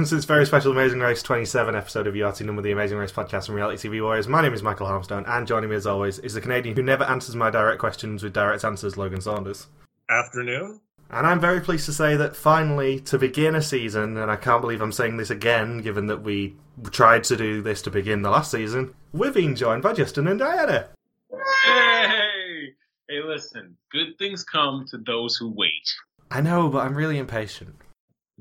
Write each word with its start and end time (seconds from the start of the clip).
Welcome 0.00 0.08
to 0.08 0.16
this 0.16 0.24
very 0.24 0.46
special 0.46 0.72
Amazing 0.72 1.00
Race 1.00 1.22
27 1.22 1.76
episode 1.76 2.06
of 2.06 2.16
URT 2.16 2.40
Number, 2.40 2.62
the 2.62 2.72
Amazing 2.72 2.96
Race 2.96 3.12
podcast 3.12 3.44
from 3.44 3.54
Reality 3.54 3.86
TV 3.86 4.02
Warriors. 4.02 4.28
My 4.28 4.40
name 4.40 4.54
is 4.54 4.62
Michael 4.62 4.86
Harmstone, 4.86 5.28
and 5.28 5.46
joining 5.46 5.68
me 5.68 5.76
as 5.76 5.86
always 5.86 6.18
is 6.20 6.32
the 6.32 6.40
Canadian 6.40 6.74
who 6.74 6.82
never 6.82 7.04
answers 7.04 7.36
my 7.36 7.50
direct 7.50 7.80
questions 7.80 8.22
with 8.22 8.32
direct 8.32 8.64
answers, 8.64 8.96
Logan 8.96 9.20
Saunders. 9.20 9.66
Afternoon. 10.08 10.80
And 11.10 11.26
I'm 11.26 11.38
very 11.38 11.60
pleased 11.60 11.84
to 11.84 11.92
say 11.92 12.16
that 12.16 12.34
finally, 12.34 12.98
to 13.00 13.18
begin 13.18 13.54
a 13.54 13.60
season, 13.60 14.16
and 14.16 14.30
I 14.30 14.36
can't 14.36 14.62
believe 14.62 14.80
I'm 14.80 14.90
saying 14.90 15.18
this 15.18 15.28
again, 15.28 15.82
given 15.82 16.06
that 16.06 16.22
we 16.22 16.56
tried 16.92 17.24
to 17.24 17.36
do 17.36 17.60
this 17.60 17.82
to 17.82 17.90
begin 17.90 18.22
the 18.22 18.30
last 18.30 18.50
season, 18.50 18.94
we're 19.12 19.32
being 19.32 19.54
joined 19.54 19.82
by 19.82 19.92
Justin 19.92 20.28
and 20.28 20.38
Diana. 20.38 20.88
Hey! 21.66 22.70
Hey, 23.06 23.22
listen. 23.22 23.76
Good 23.92 24.16
things 24.18 24.44
come 24.44 24.86
to 24.92 24.96
those 24.96 25.36
who 25.36 25.52
wait. 25.54 25.94
I 26.30 26.40
know, 26.40 26.70
but 26.70 26.86
I'm 26.86 26.94
really 26.94 27.18
impatient. 27.18 27.76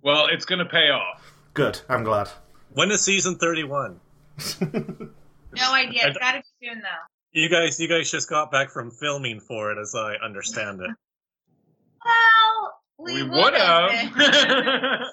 Well, 0.01 0.27
it's 0.27 0.45
gonna 0.45 0.63
pay 0.63 0.89
off. 0.89 1.18
Good, 1.59 1.81
I'm 1.89 2.05
glad. 2.05 2.29
When 2.71 2.89
is 2.89 3.03
season 3.03 3.35
thirty-one? 3.37 3.99
No 5.51 5.73
idea. 5.73 6.07
It's 6.07 6.17
got 6.17 6.33
to 6.33 6.37
be 6.39 6.67
soon, 6.67 6.79
though. 6.81 6.87
You 7.31 7.49
guys, 7.49 7.79
you 7.79 7.87
guys 7.89 8.11
just 8.11 8.29
got 8.29 8.51
back 8.51 8.69
from 8.69 8.91
filming 8.91 9.39
for 9.39 9.71
it, 9.71 9.77
as 9.81 9.93
I 9.95 10.13
understand 10.23 10.79
it. 10.81 10.91
Well, 12.05 12.73
we, 12.97 13.13
We 13.15 13.23
would 13.23 13.31
would 13.31 13.53
have. 13.55 13.91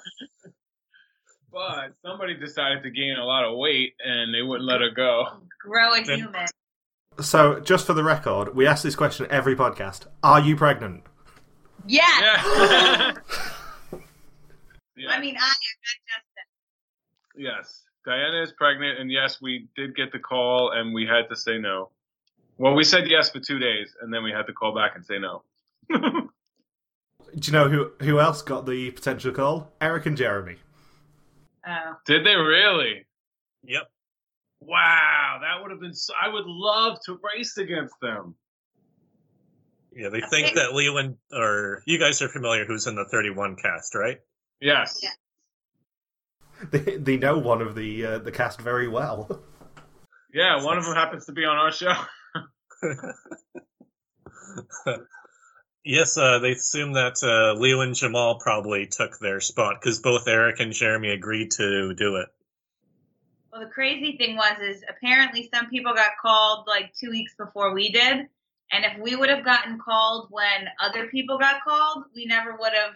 but 1.51 1.93
somebody 2.05 2.35
decided 2.35 2.83
to 2.83 2.91
gain 2.91 3.17
a 3.19 3.25
lot 3.25 3.43
of 3.45 3.57
weight 3.57 3.93
and 3.99 4.33
they 4.33 4.41
wouldn't 4.41 4.65
let 4.67 4.79
her 4.81 4.91
go. 4.91 5.25
grow 5.59 5.93
a 5.95 6.01
human. 6.01 6.45
So, 7.19 7.59
just 7.59 7.85
for 7.87 7.93
the 7.93 8.03
record, 8.03 8.55
we 8.55 8.65
ask 8.67 8.83
this 8.83 8.95
question 8.95 9.27
every 9.29 9.55
podcast 9.55 10.05
Are 10.23 10.39
you 10.39 10.55
pregnant? 10.55 11.03
Yes. 11.85 12.21
Yeah. 12.21 13.13
Yeah. 14.95 15.11
I 15.11 15.19
mean, 15.19 15.35
I 15.37 15.45
am 15.45 15.77
not 16.09 16.23
yes. 17.37 17.83
Diana 18.05 18.41
is 18.41 18.53
pregnant, 18.53 18.99
and 18.99 19.11
yes, 19.11 19.41
we 19.41 19.67
did 19.75 19.95
get 19.95 20.11
the 20.11 20.19
call, 20.19 20.71
and 20.71 20.93
we 20.93 21.05
had 21.05 21.27
to 21.29 21.35
say 21.35 21.57
no. 21.57 21.89
Well, 22.57 22.73
we 22.73 22.83
said 22.83 23.07
yes 23.07 23.29
for 23.29 23.39
two 23.39 23.59
days, 23.59 23.95
and 24.01 24.13
then 24.13 24.23
we 24.23 24.31
had 24.31 24.47
to 24.47 24.53
call 24.53 24.73
back 24.73 24.93
and 24.95 25.05
say 25.05 25.19
no. 25.19 25.43
Do 25.89 27.51
you 27.51 27.51
know 27.51 27.69
who 27.69 27.91
who 27.99 28.19
else 28.19 28.41
got 28.41 28.65
the 28.65 28.91
potential 28.91 29.31
call? 29.31 29.71
Eric 29.81 30.05
and 30.05 30.17
Jeremy. 30.17 30.55
Oh. 31.67 31.93
Did 32.05 32.25
they 32.25 32.35
really? 32.35 33.05
Yep. 33.63 33.83
Wow, 34.61 35.39
that 35.41 35.61
would 35.61 35.71
have 35.71 35.79
been. 35.79 35.93
So, 35.93 36.13
I 36.19 36.29
would 36.29 36.45
love 36.45 36.97
to 37.05 37.19
race 37.21 37.57
against 37.57 37.93
them. 38.01 38.35
Yeah, 39.93 40.09
they 40.09 40.21
think 40.21 40.55
that 40.55 40.73
Leland, 40.73 41.17
or 41.31 41.83
you 41.85 41.99
guys 41.99 42.21
are 42.21 42.29
familiar 42.29 42.65
who's 42.65 42.87
in 42.87 42.95
the 42.95 43.05
thirty-one 43.05 43.57
cast, 43.57 43.93
right? 43.93 44.19
Yes. 44.61 44.99
Yeah. 45.03 45.09
They, 46.71 46.97
they 46.97 47.17
know 47.17 47.37
one 47.37 47.61
of 47.61 47.75
the 47.75 48.05
uh, 48.05 48.17
the 48.17 48.31
cast 48.31 48.59
very 48.59 48.87
well. 48.87 49.41
Yeah, 50.33 50.63
one 50.63 50.77
of 50.77 50.85
them 50.85 50.95
happens 50.95 51.25
to 51.27 51.31
be 51.31 51.45
on 51.45 51.55
our 51.55 51.71
show. 51.71 51.93
yes, 55.85 56.17
uh, 56.17 56.39
they 56.39 56.51
assume 56.51 56.93
that 56.93 57.21
uh, 57.23 57.59
Leo 57.59 57.81
and 57.81 57.95
Jamal 57.95 58.39
probably 58.39 58.87
took 58.87 59.19
their 59.19 59.39
spot 59.39 59.75
because 59.79 59.99
both 59.99 60.27
Eric 60.27 60.59
and 60.59 60.73
Jeremy 60.73 61.09
agreed 61.11 61.51
to 61.51 61.93
do 61.93 62.17
it. 62.17 62.29
Well, 63.51 63.61
the 63.61 63.67
crazy 63.67 64.17
thing 64.17 64.35
was, 64.35 64.59
is 64.61 64.83
apparently 64.89 65.49
some 65.53 65.69
people 65.69 65.93
got 65.93 66.11
called 66.21 66.65
like 66.67 66.93
two 66.93 67.09
weeks 67.09 67.33
before 67.37 67.73
we 67.73 67.91
did, 67.91 68.27
and 68.71 68.85
if 68.85 68.99
we 69.01 69.15
would 69.15 69.29
have 69.29 69.45
gotten 69.45 69.79
called 69.79 70.27
when 70.29 70.67
other 70.79 71.07
people 71.07 71.37
got 71.37 71.63
called, 71.63 72.05
we 72.15 72.25
never 72.25 72.55
would 72.57 72.73
have 72.73 72.93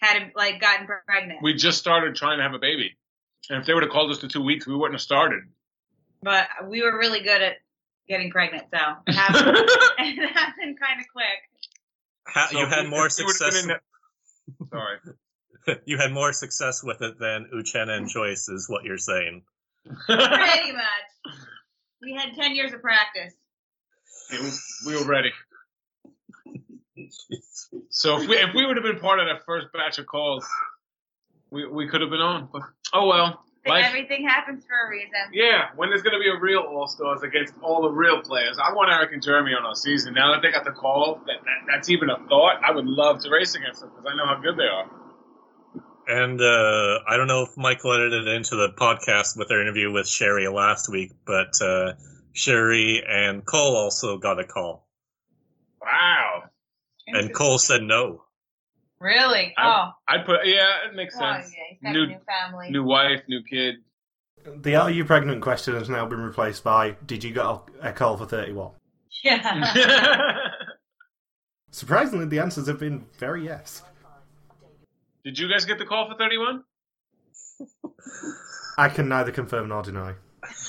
had 0.00 0.32
like 0.34 0.60
gotten 0.60 0.86
pregnant. 1.06 1.40
We 1.42 1.54
just 1.54 1.78
started 1.78 2.14
trying 2.16 2.38
to 2.38 2.42
have 2.42 2.54
a 2.54 2.58
baby. 2.58 2.96
And 3.48 3.60
if 3.60 3.66
they 3.66 3.74
would 3.74 3.82
have 3.82 3.92
called 3.92 4.10
us 4.10 4.18
to 4.18 4.28
two 4.28 4.42
weeks, 4.42 4.66
we 4.66 4.74
wouldn't 4.74 4.94
have 4.94 5.00
started. 5.02 5.42
but 6.22 6.46
we 6.68 6.82
were 6.82 6.96
really 6.98 7.20
good 7.20 7.40
at 7.42 7.54
getting 8.08 8.30
pregnant, 8.30 8.64
so 8.72 8.78
it 9.06 9.14
happened, 9.14 9.56
it 9.98 10.32
happened 10.32 10.78
kind 10.80 11.00
of 11.00 11.06
quick. 11.12 11.38
Ha- 12.26 12.48
So 12.50 12.58
you 12.60 12.66
had 12.66 12.84
we- 12.84 12.90
more 12.90 13.06
if 13.06 13.16
we 13.18 13.24
would've 13.24 13.38
been 13.40 13.50
success. 13.52 13.62
in 13.62 13.68
that- 13.68 13.82
Sorry. 14.70 14.98
you 15.86 15.96
had 15.98 16.12
more 16.12 16.32
success 16.32 16.82
with 16.82 17.02
it 17.02 17.18
than 17.18 17.48
Uchenna 17.54 17.96
and 17.96 18.08
Joyce, 18.08 18.48
is 18.48 18.68
what 18.68 18.84
you're 18.84 18.98
saying. 18.98 19.42
Pretty 20.06 20.72
much. 20.72 21.36
We 22.02 22.14
had 22.14 22.34
ten 22.34 22.54
years 22.56 22.72
of 22.72 22.80
practice. 22.82 23.34
It 24.32 24.40
was- 24.40 24.62
we 24.86 24.96
were 24.96 25.04
ready. 25.06 25.30
So 27.90 28.20
if 28.20 28.28
we 28.28 28.36
if 28.36 28.54
we 28.54 28.66
would 28.66 28.76
have 28.76 28.84
been 28.84 29.00
part 29.00 29.20
of 29.20 29.26
that 29.26 29.44
first 29.46 29.66
batch 29.72 29.98
of 29.98 30.06
calls, 30.06 30.46
we 31.50 31.66
we 31.66 31.88
could 31.88 32.00
have 32.00 32.10
been 32.10 32.20
on. 32.20 32.48
But 32.52 32.62
oh 32.92 33.06
well. 33.06 33.44
Life, 33.66 33.84
everything 33.84 34.26
happens 34.26 34.64
for 34.64 34.86
a 34.86 34.90
reason. 34.90 35.34
yeah, 35.34 35.66
when 35.76 35.90
there's 35.90 36.00
going 36.00 36.14
to 36.14 36.18
be 36.18 36.30
a 36.30 36.40
real 36.40 36.60
All 36.60 36.86
Stars 36.86 37.22
against 37.22 37.52
all 37.62 37.82
the 37.82 37.90
real 37.90 38.22
players, 38.22 38.58
I 38.58 38.72
want 38.72 38.90
Eric 38.90 39.12
and 39.12 39.22
Jeremy 39.22 39.52
on 39.52 39.66
our 39.66 39.74
season. 39.74 40.14
Now 40.14 40.32
that 40.32 40.40
they 40.40 40.50
got 40.50 40.64
the 40.64 40.70
call, 40.70 41.20
that, 41.26 41.44
that 41.44 41.70
that's 41.70 41.90
even 41.90 42.08
a 42.08 42.16
thought. 42.26 42.56
I 42.64 42.70
would 42.70 42.86
love 42.86 43.20
to 43.20 43.30
race 43.30 43.54
against 43.54 43.82
them 43.82 43.90
because 43.90 44.10
I 44.10 44.16
know 44.16 44.24
how 44.24 44.40
good 44.40 44.56
they 44.56 44.64
are. 44.64 44.88
And 46.08 46.40
uh, 46.40 47.00
I 47.06 47.18
don't 47.18 47.26
know 47.26 47.42
if 47.42 47.54
Michael 47.58 47.92
edited 47.92 48.26
it 48.26 48.34
into 48.34 48.56
the 48.56 48.70
podcast 48.70 49.36
with 49.36 49.48
their 49.48 49.60
interview 49.60 49.92
with 49.92 50.06
Sheri 50.06 50.50
last 50.50 50.88
week, 50.88 51.12
but 51.26 51.60
uh, 51.60 51.92
Sheri 52.34 53.06
and 53.06 53.44
Cole 53.44 53.76
also 53.76 54.16
got 54.16 54.40
a 54.40 54.44
call. 54.44 54.88
Wow. 55.82 56.44
And 57.14 57.34
Cole 57.34 57.58
said 57.58 57.82
no. 57.82 58.24
Really? 59.00 59.54
I- 59.56 59.66
oh. 59.66 59.90
I'd 60.08 60.26
put 60.26 60.46
yeah, 60.46 60.86
it 60.88 60.94
makes 60.94 61.16
Well, 61.18 61.40
sense. 61.40 61.54
yeah, 61.82 61.92
New- 61.92 62.06
new 62.06 62.18
family. 62.26 62.70
New 62.70 62.84
wife, 62.84 63.22
new 63.28 63.42
kid. 63.42 63.76
The 64.44 64.76
Are 64.76 64.90
You 64.90 65.04
Pregnant 65.04 65.42
question 65.42 65.74
has 65.74 65.88
now 65.88 66.06
been 66.06 66.20
replaced 66.20 66.64
by 66.64 66.92
Did 67.06 67.22
you 67.24 67.32
get 67.32 67.44
a, 67.44 67.60
a 67.82 67.92
call 67.92 68.16
for 68.16 68.26
31? 68.26 68.72
yeah. 69.22 70.36
Surprisingly, 71.72 72.26
the 72.26 72.38
answers 72.40 72.66
have 72.66 72.78
been 72.80 73.04
very 73.18 73.44
yes. 73.44 73.82
Did 75.24 75.38
you 75.38 75.48
guys 75.48 75.64
get 75.66 75.78
the 75.78 75.84
call 75.84 76.08
for 76.10 76.16
31? 76.16 76.64
I 78.78 78.88
can 78.88 79.08
neither 79.08 79.30
confirm 79.30 79.68
nor 79.68 79.82
deny. 79.82 80.14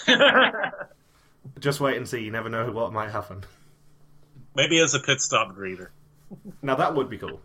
Just 1.59 1.79
wait 1.79 1.97
and 1.97 2.07
see, 2.07 2.19
you 2.21 2.29
never 2.31 2.49
know 2.49 2.69
what 2.71 2.91
might 2.93 3.09
happen. 3.11 3.43
Maybe 4.55 4.79
as 4.81 4.93
a 4.93 4.99
pit 4.99 5.21
stop 5.21 5.55
greeter. 5.55 5.87
Now, 6.61 6.75
that 6.75 6.93
would 6.95 7.09
be 7.09 7.17
cool. 7.17 7.41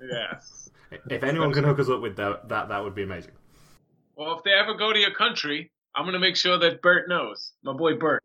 yes. 0.00 0.70
If 1.08 1.22
anyone 1.22 1.52
can 1.52 1.64
hook 1.64 1.78
us 1.78 1.88
up 1.88 2.00
with 2.00 2.16
that, 2.16 2.48
that, 2.48 2.68
that 2.68 2.82
would 2.82 2.94
be 2.94 3.02
amazing. 3.02 3.32
Well, 4.16 4.36
if 4.36 4.44
they 4.44 4.52
ever 4.52 4.74
go 4.74 4.92
to 4.92 4.98
your 4.98 5.12
country, 5.12 5.70
I'm 5.94 6.04
gonna 6.04 6.18
make 6.18 6.36
sure 6.36 6.58
that 6.58 6.82
Bert 6.82 7.08
knows. 7.08 7.52
My 7.62 7.72
boy 7.72 7.96
Bert. 7.96 8.22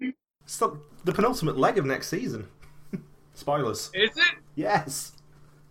It's 0.00 0.56
the, 0.58 0.78
the 1.04 1.12
penultimate 1.12 1.56
leg 1.58 1.78
of 1.78 1.84
next 1.86 2.08
season. 2.08 2.46
Spoilers. 3.34 3.90
Is 3.94 4.16
it? 4.16 4.34
Yes. 4.54 5.12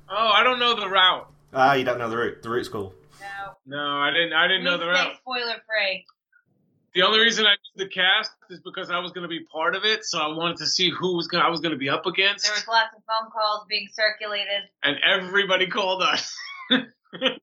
Oh, 0.10 0.32
I 0.34 0.44
don't 0.44 0.60
know 0.60 0.76
the 0.80 0.88
route. 0.90 1.28
Ah, 1.54 1.74
you 1.74 1.84
don't 1.84 1.98
know 1.98 2.10
the 2.10 2.18
route. 2.18 2.42
The 2.42 2.50
route's 2.50 2.68
cool. 2.70 2.94
no. 3.20 3.76
No, 3.78 3.98
I 4.00 4.12
didn't. 4.12 4.34
I 4.34 4.48
didn't 4.48 4.64
know 4.64 4.78
the 4.78 4.86
We 4.86 4.92
route. 4.92 4.98
stay 5.08 5.16
spoiler 5.22 5.56
free. 5.66 6.06
The 6.96 7.02
only 7.04 7.20
reason 7.20 7.46
I 7.46 7.56
did 7.76 7.88
the 7.88 7.90
cast 7.94 8.32
is 8.50 8.62
because 8.62 8.90
I 8.90 9.00
was 9.00 9.12
gonna 9.12 9.28
be 9.28 9.42
part 9.52 9.76
of 9.76 9.84
it, 9.84 10.06
so 10.06 10.18
I 10.18 10.28
wanted 10.28 10.58
to 10.58 10.66
see 10.66 10.90
who 10.90 11.16
was 11.18 11.28
gonna 11.28 11.44
I 11.44 11.50
was 11.50 11.60
gonna 11.60 11.76
be 11.76 11.90
up 11.90 12.06
against, 12.06 12.46
There 12.46 12.54
was 12.54 12.68
lots 12.68 12.96
of 12.96 13.04
phone 13.04 13.30
calls 13.32 13.66
being 13.68 13.88
circulated. 13.94 14.64
and 14.82 14.98
everybody 15.06 15.68
called 15.68 16.02
us. 16.02 16.34
Because 16.70 17.38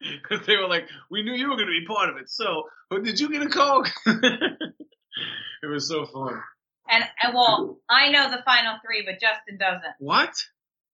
they 0.46 0.56
were 0.56 0.68
like, 0.68 0.88
"We 1.10 1.22
knew 1.24 1.32
you 1.32 1.48
were 1.50 1.56
going 1.56 1.66
to 1.68 1.80
be 1.80 1.86
part 1.86 2.08
of 2.08 2.16
it." 2.18 2.30
So, 2.30 2.64
but 2.88 3.02
did 3.02 3.18
you 3.18 3.28
get 3.30 3.42
a 3.42 3.48
call? 3.48 3.84
it 4.06 5.66
was 5.66 5.88
so 5.88 6.06
fun. 6.06 6.40
And, 6.88 7.04
and 7.22 7.34
well, 7.34 7.78
I 7.88 8.10
know 8.10 8.30
the 8.30 8.42
final 8.44 8.76
three, 8.84 9.02
but 9.04 9.20
Justin 9.20 9.58
doesn't. 9.58 9.94
What? 9.98 10.34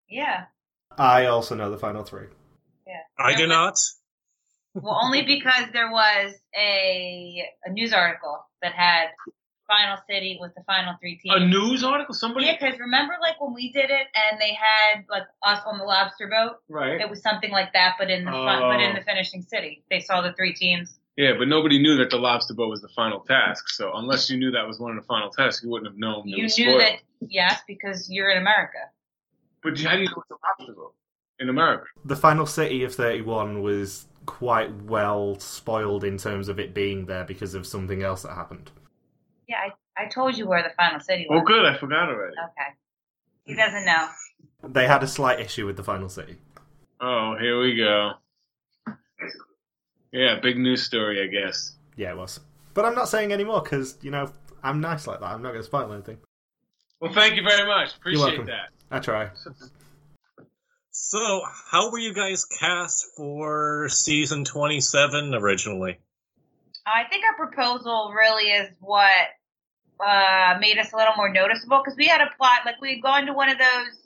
Yeah. 0.09 0.45
I 0.97 1.27
also 1.27 1.55
know 1.55 1.71
the 1.71 1.79
final 1.79 2.03
three. 2.05 2.27
Yeah. 2.87 2.95
I 3.19 3.35
do 3.37 3.47
not. 3.47 3.79
Well, 4.75 4.99
only 5.03 5.23
because 5.23 5.65
there 5.73 5.91
was 5.91 6.33
a 6.57 7.45
a 7.65 7.71
news 7.71 7.93
article 7.93 8.45
that 8.63 8.73
had 8.73 9.09
final 9.67 9.97
city 10.09 10.37
with 10.41 10.53
the 10.57 10.63
final 10.65 10.95
three 11.01 11.17
teams. 11.19 11.35
A 11.37 11.41
news 11.47 11.85
article? 11.85 12.15
Somebody? 12.15 12.47
Yeah, 12.47 12.57
because 12.61 12.79
remember, 12.79 13.15
like 13.21 13.41
when 13.41 13.53
we 13.55 13.73
did 13.73 13.91
it, 13.91 14.07
and 14.15 14.41
they 14.41 14.53
had 14.55 15.05
like 15.09 15.25
us 15.45 15.61
on 15.67 15.79
the 15.79 15.85
lobster 15.85 16.29
boat. 16.29 16.57
Right. 16.69 17.01
It 17.01 17.09
was 17.11 17.23
something 17.23 17.51
like 17.51 17.73
that, 17.73 17.97
but 17.99 18.11
in 18.11 18.25
the 18.25 18.31
front, 18.31 18.63
but 18.63 18.81
in 18.81 18.93
Oh. 18.93 18.99
the 18.99 19.05
finishing 19.05 19.43
city, 19.43 19.85
they 19.91 20.01
saw 20.01 20.23
the 20.23 20.33
three 20.35 20.55
teams. 20.55 20.99
Yeah, 21.17 21.33
but 21.39 21.49
nobody 21.49 21.81
knew 21.83 21.97
that 21.97 22.11
the 22.11 22.17
lobster 22.17 22.55
boat 22.55 22.71
was 22.71 22.81
the 22.81 22.89
final 22.89 23.21
task. 23.21 23.69
So 23.69 23.93
unless 23.95 24.31
you 24.31 24.39
knew 24.39 24.51
that 24.53 24.67
was 24.67 24.79
one 24.79 24.97
of 24.97 25.03
the 25.03 25.07
final 25.07 25.31
tasks, 25.31 25.63
you 25.63 25.69
wouldn't 25.71 25.91
have 25.91 25.99
known. 25.99 26.21
it 26.29 26.31
You 26.31 26.43
knew 26.45 26.49
spoiled. 26.49 26.81
that, 26.81 27.01
yes, 27.29 27.61
because 27.67 28.09
you're 28.09 28.31
in 28.31 28.39
America. 28.39 28.79
But 29.63 29.79
how 29.81 29.97
do 29.97 30.03
you 30.03 30.07
know 30.09 30.23
it's 30.23 30.31
a 30.31 30.63
lobster 30.63 30.75
boat 30.75 30.95
in 31.39 31.49
America? 31.51 31.85
The 32.05 32.17
final 32.17 32.47
city 32.47 32.83
of 32.85 32.95
31 32.95 33.61
was 33.63 34.07
quite 34.31 34.73
well 34.85 35.37
spoiled 35.41 36.05
in 36.05 36.17
terms 36.17 36.49
of 36.49 36.61
it 36.61 36.73
being 36.73 37.05
there 37.05 37.25
because 37.25 37.55
of 37.55 37.67
something 37.67 38.05
else 38.05 38.23
that 38.23 38.33
happened. 38.33 38.71
Yeah, 39.49 39.57
I, 39.59 40.05
I 40.05 40.07
told 40.07 40.39
you 40.39 40.47
where 40.47 40.63
the 40.63 40.71
final 40.77 41.01
city 41.01 41.27
oh, 41.29 41.35
was. 41.35 41.43
Oh, 41.43 41.47
good. 41.47 41.65
I 41.67 41.77
forgot 41.77 42.09
already. 42.09 42.37
Okay. 42.45 42.71
He 43.45 43.57
doesn't 43.57 43.85
know. 43.85 44.09
They 44.69 44.87
had 44.87 45.03
a 45.03 45.09
slight 45.09 45.41
issue 45.41 45.67
with 45.67 45.77
the 45.77 45.83
final 45.83 46.09
city. 46.09 46.37
Oh, 47.01 47.35
here 47.41 47.61
we 47.61 47.75
go. 47.75 48.13
Yeah, 50.13 50.39
big 50.41 50.57
news 50.57 50.85
story, 50.85 51.23
I 51.23 51.27
guess. 51.27 51.73
Yeah, 51.97 52.13
it 52.13 52.17
was. 52.17 52.39
But 52.73 52.85
I'm 52.85 52.95
not 52.95 53.09
saying 53.09 53.33
any 53.33 53.43
more 53.43 53.63
because 53.63 53.99
you 54.01 54.13
know 54.13 54.31
I'm 54.63 54.81
nice 54.81 55.09
like 55.09 55.19
that. 55.21 55.27
I'm 55.27 55.43
not 55.43 55.51
going 55.51 55.61
to 55.61 55.67
spoil 55.67 55.93
anything. 55.93 56.19
Well, 57.01 57.13
thank 57.13 57.35
you 57.35 57.43
very 57.43 57.67
much. 57.67 57.97
Appreciate 57.97 58.25
welcome. 58.25 58.47
that. 58.47 58.69
I 58.93 59.01
try. 59.01 59.31
So, 61.03 61.41
how 61.73 61.91
were 61.91 61.99
you 61.99 62.13
guys 62.13 62.45
cast 62.45 63.17
for 63.17 63.89
season 63.89 64.45
27 64.45 65.35
originally? 65.35 65.99
I 66.85 67.09
think 67.09 67.25
our 67.25 67.35
proposal 67.41 68.13
really 68.15 68.53
is 68.53 68.69
what 68.81 69.33
uh, 69.99 70.61
made 70.61 70.77
us 70.79 70.93
a 70.93 70.97
little 70.97 71.17
more 71.17 71.33
noticeable 71.33 71.81
because 71.83 71.97
we 71.97 72.07
had 72.07 72.21
a 72.21 72.29
plot 72.37 72.69
like 72.69 72.79
we 72.85 73.01
had 73.01 73.03
gone 73.03 73.25
to 73.27 73.33
one 73.33 73.49
of 73.49 73.57
those 73.57 73.97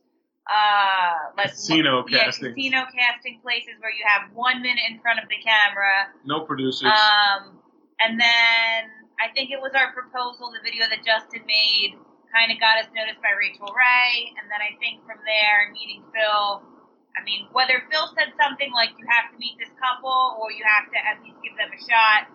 uh, 0.47 1.35
like 1.37 1.51
Casino 1.51 2.07
yeah, 2.09 2.31
casting. 2.31 2.55
casino 2.55 2.87
casting 2.95 3.43
places 3.43 3.75
where 3.83 3.91
you 3.91 4.07
have 4.07 4.31
one 4.33 4.63
minute 4.63 4.87
in 4.89 5.03
front 5.03 5.19
of 5.19 5.29
the 5.29 5.43
camera. 5.43 6.15
No 6.25 6.47
producers. 6.47 6.95
Um, 6.95 7.59
and 7.99 8.21
then 8.21 8.81
I 9.19 9.35
think 9.35 9.51
it 9.51 9.59
was 9.59 9.75
our 9.75 9.91
proposal, 9.93 10.55
the 10.55 10.63
video 10.63 10.87
that 10.89 11.03
Justin 11.03 11.43
made, 11.43 11.99
kind 12.31 12.55
of 12.55 12.57
got 12.63 12.79
us 12.79 12.87
noticed 12.95 13.19
by 13.19 13.35
Rachael 13.35 13.75
Ray. 13.75 14.31
And 14.39 14.47
then 14.47 14.63
I 14.63 14.79
think 14.79 15.03
from 15.03 15.19
there, 15.27 15.75
meeting 15.75 16.07
Phil. 16.15 16.71
I 17.17 17.23
mean, 17.25 17.47
whether 17.53 17.83
Phil 17.91 18.07
said 18.19 18.33
something 18.41 18.73
like 18.73 18.91
you 18.99 19.07
have 19.09 19.31
to 19.33 19.39
meet 19.39 19.55
this 19.59 19.71
couple 19.79 20.11
or 20.41 20.51
you 20.53 20.65
have 20.67 20.91
to 20.91 20.99
at 20.99 21.23
least 21.23 21.37
give 21.43 21.57
them 21.57 21.71
a 21.71 21.81
shot. 21.81 22.27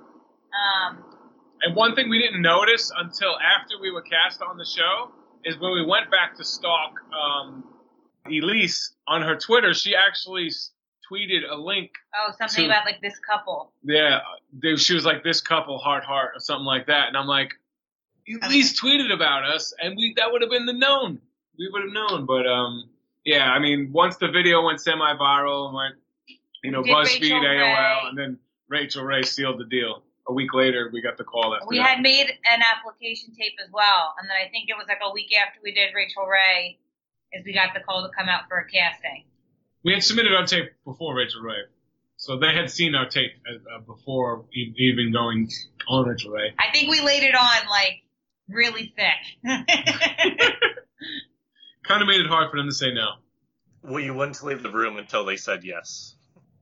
Um, 0.56 1.04
And 1.62 1.76
one 1.76 1.96
thing 1.96 2.10
we 2.10 2.20
didn't 2.20 2.42
notice 2.42 2.92
until 2.96 3.36
after 3.40 3.76
we 3.82 3.92
were 3.92 4.02
cast 4.02 4.42
on 4.42 4.58
the 4.58 4.66
show 4.66 5.12
is 5.44 5.58
when 5.60 5.74
we 5.74 5.86
went 5.86 6.10
back 6.10 6.36
to 6.38 6.44
stalk 6.46 6.94
um, 7.14 7.64
Elise 8.26 8.94
on 9.08 9.22
her 9.22 9.36
Twitter, 9.36 9.74
she 9.74 9.96
actually 9.96 10.50
tweeted 11.12 11.42
a 11.50 11.56
link. 11.56 11.92
oh, 12.16 12.32
something 12.38 12.66
To- 12.66 12.70
about 12.72 12.86
like 12.86 13.02
this 13.02 13.18
couple. 13.20 13.74
Yeah, 13.84 14.20
they, 14.62 14.76
she 14.78 14.94
was 14.94 15.06
like, 15.06 15.24
"This 15.24 15.42
couple, 15.42 15.78
heart, 15.80 16.04
heart," 16.04 16.32
or 16.36 16.40
something 16.40 16.66
like 16.66 16.86
that, 16.88 17.08
and 17.08 17.18
I'm 17.18 17.26
like, 17.28 17.52
Elise 18.44 18.80
tweeted 18.80 19.12
about 19.12 19.44
us, 19.44 19.74
and 19.82 19.96
we 19.98 20.14
that 20.18 20.32
would 20.32 20.42
have 20.42 20.52
been 20.52 20.66
the 20.68 20.74
known. 20.74 21.20
We 21.58 21.68
would 21.72 21.82
have 21.84 21.92
known, 21.92 22.26
but 22.26 22.46
um, 22.46 22.90
yeah, 23.26 23.52
I 23.52 23.60
mean, 23.60 23.92
once 23.92 24.18
the 24.18 24.28
video 24.30 24.64
went 24.66 24.82
semi-viral 24.82 25.68
and 25.68 25.76
went, 25.76 25.96
you 26.64 26.72
know, 26.72 26.84
BuzzFeed, 26.84 27.32
AOL, 27.32 28.10
and 28.10 28.18
then 28.18 28.38
Rachael 28.68 29.04
Ray 29.04 29.24
sealed 29.24 29.60
the 29.60 29.66
deal. 29.66 30.04
A 30.28 30.34
week 30.34 30.54
later, 30.54 30.90
we 30.94 31.02
got 31.02 31.18
the 31.18 31.24
call 31.24 31.56
after 31.56 31.66
We 31.68 31.78
that. 31.78 31.88
had 31.90 32.02
made 32.02 32.28
an 32.30 32.62
application 32.62 33.34
tape 33.34 33.54
as 33.64 33.72
well, 33.72 34.14
and 34.20 34.30
then 34.30 34.36
I 34.36 34.50
think 34.52 34.70
it 34.70 34.78
was 34.78 34.86
like 34.88 35.00
a 35.04 35.12
week 35.12 35.30
after 35.36 35.60
we 35.64 35.74
did 35.74 35.90
Rachael 35.96 36.28
Ray, 36.28 36.78
is 37.34 37.44
we 37.46 37.54
got 37.54 37.74
the 37.74 37.80
call 37.80 38.08
to 38.08 38.14
come 38.16 38.30
out 38.30 38.44
for 38.48 38.58
a 38.60 38.68
casting. 38.70 39.26
We 39.84 39.94
had 39.94 40.04
submitted 40.04 40.34
our 40.36 40.46
tape 40.46 40.72
before 40.86 41.16
Rachael 41.16 41.42
Ray, 41.42 41.64
so 42.18 42.38
they 42.38 42.54
had 42.54 42.70
seen 42.70 42.94
our 42.94 43.08
tape 43.10 43.32
uh, 43.50 43.80
before 43.80 44.46
e- 44.54 44.74
even 44.78 45.12
going 45.12 45.50
on 45.88 46.08
Rachael 46.08 46.32
Ray. 46.32 46.54
I 46.60 46.72
think 46.74 46.92
we 46.92 47.02
laid 47.02 47.24
it 47.24 47.34
on 47.34 47.68
like 47.70 48.04
really 48.50 48.94
thick. 48.96 49.42
Kind 51.90 52.04
of 52.04 52.08
made 52.08 52.22
it 52.22 52.28
hard 52.28 52.52
for 52.52 52.58
them 52.58 52.68
to 52.68 52.76
say 52.76 52.94
no. 52.94 53.08
Well, 53.82 54.00
you 54.00 54.14
wouldn't 54.14 54.44
leave 54.44 54.62
the 54.62 54.70
room 54.70 54.98
until 54.98 55.26
they 55.26 55.38
said 55.38 55.64
yes. 55.64 56.16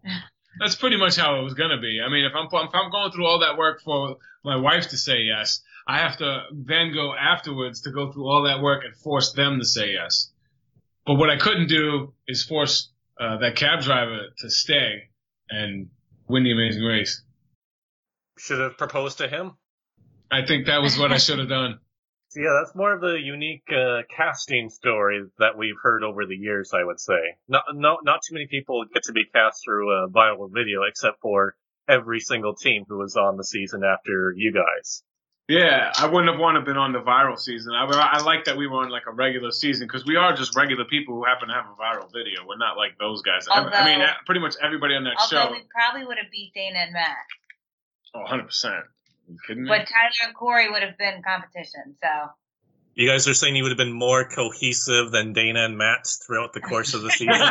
That's 0.60 0.76
pretty 0.76 0.98
much 0.98 1.18
how 1.18 1.40
it 1.40 1.44
was 1.44 1.54
gonna 1.54 1.82
be. 1.82 2.00
I 2.04 2.10
mean, 2.10 2.24
if 2.24 2.32
I'm 2.34 2.46
if 2.46 2.74
I'm 2.74 2.90
going 2.90 3.12
through 3.12 3.28
all 3.28 3.40
that 3.40 3.58
work 3.58 3.82
for 3.82 4.16
my 4.46 4.56
wife 4.56 4.88
to 4.90 4.98
say 4.98 5.24
yes, 5.24 5.62
I 5.86 6.00
have 6.00 6.18
to 6.18 6.44
then 6.54 6.94
go 6.94 7.14
afterwards 7.14 7.82
to 7.82 7.92
go 7.92 8.12
through 8.12 8.26
all 8.26 8.44
that 8.44 8.62
work 8.62 8.86
and 8.86 8.96
force 8.96 9.34
them 9.34 9.60
to 9.60 9.66
say 9.66 9.92
yes. 9.92 10.32
But 11.06 11.16
what 11.16 11.30
I 11.30 11.38
couldn't 11.38 11.68
do 11.68 12.14
is 12.28 12.44
force 12.44 12.90
uh, 13.20 13.38
that 13.38 13.58
cab 13.58 13.82
driver 13.82 14.28
to 14.40 14.50
stay 14.50 15.10
and 15.50 15.90
win 16.28 16.44
the 16.44 16.54
Amazing 16.54 16.84
Race. 16.84 17.22
Should 18.38 18.60
have 18.60 18.78
proposed 18.78 19.18
to 19.18 19.28
him. 19.28 19.58
I 20.32 20.46
think 20.46 20.68
that 20.68 20.82
was 20.82 20.98
what 20.98 21.12
I 21.12 21.18
should 21.18 21.40
have 21.40 21.50
done. 21.50 21.80
So 22.30 22.42
yeah, 22.42 22.60
that's 22.62 22.76
more 22.76 22.94
of 22.94 23.02
the 23.02 23.18
unique 23.22 23.64
uh, 23.72 24.02
casting 24.16 24.70
story 24.70 25.24
that 25.40 25.58
we've 25.58 25.76
heard 25.82 26.04
over 26.04 26.26
the 26.26 26.36
years. 26.36 26.72
I 26.74 26.84
would 26.84 27.00
say, 27.00 27.38
not 27.48 27.64
no, 27.74 28.00
not 28.04 28.20
too 28.28 28.34
many 28.34 28.48
people 28.48 28.84
get 28.94 29.04
to 29.04 29.14
be 29.14 29.24
cast 29.34 29.64
through 29.64 29.90
a 30.04 30.10
viral 30.10 30.50
video, 30.54 30.82
except 30.88 31.22
for 31.22 31.56
every 31.88 32.20
single 32.20 32.54
team 32.54 32.84
who 32.88 32.98
was 32.98 33.16
on 33.16 33.38
the 33.38 33.46
season 33.46 33.82
after 33.84 34.34
you 34.36 34.52
guys. 34.54 35.04
Yeah, 35.48 35.94
I 35.96 36.08
wouldn't 36.08 36.30
have 36.30 36.42
wanted 36.42 36.60
to 36.60 36.66
been 36.66 36.76
on 36.76 36.92
the 36.92 37.00
viral 37.00 37.40
season. 37.40 37.72
I, 37.74 37.86
I 37.86 38.22
like 38.24 38.44
that 38.46 38.58
we 38.58 38.68
were 38.68 38.84
on 38.84 38.90
like 38.90 39.04
a 39.08 39.14
regular 39.14 39.52
season 39.52 39.88
because 39.88 40.06
we 40.06 40.18
are 40.18 40.34
just 40.36 40.58
regular 40.58 40.84
people 40.84 41.16
who 41.16 41.24
happen 41.24 41.48
to 41.48 41.54
have 41.54 41.64
a 41.64 41.82
viral 41.82 42.12
video. 42.12 42.44
We're 42.46 42.58
not 42.58 42.76
like 42.76 42.98
those 43.00 43.22
guys. 43.22 43.48
I- 43.50 43.62
I 43.64 43.86
mean, 43.98 44.06
pretty 44.26 44.42
much 44.42 44.56
everybody 44.62 44.96
on 44.96 45.06
that 45.06 45.16
Although 45.18 45.48
show. 45.48 45.52
we 45.54 45.64
probably 45.74 46.06
would 46.06 46.18
have 46.18 46.30
beat 46.30 46.52
Dana 46.54 46.80
and 46.80 46.92
Matt, 46.92 47.16
Oh, 48.14 48.20
100 48.28 48.44
percent. 48.44 48.84
You 49.28 49.38
kidding 49.48 49.64
me? 49.64 49.70
but 49.70 49.80
Tyler 49.88 50.12
and 50.26 50.36
Corey 50.36 50.70
would 50.70 50.82
have 50.84 50.98
been 50.98 51.22
competition. 51.24 51.96
So 52.02 52.08
You 52.96 53.08
guys 53.10 53.28
are 53.28 53.34
saying 53.34 53.56
you 53.56 53.64
would 53.64 53.72
have 53.72 53.78
been 53.78 53.92
more 53.94 54.28
cohesive 54.28 55.12
than 55.12 55.34
Dana 55.34 55.66
and 55.66 55.78
Matt 55.78 56.08
throughout 56.26 56.54
the 56.54 56.62
course 56.62 56.94
of 56.94 57.02
the 57.02 57.10
season. 57.20 57.28
just 57.28 57.42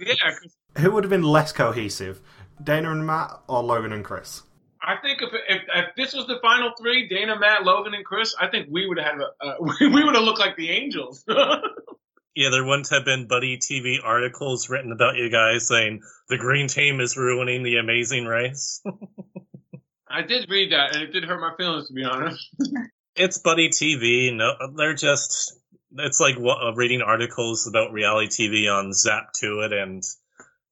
yeah. 0.00 0.14
'cause 0.30 0.56
Who 0.78 0.90
would 0.92 1.04
have 1.04 1.10
been 1.10 1.22
less 1.22 1.52
cohesive, 1.52 2.20
Dana 2.62 2.90
and 2.92 3.06
Matt 3.06 3.40
or 3.48 3.62
Logan 3.62 3.92
and 3.92 4.04
Chris? 4.04 4.42
I 4.80 4.96
think 5.02 5.20
if, 5.22 5.30
if 5.48 5.62
if 5.74 5.84
this 5.96 6.14
was 6.14 6.26
the 6.28 6.38
final 6.40 6.70
three, 6.80 7.08
Dana, 7.08 7.36
Matt, 7.38 7.64
Logan, 7.64 7.94
and 7.94 8.04
Chris, 8.04 8.34
I 8.40 8.46
think 8.46 8.68
we 8.70 8.86
would 8.86 8.96
have 8.98 9.12
had 9.14 9.20
a, 9.20 9.44
uh, 9.44 9.54
we 9.80 10.04
would 10.04 10.14
have 10.14 10.22
looked 10.22 10.38
like 10.38 10.56
the 10.56 10.70
Angels. 10.70 11.24
yeah, 12.34 12.50
there 12.50 12.64
wouldn't 12.64 12.88
have 12.90 13.04
been 13.04 13.26
Buddy 13.26 13.58
TV 13.58 13.96
articles 14.02 14.68
written 14.68 14.92
about 14.92 15.16
you 15.16 15.30
guys 15.30 15.66
saying 15.66 16.02
the 16.28 16.38
green 16.38 16.68
team 16.68 17.00
is 17.00 17.16
ruining 17.16 17.62
the 17.62 17.76
amazing 17.76 18.26
race. 18.26 18.82
I 20.10 20.22
did 20.22 20.48
read 20.48 20.72
that, 20.72 20.94
and 20.94 21.02
it 21.02 21.12
did 21.12 21.24
hurt 21.24 21.40
my 21.40 21.54
feelings 21.56 21.88
to 21.88 21.94
be 21.94 22.04
honest. 22.04 22.48
it's 23.16 23.38
Buddy 23.38 23.68
TV. 23.68 24.34
No, 24.34 24.54
they're 24.76 24.94
just. 24.94 25.54
It's 25.96 26.20
like 26.20 26.36
what, 26.36 26.62
uh, 26.62 26.74
reading 26.74 27.00
articles 27.00 27.66
about 27.66 27.92
reality 27.92 28.28
TV 28.28 28.70
on 28.70 28.90
Zap2it 28.90 29.72
and 29.72 30.02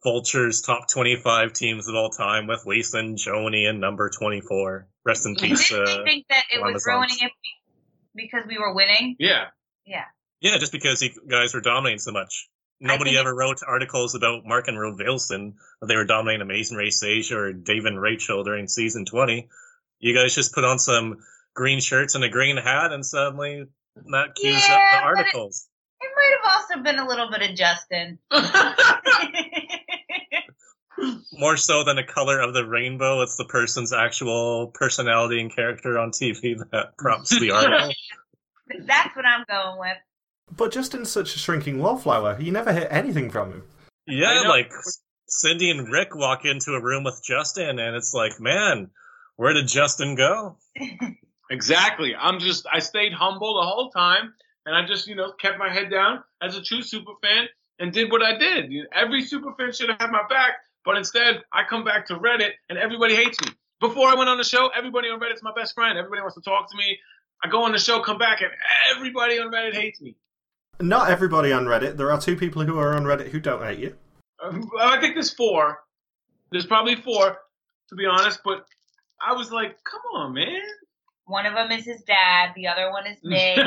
Vulture's 0.05 0.61
top 0.61 0.89
25 0.89 1.53
teams 1.55 1.89
of 1.89 1.95
all 1.95 2.11
time 2.11 2.47
with 2.47 2.67
Lisa 2.67 2.99
and 2.99 3.17
Joni 3.17 3.69
and 3.69 3.81
number 3.81 4.11
24. 4.11 4.87
Rest 5.05 5.27
in 5.27 5.35
peace. 5.35 5.71
Didn't 5.71 5.89
Uh, 5.89 5.97
they 5.97 6.05
think 6.05 6.27
that 6.29 6.45
it 6.55 6.61
was 6.63 6.87
ruining 6.87 7.17
it 7.23 7.33
because 8.15 8.45
we 8.47 8.59
were 8.59 8.75
winning? 8.75 9.17
Yeah, 9.19 9.47
yeah, 9.87 10.05
just 10.43 10.73
because 10.73 11.03
you 11.03 11.11
guys 11.29 11.55
were 11.55 11.61
dominating 11.61 11.99
so 11.99 12.13
much. 12.13 12.49
Nobody 12.79 13.17
ever 13.17 13.35
wrote 13.35 13.61
articles 13.67 14.15
about 14.15 14.45
Mark 14.45 14.69
and 14.69 14.77
Rovilson 14.77 15.55
that 15.81 15.87
they 15.87 15.97
were 15.97 16.05
dominating 16.05 16.43
Amazing 16.43 16.77
Race 16.77 17.03
Asia 17.03 17.39
or 17.39 17.53
Dave 17.55 17.87
and 17.87 18.01
Rachel 18.01 18.45
during 18.45 18.69
season 18.69 19.07
20. 19.07 19.49
You 19.99 20.15
guys 20.15 20.35
just 20.35 20.53
put 20.55 20.65
on 20.65 20.79
some 20.79 21.17
green 21.55 21.81
shirts 21.81 22.15
and 22.15 22.23
a 22.23 22.29
green 22.29 22.59
hat 22.59 22.93
and 22.93 23.05
suddenly 23.05 23.65
that 23.95 24.35
cues 24.35 24.57
up 24.57 24.61
the 24.69 24.77
but 24.93 24.99
it- 24.99 25.05
articles. 25.05 25.69
It 25.99 26.11
might 26.15 26.37
have 26.43 26.53
also 26.53 26.83
been 26.83 26.99
a 26.99 27.09
little 27.09 27.31
bit 27.31 27.51
of 27.51 27.57
Justin. 27.57 28.19
More 31.33 31.57
so 31.59 31.85
than 31.85 31.97
the 31.97 32.03
color 32.05 32.41
of 32.41 32.55
the 32.55 32.67
rainbow, 32.67 33.21
it's 33.23 33.37
the 33.37 33.45
person's 33.45 33.93
actual 33.93 34.69
personality 34.75 35.41
and 35.41 35.55
character 35.55 35.99
on 35.99 36.11
TV 36.11 36.57
that 36.73 36.95
prompts 36.99 37.39
the 37.39 37.51
article. 37.53 37.93
That's 38.81 39.15
what 39.15 39.27
I'm 39.27 39.45
going 39.49 39.79
with. 39.79 39.97
But 40.55 40.73
Justin's 40.73 41.11
such 41.11 41.35
a 41.35 41.39
shrinking 41.39 41.79
wallflower. 41.79 42.41
You 42.41 42.53
never 42.53 42.73
hear 42.73 42.89
anything 42.91 43.31
from 43.31 43.53
him. 43.53 43.63
Yeah, 44.07 44.43
like 44.47 44.71
Cindy 45.29 45.71
and 45.71 45.91
Rick 45.91 46.15
walk 46.15 46.45
into 46.45 46.73
a 46.73 46.81
room 46.81 47.05
with 47.05 47.21
Justin, 47.25 47.79
and 47.79 47.97
it's 47.97 48.15
like, 48.15 48.39
man, 48.39 48.91
where 49.37 49.53
did 49.53 49.67
Justin 49.67 50.15
go? 50.15 50.57
exactly. 51.51 52.15
I'm 52.15 52.39
just 52.39 52.67
I 52.73 52.79
stayed 52.79 53.13
humble 53.13 53.61
the 53.61 53.67
whole 53.67 53.91
time, 53.91 54.35
and 54.65 54.75
I 54.75 54.87
just 54.87 55.09
you 55.09 55.17
know 55.17 55.33
kept 55.33 55.59
my 55.59 55.73
head 55.73 55.91
down 55.91 56.23
as 56.41 56.57
a 56.57 56.63
true 56.63 56.83
super 56.83 57.13
fan 57.23 57.47
and 57.79 57.93
did 57.93 58.11
what 58.11 58.23
I 58.23 58.39
did. 58.39 58.73
Every 58.93 59.25
super 59.25 59.53
fan 59.55 59.73
should 59.73 59.89
have 59.89 60.01
had 60.01 60.11
my 60.11 60.23
back, 60.29 60.55
but 60.85 60.97
instead 60.97 61.43
I 61.53 61.65
come 61.65 61.85
back 61.85 62.07
to 62.07 62.15
Reddit 62.15 62.53
and 62.69 62.79
everybody 62.79 63.15
hates 63.15 63.41
me. 63.45 63.53
Before 63.81 64.09
I 64.09 64.15
went 64.15 64.31
on 64.31 64.39
the 64.39 64.45
show, 64.45 64.71
everybody 64.75 65.09
on 65.09 65.21
Reddit's 65.21 65.43
my 65.43 65.53
best 65.55 65.75
friend. 65.75 65.99
Everybody 65.99 66.23
wants 66.23 66.37
to 66.37 66.41
talk 66.41 66.71
to 66.71 66.77
me. 66.77 66.99
I 67.45 67.49
go 67.51 67.65
on 67.65 67.73
the 67.73 67.79
show, 67.79 68.01
come 68.01 68.17
back, 68.17 68.41
and 68.41 68.51
everybody 68.95 69.39
on 69.39 69.53
Reddit 69.53 69.75
hates 69.75 70.01
me. 70.01 70.17
Not 70.81 71.11
everybody 71.11 71.53
on 71.53 71.65
Reddit. 71.65 71.97
There 71.97 72.11
are 72.13 72.21
two 72.21 72.37
people 72.37 72.65
who 72.65 72.79
are 72.79 72.95
on 72.95 73.05
Reddit 73.05 73.29
who 73.29 73.41
don't 73.41 73.63
hate 73.63 73.79
you. 73.79 73.95
Um, 74.43 74.71
I 74.79 75.01
think 75.01 75.15
there's 75.15 75.33
four. 75.33 75.79
There's 76.51 76.67
probably 76.67 76.97
four, 76.97 77.39
to 77.89 77.95
be 77.97 78.07
honest. 78.07 78.41
But 78.45 78.67
I 79.21 79.33
was 79.33 79.51
like, 79.51 79.77
come 79.85 80.03
on, 80.15 80.35
man. 80.35 80.61
One 81.25 81.47
of 81.47 81.55
them 81.55 81.73
is 81.73 81.85
his 81.85 82.03
dad. 82.03 82.51
The 82.55 82.69
other 82.69 82.91
one 82.91 83.07
is 83.07 83.23
me. 83.25 83.57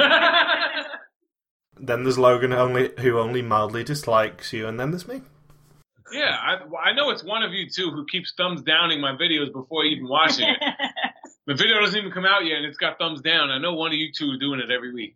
Then 1.80 2.04
there's 2.04 2.18
Logan 2.18 2.51
only 2.51 2.92
who 3.00 3.18
only 3.18 3.42
mildly 3.42 3.84
dislikes 3.84 4.51
you, 4.51 4.68
and 4.68 4.80
then 4.80 4.92
there's 4.92 5.08
me. 5.08 5.22
yeah, 6.12 6.36
I, 6.42 6.89
I 6.89 6.94
know 6.94 7.10
it's 7.10 7.24
one 7.24 7.42
of 7.42 7.54
you 7.54 7.70
two 7.70 7.89
who 7.92 8.06
keeps 8.06 8.34
thumbs 8.36 8.62
downing 8.63 9.00
my 9.00 9.13
videos 9.13 9.51
before 9.54 9.86
even 9.86 10.08
watching 10.08 10.50
it. 10.50 10.58
the 11.48 11.56
video 11.56 11.80
doesn't 11.80 11.98
even 11.98 12.12
come 12.12 12.25
out 12.25 12.46
yet, 12.46 12.58
and 12.58 12.66
it's 12.66 12.78
got 12.78 12.98
thumbs 12.98 13.22
down. 13.22 13.50
I 13.50 13.60
know 13.60 13.74
one 13.74 13.92
of 13.92 13.98
you 13.98 14.12
two 14.12 14.32
are 14.32 14.38
doing 14.38 14.60
it 14.60 14.72
every 14.72 14.94
week. 14.94 15.16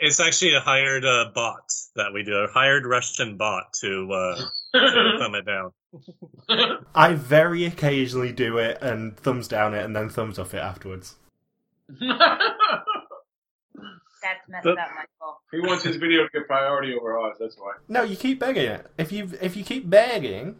It's 0.00 0.20
actually 0.20 0.54
a 0.54 0.60
hired 0.60 1.04
uh, 1.04 1.30
bot 1.34 1.72
that 1.96 2.12
we 2.12 2.22
do, 2.22 2.32
a 2.36 2.46
hired 2.48 2.86
Russian 2.86 3.36
bot 3.36 3.72
to 3.80 4.12
uh, 4.12 4.36
to 4.72 4.72
thumb 5.18 5.34
it 5.34 5.44
down. 5.44 5.72
I 6.94 7.14
very 7.14 7.64
occasionally 7.64 8.30
do 8.32 8.58
it 8.58 8.78
and 8.80 9.16
thumbs 9.16 9.48
down 9.48 9.74
it 9.74 9.84
and 9.84 9.96
then 9.96 10.08
thumbs 10.08 10.38
up 10.38 10.54
it 10.54 10.58
afterwards. 10.58 11.16
That's 12.00 12.20
messed 14.48 14.64
But- 14.64 14.78
up, 14.78 14.88
Michael. 14.94 15.40
he 15.52 15.60
wants 15.60 15.84
his 15.84 15.96
video 15.96 16.24
to 16.24 16.28
get 16.32 16.46
priority 16.46 16.94
over 16.94 17.18
ours. 17.18 17.36
That's 17.40 17.56
why. 17.56 17.72
No, 17.88 18.02
you 18.02 18.16
keep 18.16 18.38
begging 18.40 18.66
it. 18.70 18.90
If 18.98 19.10
you 19.12 19.30
if 19.40 19.56
you 19.56 19.64
keep 19.64 19.88
begging, 19.88 20.56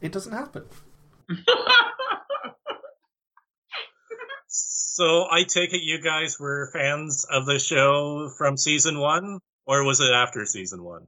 it 0.00 0.12
doesn't 0.12 0.32
happen. 0.32 0.64
So 4.54 5.26
I 5.30 5.44
take 5.44 5.72
it 5.72 5.80
you 5.82 5.98
guys 5.98 6.38
were 6.38 6.68
fans 6.74 7.24
of 7.30 7.46
the 7.46 7.58
show 7.58 8.30
from 8.36 8.58
season 8.58 9.00
one, 9.00 9.38
or 9.66 9.82
was 9.84 10.00
it 10.00 10.12
after 10.12 10.44
season 10.44 10.84
one? 10.84 11.06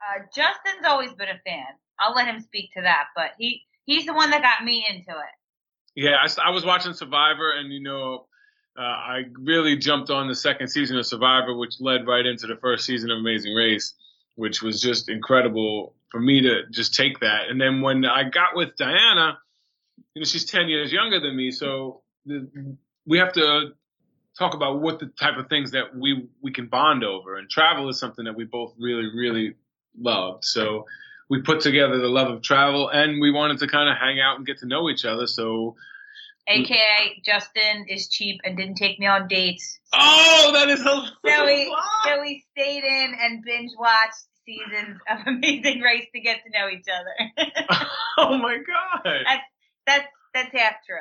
Uh, 0.00 0.20
Justin's 0.34 0.86
always 0.86 1.12
been 1.12 1.28
a 1.28 1.38
fan. 1.44 1.66
I'll 2.00 2.14
let 2.14 2.26
him 2.26 2.40
speak 2.40 2.72
to 2.72 2.82
that, 2.82 3.08
but 3.14 3.32
he 3.38 3.62
he's 3.84 4.06
the 4.06 4.14
one 4.14 4.30
that 4.30 4.40
got 4.40 4.64
me 4.64 4.86
into 4.88 5.10
it. 5.10 5.94
Yeah, 5.94 6.16
I 6.42 6.50
was 6.50 6.64
watching 6.64 6.94
Survivor, 6.94 7.52
and 7.52 7.70
you 7.70 7.82
know, 7.82 8.26
uh, 8.78 8.82
I 8.82 9.24
really 9.38 9.76
jumped 9.76 10.08
on 10.08 10.28
the 10.28 10.34
second 10.34 10.68
season 10.68 10.96
of 10.98 11.06
Survivor, 11.06 11.54
which 11.54 11.74
led 11.80 12.06
right 12.06 12.24
into 12.24 12.46
the 12.46 12.56
first 12.56 12.86
season 12.86 13.10
of 13.10 13.18
Amazing 13.18 13.54
Race, 13.54 13.94
which 14.36 14.62
was 14.62 14.80
just 14.80 15.10
incredible 15.10 15.94
for 16.10 16.20
me 16.20 16.40
to 16.42 16.62
just 16.70 16.94
take 16.94 17.20
that. 17.20 17.48
And 17.50 17.60
then 17.60 17.82
when 17.82 18.06
I 18.06 18.24
got 18.24 18.54
with 18.54 18.76
Diana, 18.78 19.38
you 20.14 20.20
know, 20.20 20.24
she's 20.24 20.46
ten 20.46 20.68
years 20.68 20.92
younger 20.92 21.20
than 21.20 21.36
me, 21.36 21.50
so 21.50 22.02
the, 22.26 22.76
we 23.06 23.18
have 23.18 23.32
to 23.34 23.72
talk 24.38 24.54
about 24.54 24.80
what 24.80 24.98
the 24.98 25.06
type 25.06 25.38
of 25.38 25.48
things 25.48 25.72
that 25.72 25.96
we 25.96 26.28
we 26.42 26.52
can 26.52 26.66
bond 26.66 27.04
over. 27.04 27.36
And 27.36 27.48
travel 27.48 27.88
is 27.88 27.98
something 27.98 28.24
that 28.24 28.36
we 28.36 28.44
both 28.44 28.74
really, 28.78 29.08
really 29.14 29.54
loved. 29.96 30.44
So 30.44 30.86
we 31.28 31.42
put 31.42 31.60
together 31.60 31.98
the 31.98 32.08
love 32.08 32.30
of 32.30 32.42
travel, 32.42 32.88
and 32.88 33.20
we 33.20 33.30
wanted 33.30 33.58
to 33.60 33.66
kind 33.66 33.88
of 33.88 33.96
hang 33.96 34.20
out 34.20 34.36
and 34.36 34.46
get 34.46 34.58
to 34.58 34.66
know 34.66 34.88
each 34.90 35.04
other. 35.04 35.26
So 35.26 35.76
AKA 36.48 37.22
Justin 37.24 37.86
is 37.88 38.08
cheap 38.08 38.40
and 38.44 38.56
didn't 38.56 38.76
take 38.76 38.98
me 39.00 39.06
on 39.06 39.26
dates. 39.26 39.78
Oh, 39.92 40.50
that 40.52 40.68
is 40.68 40.80
hilarious. 40.82 41.12
So 41.24 41.44
we 41.44 41.76
so 42.04 42.20
we 42.20 42.44
stayed 42.52 42.84
in 42.84 43.14
and 43.20 43.42
binge 43.44 43.72
watched 43.78 44.24
seasons 44.44 45.00
of 45.10 45.18
Amazing 45.26 45.80
Race 45.80 46.06
to 46.14 46.20
get 46.20 46.38
to 46.44 46.50
know 46.50 46.68
each 46.68 46.86
other. 46.88 47.48
oh 48.18 48.38
my 48.38 48.58
god. 48.58 49.26
that's 49.86 50.06
that's 50.34 50.52
half 50.52 50.74
true. 50.86 50.98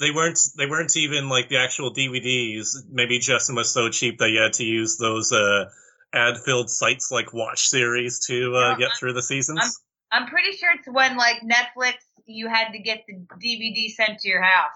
They 0.00 0.10
weren't. 0.12 0.38
They 0.56 0.66
weren't 0.66 0.96
even 0.96 1.28
like 1.28 1.48
the 1.48 1.56
actual 1.58 1.92
DVDs. 1.92 2.76
Maybe 2.90 3.18
Justin 3.18 3.56
was 3.56 3.70
so 3.72 3.88
cheap 3.90 4.18
that 4.18 4.30
you 4.30 4.40
had 4.40 4.52
to 4.54 4.64
use 4.64 4.96
those 4.96 5.32
uh, 5.32 5.70
ad-filled 6.12 6.70
sites 6.70 7.10
like 7.10 7.32
Watch 7.32 7.68
Series 7.68 8.20
to 8.26 8.54
uh, 8.56 8.72
No, 8.72 8.76
get 8.78 8.88
I'm- 8.88 8.96
through 8.98 9.12
the 9.14 9.22
seasons. 9.22 9.80
I'm 10.12 10.26
pretty 10.28 10.52
sure 10.52 10.70
it's 10.74 10.86
when 10.88 11.16
like 11.16 11.42
Netflix 11.42 11.94
you 12.26 12.48
had 12.48 12.72
to 12.72 12.78
get 12.78 13.04
the 13.06 13.14
DVD 13.44 13.88
sent 13.90 14.20
to 14.20 14.28
your 14.28 14.42
house. 14.42 14.70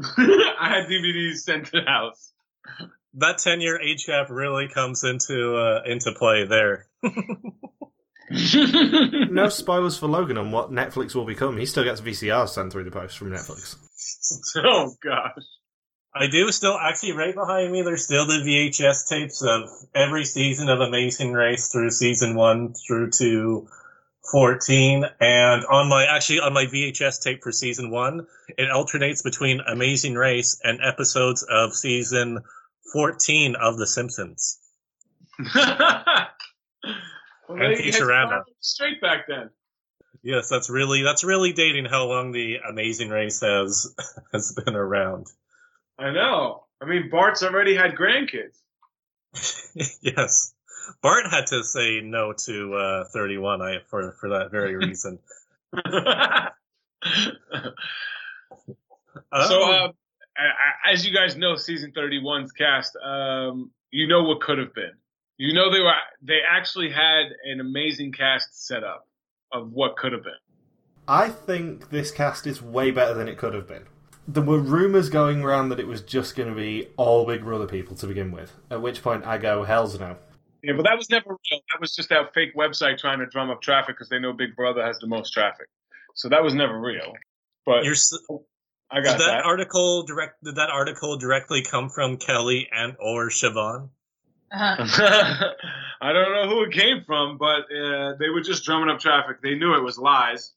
I 0.18 0.68
had 0.70 0.86
DVDs 0.88 1.36
sent 1.38 1.66
to 1.66 1.72
the 1.80 1.86
house. 1.86 2.32
that 3.14 3.38
ten-year 3.38 3.80
age 3.80 4.06
gap 4.06 4.30
really 4.30 4.68
comes 4.68 5.04
into 5.04 5.54
uh, 5.56 5.82
into 5.86 6.12
play 6.12 6.46
there. 6.46 6.86
No 8.30 9.48
spoilers 9.50 9.98
for 9.98 10.06
Logan 10.06 10.38
on 10.38 10.50
what 10.52 10.70
Netflix 10.72 11.14
will 11.14 11.26
become. 11.26 11.58
He 11.58 11.66
still 11.66 11.84
gets 11.84 12.00
VCRs 12.00 12.48
sent 12.50 12.72
through 12.72 12.84
the 12.84 12.90
post 12.90 13.18
from 13.18 13.30
Netflix. 13.30 13.76
oh 14.56 14.94
gosh. 15.02 15.44
I 16.14 16.26
do 16.26 16.50
still 16.52 16.78
actually 16.78 17.12
right 17.12 17.34
behind 17.34 17.72
me. 17.72 17.80
There's 17.82 18.04
still 18.04 18.26
the 18.26 18.34
VHS 18.44 19.08
tapes 19.08 19.42
of 19.42 19.70
every 19.94 20.24
season 20.26 20.68
of 20.68 20.80
Amazing 20.80 21.32
Race 21.32 21.68
through 21.72 21.90
season 21.90 22.34
one 22.34 22.74
through 22.74 23.10
to 23.12 23.66
fourteen, 24.30 25.04
and 25.20 25.64
on 25.64 25.88
my 25.88 26.04
actually 26.04 26.40
on 26.40 26.52
my 26.52 26.66
VHS 26.66 27.22
tape 27.22 27.42
for 27.42 27.50
season 27.50 27.90
one, 27.90 28.26
it 28.58 28.70
alternates 28.70 29.22
between 29.22 29.60
Amazing 29.60 30.14
Race 30.14 30.60
and 30.62 30.80
episodes 30.82 31.44
of 31.48 31.74
season 31.74 32.40
fourteen 32.92 33.56
of 33.56 33.78
The 33.78 33.86
Simpsons. 33.86 34.58
well, 35.54 36.28
And 37.48 37.76
Futurama. 37.78 38.42
straight 38.60 39.00
back 39.00 39.26
then. 39.28 39.48
Yes, 40.22 40.48
that's 40.48 40.70
really 40.70 41.02
that's 41.02 41.24
really 41.24 41.52
dating 41.52 41.84
how 41.86 42.06
long 42.06 42.30
the 42.32 42.58
Amazing 42.68 43.08
Race 43.10 43.40
has 43.40 43.92
has 44.32 44.52
been 44.52 44.76
around. 44.76 45.26
I 45.98 46.10
know. 46.12 46.64
I 46.80 46.84
mean, 46.86 47.10
Bart's 47.10 47.42
already 47.42 47.74
had 47.74 47.94
grandkids. 47.96 48.56
yes. 50.00 50.52
Bart 51.02 51.26
had 51.30 51.46
to 51.48 51.62
say 51.64 52.00
no 52.02 52.32
to 52.46 52.74
uh, 52.74 53.04
31 53.12 53.62
I, 53.62 53.78
for, 53.88 54.12
for 54.20 54.30
that 54.30 54.50
very 54.50 54.74
reason. 54.86 55.18
So, 55.76 55.82
Um, 56.02 56.52
uh, 59.32 59.88
a- 60.38 60.42
a- 60.42 60.92
as 60.92 61.06
you 61.06 61.14
guys 61.14 61.36
know, 61.36 61.56
season 61.56 61.92
31's 61.92 62.52
cast, 62.52 62.96
um, 62.96 63.70
you 63.90 64.06
know 64.08 64.22
what 64.24 64.40
could 64.40 64.58
have 64.58 64.74
been. 64.74 64.92
You 65.38 65.54
know 65.54 65.70
they 65.70 65.80
were 65.80 65.94
they 66.22 66.40
actually 66.48 66.90
had 66.90 67.26
an 67.44 67.60
amazing 67.60 68.12
cast 68.12 68.66
set 68.66 68.84
up 68.84 69.06
of 69.52 69.72
what 69.72 69.96
could 69.96 70.12
have 70.12 70.22
been. 70.24 70.32
I 71.08 71.28
think 71.28 71.90
this 71.90 72.10
cast 72.10 72.46
is 72.46 72.62
way 72.62 72.90
better 72.90 73.14
than 73.14 73.28
it 73.28 73.36
could 73.38 73.54
have 73.54 73.66
been. 73.66 73.84
There 74.28 74.42
were 74.42 74.60
rumours 74.60 75.08
going 75.10 75.42
around 75.42 75.70
that 75.70 75.80
it 75.80 75.88
was 75.88 76.00
just 76.00 76.36
going 76.36 76.48
to 76.48 76.54
be 76.54 76.88
all 76.96 77.26
Big 77.26 77.42
Brother 77.42 77.66
people 77.66 77.96
to 77.96 78.06
begin 78.06 78.30
with. 78.30 78.52
At 78.70 78.80
which 78.80 79.02
point 79.02 79.26
I 79.26 79.36
go, 79.38 79.64
hell's 79.64 79.98
no. 79.98 80.16
Yeah, 80.62 80.74
but 80.76 80.84
that 80.84 80.96
was 80.96 81.10
never 81.10 81.30
real. 81.30 81.60
That 81.72 81.80
was 81.80 81.96
just 81.96 82.08
that 82.10 82.32
fake 82.34 82.54
website 82.56 82.98
trying 82.98 83.18
to 83.18 83.26
drum 83.26 83.50
up 83.50 83.60
traffic 83.62 83.96
because 83.96 84.08
they 84.08 84.20
know 84.20 84.32
Big 84.32 84.54
Brother 84.54 84.84
has 84.84 84.96
the 85.00 85.08
most 85.08 85.32
traffic. 85.32 85.66
So 86.14 86.28
that 86.28 86.44
was 86.44 86.54
never 86.54 86.80
real. 86.80 87.14
But 87.66 87.82
you're, 87.82 87.94
s- 87.94 88.16
I 88.92 88.96
did 88.96 89.04
got 89.06 89.18
that, 89.18 89.26
that. 89.26 89.44
article 89.44 90.04
direct? 90.04 90.42
Did 90.44 90.54
that 90.54 90.70
article 90.70 91.16
directly 91.16 91.64
come 91.68 91.88
from 91.88 92.16
Kelly 92.16 92.68
and 92.70 92.94
or 93.00 93.28
Siobhan? 93.28 93.88
Uh-huh. 94.52 95.48
I 96.00 96.12
don't 96.12 96.32
know 96.32 96.48
who 96.48 96.64
it 96.64 96.72
came 96.72 97.04
from, 97.06 97.38
but 97.38 97.62
uh, 97.72 98.14
they 98.18 98.28
were 98.28 98.42
just 98.42 98.64
drumming 98.64 98.90
up 98.90 99.00
traffic. 99.00 99.40
They 99.42 99.54
knew 99.54 99.74
it 99.74 99.82
was 99.82 99.98
lies, 99.98 100.52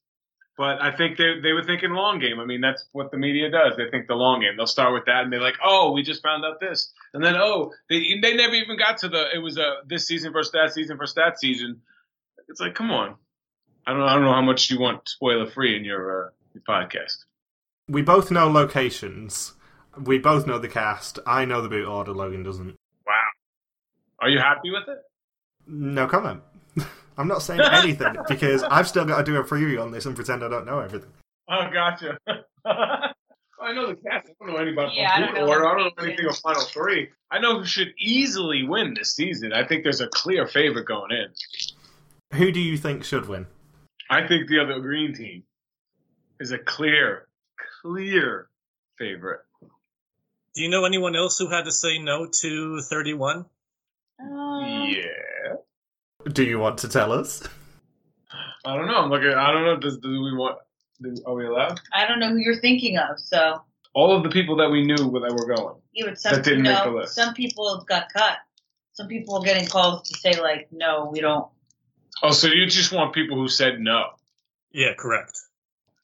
but 0.58 0.82
I 0.82 0.96
think 0.96 1.18
they 1.18 1.40
they 1.42 1.54
were 1.54 1.64
thinking 1.64 1.92
long 1.92 2.20
game. 2.20 2.40
I 2.40 2.46
mean, 2.46 2.62
that's 2.62 2.84
what 2.94 3.12
the 3.12 3.18
media 3.18 3.50
does. 3.50 3.78
They 3.78 3.90
think 3.90 4.08
the 4.08 4.16
long 4.16 4.42
game. 4.42 4.58
They'll 4.58 4.66
start 4.66 4.94
with 4.94 5.06
that, 5.06 5.24
and 5.24 5.32
they're 5.32 5.42
like, 5.42 5.58
"Oh, 5.64 5.92
we 5.92 6.02
just 6.02 6.24
found 6.24 6.44
out 6.44 6.60
this," 6.60 6.92
and 7.14 7.24
then, 7.24 7.36
"Oh, 7.38 7.72
they 7.90 8.20
they 8.22 8.36
never 8.36 8.56
even 8.56 8.78
got 8.78 8.98
to 9.00 9.10
the 9.10 9.28
it 9.34 9.40
was 9.40 9.58
a 9.58 9.76
this 9.86 10.08
season 10.08 10.34
versus 10.34 10.52
that 10.54 10.74
season 10.74 10.98
versus 10.98 11.16
that 11.16 11.40
season." 11.40 11.82
It's 12.48 12.60
like, 12.60 12.76
come 12.76 12.92
on. 12.92 13.16
I 13.88 13.94
don't 13.94 14.02
I 14.02 14.14
don't 14.14 14.24
know 14.24 14.34
how 14.34 14.42
much 14.42 14.70
you 14.72 14.80
want 14.80 15.08
spoiler 15.08 15.50
free 15.50 15.78
in 15.78 15.86
your 15.86 16.28
uh, 16.28 16.30
your 16.54 16.64
podcast. 16.68 17.18
We 17.88 18.02
both 18.02 18.32
know 18.32 18.50
locations. 18.50 19.54
We 20.02 20.18
both 20.18 20.48
know 20.48 20.58
the 20.58 20.68
cast. 20.68 21.20
I 21.26 21.46
know 21.46 21.62
the 21.62 21.70
boot 21.70 21.88
order, 21.88 22.12
Logan 22.12 22.44
doesn't. 22.44 22.76
Wow. 24.22 24.28
Are 24.28 24.30
you 24.30 24.40
happy 24.40 24.72
with 24.72 24.88
it? 24.88 25.00
No 25.68 26.08
comment. 26.08 26.42
I'm 27.18 27.28
not 27.28 27.42
saying 27.42 27.62
anything 27.62 28.16
because 28.28 28.64
I've 28.64 28.88
still 28.88 29.06
got 29.06 29.18
to 29.18 29.24
do 29.24 29.38
a 29.38 29.44
preview 29.44 29.82
on 29.82 29.92
this 29.92 30.06
and 30.06 30.16
pretend 30.16 30.44
I 30.44 30.50
don't 30.50 30.66
know 30.66 30.80
everything. 30.80 31.12
Oh, 31.50 31.68
gotcha. 31.72 32.18
I 32.66 33.74
know 33.74 33.88
the 33.88 33.96
cast. 33.96 34.30
I 34.30 34.46
don't 34.46 34.54
know 34.54 34.58
anything 34.58 34.78
about 34.78 34.94
Yeah, 34.94 35.12
I 35.14 35.20
don't 35.20 35.34
know 35.34 35.48
order. 35.48 35.68
I 35.68 35.78
don't 35.78 35.98
know 35.98 36.04
anything 36.04 36.26
of 36.28 36.38
Final 36.38 36.62
Three. 36.62 37.10
I 37.32 37.40
know 37.40 37.60
who 37.60 37.66
should 37.66 37.94
easily 37.98 38.64
win 38.68 38.94
this 38.94 39.16
season. 39.16 39.54
I 39.54 39.66
think 39.66 39.84
there's 39.84 40.02
a 40.02 40.08
clear 40.08 40.46
favorite 40.46 40.86
going 40.86 41.12
in. 41.12 42.38
Who 42.38 42.52
do 42.52 42.60
you 42.60 42.78
think 42.78 43.04
should 43.04 43.28
win? 43.28 43.48
I 44.10 44.28
think 44.28 44.48
the 44.50 44.60
other 44.60 44.80
green 44.80 45.14
team 45.16 45.44
is 46.40 46.52
a 46.52 46.60
clear, 46.60 47.28
clear 47.82 48.50
favorite. 49.00 49.42
Do 50.54 50.62
you 50.62 50.70
know 50.70 50.86
anyone 50.86 51.16
else 51.16 51.38
who 51.38 51.50
had 51.50 51.66
to 51.66 51.72
say 51.72 51.98
no 51.98 52.28
to 52.42 52.82
31? 52.82 53.46
Um, 54.20 54.88
Yeah. 54.90 55.56
Do 56.32 56.44
you 56.44 56.60
want 56.60 56.80
to 56.80 56.88
tell 56.90 57.12
us? 57.12 57.44
I 58.66 58.76
don't 58.76 58.88
know. 58.88 58.96
I'm 58.98 59.10
looking. 59.10 59.30
I 59.30 59.52
don't 59.52 59.64
know. 59.64 59.78
Does 59.78 59.98
do 59.98 60.10
we 60.10 60.34
want? 60.36 60.58
do- 61.02 61.22
Are 61.26 61.36
we 61.36 61.46
allowed? 61.46 61.80
I 61.94 62.08
don't 62.08 62.20
know 62.20 62.30
who 62.30 62.38
you're 62.38 62.60
thinking 62.62 62.98
of, 62.98 63.20
so 63.20 63.62
All 63.94 64.16
of 64.16 64.24
the 64.24 64.30
people 64.30 64.56
that 64.58 64.70
we 64.70 64.84
knew 64.86 64.96
that 64.96 65.34
were 65.34 65.56
going. 65.56 65.76
yeah, 65.94 66.06
but 66.08 66.20
some 66.20 66.34
That 66.34 66.44
didn't 66.44 66.60
you 66.66 66.72
make 66.72 66.84
know, 66.86 66.92
the 66.94 66.98
list. 67.02 67.16
some 67.16 67.34
people 67.34 67.84
got 67.88 68.12
cut. 68.12 68.38
Some 68.94 69.08
people 69.08 69.36
are 69.38 69.44
getting 69.44 69.68
calls 69.68 70.10
to 70.10 70.18
say 70.20 70.40
like, 70.42 70.68
no, 70.72 71.10
we 71.12 71.20
don't. 71.22 71.48
Oh, 72.24 72.32
so 72.32 72.48
you 72.48 72.66
just 72.66 72.92
want 72.94 73.14
people 73.14 73.38
who 73.38 73.48
said 73.50 73.80
no? 73.80 74.06
Yeah, 74.72 74.94
correct. 74.98 75.38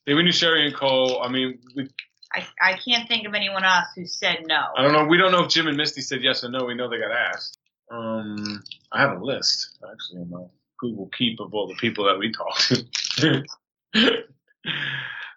They 0.06 0.14
we 0.14 0.24
knew 0.24 0.30
Sheri 0.32 0.66
and 0.66 0.76
Cole. 0.76 1.22
I 1.24 1.30
mean, 1.30 1.60
we, 1.76 1.90
I 2.34 2.46
I 2.62 2.74
can't 2.74 3.08
think 3.08 3.26
of 3.28 3.34
anyone 3.34 3.64
else 3.64 3.88
who 3.96 4.06
said 4.06 4.40
no. 4.46 4.62
I 4.78 4.84
don't 4.84 4.94
know. 4.94 5.06
We 5.06 5.18
don't 5.18 5.32
know 5.32 5.44
if 5.46 5.50
Jim 5.50 5.68
and 5.68 5.78
Misty 5.78 6.02
said 6.02 6.22
yes 6.22 6.44
or 6.44 6.50
no. 6.52 6.66
We 6.66 6.76
know 6.76 6.90
they 6.90 7.00
got 7.00 7.12
asked. 7.12 7.58
Um, 7.92 8.64
I 8.92 9.02
have 9.02 9.22
a 9.22 9.24
list 9.24 9.78
actually 9.92 10.22
in 10.22 10.30
my 10.30 10.44
Google 10.80 11.10
Keep 11.18 11.40
of 11.42 11.54
all 11.54 11.68
the 11.68 11.76
people 11.76 12.06
that 12.06 12.18
we 12.18 12.32
talked 12.32 12.86
to. 13.18 14.24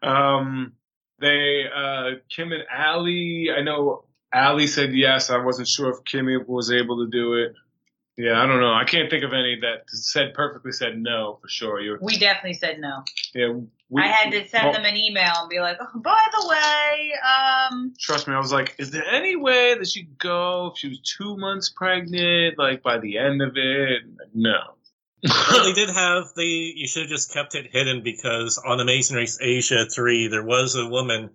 um, 0.08 0.72
they 1.18 1.64
uh, 1.74 2.10
Kim 2.30 2.52
and 2.52 2.64
Ali. 2.72 3.50
I 3.56 3.62
know 3.62 4.04
Ali 4.32 4.66
said 4.68 4.94
yes. 4.94 5.30
I 5.30 5.38
wasn't 5.38 5.68
sure 5.68 5.90
if 5.90 6.04
Kimmy 6.04 6.44
was 6.46 6.70
able 6.70 7.04
to 7.04 7.10
do 7.10 7.34
it. 7.34 7.54
Yeah, 8.16 8.40
I 8.40 8.46
don't 8.46 8.60
know. 8.60 8.72
I 8.72 8.84
can't 8.84 9.10
think 9.10 9.24
of 9.24 9.32
any 9.32 9.58
that 9.62 9.88
said 9.88 10.34
perfectly 10.34 10.70
said 10.70 10.96
no 10.96 11.38
for 11.42 11.48
sure. 11.48 11.80
You, 11.80 11.98
We 12.00 12.16
definitely 12.16 12.54
said 12.54 12.78
no. 12.78 13.02
yeah, 13.34 13.60
we, 13.88 14.02
I 14.02 14.06
had 14.06 14.30
to 14.30 14.48
send 14.48 14.64
well, 14.64 14.72
them 14.72 14.84
an 14.84 14.96
email 14.96 15.32
and 15.36 15.48
be 15.48 15.58
like, 15.58 15.78
oh, 15.80 16.00
by 16.00 16.24
the 16.32 16.48
way, 16.48 17.12
um, 17.22 17.94
Trust 17.98 18.28
me, 18.28 18.34
I 18.34 18.38
was 18.38 18.52
like, 18.52 18.76
is 18.78 18.92
there 18.92 19.04
any 19.04 19.34
way 19.34 19.76
that 19.76 19.88
she'd 19.88 20.16
go 20.18 20.68
if 20.72 20.78
she 20.78 20.88
was 20.88 21.00
two 21.00 21.36
months 21.36 21.70
pregnant, 21.70 22.56
like 22.56 22.82
by 22.82 22.98
the 22.98 23.18
end 23.18 23.42
of 23.42 23.56
it? 23.56 24.02
No. 24.32 24.58
well, 25.50 25.64
they 25.64 25.72
did 25.72 25.88
have 25.88 26.24
the. 26.36 26.44
You 26.44 26.86
should 26.86 27.02
have 27.02 27.10
just 27.10 27.32
kept 27.32 27.54
it 27.54 27.72
hidden 27.72 28.02
because 28.02 28.58
on 28.58 28.76
the 28.76 28.82
Amazing 28.82 29.16
Race 29.16 29.38
Asia 29.40 29.86
three, 29.86 30.28
there 30.28 30.44
was 30.44 30.76
a 30.76 30.86
woman 30.86 31.30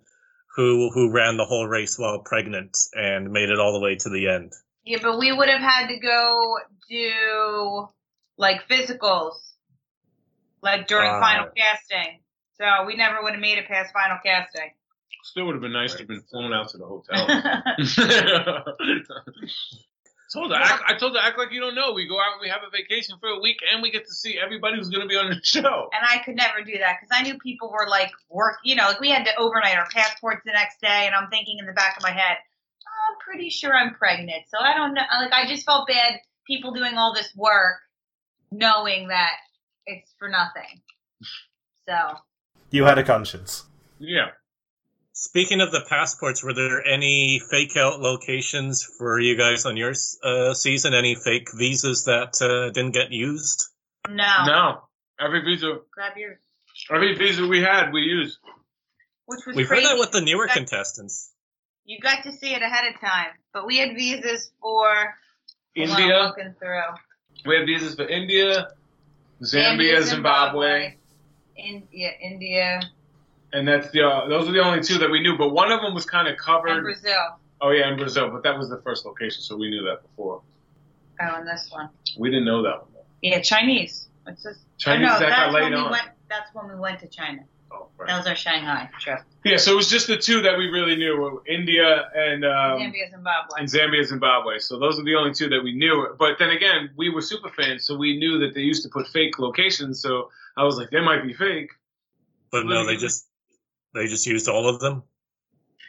who 0.54 0.90
who 0.94 1.10
ran 1.10 1.36
the 1.36 1.44
whole 1.44 1.66
race 1.66 1.98
while 1.98 2.20
pregnant 2.20 2.78
and 2.94 3.32
made 3.32 3.50
it 3.50 3.58
all 3.58 3.72
the 3.72 3.80
way 3.80 3.96
to 3.96 4.08
the 4.08 4.28
end. 4.28 4.52
Yeah, 4.84 4.98
but 5.02 5.18
we 5.18 5.32
would 5.32 5.48
have 5.48 5.60
had 5.60 5.88
to 5.88 5.98
go 5.98 6.58
do 6.88 7.88
like 8.36 8.66
physicals, 8.68 9.34
like 10.62 10.86
during 10.86 11.10
Ah. 11.10 11.20
final 11.20 11.48
casting. 11.56 12.20
So 12.56 12.64
we 12.86 12.96
never 12.96 13.22
would 13.22 13.32
have 13.32 13.40
made 13.40 13.58
it 13.58 13.66
past 13.68 13.92
final 13.92 14.18
casting. 14.24 14.70
Still 15.22 15.46
would 15.46 15.54
have 15.54 15.62
been 15.62 15.72
nice 15.72 15.92
to 15.92 15.98
have 15.98 16.08
been 16.08 16.22
flown 16.22 16.52
out 16.54 16.68
to 16.70 16.78
the 16.78 16.86
hotel. 16.86 17.26
and 17.28 17.86
told 20.32 20.50
her, 20.52 20.56
act, 20.56 20.82
I 20.86 20.94
told 20.96 21.14
her, 21.14 21.20
act 21.20 21.36
like 21.38 21.52
you 21.52 21.60
don't 21.60 21.74
know. 21.74 21.92
We 21.92 22.06
go 22.08 22.18
out 22.18 22.32
and 22.34 22.40
we 22.40 22.48
have 22.48 22.60
a 22.66 22.70
vacation 22.70 23.16
for 23.20 23.28
a 23.28 23.40
week, 23.40 23.58
and 23.72 23.82
we 23.82 23.90
get 23.90 24.06
to 24.06 24.14
see 24.14 24.38
everybody 24.38 24.76
who's 24.76 24.88
going 24.88 25.02
to 25.02 25.08
be 25.08 25.16
on 25.16 25.28
the 25.28 25.40
show. 25.42 25.90
And 25.92 26.06
I 26.08 26.22
could 26.24 26.36
never 26.36 26.62
do 26.64 26.78
that 26.78 26.96
because 27.00 27.10
I 27.12 27.22
knew 27.22 27.38
people 27.38 27.70
were 27.70 27.86
like 27.88 28.12
work, 28.30 28.56
you 28.64 28.76
know, 28.76 28.84
like 28.88 29.00
we 29.00 29.10
had 29.10 29.24
to 29.26 29.36
overnight 29.36 29.76
our 29.76 29.88
passports 29.92 30.40
the 30.44 30.52
next 30.52 30.80
day, 30.80 31.04
and 31.06 31.14
I'm 31.14 31.28
thinking 31.30 31.58
in 31.58 31.66
the 31.66 31.72
back 31.72 31.96
of 31.96 32.02
my 32.02 32.12
head, 32.12 32.36
"Oh, 32.38 32.49
I'm 33.08 33.16
pretty 33.24 33.50
sure 33.50 33.74
I'm 33.74 33.94
pregnant. 33.94 34.44
So 34.48 34.58
I 34.60 34.74
don't 34.76 34.94
know. 34.94 35.02
Like 35.20 35.32
I 35.32 35.46
just 35.48 35.64
felt 35.66 35.88
bad 35.88 36.20
people 36.46 36.72
doing 36.72 36.96
all 36.96 37.14
this 37.14 37.32
work 37.36 37.76
knowing 38.52 39.08
that 39.08 39.34
it's 39.86 40.12
for 40.18 40.28
nothing. 40.28 40.82
So 41.88 42.18
You 42.70 42.84
had 42.84 42.98
a 42.98 43.04
conscience. 43.04 43.64
Yeah. 43.98 44.28
Speaking 45.12 45.60
of 45.60 45.70
the 45.70 45.84
passports, 45.88 46.42
were 46.42 46.54
there 46.54 46.84
any 46.86 47.40
fake 47.50 47.76
out 47.76 48.00
locations 48.00 48.82
for 48.82 49.20
you 49.20 49.36
guys 49.36 49.66
on 49.66 49.76
your 49.76 49.92
uh, 50.24 50.54
season? 50.54 50.94
Any 50.94 51.14
fake 51.14 51.48
visas 51.54 52.04
that 52.04 52.40
uh, 52.40 52.70
didn't 52.72 52.92
get 52.92 53.10
used? 53.12 53.68
no, 54.08 54.44
No. 54.46 54.82
Every 55.20 55.42
visa, 55.42 55.80
grab 55.92 56.16
your, 56.16 56.40
every 56.90 57.14
visa 57.14 57.46
we 57.46 57.60
had, 57.60 57.92
we 57.92 58.00
used. 58.00 58.38
which 59.26 59.44
was 59.46 59.54
We've 59.54 59.68
crazy. 59.68 59.84
heard 59.86 59.92
that 59.96 60.00
with 60.00 60.12
the 60.12 60.22
newer 60.22 60.46
That- 60.46 60.56
contestants. 60.56 61.30
You 61.90 61.98
got 61.98 62.22
to 62.22 62.32
see 62.32 62.54
it 62.54 62.62
ahead 62.62 62.94
of 62.94 63.00
time, 63.00 63.32
but 63.52 63.66
we 63.66 63.78
had 63.78 63.96
visas 63.96 64.52
for 64.60 64.86
hold 65.76 65.90
on, 65.90 65.96
I'm 65.96 66.02
India. 66.02 66.22
looking 66.22 66.54
through 66.60 66.82
We 67.44 67.56
had 67.56 67.66
visas 67.66 67.96
for 67.96 68.06
India, 68.06 68.68
Zambia, 69.42 70.00
Zimbabwe, 70.00 70.94
India, 71.56 72.12
India, 72.22 72.80
and 73.52 73.66
that's 73.66 73.90
the 73.90 74.04
uh, 74.04 74.28
those 74.28 74.48
are 74.48 74.52
the 74.52 74.62
only 74.62 74.84
two 74.84 74.98
that 74.98 75.10
we 75.10 75.20
knew. 75.20 75.36
But 75.36 75.48
one 75.48 75.72
of 75.72 75.80
them 75.80 75.92
was 75.92 76.06
kind 76.06 76.28
of 76.28 76.34
and 76.34 76.40
covered. 76.40 76.82
Brazil. 76.84 77.40
Oh 77.60 77.72
yeah, 77.72 77.90
in 77.90 77.98
Brazil, 77.98 78.30
but 78.30 78.44
that 78.44 78.56
was 78.56 78.70
the 78.70 78.80
first 78.82 79.04
location, 79.04 79.42
so 79.42 79.56
we 79.56 79.68
knew 79.68 79.82
that 79.86 80.02
before. 80.02 80.42
Oh, 81.20 81.34
and 81.38 81.48
this 81.48 81.70
one. 81.72 81.88
We 82.16 82.30
didn't 82.30 82.44
know 82.44 82.62
that 82.62 82.82
one. 82.82 82.92
though. 82.94 83.04
Yeah, 83.20 83.40
Chinese. 83.40 84.06
What's 84.22 84.44
this? 84.44 84.58
Chinese 84.78 85.08
oh, 85.10 85.14
no, 85.14 85.18
that 85.18 85.30
got 85.30 85.52
laid 85.52 85.62
when 85.64 85.72
we 85.72 85.78
on. 85.78 85.90
went. 85.90 86.08
That's 86.28 86.54
when 86.54 86.68
we 86.68 86.76
went 86.76 87.00
to 87.00 87.08
China. 87.08 87.42
Oh, 87.72 87.88
That 88.06 88.18
was 88.18 88.26
our 88.26 88.34
Shanghai 88.34 88.88
trip. 88.98 89.20
Yeah, 89.44 89.56
so 89.56 89.72
it 89.72 89.76
was 89.76 89.88
just 89.88 90.06
the 90.06 90.16
two 90.16 90.42
that 90.42 90.58
we 90.58 90.66
really 90.66 90.96
knew: 90.96 91.42
India 91.48 92.10
and 92.14 92.44
um, 92.44 92.78
Zambia, 92.80 93.10
Zimbabwe. 93.10 93.58
and 93.60 93.68
Zambia, 93.68 94.04
Zimbabwe. 94.04 94.58
So 94.58 94.78
those 94.78 94.98
are 94.98 95.04
the 95.04 95.14
only 95.14 95.32
two 95.32 95.48
that 95.48 95.62
we 95.62 95.74
knew. 95.74 96.14
But 96.18 96.38
then 96.38 96.50
again, 96.50 96.90
we 96.96 97.10
were 97.10 97.22
super 97.22 97.48
fans, 97.50 97.86
so 97.86 97.96
we 97.96 98.18
knew 98.18 98.38
that 98.40 98.54
they 98.54 98.60
used 98.62 98.82
to 98.82 98.88
put 98.88 99.06
fake 99.08 99.38
locations. 99.38 100.02
So 100.02 100.30
I 100.56 100.64
was 100.64 100.76
like, 100.76 100.90
they 100.90 101.00
might 101.00 101.22
be 101.26 101.32
fake. 101.32 101.70
But 102.52 102.66
no, 102.66 102.84
they 102.86 102.96
just 102.96 103.26
they 103.94 104.06
just 104.06 104.26
used 104.26 104.48
all 104.48 104.68
of 104.68 104.80
them. 104.80 105.04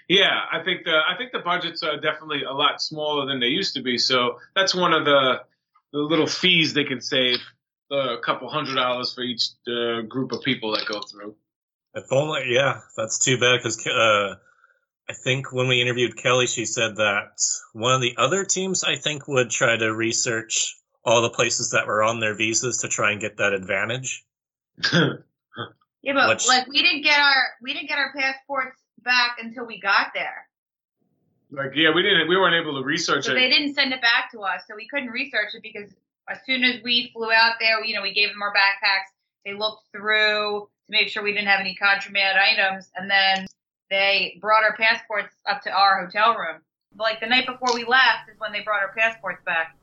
Yeah, 0.08 0.40
I 0.52 0.64
think 0.64 0.84
the 0.84 0.92
I 1.08 1.16
think 1.18 1.32
the 1.32 1.40
budgets 1.40 1.84
are 1.84 2.00
definitely 2.00 2.44
a 2.44 2.52
lot 2.54 2.82
smaller 2.82 3.26
than 3.26 3.40
they 3.40 3.48
used 3.48 3.76
to 3.76 3.82
be. 3.82 3.98
So 3.98 4.40
that's 4.56 4.76
one 4.76 4.94
of 4.94 5.06
the 5.06 5.42
the 5.94 6.00
little 6.00 6.28
fees 6.28 6.74
they 6.74 6.84
can 6.84 7.02
save. 7.02 7.40
A 7.92 8.18
couple 8.24 8.50
hundred 8.50 8.76
dollars 8.76 9.14
for 9.14 9.22
each 9.22 9.44
uh, 9.68 10.02
group 10.08 10.32
of 10.32 10.42
people 10.44 10.72
that 10.76 10.86
go 10.88 11.02
through. 11.02 11.36
If 11.94 12.12
only, 12.12 12.44
yeah, 12.54 12.80
that's 12.96 13.20
too 13.20 13.38
bad 13.38 13.58
because 13.58 13.86
uh, 13.86 14.36
I 15.10 15.14
think 15.14 15.52
when 15.52 15.68
we 15.68 15.82
interviewed 15.82 16.16
Kelly, 16.18 16.48
she 16.48 16.66
said 16.66 16.96
that 16.98 17.40
one 17.74 17.94
of 17.94 18.02
the 18.02 18.16
other 18.18 18.46
teams, 18.46 18.84
I 18.84 18.96
think, 18.96 19.28
would 19.28 19.50
try 19.50 19.76
to 19.76 19.94
research 19.94 20.78
all 21.04 21.22
the 21.22 21.30
places 21.30 21.72
that 21.72 21.88
were 21.88 22.04
on 22.04 22.20
their 22.20 22.34
visas 22.36 22.78
to 22.80 22.88
try 22.88 23.12
and 23.12 23.20
get 23.22 23.38
that 23.38 23.54
advantage. 23.54 24.24
Yeah, 26.04 26.14
but 26.16 26.30
Which- 26.30 26.48
like 26.48 26.66
we 26.68 26.82
didn't 26.82 27.04
get 27.04 27.20
our 27.20 27.44
we 27.62 27.74
didn't 27.74 27.88
get 27.88 28.00
our 28.00 28.12
passports 28.12 28.76
back 29.04 29.38
until 29.40 29.68
we 29.68 29.80
got 29.80 30.08
there. 30.16 30.48
like, 31.52 31.74
yeah, 31.76 31.94
we 31.94 32.02
didn't, 32.02 32.28
we 32.28 32.36
weren't 32.36 32.56
able 32.56 32.80
to 32.82 32.84
research 32.84 33.26
So 33.26 33.34
it. 33.34 33.36
they 33.36 33.50
didn't 33.50 33.76
send 33.76 33.94
it 33.94 34.02
back 34.02 34.32
to 34.32 34.40
us, 34.40 34.62
so 34.68 34.76
we 34.76 34.88
couldn't 34.88 35.10
research 35.10 35.50
it 35.54 35.62
because 35.62 35.92
as 36.28 36.40
soon 36.48 36.64
as 36.64 36.82
we 36.84 37.12
flew 37.14 37.32
out 37.32 37.54
there, 37.60 37.86
you 37.86 37.94
know, 37.94 38.02
we 38.02 38.16
gave 38.16 38.30
them 38.30 38.42
our 38.42 38.52
backpacks. 38.52 39.14
They 39.46 39.54
looked 39.54 39.84
through 39.92 40.70
to 40.92 40.98
make 40.98 41.10
sure 41.10 41.24
we 41.24 41.34
didn't 41.34 41.48
have 41.48 41.60
any 41.60 41.76
contraband 41.76 42.38
items, 42.38 42.90
and 42.96 43.10
then 43.10 43.48
they 43.90 44.38
brought 44.42 44.64
our 44.64 44.76
passports 44.76 45.34
up 45.50 45.62
to 45.64 45.72
our 45.72 46.06
hotel 46.06 46.36
room. 46.36 46.62
Like 46.98 47.20
the 47.20 47.28
night 47.28 47.46
before 47.46 47.74
we 47.74 47.86
left 47.86 48.30
is 48.32 48.40
when 48.40 48.52
they 48.52 48.62
brought 48.62 48.82
our 48.82 48.94
passports 48.94 49.42
back. 49.46 49.78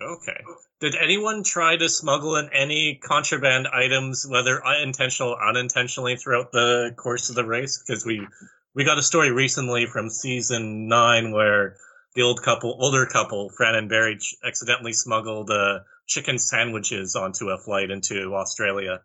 Okay. 0.00 0.40
Did 0.80 0.94
anyone 1.00 1.44
try 1.44 1.76
to 1.76 1.88
smuggle 1.88 2.36
in 2.36 2.50
any 2.52 2.98
contraband 3.02 3.68
items, 3.68 4.26
whether 4.28 4.60
intentional 4.82 5.32
or 5.32 5.48
unintentionally, 5.48 6.16
throughout 6.16 6.50
the 6.50 6.92
course 6.96 7.30
of 7.30 7.36
the 7.36 7.44
race? 7.44 7.82
Because 7.86 8.04
we 8.04 8.26
we 8.74 8.84
got 8.84 8.98
a 8.98 9.02
story 9.02 9.30
recently 9.30 9.86
from 9.86 10.10
season 10.10 10.88
nine 10.88 11.30
where 11.30 11.76
the 12.14 12.22
old 12.22 12.42
couple, 12.42 12.76
older 12.80 13.06
couple, 13.06 13.50
Fran 13.50 13.74
and 13.74 13.88
Barry, 13.88 14.18
accidentally 14.44 14.92
smuggled 14.92 15.50
uh, 15.50 15.80
chicken 16.06 16.38
sandwiches 16.38 17.14
onto 17.14 17.50
a 17.50 17.58
flight 17.58 17.90
into 17.90 18.34
Australia. 18.34 19.00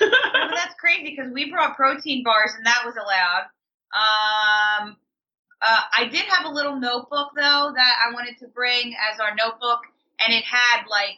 Yeah, 0.00 0.08
but 0.32 0.54
that's 0.54 0.74
crazy 0.80 1.14
because 1.16 1.32
we 1.32 1.50
brought 1.50 1.76
protein 1.76 2.24
bars 2.24 2.52
and 2.56 2.66
that 2.66 2.82
was 2.84 2.94
allowed. 2.96 3.46
Um, 3.94 4.96
uh, 5.62 5.80
I 5.96 6.04
did 6.08 6.24
have 6.24 6.46
a 6.46 6.50
little 6.50 6.76
notebook 6.76 7.30
though 7.36 7.72
that 7.74 7.94
I 8.06 8.12
wanted 8.12 8.38
to 8.38 8.48
bring 8.48 8.94
as 9.12 9.20
our 9.20 9.34
notebook, 9.34 9.80
and 10.20 10.34
it 10.34 10.44
had 10.44 10.86
like 10.90 11.16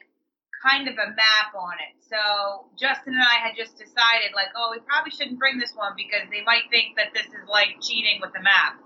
kind 0.63 0.89
of 0.89 0.95
a 0.95 1.09
map 1.11 1.55
on 1.57 1.75
it. 1.75 1.95
So 2.09 2.69
Justin 2.79 3.15
and 3.15 3.23
I 3.23 3.47
had 3.47 3.57
just 3.57 3.77
decided 3.79 4.33
like, 4.35 4.49
oh, 4.57 4.71
we 4.73 4.81
probably 4.87 5.11
shouldn't 5.11 5.39
bring 5.39 5.59
this 5.59 5.73
one 5.75 5.93
because 5.97 6.29
they 6.31 6.43
might 6.45 6.71
think 6.71 6.97
that 6.97 7.13
this 7.15 7.27
is 7.27 7.49
like 7.49 7.77
cheating 7.83 8.21
with 8.21 8.33
the 8.33 8.43
map. 8.43 8.81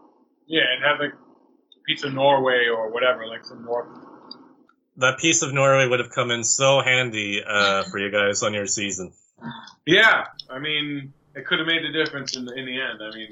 yeah, 0.47 0.63
and 0.75 0.85
have 0.85 1.01
like 1.01 1.13
pizza 1.87 2.11
Norway 2.11 2.67
or 2.69 2.93
whatever, 2.93 3.27
like 3.27 3.45
some 3.45 3.65
North. 3.65 3.89
That 4.97 5.19
piece 5.19 5.43
of 5.43 5.53
Norway 5.53 5.89
would 5.89 6.01
have 6.01 6.11
come 6.11 6.31
in 6.31 6.45
so 6.45 6.81
handy 6.81 7.43
uh, 7.43 7.85
for 7.91 7.99
you 7.99 8.11
guys 8.11 8.43
on 8.43 8.53
your 8.53 8.67
season. 8.67 9.13
Yeah, 9.87 10.25
I 10.51 10.59
mean, 10.59 11.13
it 11.35 11.47
could 11.47 11.59
have 11.59 11.67
made 11.67 11.85
the 11.85 11.93
difference 11.93 12.37
in 12.37 12.45
the, 12.45 12.55
in 12.55 12.67
the 12.67 12.81
end. 12.81 13.01
I 13.03 13.15
mean, 13.15 13.31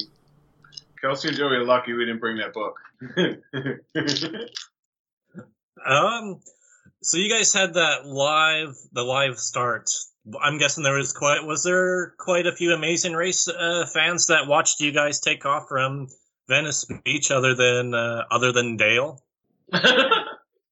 Kelsey 1.00 1.28
and 1.28 1.36
Joey 1.36 1.56
are 1.56 1.64
lucky 1.64 1.92
we 1.92 2.04
didn't 2.04 2.20
bring 2.20 2.38
that 2.38 2.52
book. 2.52 2.78
Um, 5.86 6.40
so 7.02 7.16
you 7.16 7.32
guys 7.32 7.52
had 7.52 7.74
that 7.74 8.06
live, 8.06 8.76
the 8.92 9.02
live 9.02 9.38
start. 9.38 9.90
I'm 10.40 10.58
guessing 10.58 10.84
there 10.84 10.96
was 10.96 11.12
quite, 11.12 11.44
was 11.44 11.62
there 11.62 12.14
quite 12.18 12.46
a 12.46 12.52
few 12.52 12.72
Amazing 12.72 13.14
Race 13.14 13.48
uh, 13.48 13.86
fans 13.86 14.26
that 14.26 14.46
watched 14.46 14.80
you 14.80 14.92
guys 14.92 15.20
take 15.20 15.46
off 15.46 15.68
from 15.68 16.08
Venice 16.48 16.86
Beach, 17.04 17.30
other 17.30 17.54
than 17.54 17.94
uh, 17.94 18.24
other 18.30 18.52
than 18.52 18.76
Dale? 18.76 19.22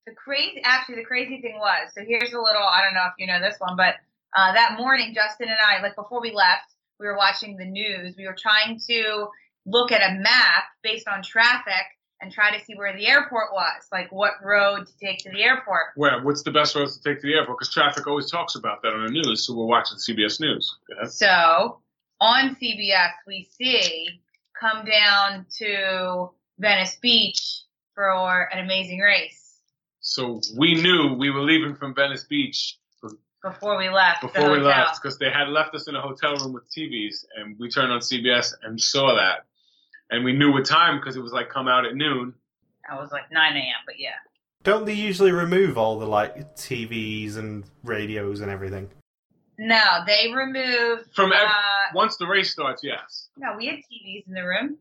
The 0.05 0.15
crazy, 0.15 0.59
actually, 0.63 0.95
the 0.95 1.03
crazy 1.03 1.39
thing 1.39 1.59
was, 1.59 1.93
so 1.93 2.01
here's 2.03 2.33
a 2.33 2.39
little, 2.39 2.63
I 2.63 2.83
don't 2.83 2.95
know 2.95 3.05
if 3.05 3.13
you 3.19 3.27
know 3.27 3.39
this 3.39 3.57
one, 3.59 3.77
but 3.77 3.93
uh, 4.35 4.53
that 4.53 4.77
morning, 4.77 5.13
Justin 5.13 5.49
and 5.49 5.57
I, 5.63 5.81
like 5.81 5.95
before 5.95 6.21
we 6.21 6.31
left, 6.31 6.73
we 6.99 7.07
were 7.07 7.17
watching 7.17 7.57
the 7.57 7.65
news. 7.65 8.15
We 8.17 8.27
were 8.27 8.35
trying 8.37 8.79
to 8.87 9.27
look 9.65 9.91
at 9.91 10.01
a 10.01 10.19
map 10.19 10.65
based 10.83 11.07
on 11.07 11.23
traffic 11.23 11.85
and 12.21 12.31
try 12.31 12.55
to 12.55 12.63
see 12.65 12.75
where 12.75 12.95
the 12.95 13.07
airport 13.07 13.53
was, 13.53 13.83
like 13.91 14.11
what 14.11 14.33
road 14.43 14.85
to 14.85 14.93
take 15.01 15.19
to 15.19 15.29
the 15.29 15.41
airport. 15.41 15.87
Well, 15.95 16.21
what's 16.23 16.43
the 16.43 16.51
best 16.51 16.75
road 16.75 16.89
to 16.89 17.01
take 17.01 17.21
to 17.21 17.27
the 17.27 17.33
airport? 17.33 17.59
Because 17.59 17.73
traffic 17.73 18.07
always 18.07 18.29
talks 18.29 18.55
about 18.55 18.81
that 18.81 18.89
on 18.89 19.05
the 19.05 19.11
news, 19.11 19.47
so 19.47 19.55
we're 19.55 19.65
watching 19.65 19.97
CBS 19.97 20.39
News. 20.41 20.77
Yeah. 20.89 21.07
So 21.07 21.79
on 22.19 22.55
CBS, 22.55 23.11
we 23.25 23.47
see 23.57 24.21
come 24.59 24.85
down 24.85 25.45
to 25.59 26.31
Venice 26.59 26.97
Beach 27.01 27.61
for 27.95 28.49
an 28.51 28.63
amazing 28.63 28.99
race 28.99 29.49
So 30.01 30.41
we 30.57 30.75
knew 30.75 31.13
we 31.13 31.29
were 31.29 31.41
leaving 31.41 31.75
from 31.75 31.93
Venice 31.93 32.23
Beach 32.23 32.78
before 33.43 33.77
we 33.77 33.89
left. 33.89 34.21
the 34.21 34.27
before 34.27 34.51
we 34.51 34.59
left 34.59 35.01
because 35.01 35.17
they 35.17 35.29
had 35.29 35.47
left 35.49 35.73
us 35.75 35.87
in 35.87 35.95
a 35.95 36.01
hotel 36.01 36.35
room 36.37 36.53
with 36.53 36.69
TVs, 36.69 37.25
and 37.37 37.57
we 37.59 37.69
turned 37.69 37.91
on 37.91 37.99
CBS 37.99 38.53
and 38.63 38.79
saw 38.79 39.15
that, 39.15 39.45
and 40.09 40.23
we 40.23 40.33
knew 40.33 40.51
what 40.51 40.65
time 40.65 40.99
because 40.99 41.15
it 41.15 41.21
was 41.21 41.31
like 41.31 41.49
come 41.49 41.67
out 41.67 41.85
at 41.85 41.95
noon. 41.95 42.33
I 42.89 42.99
was 42.99 43.11
like 43.11 43.31
9 43.31 43.55
a.m., 43.55 43.63
but 43.85 43.99
yeah. 43.99 44.15
Don't 44.63 44.85
they 44.85 44.93
usually 44.93 45.31
remove 45.31 45.77
all 45.77 45.99
the 45.99 46.05
like 46.07 46.55
TVs 46.55 47.37
and 47.37 47.63
radios 47.83 48.41
and 48.41 48.51
everything? 48.51 48.89
No, 49.57 50.03
they 50.07 50.33
remove 50.33 51.05
From 51.13 51.31
ev- 51.33 51.43
uh, 51.45 51.51
once 51.93 52.17
the 52.17 52.25
race 52.25 52.51
starts, 52.51 52.83
yes. 52.83 53.29
no, 53.37 53.55
we 53.57 53.67
had 53.67 53.75
TVs 53.75 54.27
in 54.27 54.33
the 54.33 54.43
room. 54.45 54.77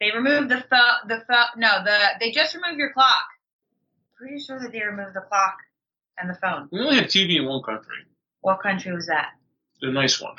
They 0.00 0.10
removed 0.12 0.48
the 0.48 0.64
phone. 0.68 1.08
The 1.08 1.24
phone. 1.28 1.46
No, 1.56 1.84
the 1.84 1.96
they 2.18 2.32
just 2.32 2.54
removed 2.54 2.78
your 2.78 2.92
clock. 2.92 3.24
Pretty 4.16 4.40
sure 4.40 4.58
that 4.58 4.72
they 4.72 4.82
removed 4.82 5.14
the 5.14 5.20
clock 5.20 5.58
and 6.22 6.30
the 6.30 6.34
phone. 6.34 6.68
We 6.72 6.80
only 6.80 6.96
had 6.96 7.06
TV 7.06 7.36
in 7.36 7.46
one 7.46 7.62
country, 7.62 7.96
What 8.40 8.62
country 8.62 8.92
was 8.92 9.06
that? 9.06 9.30
the 9.80 9.90
nice 9.90 10.20
one. 10.20 10.36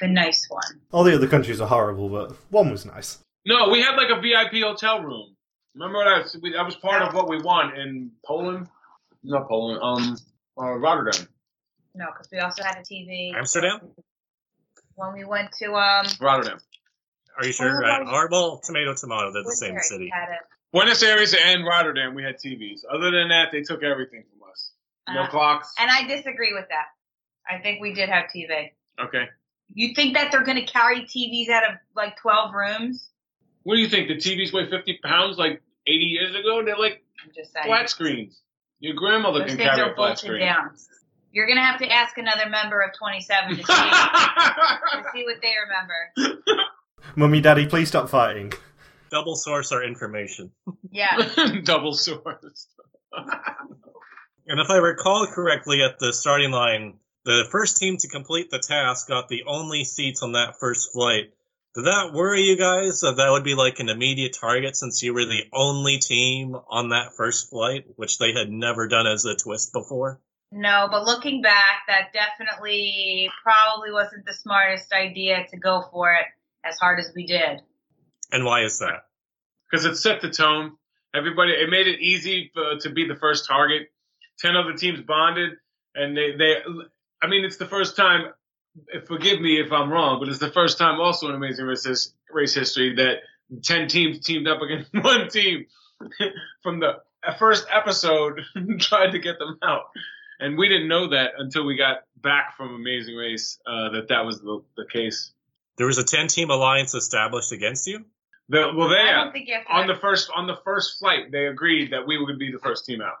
The 0.00 0.08
nice 0.08 0.46
one. 0.48 0.80
All 0.90 1.04
the 1.04 1.14
other 1.14 1.28
countries 1.28 1.60
are 1.60 1.68
horrible, 1.68 2.08
but 2.08 2.32
one 2.50 2.70
was 2.70 2.86
nice. 2.86 3.18
No, 3.44 3.68
we 3.68 3.80
had 3.82 3.94
like 3.96 4.08
a 4.10 4.20
VIP 4.20 4.62
hotel 4.62 5.02
room. 5.02 5.36
Remember 5.74 6.02
that? 6.04 6.34
we- 6.42 6.52
That 6.52 6.64
was 6.64 6.76
part 6.76 7.02
of 7.02 7.12
what 7.14 7.28
we 7.28 7.40
won 7.42 7.76
in 7.76 8.10
Poland. 8.24 8.68
Not 9.22 9.46
Poland. 9.48 9.80
Um, 9.82 10.16
uh, 10.58 10.72
Rotterdam. 10.78 11.28
No, 11.94 12.06
because 12.12 12.28
we 12.32 12.38
also 12.38 12.62
had 12.62 12.78
a 12.78 12.82
TV. 12.82 13.34
Amsterdam? 13.36 13.80
When 14.94 15.12
we 15.12 15.24
went 15.24 15.52
to 15.60 15.74
um. 15.74 16.06
Rotterdam. 16.20 16.58
Are 17.38 17.44
you 17.46 17.52
sure? 17.52 17.80
No. 17.82 18.10
or 18.10 18.28
well, 18.30 18.58
tomato, 18.64 18.94
tomato. 18.94 19.30
They're 19.32 19.42
the 19.42 19.48
Woodbury 19.48 19.72
same 19.72 19.78
city. 19.80 20.10
Had 20.10 20.30
it. 20.30 20.40
Buenos 20.72 21.02
Aires 21.02 21.34
and 21.34 21.64
Rotterdam, 21.66 22.14
we 22.14 22.22
had 22.22 22.36
TVs. 22.36 22.80
Other 22.90 23.10
than 23.10 23.28
that, 23.28 23.48
they 23.52 23.60
took 23.62 23.82
everything 23.82 24.24
from 24.30 24.35
us. 24.35 24.35
No 25.08 25.22
Uh, 25.22 25.28
clocks. 25.28 25.74
And 25.78 25.90
I 25.90 26.06
disagree 26.06 26.52
with 26.52 26.66
that. 26.68 26.86
I 27.48 27.60
think 27.62 27.80
we 27.80 27.92
did 27.94 28.08
have 28.08 28.24
TV. 28.34 28.70
Okay. 29.00 29.24
You 29.74 29.94
think 29.94 30.14
that 30.14 30.30
they're 30.32 30.44
going 30.44 30.58
to 30.64 30.70
carry 30.72 31.02
TVs 31.02 31.48
out 31.48 31.64
of 31.64 31.78
like 31.94 32.16
12 32.18 32.54
rooms? 32.54 33.10
What 33.64 33.74
do 33.76 33.80
you 33.80 33.88
think? 33.88 34.08
The 34.08 34.14
TVs 34.16 34.52
weigh 34.52 34.68
50 34.70 34.98
pounds 35.04 35.38
like 35.38 35.62
80 35.86 36.04
years 36.04 36.34
ago? 36.34 36.62
They're 36.64 36.76
like 36.76 37.02
I'm 37.24 37.30
just 37.34 37.52
saying. 37.52 37.66
flat 37.66 37.88
screens. 37.90 38.40
Your 38.80 38.94
grandmother 38.94 39.40
Those 39.40 39.50
can 39.50 39.58
carry 39.58 39.80
are 39.80 39.92
a 39.92 39.94
flat 39.94 39.96
bolted 39.96 40.18
screen. 40.18 40.40
down. 40.40 40.70
You're 41.32 41.46
going 41.46 41.56
to 41.58 41.62
have 41.64 41.78
to 41.80 41.88
ask 41.90 42.16
another 42.18 42.48
member 42.48 42.80
of 42.80 42.90
27 42.98 43.50
to 43.50 43.56
see, 43.56 43.62
to 43.62 45.04
see 45.12 45.24
what 45.24 45.36
they 45.42 45.52
remember. 45.66 46.42
Mummy, 47.16 47.40
Daddy, 47.40 47.66
please 47.66 47.88
stop 47.88 48.08
fighting. 48.08 48.52
Double 49.10 49.36
source 49.36 49.70
our 49.72 49.82
information. 49.84 50.50
Yeah. 50.90 51.18
Double 51.64 51.92
swords. 51.92 52.68
And 54.48 54.60
if 54.60 54.70
I 54.70 54.76
recall 54.76 55.26
correctly, 55.26 55.82
at 55.82 55.98
the 55.98 56.12
starting 56.12 56.52
line, 56.52 56.94
the 57.24 57.46
first 57.50 57.78
team 57.78 57.96
to 57.98 58.08
complete 58.08 58.50
the 58.50 58.60
task 58.60 59.08
got 59.08 59.28
the 59.28 59.42
only 59.46 59.84
seats 59.84 60.22
on 60.22 60.32
that 60.32 60.60
first 60.60 60.92
flight. 60.92 61.32
Did 61.74 61.86
that 61.86 62.12
worry 62.14 62.42
you 62.42 62.56
guys 62.56 63.00
that 63.00 63.16
that 63.16 63.30
would 63.30 63.44
be 63.44 63.54
like 63.54 63.80
an 63.80 63.88
immediate 63.88 64.36
target 64.40 64.76
since 64.76 65.02
you 65.02 65.12
were 65.12 65.24
the 65.24 65.44
only 65.52 65.98
team 65.98 66.56
on 66.70 66.90
that 66.90 67.14
first 67.16 67.50
flight, 67.50 67.84
which 67.96 68.18
they 68.18 68.32
had 68.32 68.48
never 68.48 68.88
done 68.88 69.06
as 69.06 69.24
a 69.24 69.34
twist 69.34 69.72
before? 69.72 70.20
No, 70.52 70.86
but 70.90 71.04
looking 71.04 71.42
back, 71.42 71.82
that 71.88 72.12
definitely 72.14 73.28
probably 73.42 73.90
wasn't 73.92 74.24
the 74.24 74.32
smartest 74.32 74.92
idea 74.92 75.44
to 75.50 75.56
go 75.58 75.82
for 75.90 76.12
it 76.12 76.26
as 76.64 76.78
hard 76.78 77.00
as 77.00 77.12
we 77.14 77.26
did. 77.26 77.60
And 78.30 78.44
why 78.44 78.62
is 78.62 78.78
that? 78.78 79.06
Because 79.68 79.84
it 79.84 79.96
set 79.96 80.22
the 80.22 80.30
tone. 80.30 80.76
Everybody, 81.14 81.52
it 81.52 81.68
made 81.68 81.88
it 81.88 82.00
easy 82.00 82.52
for, 82.54 82.76
to 82.80 82.90
be 82.90 83.06
the 83.06 83.16
first 83.16 83.46
target. 83.46 83.88
Ten 84.38 84.56
other 84.56 84.74
teams 84.74 85.00
bonded, 85.02 85.52
and 85.94 86.16
they, 86.16 86.36
they, 86.36 86.56
I 87.22 87.26
mean, 87.28 87.44
it's 87.44 87.56
the 87.56 87.66
first 87.66 87.96
time. 87.96 88.32
Forgive 89.06 89.40
me 89.40 89.58
if 89.58 89.72
I'm 89.72 89.90
wrong, 89.90 90.20
but 90.20 90.28
it's 90.28 90.38
the 90.38 90.50
first 90.50 90.76
time 90.76 91.00
also 91.00 91.28
in 91.30 91.34
Amazing 91.34 91.64
Race, 91.64 92.12
race 92.30 92.54
history 92.54 92.94
that 92.96 93.20
ten 93.62 93.88
teams 93.88 94.20
teamed 94.20 94.46
up 94.46 94.60
against 94.60 94.92
one 95.04 95.28
team 95.28 95.66
from 96.62 96.80
the 96.80 96.96
first 97.38 97.66
episode, 97.72 98.40
tried 98.78 99.12
to 99.12 99.18
get 99.18 99.38
them 99.38 99.58
out, 99.62 99.84
and 100.40 100.58
we 100.58 100.68
didn't 100.68 100.88
know 100.88 101.08
that 101.08 101.32
until 101.38 101.64
we 101.64 101.76
got 101.76 102.02
back 102.22 102.56
from 102.56 102.74
Amazing 102.74 103.16
Race 103.16 103.58
uh, 103.66 103.90
that 103.90 104.08
that 104.08 104.24
was 104.24 104.40
the, 104.40 104.62
the 104.76 104.84
case. 104.92 105.32
There 105.76 105.86
was 105.86 105.98
a 105.98 106.04
10 106.04 106.28
team 106.28 106.50
alliance 106.50 106.94
established 106.94 107.52
against 107.52 107.86
you? 107.86 108.04
The, 108.48 108.72
well, 108.74 108.88
I 108.88 108.94
there 108.94 109.14
don't 109.14 109.32
think 109.32 109.48
you 109.48 109.54
have 109.54 109.66
to 109.66 109.72
on 109.72 109.86
the 109.86 109.96
first 109.96 110.30
on 110.34 110.46
the 110.46 110.56
first 110.64 110.98
flight, 110.98 111.32
they 111.32 111.46
agreed 111.46 111.92
that 111.92 112.06
we 112.06 112.22
would 112.22 112.38
be 112.38 112.52
the 112.52 112.60
first 112.60 112.86
team 112.86 113.00
out. 113.00 113.16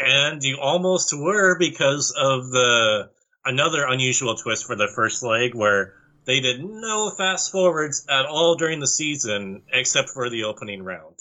And 0.00 0.42
you 0.42 0.58
almost 0.60 1.12
were 1.16 1.58
because 1.58 2.14
of 2.16 2.50
the 2.50 3.10
another 3.44 3.84
unusual 3.86 4.36
twist 4.36 4.66
for 4.66 4.76
the 4.76 4.88
first 4.94 5.22
leg 5.22 5.54
where 5.54 5.94
they 6.24 6.40
did 6.40 6.64
no 6.64 7.10
fast 7.10 7.52
forwards 7.52 8.06
at 8.08 8.26
all 8.26 8.54
during 8.54 8.80
the 8.80 8.86
season 8.86 9.62
except 9.72 10.10
for 10.10 10.30
the 10.30 10.44
opening 10.44 10.82
round. 10.82 11.16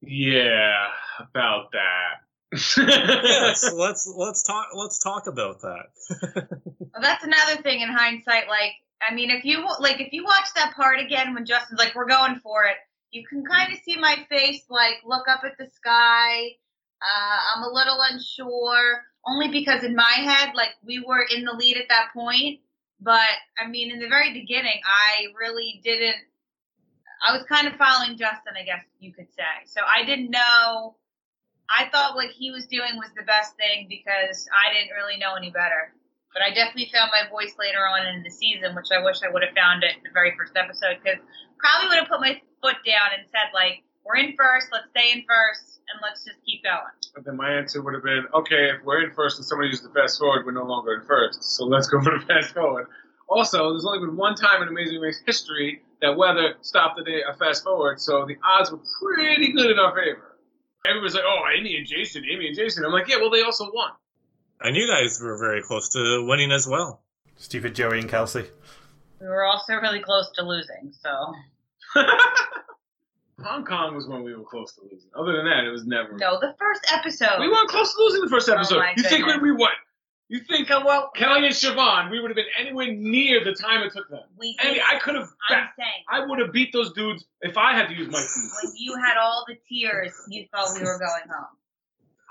Yeah, 0.00 0.86
about 1.20 1.72
that. 1.72 2.22
yes, 2.52 3.72
let's 3.74 4.06
let's 4.16 4.42
talk 4.42 4.68
let's 4.74 4.98
talk 4.98 5.26
about 5.26 5.60
that. 5.62 6.48
Well, 6.90 7.02
that's 7.02 7.22
another 7.22 7.62
thing 7.62 7.80
in 7.82 7.88
hindsight. 7.90 8.48
Like, 8.48 8.72
I 9.08 9.14
mean, 9.14 9.30
if 9.30 9.44
you 9.44 9.64
like, 9.78 10.00
if 10.00 10.12
you 10.12 10.24
watch 10.24 10.46
that 10.56 10.74
part 10.74 10.98
again 10.98 11.32
when 11.32 11.46
Justin's 11.46 11.78
like, 11.78 11.94
"We're 11.94 12.08
going 12.08 12.40
for 12.42 12.64
it," 12.64 12.74
you 13.12 13.24
can 13.24 13.44
kind 13.44 13.72
of 13.72 13.78
see 13.84 13.96
my 13.96 14.26
face 14.28 14.64
like 14.68 14.96
look 15.04 15.28
up 15.28 15.42
at 15.44 15.52
the 15.58 15.70
sky. 15.76 16.56
Uh, 17.02 17.38
I'm 17.54 17.62
a 17.62 17.72
little 17.72 17.98
unsure, 18.10 19.04
only 19.26 19.48
because 19.48 19.84
in 19.84 19.94
my 19.94 20.14
head, 20.18 20.54
like 20.54 20.70
we 20.84 21.02
were 21.06 21.24
in 21.30 21.44
the 21.44 21.52
lead 21.52 21.76
at 21.76 21.88
that 21.88 22.08
point. 22.12 22.60
But 23.00 23.30
I 23.58 23.68
mean, 23.68 23.90
in 23.90 24.00
the 24.00 24.08
very 24.08 24.32
beginning, 24.32 24.80
I 24.84 25.26
really 25.38 25.80
didn't. 25.84 26.16
I 27.26 27.32
was 27.32 27.44
kind 27.48 27.66
of 27.66 27.74
following 27.74 28.16
Justin, 28.16 28.54
I 28.58 28.64
guess 28.64 28.82
you 29.00 29.12
could 29.12 29.30
say. 29.34 29.66
So 29.66 29.80
I 29.82 30.04
didn't 30.04 30.30
know. 30.30 30.96
I 31.68 31.88
thought 31.90 32.14
what 32.14 32.30
he 32.30 32.50
was 32.50 32.66
doing 32.66 32.96
was 32.96 33.10
the 33.16 33.24
best 33.24 33.54
thing 33.56 33.86
because 33.88 34.46
I 34.50 34.72
didn't 34.72 34.96
really 34.96 35.18
know 35.18 35.34
any 35.34 35.50
better. 35.50 35.92
But 36.32 36.42
I 36.42 36.50
definitely 36.54 36.90
found 36.92 37.10
my 37.10 37.28
voice 37.28 37.54
later 37.58 37.82
on 37.82 38.06
in 38.06 38.22
the 38.22 38.30
season, 38.30 38.74
which 38.74 38.90
I 38.92 39.02
wish 39.02 39.22
I 39.22 39.30
would 39.30 39.42
have 39.42 39.54
found 39.54 39.82
it 39.82 39.96
in 39.96 40.02
the 40.02 40.14
very 40.14 40.32
first 40.36 40.56
episode 40.56 41.02
because 41.02 41.18
probably 41.58 41.88
would 41.88 41.98
have 41.98 42.08
put 42.08 42.20
my 42.20 42.40
foot 42.62 42.78
down 42.86 43.16
and 43.16 43.26
said 43.28 43.50
like, 43.52 43.82
"We're 44.08 44.16
in 44.16 44.34
first, 44.36 44.68
let's 44.72 44.88
stay 44.90 45.12
in 45.12 45.24
first, 45.28 45.80
and 45.92 46.00
let's 46.02 46.24
just 46.24 46.38
keep 46.46 46.64
going." 46.64 46.96
But 47.14 47.24
then 47.24 47.36
my 47.36 47.52
answer 47.52 47.82
would 47.82 47.92
have 47.92 48.02
been, 48.02 48.24
okay, 48.32 48.70
if 48.70 48.84
we're 48.84 49.04
in 49.04 49.12
first 49.12 49.36
and 49.36 49.44
somebody 49.44 49.68
uses 49.68 49.84
the 49.84 49.92
fast 49.92 50.18
forward, 50.18 50.46
we're 50.46 50.52
no 50.52 50.64
longer 50.64 50.94
in 50.94 51.06
first. 51.06 51.44
So 51.44 51.66
let's 51.66 51.88
go 51.88 52.00
for 52.00 52.18
the 52.18 52.24
fast 52.24 52.54
forward. 52.54 52.88
Also, 53.28 53.70
there's 53.70 53.84
only 53.84 54.06
been 54.06 54.16
one 54.16 54.34
time 54.34 54.62
in 54.62 54.68
Amazing 54.68 55.00
Race 55.00 55.20
history 55.26 55.82
that 56.00 56.16
weather 56.16 56.54
stopped 56.62 56.98
a, 56.98 57.04
day, 57.04 57.20
a 57.28 57.36
fast 57.36 57.64
forward, 57.64 58.00
so 58.00 58.24
the 58.24 58.36
odds 58.42 58.70
were 58.70 58.80
pretty 59.02 59.52
good 59.52 59.70
in 59.70 59.78
our 59.78 59.94
favor. 59.94 60.36
Everybody's 60.86 61.14
like, 61.14 61.24
oh, 61.26 61.42
Amy 61.54 61.76
and 61.76 61.86
Jason, 61.86 62.24
Amy 62.24 62.46
and 62.46 62.56
Jason. 62.56 62.84
I'm 62.84 62.92
like, 62.92 63.08
yeah, 63.08 63.16
well, 63.16 63.30
they 63.30 63.42
also 63.42 63.70
won. 63.72 63.90
And 64.60 64.76
you 64.76 64.88
guys 64.88 65.20
were 65.20 65.36
very 65.38 65.62
close 65.62 65.90
to 65.90 66.24
winning 66.26 66.52
as 66.52 66.66
well. 66.66 67.02
Stupid 67.36 67.74
Joey 67.74 68.00
and 68.00 68.08
Kelsey. 68.08 68.44
We 69.20 69.26
were 69.26 69.44
also 69.44 69.74
really 69.74 70.00
close 70.00 70.30
to 70.36 70.42
losing, 70.42 70.92
so 71.02 71.34
Hong 73.42 73.64
Kong 73.64 73.94
was 73.94 74.06
when 74.08 74.22
we 74.22 74.34
were 74.34 74.44
close 74.44 74.74
to 74.74 74.82
losing. 74.82 75.10
Other 75.14 75.36
than 75.36 75.44
that, 75.44 75.64
it 75.64 75.70
was 75.70 75.86
never. 75.86 76.16
no, 76.16 76.40
the 76.40 76.54
first 76.58 76.84
episode. 76.92 77.38
We 77.40 77.48
weren't 77.48 77.68
close 77.68 77.94
to 77.94 78.02
losing 78.02 78.22
the 78.22 78.28
first 78.28 78.48
oh 78.48 78.54
episode. 78.54 78.78
Oh 78.78 78.92
you 78.96 79.02
think 79.04 79.26
when 79.26 79.40
we 79.40 79.52
won? 79.52 79.70
You 80.28 80.40
think 80.40 80.68
So 80.68 80.84
well, 80.84 81.10
Kelly 81.16 81.46
and 81.46 81.54
Siobhan, 81.54 82.10
we 82.10 82.20
would 82.20 82.30
have 82.30 82.36
been 82.36 82.52
anywhere 82.58 82.92
near 82.92 83.42
the 83.42 83.54
time 83.54 83.82
it 83.82 83.94
took 83.94 84.10
them. 84.10 84.20
we 84.36 84.56
did. 84.62 84.80
I 84.86 84.98
could 84.98 85.14
have. 85.14 85.28
I'm 85.48 85.68
saying 85.78 86.04
I 86.10 86.26
would 86.26 86.38
have 86.38 86.52
beat 86.52 86.70
those 86.72 86.92
dudes 86.92 87.24
if 87.40 87.56
I 87.56 87.72
had 87.72 87.88
to 87.88 87.94
use 87.94 88.08
my 88.08 88.18
teeth. 88.18 88.52
when 88.62 88.72
you 88.76 88.94
had 88.96 89.16
all 89.16 89.44
the 89.48 89.56
tears, 89.68 90.12
you 90.28 90.46
thought 90.52 90.68
we 90.74 90.80
were 90.80 90.98
going 90.98 91.30
home. 91.30 91.46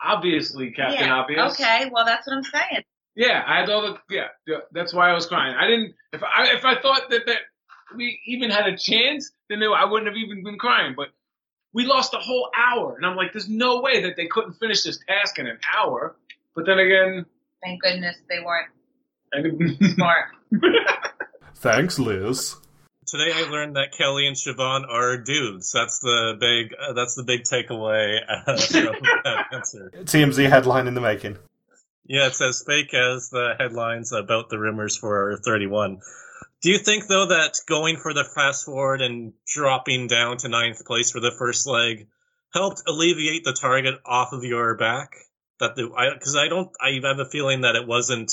Obviously, 0.04 0.72
Captain 0.72 1.08
yeah. 1.08 1.16
Obvious. 1.16 1.54
Okay, 1.54 1.90
well 1.92 2.06
that's 2.06 2.28
what 2.28 2.36
I'm 2.36 2.44
saying. 2.44 2.84
Yeah, 3.16 3.44
I 3.48 3.62
had 3.62 3.70
all 3.72 3.82
the. 3.82 3.98
Yeah, 4.14 4.28
yeah, 4.46 4.58
that's 4.72 4.94
why 4.94 5.10
I 5.10 5.14
was 5.14 5.26
crying. 5.26 5.56
I 5.56 5.68
didn't. 5.68 5.96
If 6.14 6.22
I 6.22 6.50
if 6.54 6.66
I 6.66 6.80
thought 6.80 7.10
that 7.10 7.26
that 7.26 7.40
we 7.96 8.20
even 8.26 8.50
had 8.50 8.68
a 8.68 8.78
chance, 8.78 9.32
then 9.50 9.62
I 9.64 9.86
wouldn't 9.86 10.08
have 10.08 10.18
even 10.18 10.44
been 10.44 10.58
crying. 10.58 10.94
But 10.96 11.10
we 11.74 11.86
lost 11.86 12.14
a 12.14 12.18
whole 12.18 12.50
hour, 12.56 12.96
and 12.96 13.06
I'm 13.06 13.16
like, 13.16 13.34
there's 13.34 13.50
no 13.50 13.82
way 13.82 14.04
that 14.04 14.16
they 14.16 14.28
couldn't 14.28 14.54
finish 14.54 14.84
this 14.84 15.00
task 15.08 15.40
in 15.40 15.48
an 15.48 15.60
hour. 15.76 16.16
But 16.56 16.66
then 16.66 16.80
again, 16.80 17.26
Thank 17.64 17.82
goodness 17.82 18.16
they 18.30 18.40
weren't 18.40 19.84
smart. 19.96 20.26
Thanks, 21.56 22.00
Liz. 22.00 22.56
Today 23.06 23.32
I 23.34 23.50
learned 23.50 23.78
that 23.78 23.94
Kelly 23.98 24.28
and 24.28 24.36
Siobhan 24.36 24.88
are 24.90 25.18
dudes. 25.18 25.72
That's 25.72 26.00
the 26.00 26.38
big 26.40 26.74
uh, 26.80 26.94
that's 26.94 27.16
the 27.16 27.24
big 27.24 27.44
takeaway 27.44 28.20
uh, 28.28 28.58
from 28.58 28.96
that 29.24 29.46
answer. 29.54 29.92
TMZ 29.96 30.50
headline 30.50 30.88
in 30.88 30.94
the 30.94 31.02
making. 31.02 31.38
Yeah, 32.06 32.28
it's 32.28 32.42
as 32.42 32.64
fake 32.66 32.94
as 32.94 33.30
the 33.30 33.56
headlines 33.60 34.12
about 34.12 34.50
the 34.50 34.60
rumors 34.60 34.96
for 34.96 35.38
31. 35.44 36.00
Do 36.62 36.72
you 36.72 36.80
think 36.80 37.08
though 37.08 37.28
that 37.28 37.60
going 37.68 37.98
for 37.98 38.14
the 38.14 38.24
fast 38.24 38.66
forward 38.66 39.02
and 39.02 39.34
dropping 39.46 40.08
down 40.08 40.38
to 40.38 40.50
ninth 40.50 40.84
place 40.86 41.12
for 41.12 41.20
the 41.20 41.32
first 41.32 41.68
leg 41.68 42.08
helped 42.54 42.82
alleviate 42.88 43.44
the 43.44 43.54
target 43.54 43.96
off 44.06 44.34
of 44.34 44.44
your 44.44 44.76
back? 44.76 45.14
That 45.60 45.76
the 45.76 45.88
because 46.14 46.36
I, 46.36 46.48
don't 46.48 46.70
I 46.82 47.00
have 47.04 47.20
a 47.20 47.30
feeling 47.30 47.62
that 47.62 47.76
it 47.76 47.88
wasn't 47.88 48.32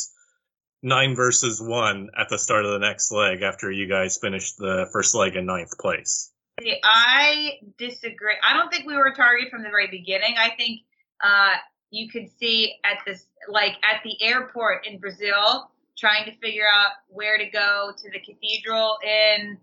nine 0.82 1.14
versus 1.16 1.60
one 1.60 2.10
at 2.18 2.28
the 2.28 2.38
start 2.38 2.64
of 2.64 2.72
the 2.72 2.87
next 2.87 3.10
leg 3.10 3.42
after 3.42 3.70
you 3.70 3.88
guys 3.88 4.18
finished 4.18 4.58
the 4.58 4.87
first 4.92 5.14
leg 5.14 5.34
in 5.34 5.46
ninth 5.46 5.76
place. 5.78 6.30
I 6.60 7.58
disagree. 7.78 8.37
I 8.42 8.56
don't 8.56 8.70
think 8.70 8.87
we 8.87 8.96
were 8.96 9.12
targeted 9.12 9.50
from 9.50 9.62
the 9.62 9.70
very 9.70 9.88
beginning. 9.88 10.37
I 10.38 10.50
think 10.50 10.82
uh, 11.22 11.54
you 11.90 12.08
could 12.08 12.28
see 12.38 12.74
at 12.84 12.98
this, 13.06 13.24
like 13.48 13.72
at 13.82 14.02
the 14.04 14.22
airport 14.22 14.87
in 14.87 14.98
Brazil, 14.98 15.70
trying 15.98 16.24
to 16.26 16.37
figure 16.38 16.66
out 16.70 16.92
where 17.09 17.38
to 17.38 17.46
go 17.46 17.92
to 17.96 18.11
the 18.11 18.18
cathedral 18.18 18.98
in 19.02 19.59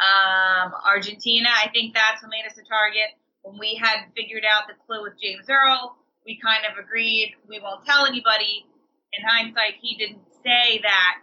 um, 0.00 0.72
Argentina. 0.86 1.48
I 1.48 1.68
think 1.70 1.94
that's 1.94 2.22
what 2.22 2.30
made 2.30 2.46
us 2.46 2.58
a 2.58 2.66
target. 2.66 3.14
When 3.42 3.58
we 3.58 3.74
had 3.74 4.06
figured 4.16 4.44
out 4.44 4.68
the 4.68 4.74
clue 4.86 5.02
with 5.02 5.14
James 5.20 5.46
Earl, 5.48 5.96
we 6.24 6.38
kind 6.38 6.62
of 6.70 6.82
agreed 6.82 7.34
we 7.48 7.60
won't 7.60 7.84
tell 7.84 8.06
anybody. 8.06 8.66
In 9.12 9.24
hindsight, 9.26 9.74
he 9.80 9.96
didn't 9.96 10.22
say 10.44 10.80
that 10.82 11.18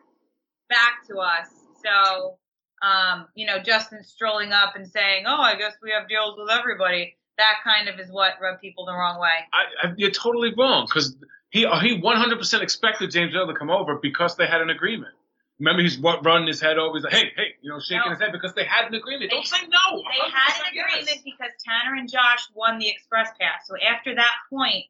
back 0.70 1.08
to 1.08 1.18
us. 1.18 1.48
So, 1.84 2.38
um, 2.86 3.28
you 3.36 3.48
know, 3.48 3.60
Justin 3.60 4.04
strolling 4.04 4.52
up 4.52 4.76
and 4.76 4.88
saying, 4.88 5.24
"Oh, 5.26 5.42
I 5.42 5.56
guess 5.56 5.74
we 5.82 5.92
have 5.92 6.08
deals 6.08 6.36
with 6.38 6.50
everybody." 6.52 7.16
That 7.38 7.56
kind 7.64 7.88
of 7.88 8.00
is 8.00 8.12
what 8.12 8.34
rubbed 8.42 8.60
people 8.62 8.86
the 8.86 8.94
wrong 8.94 9.20
way. 9.20 9.48
I, 9.54 9.88
I, 9.88 9.94
you're 9.96 10.12
totally 10.12 10.54
wrong 10.58 10.86
because 10.86 11.16
he 11.50 11.66
uh, 11.66 11.80
he 11.80 12.00
100% 12.00 12.62
expected 12.62 13.12
James 13.12 13.34
Earl 13.36 13.48
to 13.48 13.54
come 13.54 13.70
over 13.70 13.96
because 13.96 14.36
they 14.36 14.46
had 14.48 14.62
an 14.62 14.70
agreement. 14.70 15.14
Remember, 15.60 15.82
he's 15.82 15.98
what 16.00 16.24
running 16.26 16.48
his 16.48 16.62
head 16.62 16.78
over. 16.78 16.96
He's 16.98 17.04
like, 17.04 17.14
"Hey, 17.14 17.32
hey," 17.36 17.56
you 17.62 17.70
know, 17.70 17.80
shaking 17.80 18.04
No. 18.06 18.12
his 18.12 18.20
head 18.20 18.32
because 18.32 18.54
they 18.54 18.64
had 18.64 18.86
an 18.88 18.94
agreement. 18.96 19.30
They- 19.32 19.36
Don't 19.36 19.46
say 19.46 19.58
no. 19.68 19.98
They 19.98 20.30
had 20.32 20.56
an 20.68 20.74
yes. 20.74 20.86
agreement 21.04 21.20
because 21.26 21.52
Tanner 21.66 21.96
and 21.98 22.10
Josh 22.10 22.48
won 22.56 22.80
the 22.80 22.88
express 22.88 23.30
pass. 23.40 23.68
So 23.68 23.76
after 23.78 24.16
that 24.16 24.32
point, 24.50 24.86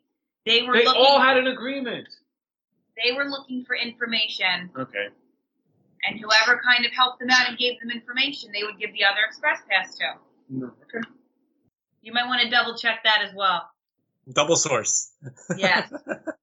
they 0.46 0.62
were 0.64 0.74
They 0.74 0.86
looking. 0.86 1.02
all 1.02 1.20
had 1.20 1.38
an 1.38 1.48
agreement. 1.48 2.08
they 3.04 3.14
were 3.14 3.26
looking 3.26 3.64
for 3.66 3.76
information, 3.78 4.70
Okay. 4.78 5.08
and 6.04 6.20
whoever 6.20 6.62
kind 6.62 6.86
of 6.86 6.92
helped 6.92 7.20
them 7.20 7.30
out 7.32 7.48
and 7.48 7.58
gave 7.58 7.80
them 7.80 7.90
information, 7.92 8.52
they 8.54 8.62
would 8.64 8.78
give 8.78 8.92
the 8.94 9.06
other 9.06 9.22
express 9.26 9.62
pass 9.72 9.96
to. 9.96 10.04
No. 10.50 10.66
Okay. 10.84 11.08
You 12.02 12.12
might 12.14 12.28
want 12.28 12.42
to 12.42 12.50
double 12.50 12.78
check 12.78 13.04
that 13.06 13.22
as 13.28 13.34
well. 13.34 13.70
Double 14.34 14.56
source. 14.58 15.12
Yes. 15.58 15.92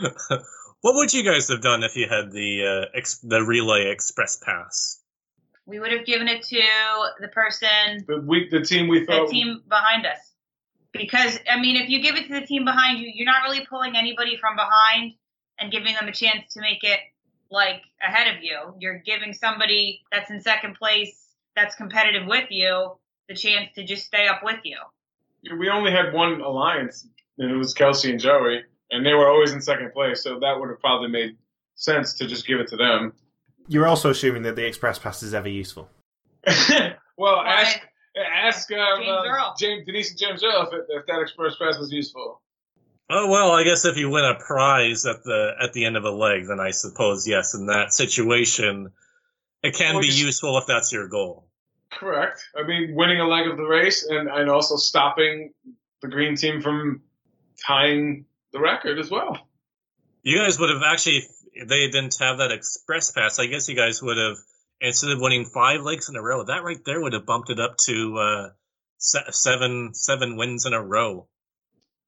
what 0.80 0.94
would 0.94 1.12
you 1.12 1.22
guys 1.22 1.48
have 1.48 1.62
done 1.62 1.82
if 1.82 1.96
you 1.96 2.08
had 2.08 2.30
the 2.32 2.86
uh, 2.92 2.96
ex- 2.96 3.18
the 3.18 3.42
relay 3.42 3.90
express 3.90 4.36
pass? 4.36 5.00
we 5.66 5.80
would 5.80 5.92
have 5.92 6.06
given 6.06 6.28
it 6.28 6.42
to 6.44 6.62
the 7.20 7.28
person, 7.28 8.04
The 8.06 8.20
we 8.24 8.48
the 8.48 8.60
team 8.62 8.88
we 8.88 9.04
thought, 9.04 9.26
the 9.26 9.32
team 9.32 9.62
behind 9.68 10.06
us. 10.06 10.18
Because, 10.92 11.38
I 11.50 11.60
mean, 11.60 11.76
if 11.76 11.90
you 11.90 12.00
give 12.00 12.14
it 12.14 12.26
to 12.28 12.40
the 12.40 12.46
team 12.46 12.64
behind 12.64 13.00
you, 13.00 13.10
you're 13.12 13.26
not 13.26 13.42
really 13.42 13.66
pulling 13.68 13.96
anybody 13.96 14.38
from 14.40 14.56
behind 14.56 15.12
and 15.58 15.70
giving 15.70 15.94
them 15.94 16.08
a 16.08 16.12
chance 16.12 16.54
to 16.54 16.60
make 16.60 16.82
it, 16.84 17.00
like, 17.50 17.82
ahead 18.02 18.34
of 18.34 18.42
you. 18.42 18.74
You're 18.78 19.00
giving 19.00 19.34
somebody 19.34 20.00
that's 20.10 20.30
in 20.30 20.40
second 20.40 20.76
place, 20.76 21.34
that's 21.54 21.74
competitive 21.74 22.26
with 22.26 22.46
you, 22.50 22.92
the 23.28 23.34
chance 23.34 23.74
to 23.74 23.84
just 23.84 24.06
stay 24.06 24.26
up 24.26 24.40
with 24.42 24.60
you. 24.64 24.78
we 25.58 25.68
only 25.68 25.90
had 25.90 26.14
one 26.14 26.40
alliance, 26.40 27.06
and 27.38 27.50
it 27.50 27.56
was 27.56 27.74
Kelsey 27.74 28.12
and 28.12 28.20
Joey, 28.20 28.62
and 28.90 29.04
they 29.04 29.14
were 29.14 29.28
always 29.28 29.52
in 29.52 29.60
second 29.60 29.92
place, 29.92 30.22
so 30.22 30.38
that 30.40 30.58
would 30.58 30.68
have 30.68 30.80
probably 30.80 31.08
made 31.08 31.36
sense 31.74 32.14
to 32.14 32.26
just 32.26 32.46
give 32.46 32.60
it 32.60 32.68
to 32.68 32.76
them. 32.76 33.12
You're 33.68 33.86
also 33.86 34.10
assuming 34.10 34.42
that 34.42 34.56
the 34.56 34.66
express 34.66 34.98
pass 34.98 35.22
is 35.22 35.34
ever 35.34 35.48
useful. 35.48 35.88
well, 36.46 37.36
Why? 37.36 37.62
ask 37.62 37.80
ask 38.32 38.72
um, 38.72 39.00
James 39.02 39.08
uh, 39.10 39.28
Earl. 39.28 39.54
James, 39.58 39.86
Denise 39.86 40.10
and 40.10 40.18
James 40.18 40.44
Earl 40.44 40.68
if, 40.68 40.72
it, 40.74 40.86
if 40.88 41.06
that 41.06 41.20
express 41.20 41.56
pass 41.60 41.78
was 41.78 41.90
useful. 41.92 42.40
Oh 43.10 43.28
well, 43.30 43.52
I 43.52 43.62
guess 43.64 43.84
if 43.84 43.96
you 43.96 44.08
win 44.10 44.24
a 44.24 44.34
prize 44.36 45.04
at 45.06 45.22
the 45.24 45.52
at 45.60 45.72
the 45.72 45.84
end 45.84 45.96
of 45.96 46.04
a 46.04 46.10
leg, 46.10 46.46
then 46.48 46.60
I 46.60 46.70
suppose 46.70 47.26
yes. 47.26 47.54
In 47.54 47.66
that 47.66 47.92
situation, 47.92 48.90
it 49.62 49.74
can 49.74 49.96
Or 49.96 50.00
be 50.00 50.06
just- 50.08 50.20
useful 50.22 50.56
if 50.58 50.66
that's 50.66 50.92
your 50.92 51.08
goal. 51.08 51.48
Correct. 51.92 52.40
I 52.56 52.66
mean, 52.66 52.94
winning 52.94 53.20
a 53.20 53.26
leg 53.26 53.46
of 53.48 53.56
the 53.56 53.64
race 53.64 54.04
and, 54.06 54.28
and 54.28 54.50
also 54.50 54.76
stopping 54.76 55.52
the 56.02 56.08
green 56.08 56.36
team 56.36 56.60
from 56.60 57.00
tying 57.64 58.26
the 58.52 58.60
record 58.60 58.98
as 58.98 59.10
well. 59.10 59.48
You 60.22 60.38
guys 60.38 60.58
would 60.58 60.70
have 60.70 60.82
actually, 60.84 61.26
if 61.52 61.68
they 61.68 61.86
didn't 61.86 62.16
have 62.20 62.38
that 62.38 62.52
express 62.52 63.12
pass, 63.12 63.38
I 63.38 63.46
guess 63.46 63.68
you 63.68 63.76
guys 63.76 64.02
would 64.02 64.16
have 64.16 64.36
instead 64.80 65.10
of 65.10 65.20
winning 65.20 65.44
five 65.44 65.82
legs 65.82 66.08
in 66.08 66.16
a 66.16 66.22
row, 66.22 66.44
that 66.44 66.64
right 66.64 66.84
there 66.84 67.00
would 67.00 67.12
have 67.12 67.26
bumped 67.26 67.50
it 67.50 67.60
up 67.60 67.76
to 67.86 68.18
uh, 68.18 68.48
se- 68.98 69.30
seven 69.30 69.94
seven 69.94 70.36
wins 70.36 70.66
in 70.66 70.72
a 70.72 70.82
row. 70.82 71.28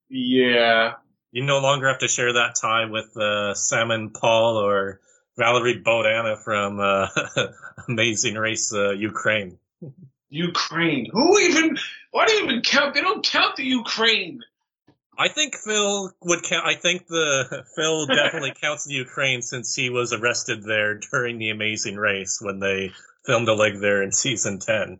Yeah. 0.09 0.93
You 1.31 1.43
no 1.43 1.59
longer 1.59 1.87
have 1.87 1.99
to 1.99 2.07
share 2.07 2.33
that 2.33 2.55
tie 2.55 2.85
with 2.85 3.15
uh, 3.15 3.53
Salmon 3.53 4.09
Paul 4.09 4.57
or 4.57 4.99
Valerie 5.37 5.81
Bodana 5.81 6.43
from 6.43 6.79
uh, 6.79 7.07
Amazing 7.87 8.35
Race 8.35 8.73
uh, 8.73 8.91
Ukraine. 8.91 9.59
Ukraine. 10.29 11.07
Who 11.11 11.39
even? 11.39 11.77
Why 12.11 12.25
do 12.25 12.33
you 12.33 12.43
even 12.45 12.61
count? 12.61 12.95
They 12.95 13.01
don't 13.01 13.23
count 13.23 13.55
the 13.55 13.63
Ukraine. 13.63 14.41
I 15.19 15.27
think 15.27 15.57
Phil 15.57 16.13
would 16.21 16.43
count. 16.43 16.65
I 16.65 16.75
think 16.75 17.07
the 17.07 17.65
Phil 17.75 18.05
definitely 18.07 18.53
counts 18.61 18.85
the 18.85 18.93
Ukraine 18.93 19.41
since 19.41 19.75
he 19.75 19.89
was 19.89 20.13
arrested 20.13 20.63
there 20.63 20.95
during 20.95 21.37
the 21.37 21.49
Amazing 21.49 21.97
Race 21.97 22.39
when 22.41 22.59
they 22.59 22.91
filmed 23.25 23.49
a 23.49 23.53
leg 23.53 23.81
there 23.81 24.01
in 24.01 24.13
season 24.13 24.59
ten. 24.59 24.99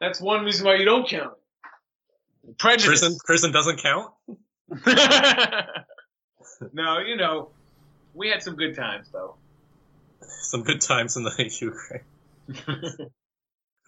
That's 0.00 0.20
one 0.20 0.44
reason 0.44 0.66
why 0.66 0.74
you 0.76 0.84
don't 0.84 1.08
count 1.08 1.32
it. 1.32 2.58
Prejudice. 2.58 3.00
Prison, 3.00 3.18
prison 3.24 3.52
doesn't 3.52 3.80
count. 3.82 4.12
no, 6.72 6.98
you 6.98 7.16
know, 7.16 7.48
we 8.14 8.28
had 8.28 8.42
some 8.42 8.54
good 8.54 8.76
times 8.76 9.08
though. 9.10 9.36
Some 10.42 10.62
good 10.62 10.82
times 10.82 11.16
in 11.16 11.24
the 11.24 11.50
Ukraine. 11.60 13.10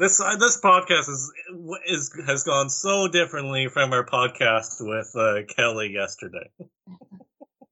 This 0.01 0.19
uh, 0.19 0.35
this 0.37 0.59
podcast 0.59 1.11
is 1.11 1.31
is 1.87 2.11
has 2.27 2.43
gone 2.43 2.71
so 2.71 3.07
differently 3.07 3.69
from 3.69 3.93
our 3.93 4.03
podcast 4.03 4.81
with 4.81 5.15
uh, 5.15 5.43
Kelly 5.55 5.93
yesterday. 5.93 6.51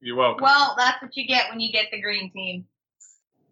You're 0.01 0.17
welcome. 0.17 0.43
Well, 0.43 0.75
that's 0.77 1.01
what 1.01 1.17
you 1.17 1.27
get 1.27 1.49
when 1.49 1.59
you 1.59 1.73
get 1.73 1.87
the 1.91 2.03
green 2.03 2.31
team. 2.31 2.67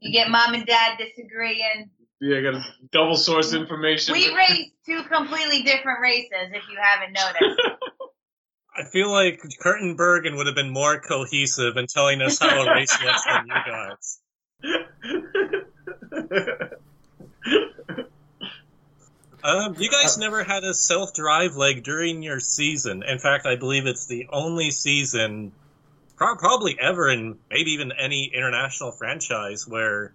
You 0.01 0.13
get 0.13 0.29
mom 0.29 0.53
and 0.53 0.67
dad 0.67 0.99
disagreeing. 0.99 1.89
yeah, 2.21 2.37
I 2.37 2.43
got 2.43 2.63
double 2.93 3.17
source 3.17 3.55
information. 3.55 4.13
We 4.13 4.35
raced 4.35 4.73
two 4.85 5.05
completely 5.05 5.63
different 5.63 6.03
races, 6.03 6.53
if 6.53 6.63
you 6.71 6.77
haven't 6.79 7.15
noticed. 7.15 7.59
I 8.77 8.85
feel 8.85 9.11
like 9.11 9.41
Kurt 9.59 9.81
and 9.81 9.97
Bergen 9.97 10.37
would 10.37 10.49
have 10.49 10.55
been 10.55 10.71
more 10.71 11.01
cohesive 11.01 11.79
in 11.79 11.87
telling 11.87 12.21
us 12.21 12.39
how 12.39 12.63
a 12.63 12.75
race 12.75 12.95
was 13.03 13.25
than 13.25 13.47
you 13.47 13.55
guys. 13.73 14.21
Um, 19.47 19.77
you 19.79 19.89
guys 19.89 20.19
never 20.19 20.43
had 20.43 20.65
a 20.65 20.75
self 20.75 21.15
drive 21.15 21.55
leg 21.55 21.85
during 21.85 22.21
your 22.21 22.41
season. 22.41 23.05
In 23.05 23.21
fact, 23.21 23.47
I 23.47 23.55
believe 23.55 23.87
it's 23.87 24.07
the 24.07 24.27
only 24.33 24.73
season, 24.73 25.53
pro- 26.17 26.35
probably 26.35 26.77
ever, 26.81 27.09
in 27.09 27.39
maybe 27.49 27.71
even 27.71 27.93
any 27.93 28.33
international 28.35 28.91
franchise, 28.91 29.65
where 29.65 30.13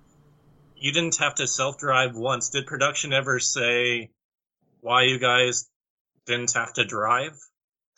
you 0.75 0.91
didn't 0.91 1.15
have 1.19 1.35
to 1.35 1.47
self 1.47 1.77
drive 1.77 2.17
once. 2.17 2.49
Did 2.49 2.65
production 2.65 3.13
ever 3.13 3.39
say 3.39 4.09
why 4.81 5.03
you 5.03 5.17
guys 5.17 5.69
didn't 6.25 6.51
have 6.53 6.73
to 6.73 6.83
drive? 6.83 7.39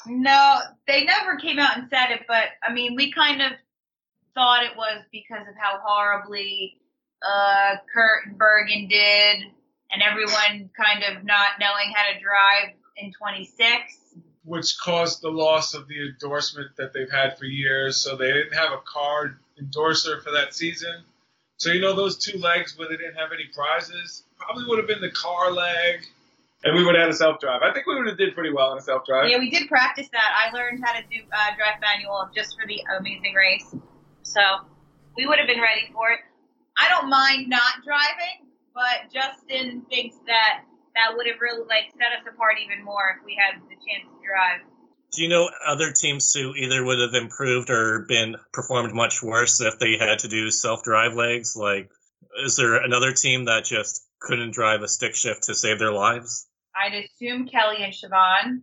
No, 0.05 0.59
they 0.85 1.03
never 1.03 1.37
came 1.37 1.57
out 1.57 1.77
and 1.79 1.87
said 1.89 2.11
it, 2.11 2.25
but 2.27 2.43
I 2.61 2.71
mean, 2.71 2.95
we 2.95 3.11
kind 3.11 3.41
of 3.41 3.53
thought 4.35 4.63
it 4.65 4.77
was 4.77 5.03
because 5.11 5.47
of 5.49 5.55
how 5.57 5.79
horribly 5.83 6.77
uh, 7.25 7.77
Kurt 7.91 8.27
and 8.27 8.37
Bergen 8.37 8.87
did, 8.87 9.45
and 9.93 10.01
everyone 10.01 10.69
kind 10.75 11.03
of 11.03 11.23
not 11.23 11.59
knowing 11.59 11.93
how 11.95 12.11
to 12.11 12.19
drive 12.19 12.75
in 12.97 13.13
26. 13.13 13.61
which 14.45 14.77
caused 14.77 15.21
the 15.21 15.29
loss 15.29 15.73
of 15.73 15.87
the 15.87 16.09
endorsement 16.09 16.75
that 16.77 16.91
they've 16.93 17.11
had 17.11 17.37
for 17.37 17.45
years. 17.45 17.95
So 17.97 18.17
they 18.17 18.31
didn't 18.31 18.53
have 18.53 18.73
a 18.73 18.81
car 18.85 19.37
endorser 19.57 20.19
for 20.21 20.31
that 20.31 20.53
season. 20.53 21.03
So 21.57 21.71
you 21.71 21.79
know 21.79 21.95
those 21.95 22.17
two 22.17 22.37
legs 22.39 22.77
where 22.77 22.89
they 22.89 22.97
didn't 22.97 23.15
have 23.15 23.31
any 23.31 23.45
prizes 23.53 24.23
probably 24.37 24.65
would 24.67 24.79
have 24.79 24.87
been 24.87 24.99
the 24.99 25.11
car 25.11 25.51
leg, 25.51 26.03
and 26.63 26.75
we 26.75 26.83
would 26.83 26.95
have 26.95 27.03
had 27.03 27.11
a 27.11 27.15
self 27.15 27.39
drive. 27.39 27.61
I 27.61 27.71
think 27.71 27.87
we 27.87 27.95
would 27.95 28.07
have 28.07 28.17
did 28.17 28.33
pretty 28.33 28.51
well 28.51 28.73
in 28.73 28.79
a 28.79 28.81
self 28.81 29.05
drive. 29.05 29.29
Yeah, 29.29 29.37
we 29.37 29.49
did 29.49 29.69
practice 29.69 30.09
that. 30.11 30.29
I 30.35 30.53
learned 30.53 30.83
how 30.83 30.91
to 30.91 31.01
do 31.07 31.21
uh, 31.31 31.55
drive 31.55 31.79
manual 31.79 32.27
just 32.35 32.59
for 32.59 32.67
the 32.67 32.81
amazing 32.99 33.33
race, 33.33 33.73
so 34.23 34.41
we 35.15 35.25
would 35.25 35.37
have 35.37 35.47
been 35.47 35.61
ready 35.61 35.89
for 35.93 36.11
it. 36.11 36.19
I 36.77 36.89
don't 36.89 37.09
mind 37.09 37.47
not 37.47 37.85
driving, 37.85 38.51
but 38.73 39.13
Justin 39.13 39.83
thinks 39.89 40.15
that 40.27 40.63
that 40.95 41.15
would 41.15 41.27
have 41.27 41.41
really 41.41 41.65
like 41.67 41.91
set 41.97 42.13
us 42.19 42.25
apart 42.31 42.55
even 42.63 42.83
more 42.83 43.17
if 43.17 43.25
we 43.25 43.37
had 43.37 43.61
the 43.61 43.75
chance 43.75 44.05
to 44.09 44.19
drive. 44.25 44.61
Do 45.11 45.21
you 45.21 45.29
know 45.29 45.49
other 45.65 45.91
teams 45.91 46.33
who 46.33 46.55
either 46.55 46.83
would 46.83 46.99
have 46.99 47.13
improved 47.13 47.69
or 47.69 48.05
been 48.07 48.35
performed 48.51 48.93
much 48.93 49.21
worse 49.21 49.61
if 49.61 49.77
they 49.79 49.97
had 49.97 50.19
to 50.19 50.27
do 50.27 50.49
self 50.49 50.83
drive 50.83 51.13
legs? 51.13 51.55
Like, 51.55 51.89
is 52.43 52.55
there 52.55 52.75
another 52.77 53.13
team 53.13 53.45
that 53.45 53.65
just 53.65 54.07
couldn't 54.19 54.53
drive 54.53 54.81
a 54.81 54.87
stick 54.87 55.15
shift 55.15 55.43
to 55.43 55.55
save 55.55 55.77
their 55.77 55.91
lives? 55.91 56.47
I'd 56.75 56.93
assume 56.95 57.47
Kelly 57.47 57.77
and 57.79 57.93
Siobhan. 57.93 58.61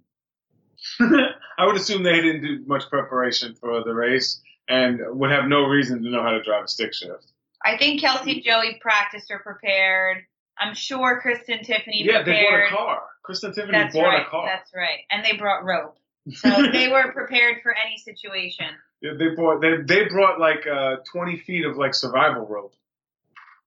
I 1.58 1.66
would 1.66 1.76
assume 1.76 2.02
they 2.02 2.20
didn't 2.20 2.42
do 2.42 2.64
much 2.66 2.88
preparation 2.88 3.54
for 3.54 3.84
the 3.84 3.94
race 3.94 4.40
and 4.68 5.00
would 5.10 5.30
have 5.30 5.44
no 5.46 5.64
reason 5.64 6.02
to 6.02 6.10
know 6.10 6.22
how 6.22 6.30
to 6.30 6.42
drive 6.42 6.64
a 6.64 6.68
stick 6.68 6.94
shift. 6.94 7.26
I 7.64 7.76
think 7.76 8.00
Kelsey 8.00 8.32
and 8.32 8.42
Joey 8.42 8.78
practiced 8.80 9.30
or 9.30 9.38
prepared. 9.40 10.18
I'm 10.58 10.74
sure 10.74 11.20
Kristen 11.20 11.62
Tiffany 11.62 12.02
Yeah, 12.04 12.22
they 12.22 12.32
bought 12.32 12.48
prepared. 12.48 12.72
a 12.72 12.76
car. 12.76 13.02
Kristen 13.22 13.52
Tiffany 13.54 13.72
That's 13.72 13.94
bought 13.94 14.04
right. 14.04 14.26
a 14.26 14.30
car. 14.30 14.46
That's 14.46 14.70
right. 14.74 15.00
And 15.10 15.24
they 15.24 15.36
brought 15.36 15.64
rope. 15.64 15.96
So 16.34 16.70
they 16.70 16.88
were 16.88 17.12
prepared 17.12 17.62
for 17.62 17.74
any 17.74 17.96
situation. 17.96 18.66
Yeah, 19.00 19.12
they 19.18 19.34
brought 19.34 19.62
they 19.62 19.76
they 19.86 20.04
brought 20.08 20.38
like 20.38 20.66
uh, 20.66 20.96
twenty 21.10 21.38
feet 21.38 21.64
of 21.64 21.76
like 21.78 21.94
survival 21.94 22.46
rope. 22.46 22.74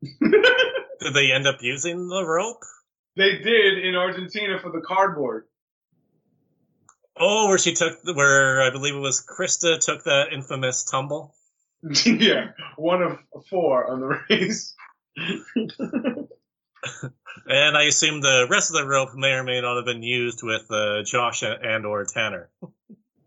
Did 0.21 1.13
they 1.13 1.31
end 1.31 1.47
up 1.47 1.57
using 1.61 2.07
the 2.07 2.23
rope? 2.25 2.61
They 3.17 3.37
did 3.39 3.83
in 3.83 3.95
Argentina 3.95 4.59
for 4.61 4.71
the 4.71 4.81
cardboard. 4.81 5.45
Oh, 7.19 7.47
where 7.47 7.57
she 7.57 7.73
took, 7.73 7.97
where 8.15 8.61
I 8.61 8.69
believe 8.71 8.95
it 8.95 8.99
was 8.99 9.23
Krista 9.25 9.79
took 9.79 10.03
that 10.05 10.27
infamous 10.31 10.83
tumble. 10.83 11.33
yeah, 12.05 12.51
one 12.77 13.01
of 13.01 13.17
four 13.49 13.91
on 13.91 13.99
the 13.99 14.19
race. 14.29 14.75
And 17.47 17.75
I 17.75 17.83
assume 17.83 18.21
the 18.21 18.47
rest 18.49 18.71
of 18.71 18.77
the 18.77 18.87
rope 18.87 19.09
may 19.15 19.31
or 19.31 19.43
may 19.43 19.59
not 19.61 19.75
have 19.75 19.85
been 19.85 20.03
used 20.03 20.43
with 20.43 20.69
uh, 20.71 21.03
Josh 21.03 21.41
and, 21.43 21.63
and 21.63 21.85
or 21.85 22.05
Tanner. 22.05 22.49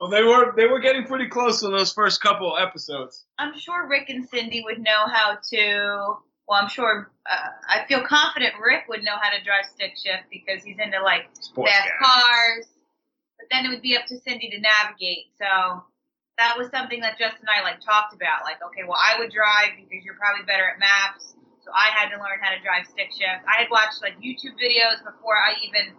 well, 0.00 0.10
they 0.10 0.22
were 0.22 0.54
they 0.56 0.66
were 0.66 0.80
getting 0.80 1.04
pretty 1.04 1.28
close 1.28 1.62
in 1.62 1.72
those 1.72 1.92
first 1.92 2.20
couple 2.22 2.56
episodes. 2.56 3.24
I'm 3.38 3.58
sure 3.58 3.86
Rick 3.88 4.08
and 4.08 4.28
Cindy 4.28 4.62
would 4.64 4.78
know 4.78 5.06
how 5.12 5.38
to. 5.50 6.16
Well, 6.48 6.62
I'm 6.62 6.68
sure. 6.68 7.10
Uh, 7.28 7.48
I 7.68 7.84
feel 7.88 8.02
confident 8.06 8.54
Rick 8.64 8.84
would 8.88 9.02
know 9.02 9.16
how 9.20 9.30
to 9.36 9.42
drive 9.44 9.66
stick 9.74 9.94
shift 9.96 10.24
because 10.30 10.62
he's 10.62 10.78
into 10.78 11.02
like 11.02 11.28
Sports 11.40 11.72
fast 11.72 11.88
guys. 11.88 12.08
cars. 12.08 12.66
But 13.38 13.46
then 13.50 13.66
it 13.66 13.68
would 13.70 13.82
be 13.82 13.96
up 13.96 14.06
to 14.06 14.18
Cindy 14.18 14.48
to 14.50 14.60
navigate. 14.60 15.26
So 15.38 15.84
that 16.36 16.56
was 16.60 16.68
something 16.68 17.00
that 17.00 17.16
Justin 17.16 17.48
and 17.48 17.52
I 17.52 17.64
like 17.64 17.80
talked 17.80 18.12
about. 18.12 18.44
Like, 18.44 18.60
okay, 18.60 18.84
well, 18.84 19.00
I 19.00 19.16
would 19.18 19.32
drive 19.32 19.72
because 19.76 20.04
you're 20.04 20.20
probably 20.20 20.44
better 20.44 20.68
at 20.68 20.76
maps. 20.76 21.32
So 21.64 21.72
I 21.72 21.90
had 21.96 22.12
to 22.14 22.20
learn 22.20 22.38
how 22.38 22.52
to 22.54 22.60
drive 22.62 22.86
stick 22.86 23.10
shift. 23.10 23.42
I 23.48 23.66
had 23.66 23.72
watched 23.72 23.98
like 24.04 24.20
YouTube 24.22 24.54
videos 24.54 25.02
before 25.02 25.34
I 25.34 25.58
even 25.66 25.96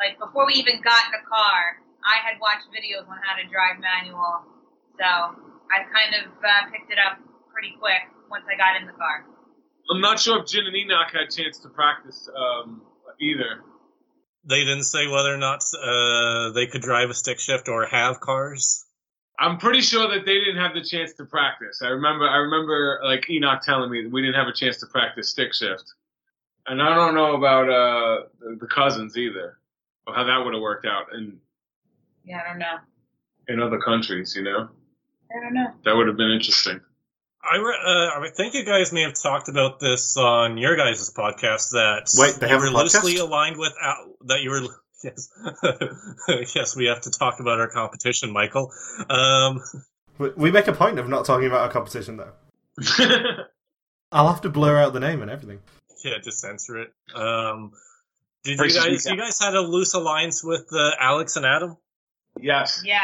like 0.00 0.16
before 0.16 0.46
we 0.46 0.56
even 0.56 0.80
got 0.80 1.10
in 1.10 1.12
the 1.12 1.24
car. 1.26 1.82
I 2.00 2.16
had 2.24 2.40
watched 2.40 2.64
videos 2.72 3.04
on 3.04 3.20
how 3.20 3.36
to 3.36 3.44
drive 3.50 3.76
manual. 3.76 4.48
So 4.96 5.04
I 5.04 5.84
kind 5.84 6.16
of 6.16 6.32
uh, 6.40 6.72
picked 6.72 6.88
it 6.88 6.96
up 6.96 7.20
pretty 7.52 7.76
quick 7.76 8.08
once 8.30 8.48
I 8.48 8.56
got 8.56 8.80
in 8.80 8.86
the 8.86 8.96
car. 8.96 9.28
I'm 9.92 10.00
not 10.00 10.20
sure 10.20 10.40
if 10.40 10.46
Jin 10.46 10.64
and 10.64 10.76
Enoch 10.76 11.12
had 11.12 11.28
a 11.28 11.30
chance 11.30 11.58
to 11.60 11.68
practice 11.68 12.28
um, 12.32 12.80
either. 13.20 13.60
They 14.48 14.60
didn't 14.60 14.84
say 14.84 15.06
whether 15.06 15.34
or 15.34 15.36
not 15.36 15.60
uh, 15.76 16.52
they 16.52 16.66
could 16.66 16.80
drive 16.80 17.10
a 17.10 17.14
stick 17.14 17.40
shift 17.40 17.68
or 17.68 17.84
have 17.84 18.20
cars. 18.20 18.86
I'm 19.40 19.56
pretty 19.56 19.80
sure 19.80 20.06
that 20.08 20.26
they 20.26 20.34
didn't 20.38 20.58
have 20.58 20.74
the 20.74 20.82
chance 20.84 21.14
to 21.14 21.24
practice. 21.24 21.80
I 21.82 21.88
remember 21.88 22.28
I 22.28 22.36
remember 22.36 23.00
like 23.02 23.28
Enoch 23.30 23.62
telling 23.62 23.90
me 23.90 24.02
that 24.02 24.12
we 24.12 24.20
didn't 24.20 24.34
have 24.36 24.48
a 24.48 24.52
chance 24.52 24.76
to 24.78 24.86
practice 24.86 25.30
stick 25.30 25.54
shift. 25.54 25.84
And 26.66 26.82
I 26.82 26.94
don't 26.94 27.14
know 27.14 27.34
about 27.36 27.70
uh, 27.70 28.24
the, 28.38 28.56
the 28.60 28.66
cousins 28.66 29.16
either, 29.16 29.58
or 30.06 30.14
how 30.14 30.24
that 30.24 30.44
would 30.44 30.52
have 30.52 30.60
worked 30.62 30.84
out 30.86 31.06
in 31.14 31.38
Yeah, 32.24 32.42
I 32.44 32.50
don't 32.50 32.58
know. 32.58 32.76
in 33.48 33.60
other 33.62 33.78
countries. 33.78 34.36
You 34.36 34.42
know, 34.42 34.68
I 35.34 35.40
don't 35.40 35.54
know. 35.54 35.72
that 35.84 35.96
would 35.96 36.06
have 36.06 36.18
been 36.18 36.30
interesting. 36.32 36.80
I, 37.42 37.56
re- 37.56 37.78
uh, 37.82 38.20
I 38.20 38.28
think 38.36 38.52
you 38.52 38.66
guys 38.66 38.92
may 38.92 39.00
have 39.00 39.14
talked 39.14 39.48
about 39.48 39.80
this 39.80 40.18
on 40.18 40.58
your 40.58 40.76
guys' 40.76 41.10
podcast 41.14 41.70
that 41.70 42.10
Wait, 42.18 42.34
they 42.38 42.46
you 42.48 42.52
have 42.52 42.60
were 42.60 42.68
loosely 42.70 43.16
aligned 43.16 43.56
with 43.56 43.72
Al- 43.82 44.14
that 44.26 44.42
you 44.42 44.50
were 44.50 44.60
yes 45.04 45.30
yes 46.54 46.76
we 46.76 46.86
have 46.86 47.00
to 47.02 47.10
talk 47.10 47.40
about 47.40 47.60
our 47.60 47.68
competition, 47.68 48.32
Michael. 48.32 48.72
Um, 49.08 49.60
We- 50.18 50.32
We 50.36 50.50
make 50.50 50.68
a 50.68 50.72
point 50.72 50.98
of 50.98 51.08
not 51.08 51.24
talking 51.24 51.46
about 51.46 51.60
our 51.62 51.70
competition, 51.70 52.18
though. 52.18 52.32
I'll 54.12 54.28
have 54.28 54.40
to 54.42 54.48
blur 54.50 54.76
out 54.78 54.92
the 54.92 55.00
name 55.00 55.22
and 55.22 55.30
everything. 55.30 55.60
yeah, 56.04 56.18
just 56.22 56.40
censor 56.40 56.78
it. 56.82 56.92
Um, 57.14 57.72
did 58.44 58.58
you 58.58 58.68
guys 58.70 59.06
you 59.06 59.16
guys 59.16 59.38
had 59.40 59.54
a 59.54 59.60
loose 59.60 59.94
alliance 59.94 60.42
with 60.42 60.66
uh, 60.72 60.90
Alex 61.00 61.36
and 61.36 61.46
Adam? 61.46 61.76
yes, 62.40 62.82
Yes. 62.84 63.02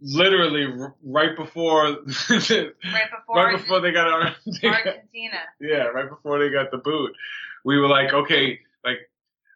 literally 0.00 0.64
r- 0.80 0.94
right 1.04 1.36
before, 1.36 1.82
Right 1.84 1.98
before, 2.06 3.36
right 3.36 3.56
before 3.56 3.80
they 3.80 3.90
got 3.92 4.06
our, 4.08 4.34
they 4.46 4.58
got- 4.68 4.86
Argentina. 4.86 5.40
yeah, 5.60 5.84
right 5.84 6.08
before 6.08 6.38
they 6.38 6.50
got 6.50 6.70
the 6.70 6.78
boot, 6.78 7.12
we 7.64 7.78
were 7.78 7.88
like, 7.88 8.12
okay, 8.12 8.60
like 8.84 8.98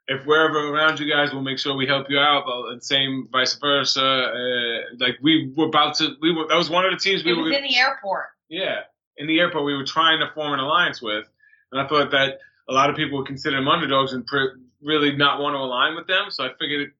if 0.06 0.26
we're 0.26 0.46
ever 0.48 0.72
around 0.74 1.00
you 1.00 1.10
guys, 1.10 1.32
we'll 1.32 1.42
make 1.42 1.58
sure 1.58 1.74
we 1.76 1.86
help 1.86 2.08
you 2.10 2.18
out. 2.18 2.44
But 2.46 2.72
and 2.72 2.82
same 2.82 3.28
vice 3.32 3.54
versa. 3.54 4.00
Uh, 4.02 4.96
like 4.98 5.16
we 5.22 5.52
were 5.56 5.66
about 5.66 5.96
to, 5.96 6.14
we 6.20 6.32
were 6.32 6.46
that 6.48 6.56
was 6.56 6.68
one 6.70 6.84
of 6.84 6.90
the 6.92 6.98
teams 6.98 7.24
we 7.24 7.32
It 7.32 7.36
were. 7.36 7.50
in 7.52 7.62
the 7.62 7.76
airport. 7.76 8.26
Yeah, 8.48 8.80
in 9.16 9.26
the 9.26 9.38
airport, 9.40 9.64
we 9.64 9.74
were 9.74 9.84
trying 9.86 10.20
to 10.20 10.32
form 10.34 10.52
an 10.52 10.60
alliance 10.60 11.00
with, 11.00 11.26
and 11.72 11.80
I 11.80 11.86
thought 11.88 12.10
that 12.10 12.38
a 12.68 12.72
lot 12.72 12.90
of 12.90 12.96
people 12.96 13.18
would 13.18 13.26
consider 13.26 13.56
them 13.56 13.68
underdogs 13.68 14.12
and 14.12 14.26
pr- 14.26 14.58
really 14.82 15.16
not 15.16 15.40
want 15.40 15.54
to 15.54 15.58
align 15.58 15.94
with 15.96 16.06
them. 16.06 16.26
So 16.30 16.44
I 16.44 16.50
figured 16.58 16.92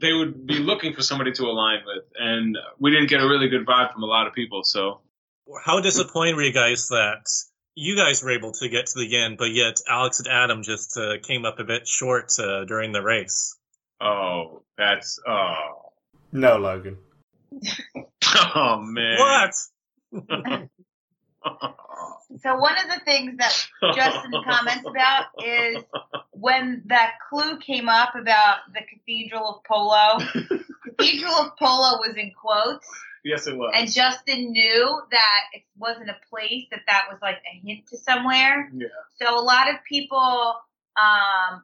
they 0.00 0.12
would 0.12 0.46
be 0.46 0.58
looking 0.60 0.94
for 0.94 1.02
somebody 1.02 1.32
to 1.32 1.44
align 1.44 1.80
with, 1.84 2.04
and 2.18 2.56
we 2.78 2.90
didn't 2.92 3.08
get 3.08 3.20
a 3.20 3.26
really 3.28 3.48
good 3.48 3.66
vibe 3.66 3.92
from 3.92 4.02
a 4.04 4.06
lot 4.06 4.26
of 4.28 4.32
people. 4.34 4.62
So 4.64 5.00
How 5.64 5.80
disappointed 5.80 6.36
were 6.36 6.42
you 6.42 6.52
guys 6.52 6.88
that 6.88 7.28
you 7.80 7.96
guys 7.96 8.22
were 8.22 8.30
able 8.30 8.52
to 8.52 8.68
get 8.68 8.86
to 8.86 8.98
the 8.98 9.16
end, 9.16 9.38
but 9.38 9.52
yet 9.52 9.80
Alex 9.88 10.18
and 10.18 10.28
Adam 10.28 10.62
just 10.62 10.98
uh, 10.98 11.14
came 11.22 11.46
up 11.46 11.58
a 11.58 11.64
bit 11.64 11.88
short 11.88 12.30
uh, 12.38 12.64
during 12.66 12.92
the 12.92 13.02
race? 13.02 13.56
oh, 14.02 14.62
that's 14.76 15.18
oh, 15.26 15.92
No, 16.32 16.56
Logan. 16.56 16.98
oh 18.54 18.80
man, 18.82 19.18
What? 19.18 20.68
So 22.42 22.54
one 22.56 22.76
of 22.78 22.84
the 22.86 23.00
things 23.04 23.36
that 23.38 23.66
Justin 23.94 24.30
comments 24.44 24.84
about 24.88 25.26
is 25.44 25.82
when 26.30 26.82
that 26.86 27.14
clue 27.28 27.58
came 27.58 27.88
up 27.88 28.14
about 28.14 28.58
the 28.72 28.80
Cathedral 28.88 29.56
of 29.56 29.64
Polo. 29.64 30.18
Cathedral 30.84 31.32
of 31.32 31.56
Polo 31.58 31.98
was 31.98 32.14
in 32.16 32.30
quotes, 32.40 32.86
yes, 33.24 33.46
it 33.46 33.56
was. 33.56 33.72
and 33.74 33.90
Justin 33.92 34.52
knew 34.52 35.00
that 35.10 35.40
it 35.52 35.62
wasn't 35.78 36.10
a 36.10 36.16
place 36.28 36.66
that 36.70 36.80
that 36.86 37.06
was 37.10 37.18
like 37.22 37.38
a 37.52 37.66
hint 37.66 37.86
to 37.88 37.98
somewhere. 37.98 38.70
yeah, 38.74 38.88
So 39.20 39.38
a 39.38 39.42
lot 39.42 39.68
of 39.68 39.76
people 39.88 40.54
um, 40.96 41.62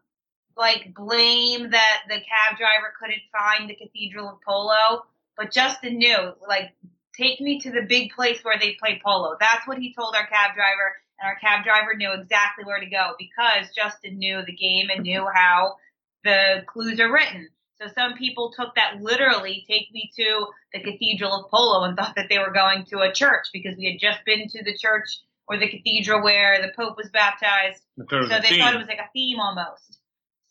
like 0.56 0.94
blame 0.94 1.70
that 1.70 2.02
the 2.08 2.16
cab 2.16 2.56
driver 2.58 2.92
couldn't 3.00 3.22
find 3.32 3.68
the 3.68 3.74
Cathedral 3.74 4.28
of 4.28 4.40
Polo, 4.42 5.04
but 5.36 5.52
Justin 5.52 5.98
knew 5.98 6.32
like 6.48 6.72
take 7.16 7.40
me 7.40 7.58
to 7.60 7.70
the 7.70 7.82
big 7.82 8.12
place 8.12 8.38
where 8.42 8.58
they 8.58 8.76
play 8.78 9.00
polo. 9.04 9.36
That's 9.40 9.66
what 9.66 9.78
he 9.78 9.94
told 9.94 10.14
our 10.14 10.26
cab 10.26 10.54
driver, 10.54 10.96
and 11.20 11.28
our 11.28 11.36
cab 11.36 11.64
driver 11.64 11.94
knew 11.96 12.12
exactly 12.12 12.64
where 12.64 12.80
to 12.80 12.86
go 12.86 13.14
because 13.18 13.74
Justin 13.74 14.18
knew 14.18 14.42
the 14.44 14.52
game 14.52 14.88
and 14.94 15.02
knew 15.02 15.26
how 15.32 15.76
the 16.24 16.64
clues 16.66 17.00
are 17.00 17.12
written. 17.12 17.48
So 17.80 17.88
some 17.94 18.14
people 18.14 18.52
took 18.56 18.74
that 18.74 19.02
literally, 19.02 19.64
take 19.68 19.92
me 19.92 20.10
to 20.16 20.46
the 20.72 20.80
Cathedral 20.80 21.44
of 21.44 21.50
Polo, 21.50 21.84
and 21.84 21.96
thought 21.96 22.14
that 22.16 22.26
they 22.30 22.38
were 22.38 22.52
going 22.52 22.84
to 22.86 23.00
a 23.00 23.12
church 23.12 23.48
because 23.52 23.76
we 23.76 23.84
had 23.84 24.00
just 24.00 24.24
been 24.24 24.48
to 24.48 24.64
the 24.64 24.76
church 24.76 25.20
or 25.48 25.58
the 25.58 25.68
cathedral 25.68 26.22
where 26.22 26.60
the 26.60 26.72
Pope 26.74 26.96
was 26.96 27.08
baptized. 27.10 27.82
I 28.00 28.04
thought 28.08 28.16
it 28.16 28.20
was 28.20 28.30
So 28.30 28.40
they 28.40 28.48
theme. 28.48 28.60
thought 28.60 28.74
it 28.74 28.78
was 28.78 28.88
like 28.88 28.98
a 28.98 29.10
theme 29.12 29.38
almost. 29.38 29.98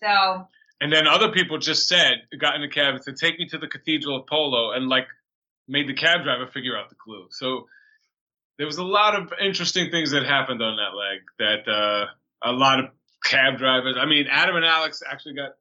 So 0.02 0.47
And 0.82 0.91
then 0.91 1.08
other 1.08 1.32
people 1.32 1.58
just 1.58 1.88
said, 1.88 2.22
got 2.39 2.56
in 2.56 2.62
the 2.62 2.70
cab 2.70 2.95
and 2.95 3.04
said, 3.04 3.18
"Take 3.18 3.39
me 3.39 3.47
to 3.49 3.58
the 3.58 3.68
Cathedral 3.68 4.22
of 4.22 4.28
Polo," 4.28 4.72
and 4.72 4.88
like 4.88 5.08
made 5.68 5.88
the 5.89 5.93
cab 5.93 6.24
driver 6.24 6.47
figure 6.47 6.78
out 6.78 6.89
the 6.89 6.95
clue. 6.95 7.28
So 7.32 7.68
there 8.58 8.68
was 8.68 8.78
a 8.78 8.84
lot 8.84 9.16
of 9.20 9.34
interesting 9.41 9.89
things 9.91 10.12
that 10.12 10.24
happened 10.26 10.62
on 10.62 10.78
that 10.78 10.95
leg. 10.95 11.22
That 11.39 11.72
uh, 11.72 12.49
a 12.49 12.54
lot 12.54 12.80
of 12.80 12.86
cab 13.24 13.58
drivers. 13.58 13.95
I 13.99 14.06
mean, 14.06 14.28
Adam 14.30 14.56
and 14.56 14.66
Alex 14.66 15.02
actually 15.10 15.36
got 15.36 15.52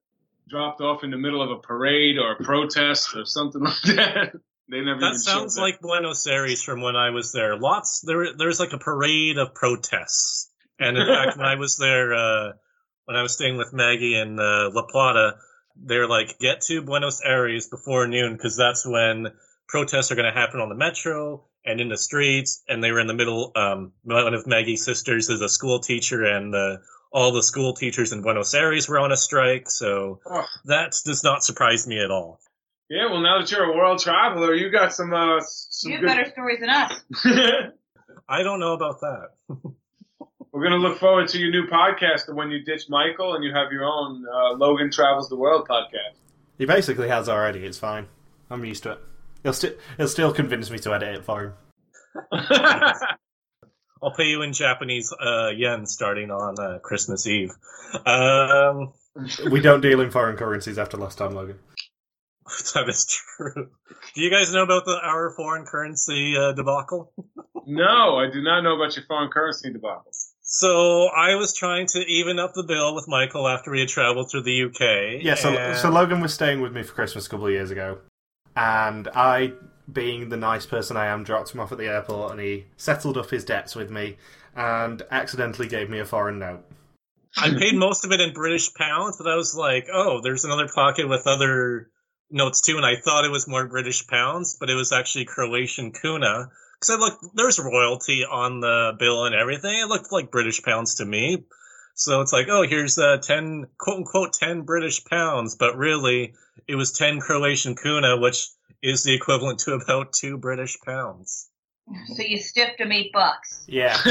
dropped 0.49 0.81
off 0.81 1.05
in 1.05 1.11
the 1.11 1.17
middle 1.17 1.43
of 1.43 1.51
a 1.51 1.61
parade 1.61 2.19
or 2.19 2.33
a 2.33 2.45
protest 2.45 3.15
or 3.17 3.25
something 3.25 3.63
like 3.65 3.83
that. 3.83 4.33
They 4.71 4.81
never 4.81 5.01
That 5.01 5.17
sounds 5.17 5.59
like 5.59 5.81
Buenos 5.81 6.27
Aires 6.27 6.63
from 6.63 6.81
when 6.81 6.97
I 6.97 7.11
was 7.11 7.33
there. 7.33 7.59
Lots 7.59 8.01
there. 8.01 8.35
There's 8.37 8.61
like 8.61 8.73
a 8.73 8.79
parade 8.79 9.37
of 9.37 9.55
protests, 9.55 10.51
and 10.79 10.97
in 10.97 11.07
fact, 11.07 11.37
when 11.37 11.47
I 11.47 11.57
was 11.57 11.77
there, 11.77 12.15
uh, 12.15 12.53
when 13.05 13.17
I 13.17 13.23
was 13.23 13.35
staying 13.35 13.59
with 13.59 13.73
Maggie 13.73 14.17
in 14.17 14.39
uh, 14.41 14.71
La 14.73 14.87
Plata, 14.87 15.37
they're 15.77 16.09
like, 16.09 16.39
get 16.39 16.63
to 16.63 16.83
Buenos 16.83 17.21
Aires 17.23 17.69
before 17.69 18.07
noon 18.07 18.33
because 18.33 18.57
that's 18.57 18.87
when 18.87 19.27
protests 19.69 20.11
are 20.13 20.15
going 20.15 20.33
to 20.33 20.39
happen 20.39 20.61
on 20.61 20.69
the 20.69 20.75
metro 20.75 21.45
and 21.65 21.81
in 21.81 21.89
the 21.89 21.99
streets. 21.99 22.63
And 22.69 22.83
they 22.83 22.93
were 22.93 23.01
in 23.01 23.07
the 23.07 23.15
middle. 23.15 23.53
Um, 23.55 23.93
one 24.03 24.35
of 24.35 24.47
Maggie's 24.47 24.85
sisters 24.85 25.29
is 25.29 25.41
a 25.41 25.49
school 25.49 25.81
teacher, 25.81 26.25
and 26.25 26.55
uh, 26.55 26.77
all 27.15 27.33
the 27.33 27.43
school 27.43 27.73
teachers 27.73 28.13
in 28.13 28.21
Buenos 28.21 28.53
Aires 28.53 28.89
were 28.89 28.99
on 28.99 29.13
a 29.13 29.17
strike. 29.17 29.71
So 29.71 30.21
Oh. 30.27 30.45
that 30.67 30.95
does 31.07 31.23
not 31.25 31.43
surprise 31.45 31.87
me 31.87 32.03
at 32.05 32.11
all. 32.11 32.41
Yeah, 32.91 33.07
well, 33.11 33.21
now 33.21 33.39
that 33.41 33.51
you're 33.51 33.65
a 33.73 33.75
world 33.75 34.01
traveler, 34.01 34.53
you 34.55 34.71
got 34.71 34.93
some 34.93 35.15
uh, 35.15 35.41
some 35.47 35.93
you 35.93 35.97
have 35.99 36.03
good. 36.03 36.07
better 36.09 36.31
stories 36.31 36.61
than 36.61 36.69
us. 36.69 36.93
I 38.29 38.43
don't 38.43 38.61
know 38.61 38.75
about 38.75 39.01
that. 39.01 39.29
We're 40.53 40.63
gonna 40.63 40.77
look 40.77 40.99
forward 40.99 41.29
to 41.29 41.39
your 41.39 41.51
new 41.51 41.67
podcast 41.67 42.33
when 42.33 42.51
you 42.51 42.63
ditch 42.65 42.83
Michael 42.89 43.35
and 43.35 43.43
you 43.43 43.53
have 43.55 43.73
your 43.73 43.85
own 43.85 44.25
uh, 44.33 44.53
Logan 44.53 44.91
Travels 44.91 45.29
the 45.29 45.37
World 45.37 45.67
podcast. 45.69 46.19
He 46.59 46.65
basically 46.67 47.09
has 47.09 47.29
already. 47.29 47.65
It's 47.65 47.79
fine. 47.79 48.07
I'm 48.51 48.65
used 48.65 48.83
to 48.85 48.93
it. 48.93 48.99
He'll, 49.43 49.53
sti- 49.53 49.75
he'll 49.97 50.09
still 50.09 50.33
convince 50.33 50.71
me 50.71 50.79
to 50.81 50.95
edit 50.95 51.17
it 51.17 51.25
for 51.25 51.43
him. 51.43 51.53
I'll 54.03 54.13
pay 54.15 54.25
you 54.29 54.43
in 54.43 54.53
Japanese 54.53 55.13
uh, 55.13 55.49
yen 55.49 55.87
starting 55.87 56.31
on 56.31 56.59
uh, 56.59 56.79
Christmas 56.81 57.27
Eve. 57.27 57.53
Um, 58.07 58.93
we 59.51 59.61
don't 59.61 59.81
deal 59.81 60.01
in 60.01 60.11
foreign 60.11 60.37
currencies 60.37 60.79
after 60.79 60.97
last 60.97 61.17
time, 61.19 61.35
Logan. 61.35 61.59
that 62.75 62.89
is 62.89 63.07
true. 63.07 63.71
Do 64.15 64.21
you 64.21 64.31
guys 64.31 64.53
know 64.53 64.63
about 64.63 64.85
the 64.85 64.99
our 65.03 65.33
foreign 65.37 65.65
currency 65.65 66.37
uh, 66.37 66.53
debacle? 66.53 67.13
No, 67.67 68.19
I 68.19 68.31
do 68.31 68.43
not 68.43 68.61
know 68.61 68.77
about 68.77 68.95
your 68.95 69.07
foreign 69.07 69.31
currency 69.31 69.73
debacle. 69.73 70.13
So 70.43 71.07
I 71.07 71.37
was 71.37 71.55
trying 71.57 71.87
to 71.93 72.01
even 72.01 72.39
up 72.39 72.53
the 72.53 72.63
bill 72.63 72.95
with 72.95 73.07
Michael 73.09 73.49
after 73.49 73.71
we 73.71 73.81
had 73.81 73.89
traveled 73.89 74.31
through 74.31 74.43
the 74.43 74.65
UK. 74.65 75.25
Yeah, 75.25 75.35
so, 75.35 75.49
and- 75.49 75.79
so 75.79 75.89
Logan 75.89 76.21
was 76.21 76.35
staying 76.35 76.61
with 76.61 76.75
me 76.75 76.83
for 76.83 76.93
Christmas 76.93 77.27
a 77.27 77.31
couple 77.31 77.47
of 77.47 77.53
years 77.53 77.71
ago, 77.71 78.01
and 78.55 79.09
I, 79.15 79.55
being 79.93 80.29
the 80.29 80.37
nice 80.37 80.67
person 80.67 80.97
I 80.97 81.07
am, 81.07 81.25
dropped 81.25 81.53
him 81.53 81.61
off 81.61 81.73
at 81.73 81.79
the 81.79 81.89
airport, 81.89 82.33
and 82.33 82.41
he 82.41 82.67
settled 82.77 83.17
up 83.17 83.31
his 83.31 83.45
debts 83.45 83.75
with 83.75 83.91
me, 83.91 84.17
and 84.57 85.03
accidentally 85.11 85.69
gave 85.69 85.91
me 85.91 85.99
a 85.99 86.05
foreign 86.05 86.39
note. 86.39 86.65
I 87.37 87.51
paid 87.51 87.75
most 87.75 88.05
of 88.05 88.13
it 88.13 88.21
in 88.21 88.33
British 88.33 88.73
pounds, 88.75 89.17
but 89.19 89.29
I 89.29 89.35
was 89.35 89.55
like, 89.55 89.89
oh, 89.93 90.21
there's 90.23 90.45
another 90.45 90.69
pocket 90.69 91.09
with 91.09 91.27
other 91.27 91.91
notes 92.31 92.61
too, 92.61 92.77
and 92.77 92.87
I 92.87 92.97
thought 92.97 93.25
it 93.25 93.31
was 93.31 93.49
more 93.49 93.67
British 93.67 94.07
pounds, 94.07 94.57
but 94.59 94.71
it 94.71 94.75
was 94.75 94.93
actually 94.93 95.25
Croatian 95.25 95.93
kuna. 95.93 96.51
Because 96.79 96.95
I 96.95 96.99
looked, 96.99 97.25
there's 97.35 97.59
royalty 97.59 98.25
on 98.25 98.61
the 98.61 98.93
bill 98.99 99.25
and 99.25 99.35
everything. 99.35 99.75
It 99.75 99.89
looked 99.89 100.13
like 100.13 100.31
British 100.31 100.63
pounds 100.63 100.97
to 100.97 101.05
me. 101.05 101.45
So 101.95 102.21
it's 102.21 102.33
like, 102.33 102.49
oh, 102.49 102.63
here's 102.63 102.99
uh, 102.99 103.19
10, 103.19 103.67
quote 103.79 103.99
unquote, 103.99 104.33
10 104.33 104.63
British 104.63 105.05
pounds, 105.05 105.57
but 105.57 105.77
really 105.77 106.35
it 106.67 106.75
was 106.75 106.93
10 106.93 107.21
Croatian 107.21 107.77
kuna, 107.77 108.17
which 108.17 108.49
is 108.85 109.03
the 109.03 109.15
equivalent 109.15 109.59
to 109.61 109.73
about 109.73 110.13
two 110.13 110.39
British 110.39 110.77
pounds. 110.85 111.49
So 112.15 112.23
you 112.23 112.39
stiffed 112.39 112.81
him 112.81 112.93
eight 112.93 113.13
bucks. 113.13 113.65
Yeah. 113.67 113.97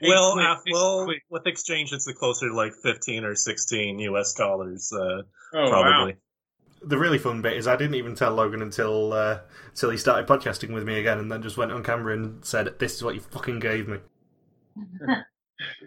Well, 0.00 0.36
Wait, 0.36 0.46
uh, 0.46 0.56
well, 0.72 1.06
wait. 1.08 1.22
with 1.30 1.48
exchange, 1.48 1.92
it's 1.92 2.04
the 2.04 2.14
closer 2.14 2.46
to 2.48 2.54
like 2.54 2.74
15 2.74 3.24
or 3.24 3.34
16 3.34 3.98
US 3.98 4.34
dollars, 4.34 4.92
uh, 4.92 5.22
Oh, 5.52 5.68
probably. 5.68 6.12
wow. 6.12 6.18
the 6.84 6.96
really 6.96 7.18
fun 7.18 7.42
bit 7.42 7.54
is 7.54 7.66
I 7.66 7.74
didn't 7.74 7.96
even 7.96 8.14
tell 8.14 8.32
Logan 8.32 8.62
until 8.62 9.12
uh, 9.12 9.40
until 9.70 9.90
he 9.90 9.96
started 9.96 10.28
podcasting 10.28 10.72
with 10.72 10.84
me 10.84 11.00
again, 11.00 11.18
and 11.18 11.30
then 11.30 11.42
just 11.42 11.56
went 11.56 11.72
on 11.72 11.82
camera 11.82 12.14
and 12.14 12.44
said, 12.44 12.78
"This 12.78 12.94
is 12.94 13.02
what 13.02 13.16
you 13.16 13.20
fucking 13.20 13.58
gave 13.58 13.88
me." 13.88 13.98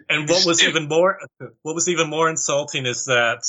And 0.09 0.29
what 0.29 0.45
was 0.45 0.61
even 0.67 0.89
more, 0.89 1.17
what 1.61 1.73
was 1.73 1.87
even 1.87 2.09
more 2.09 2.29
insulting 2.29 2.85
is 2.85 3.05
that 3.05 3.41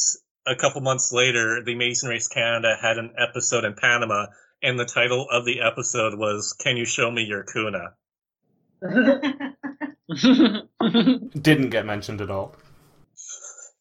a 0.47 0.57
couple 0.57 0.81
months 0.81 1.13
later, 1.13 1.63
the 1.65 1.73
Amazing 1.73 2.11
Race 2.11 2.29
Canada 2.29 2.77
had 2.81 2.99
an 2.99 3.15
episode 3.19 3.65
in 3.65 3.75
Panama, 3.75 4.27
and 4.63 4.79
the 4.79 4.85
title 4.85 5.27
of 5.31 5.45
the 5.45 5.61
episode 5.61 6.19
was 6.19 6.53
"Can 6.53 6.77
you 6.77 6.85
show 6.85 7.11
me 7.11 7.25
your 7.25 7.45
kuna?" 7.45 7.95
Didn't 11.41 11.71
get 11.71 11.87
mentioned 11.87 12.21
at 12.21 12.31
all. 12.31 12.55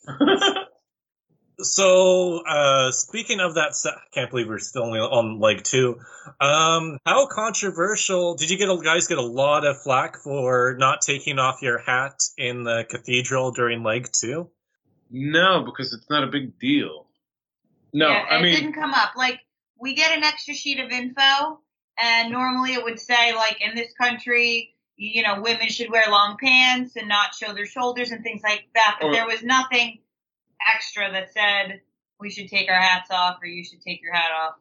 So, 1.60 2.44
uh, 2.46 2.92
speaking 2.92 3.40
of 3.40 3.56
that, 3.56 3.76
se- 3.76 3.92
I 3.92 4.02
can't 4.14 4.30
believe 4.30 4.48
we're 4.48 4.60
still 4.60 4.84
only 4.84 5.00
on 5.00 5.40
leg 5.40 5.64
two. 5.64 6.00
Um, 6.40 6.98
how 7.06 7.28
controversial 7.28 8.36
did 8.36 8.50
you 8.50 8.58
get? 8.58 8.70
A, 8.70 8.78
guys 8.84 9.08
get 9.08 9.18
a 9.18 9.26
lot 9.26 9.66
of 9.66 9.82
flack 9.82 10.18
for 10.18 10.76
not 10.78 11.02
taking 11.02 11.40
off 11.40 11.62
your 11.62 11.78
hat 11.78 12.22
in 12.38 12.64
the 12.64 12.86
cathedral 12.90 13.52
during 13.52 13.84
leg 13.84 14.10
two. 14.12 14.50
No, 15.14 15.62
because 15.64 15.94
it's 15.94 16.10
not 16.10 16.24
a 16.24 16.28
big 16.28 16.60
deal. 16.60 17.06
No, 17.94 18.10
yeah, 18.10 18.26
I 18.30 18.40
it 18.40 18.42
mean, 18.42 18.56
didn't 18.56 18.74
come 18.74 18.94
up. 18.94 19.12
Like 19.16 19.40
we 19.80 19.94
get 19.94 20.18
an 20.18 20.24
extra 20.24 20.54
sheet 20.54 20.80
of 20.80 20.90
info, 20.92 21.60
and 21.98 22.32
normally 22.32 22.74
it 22.74 22.84
would 22.84 23.00
say 23.00 23.34
like 23.36 23.62
in 23.62 23.76
this 23.76 23.94
country, 23.94 24.74
you 24.98 25.22
know, 25.24 25.42
women 25.42 25.70
should 25.70 25.90
wear 25.92 26.10
long 26.10 26.38
pants 26.44 26.96
and 26.96 27.08
not 27.08 27.36
show 27.36 27.54
their 27.54 27.66
shoulders 27.68 28.12
and 28.12 28.24
things 28.24 28.42
like 28.44 28.66
that. 28.74 28.98
But 29.00 29.08
Or- 29.08 29.14
there 29.14 29.28
was 29.28 29.44
nothing 29.44 30.00
extra 30.76 31.12
that 31.12 31.32
said 31.34 31.82
we 32.20 32.30
should 32.32 32.48
take 32.50 32.70
our 32.70 32.80
hats 32.80 33.10
off 33.12 33.38
or 33.42 33.46
you 33.48 33.64
should 33.64 33.82
take 33.82 34.02
your 34.02 34.14
hat 34.14 34.32
off. 34.32 34.56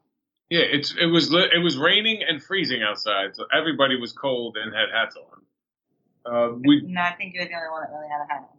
yeah, 0.51 0.61
it's 0.61 0.95
it 1.01 1.07
was 1.07 1.33
it 1.33 1.63
was 1.63 1.79
raining 1.79 2.23
and 2.29 2.43
freezing 2.43 2.83
outside, 2.83 3.35
so 3.35 3.47
everybody 3.53 3.97
was 3.99 4.13
cold 4.13 4.57
and 4.63 4.75
had 4.75 4.91
hats 4.93 5.17
on. 5.17 5.41
Uh, 6.25 6.53
we 6.65 6.83
No, 6.83 7.01
I 7.01 7.13
think 7.15 7.33
you 7.35 7.41
were 7.41 7.47
the 7.47 7.55
only 7.55 7.71
one 7.71 7.83
that 7.83 7.91
really 7.97 8.09
had 8.11 8.21
a 8.21 8.33
hat 8.33 8.49
on. 8.53 8.59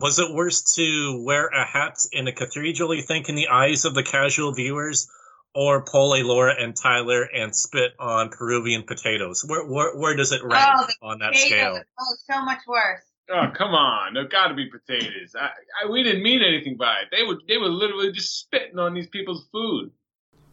Was 0.00 0.18
it 0.18 0.32
worse 0.32 0.74
to 0.76 1.22
wear 1.24 1.48
a 1.48 1.64
hat 1.64 1.98
in 2.12 2.26
a 2.26 2.32
cathedral, 2.32 2.94
you 2.94 3.02
think, 3.02 3.28
in 3.28 3.34
the 3.34 3.48
eyes 3.48 3.84
of 3.84 3.94
the 3.94 4.02
casual 4.02 4.52
viewers, 4.54 5.08
or 5.54 5.84
pull 5.84 6.14
a 6.14 6.22
Laura 6.22 6.54
and 6.58 6.74
Tyler 6.76 7.22
and 7.24 7.54
spit 7.54 7.92
on 7.98 8.30
Peruvian 8.30 8.82
potatoes? 8.84 9.44
Where 9.46 9.64
where, 9.66 9.96
where 9.96 10.16
does 10.16 10.32
it 10.32 10.42
rank 10.42 10.68
Oh, 11.02 11.08
on 11.10 11.18
that 11.18 11.32
Potatoes, 11.34 11.48
scale? 11.50 11.82
Oh, 12.00 12.14
so 12.30 12.44
much 12.44 12.60
worse. 12.66 13.02
oh 13.30 13.50
come 13.54 13.74
on, 13.74 14.14
there 14.14 14.26
got 14.26 14.48
to 14.48 14.54
be 14.54 14.66
potatoes. 14.70 15.34
I, 15.38 15.50
I 15.84 15.90
we 15.90 16.02
didn't 16.02 16.22
mean 16.22 16.40
anything 16.42 16.76
by 16.76 17.00
it. 17.02 17.08
They 17.10 17.22
were 17.24 17.38
they 17.46 17.58
were 17.58 17.68
literally 17.68 18.10
just 18.12 18.38
spitting 18.40 18.78
on 18.78 18.94
these 18.94 19.08
people's 19.08 19.46
food. 19.52 19.90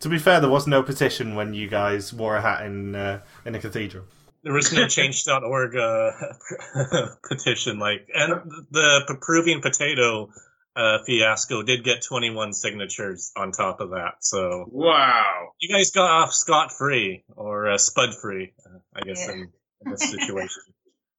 To 0.01 0.09
be 0.09 0.19
fair, 0.19 0.39
there 0.41 0.49
was 0.49 0.67
no 0.67 0.83
petition 0.83 1.35
when 1.35 1.53
you 1.53 1.67
guys 1.67 2.13
wore 2.13 2.35
a 2.35 2.41
hat 2.41 2.65
in 2.65 2.95
uh, 2.95 3.21
in 3.45 3.55
a 3.55 3.59
cathedral. 3.59 4.03
There 4.47 4.55
was 4.55 4.71
no 4.71 4.87
Change.org 4.87 5.75
uh, 5.75 6.11
petition, 7.27 7.79
like, 7.79 8.07
and 8.13 8.31
the 8.71 9.17
Peruvian 9.19 9.59
potato 9.59 10.29
uh, 10.73 10.99
fiasco 11.05 11.63
did 11.63 11.83
get 11.83 12.01
21 12.01 12.53
signatures 12.53 13.33
on 13.35 13.51
top 13.51 13.81
of 13.81 13.89
that. 13.89 14.13
So 14.21 14.63
Wow. 14.71 15.49
you 15.59 15.67
guys 15.75 15.91
got 15.91 16.09
off 16.09 16.33
scot 16.33 16.71
free 16.71 17.25
or 17.35 17.69
uh, 17.71 17.77
spud 17.77 18.15
free, 18.15 18.53
uh, 18.65 18.79
I 18.95 19.01
guess, 19.01 19.25
Yeah. 19.27 19.33
in, 19.33 19.51
in 19.85 19.91
this 19.91 20.09
situation. 20.11 20.61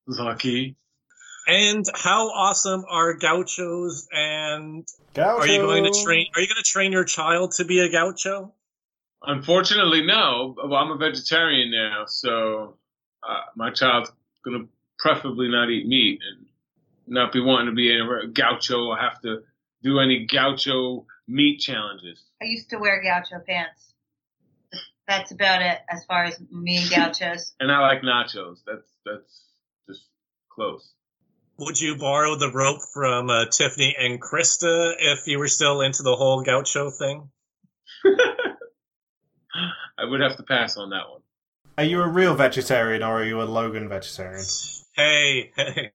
Lucky. 0.06 0.76
And 1.46 1.84
how 1.94 2.28
awesome 2.30 2.86
are 2.88 3.12
gauchos? 3.12 4.08
And 4.10 4.88
Gaucho. 5.12 5.42
are 5.42 5.46
you 5.46 5.58
going 5.60 5.84
to 5.84 6.02
train? 6.02 6.28
Are 6.34 6.40
you 6.40 6.46
going 6.46 6.62
to 6.64 6.70
train 6.70 6.92
your 6.92 7.04
child 7.04 7.52
to 7.58 7.66
be 7.66 7.80
a 7.80 7.90
gaucho? 7.90 8.54
Unfortunately, 9.22 10.00
no. 10.00 10.54
Well, 10.56 10.76
I'm 10.76 10.92
a 10.92 10.96
vegetarian 10.96 11.70
now, 11.70 12.04
so 12.06 12.78
uh, 13.28 13.42
my 13.54 13.70
child's 13.70 14.10
gonna 14.44 14.64
preferably 14.98 15.48
not 15.48 15.70
eat 15.70 15.86
meat 15.86 16.20
and 16.28 16.46
not 17.06 17.32
be 17.32 17.40
wanting 17.40 17.66
to 17.66 17.74
be 17.74 17.90
a 17.90 18.26
gaucho 18.26 18.86
or 18.86 18.96
have 18.96 19.20
to 19.22 19.42
do 19.82 20.00
any 20.00 20.26
gaucho 20.26 21.06
meat 21.26 21.60
challenges. 21.60 22.22
I 22.42 22.46
used 22.46 22.70
to 22.70 22.78
wear 22.78 23.02
gaucho 23.02 23.42
pants. 23.46 23.94
That's 25.06 25.30
about 25.30 25.62
it 25.62 25.78
as 25.88 26.04
far 26.04 26.24
as 26.24 26.38
me 26.50 26.78
and 26.78 26.90
gauchos. 26.90 27.54
And 27.60 27.70
I 27.72 27.80
like 27.80 28.02
nachos. 28.02 28.58
That's 28.66 28.88
that's 29.04 29.44
just 29.86 30.02
close. 30.50 30.92
Would 31.58 31.80
you 31.80 31.96
borrow 31.96 32.36
the 32.36 32.52
rope 32.52 32.82
from 32.94 33.30
uh, 33.30 33.46
Tiffany 33.46 33.96
and 33.98 34.20
Krista 34.20 34.94
if 34.98 35.26
you 35.26 35.38
were 35.38 35.48
still 35.48 35.80
into 35.80 36.02
the 36.02 36.14
whole 36.14 36.42
gaucho 36.42 36.90
thing? 36.90 37.30
I 39.98 40.04
would 40.04 40.20
have 40.20 40.36
to 40.36 40.44
pass 40.44 40.76
on 40.76 40.90
that 40.90 41.08
one. 41.10 41.22
Are 41.78 41.84
you 41.84 42.02
a 42.02 42.08
real 42.08 42.34
vegetarian 42.34 43.04
or 43.04 43.20
are 43.20 43.24
you 43.24 43.40
a 43.40 43.44
Logan 43.44 43.88
vegetarian? 43.88 44.44
Hey, 44.96 45.52
hey. 45.54 45.92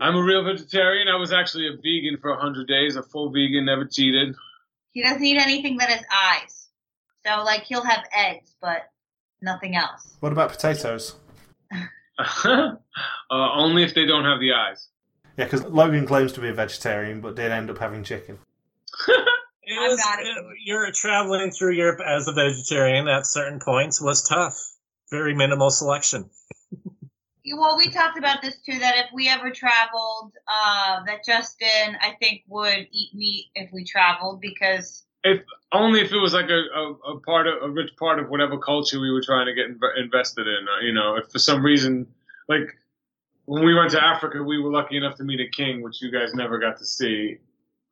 I'm 0.00 0.16
a 0.16 0.22
real 0.22 0.42
vegetarian. 0.42 1.08
I 1.08 1.16
was 1.16 1.30
actually 1.30 1.66
a 1.66 1.72
vegan 1.76 2.16
for 2.22 2.30
100 2.30 2.66
days, 2.66 2.96
a 2.96 3.02
full 3.02 3.30
vegan, 3.30 3.66
never 3.66 3.84
cheated. 3.84 4.34
He 4.92 5.02
doesn't 5.02 5.22
eat 5.22 5.38
anything 5.38 5.76
that 5.76 5.90
has 5.90 6.00
eyes. 6.10 6.68
So, 7.26 7.44
like, 7.44 7.64
he'll 7.64 7.84
have 7.84 8.04
eggs, 8.16 8.54
but 8.62 8.88
nothing 9.42 9.76
else. 9.76 10.16
What 10.20 10.32
about 10.32 10.52
potatoes? 10.52 11.16
uh, 12.18 12.76
only 13.30 13.82
if 13.82 13.94
they 13.94 14.06
don't 14.06 14.24
have 14.24 14.40
the 14.40 14.54
eyes. 14.54 14.88
Yeah, 15.36 15.44
because 15.44 15.64
Logan 15.64 16.06
claims 16.06 16.32
to 16.32 16.40
be 16.40 16.48
a 16.48 16.54
vegetarian, 16.54 17.20
but 17.20 17.36
did 17.36 17.52
end 17.52 17.68
up 17.68 17.76
having 17.76 18.04
chicken. 18.04 18.38
It 19.82 19.86
I've 19.86 19.90
was, 19.90 20.00
got 20.00 20.20
it. 20.20 20.36
you're 20.64 20.90
traveling 20.92 21.50
through 21.50 21.72
Europe 21.72 22.00
as 22.04 22.28
a 22.28 22.32
vegetarian 22.32 23.08
at 23.08 23.26
certain 23.26 23.60
points 23.60 24.00
was 24.00 24.22
tough. 24.26 24.58
Very 25.10 25.34
minimal 25.34 25.70
selection. 25.70 26.30
Well, 27.54 27.76
we 27.76 27.90
talked 27.90 28.16
about 28.18 28.40
this 28.40 28.60
too. 28.60 28.78
That 28.78 28.96
if 28.96 29.06
we 29.12 29.28
ever 29.28 29.50
traveled, 29.50 30.32
uh, 30.48 31.04
that 31.06 31.24
Justin, 31.26 31.96
I 32.00 32.12
think, 32.20 32.42
would 32.48 32.86
eat 32.92 33.14
meat 33.14 33.46
if 33.54 33.70
we 33.72 33.84
traveled 33.84 34.40
because 34.40 35.04
if 35.24 35.40
only 35.72 36.00
if 36.00 36.12
it 36.12 36.18
was 36.18 36.32
like 36.32 36.50
a, 36.50 36.62
a, 36.74 36.92
a 37.14 37.20
part 37.20 37.46
of 37.46 37.62
a 37.62 37.68
rich 37.70 37.90
part 37.98 38.20
of 38.20 38.28
whatever 38.28 38.58
culture 38.58 39.00
we 39.00 39.10
were 39.10 39.22
trying 39.22 39.46
to 39.46 39.54
get 39.54 39.66
inv- 39.68 39.98
invested 40.02 40.46
in. 40.46 40.66
uh, 40.68 40.80
You 40.82 40.92
know, 40.92 41.16
if 41.16 41.30
for 41.30 41.38
some 41.38 41.64
reason, 41.64 42.06
like 42.48 42.76
when 43.44 43.64
we 43.64 43.74
went 43.74 43.90
to 43.90 44.02
Africa, 44.02 44.42
we 44.42 44.60
were 44.60 44.70
lucky 44.70 44.96
enough 44.96 45.16
to 45.16 45.24
meet 45.24 45.40
a 45.40 45.48
king, 45.50 45.82
which 45.82 46.00
you 46.00 46.10
guys 46.12 46.34
never 46.34 46.58
got 46.58 46.78
to 46.78 46.84
see. 46.84 47.38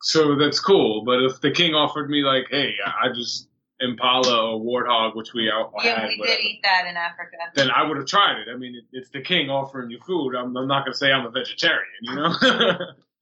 So 0.03 0.37
that's 0.37 0.61
cool. 0.61 1.05
But 1.05 1.23
if 1.23 1.41
the 1.41 1.51
king 1.51 1.75
offered 1.75 2.09
me 2.09 2.23
like, 2.23 2.47
hey, 2.51 2.75
I 2.85 3.09
just 3.15 3.49
impala 3.81 4.55
or 4.55 4.61
warthog, 4.61 5.17
which 5.17 5.33
we 5.35 5.51
out 5.51 5.73
yeah, 5.83 6.01
had, 6.01 6.09
we 6.09 6.19
whatever, 6.19 6.37
did 6.37 6.45
eat 6.45 6.61
that 6.63 6.87
in 6.89 6.97
Africa. 6.97 7.37
then 7.55 7.71
I 7.71 7.87
would 7.87 7.97
have 7.97 8.07
tried 8.07 8.41
it. 8.41 8.49
I 8.53 8.57
mean, 8.57 8.75
it, 8.77 8.85
it's 8.93 9.11
the 9.11 9.21
king 9.21 9.51
offering 9.51 9.91
you 9.91 9.99
food. 10.07 10.35
I'm, 10.35 10.57
I'm 10.57 10.69
not 10.69 10.85
going 10.85 10.93
to 10.93 10.99
say 10.99 11.13
I'm 11.13 11.27
a 11.27 11.31
vegetarian, 11.31 11.87
you 12.03 12.15
know. 12.15 12.33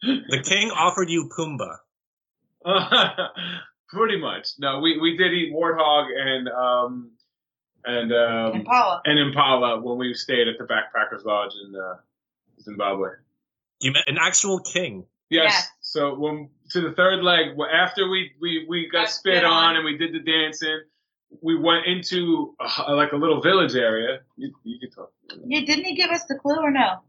The 0.01 0.41
king 0.45 0.71
offered 0.71 1.11
you 1.11 1.29
Pumbaa. 1.37 1.79
Pretty 3.89 4.21
much. 4.21 4.51
No, 4.59 4.79
we, 4.79 4.97
we 5.01 5.17
did 5.17 5.33
eat 5.33 5.53
warthog 5.53 6.07
and 6.17 6.49
um 6.49 7.11
and 7.85 8.13
um 8.13 8.61
Impala. 8.61 9.03
and 9.05 9.19
impala 9.19 9.81
when 9.81 9.99
we 9.99 10.15
stayed 10.15 10.47
at 10.47 10.59
the 10.59 10.65
backpackers 10.65 11.25
lodge 11.25 11.53
in 11.67 11.75
uh, 11.75 11.95
Zimbabwe. 12.63 13.11
You 13.81 13.93
met 13.93 14.05
an 14.07 14.19
actual 14.21 14.61
king. 14.61 15.07
Yes. 15.31 15.53
Yes. 15.53 15.69
So 15.81 16.15
when 16.15 16.51
to 16.71 16.81
the 16.81 16.93
third 16.93 17.23
leg, 17.23 17.49
after 17.73 18.09
we 18.09 18.33
we 18.41 18.67
we 18.69 18.89
got 18.91 19.05
Got 19.05 19.11
spit 19.11 19.35
spit 19.37 19.45
on 19.45 19.53
on. 19.71 19.77
and 19.77 19.85
we 19.85 19.97
did 19.97 20.13
the 20.13 20.21
dancing, 20.21 20.81
we 21.43 21.57
went 21.59 21.87
into 21.87 22.55
uh, 22.61 22.95
like 22.95 23.13
a 23.13 23.17
little 23.17 23.41
village 23.41 23.75
area. 23.75 24.21
You, 24.37 24.53
you 24.65 24.79
can 24.81 24.91
talk. 24.91 25.13
Yeah, 25.47 25.61
didn't 25.61 25.85
he 25.85 25.95
give 25.95 26.11
us 26.11 26.25
the 26.25 26.35
clue 26.37 26.57
or 26.57 26.71
no? 26.71 27.01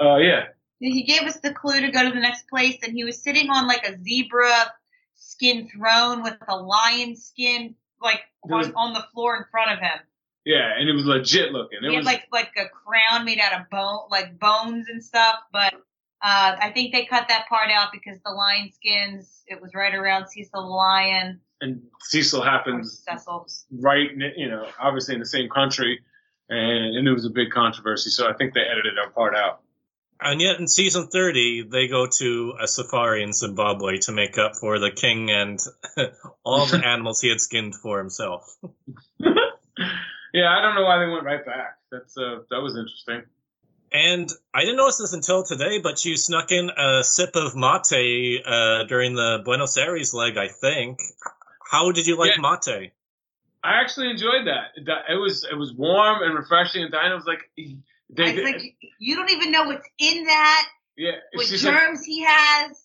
Uh, 0.00 0.16
yeah. 0.16 0.46
He 0.80 1.04
gave 1.04 1.22
us 1.22 1.38
the 1.40 1.52
clue 1.52 1.80
to 1.80 1.90
go 1.90 2.02
to 2.04 2.10
the 2.10 2.20
next 2.20 2.48
place, 2.48 2.76
and 2.82 2.92
he 2.92 3.04
was 3.04 3.22
sitting 3.22 3.48
on 3.50 3.66
like 3.66 3.86
a 3.88 3.96
zebra 4.02 4.72
skin 5.14 5.68
throne 5.68 6.22
with 6.22 6.36
a 6.48 6.56
lion 6.56 7.16
skin 7.16 7.74
like 8.00 8.20
was- 8.44 8.68
on, 8.68 8.74
on 8.74 8.92
the 8.92 9.04
floor 9.12 9.36
in 9.36 9.44
front 9.50 9.72
of 9.72 9.78
him. 9.78 9.98
Yeah, 10.44 10.72
and 10.78 10.90
it 10.90 10.92
was 10.92 11.06
legit 11.06 11.52
looking. 11.52 11.78
It 11.82 11.90
he 11.90 11.96
was 11.96 12.06
had 12.06 12.12
like 12.12 12.26
like 12.30 12.52
a 12.58 12.68
crown 12.68 13.24
made 13.24 13.38
out 13.38 13.58
of 13.58 13.70
bone, 13.70 14.00
like 14.10 14.38
bones 14.38 14.86
and 14.90 15.02
stuff. 15.02 15.36
But 15.50 15.72
uh, 16.24 16.56
I 16.60 16.70
think 16.72 16.92
they 16.92 17.04
cut 17.04 17.28
that 17.28 17.46
part 17.48 17.70
out 17.70 17.88
because 17.92 18.18
the 18.24 18.32
lion 18.32 18.70
skins. 18.72 19.42
It 19.46 19.60
was 19.60 19.74
right 19.74 19.94
around 19.94 20.28
Cecil 20.28 20.62
the 20.62 20.66
lion 20.66 21.40
and 21.60 21.82
Cecil 22.00 22.42
or 22.42 22.44
happens 22.44 23.02
Cecil. 23.08 23.46
right, 23.80 24.10
you 24.36 24.48
know, 24.48 24.66
obviously 24.78 25.14
in 25.14 25.20
the 25.20 25.26
same 25.26 25.48
country, 25.48 26.00
and, 26.48 26.96
and 26.96 27.08
it 27.08 27.12
was 27.12 27.24
a 27.24 27.30
big 27.30 27.50
controversy. 27.50 28.10
So 28.10 28.28
I 28.28 28.34
think 28.34 28.54
they 28.54 28.60
edited 28.60 28.94
that 28.96 29.14
part 29.14 29.34
out. 29.34 29.60
And 30.20 30.40
yet 30.40 30.58
in 30.60 30.68
season 30.68 31.08
30, 31.08 31.68
they 31.70 31.88
go 31.88 32.06
to 32.18 32.54
a 32.62 32.68
safari 32.68 33.22
in 33.22 33.32
Zimbabwe 33.32 33.98
to 34.02 34.12
make 34.12 34.38
up 34.38 34.52
for 34.56 34.78
the 34.78 34.90
king 34.90 35.30
and 35.30 35.58
all 36.44 36.66
the 36.66 36.78
animals 36.86 37.20
he 37.20 37.28
had 37.28 37.40
skinned 37.40 37.74
for 37.74 37.98
himself. 37.98 38.56
yeah, 39.18 40.50
I 40.50 40.62
don't 40.62 40.76
know 40.76 40.84
why 40.84 40.98
they 41.04 41.10
went 41.10 41.24
right 41.24 41.44
back. 41.44 41.78
That's 41.90 42.16
uh, 42.16 42.40
that 42.50 42.60
was 42.62 42.76
interesting. 42.76 43.28
And 43.94 44.28
I 44.52 44.62
didn't 44.62 44.76
notice 44.76 44.98
this 44.98 45.12
until 45.12 45.44
today, 45.44 45.78
but 45.78 46.04
you 46.04 46.16
snuck 46.16 46.50
in 46.50 46.68
a 46.76 47.04
sip 47.04 47.36
of 47.36 47.54
mate 47.54 48.42
uh, 48.44 48.84
during 48.88 49.14
the 49.14 49.40
Buenos 49.44 49.76
Aires 49.78 50.12
leg, 50.12 50.36
I 50.36 50.48
think. 50.48 50.98
How 51.70 51.92
did 51.92 52.06
you 52.08 52.16
like 52.18 52.32
Yeah. 52.36 52.42
mate? 52.42 52.90
I 53.62 53.80
actually 53.80 54.10
enjoyed 54.10 54.46
that. 54.48 54.72
That- 54.86 55.04
It 55.12 55.16
was 55.16 55.44
it 55.50 55.54
was 55.54 55.72
warm 55.72 56.22
and 56.22 56.34
refreshing, 56.34 56.82
and 56.82 56.90
Diana 56.92 57.14
was 57.14 57.24
like, 57.24 57.48
they, 57.56 58.34
It's 58.34 58.42
like 58.42 58.76
you 58.98 59.14
don't 59.14 59.30
even 59.30 59.52
know 59.52 59.62
what's 59.64 59.88
in 59.98 60.24
that, 60.24 60.68
yeah, 60.96 61.12
what 61.32 61.46
she's 61.46 61.64
like, 61.64 61.74
germs 61.74 62.04
he 62.04 62.24
has. 62.24 62.76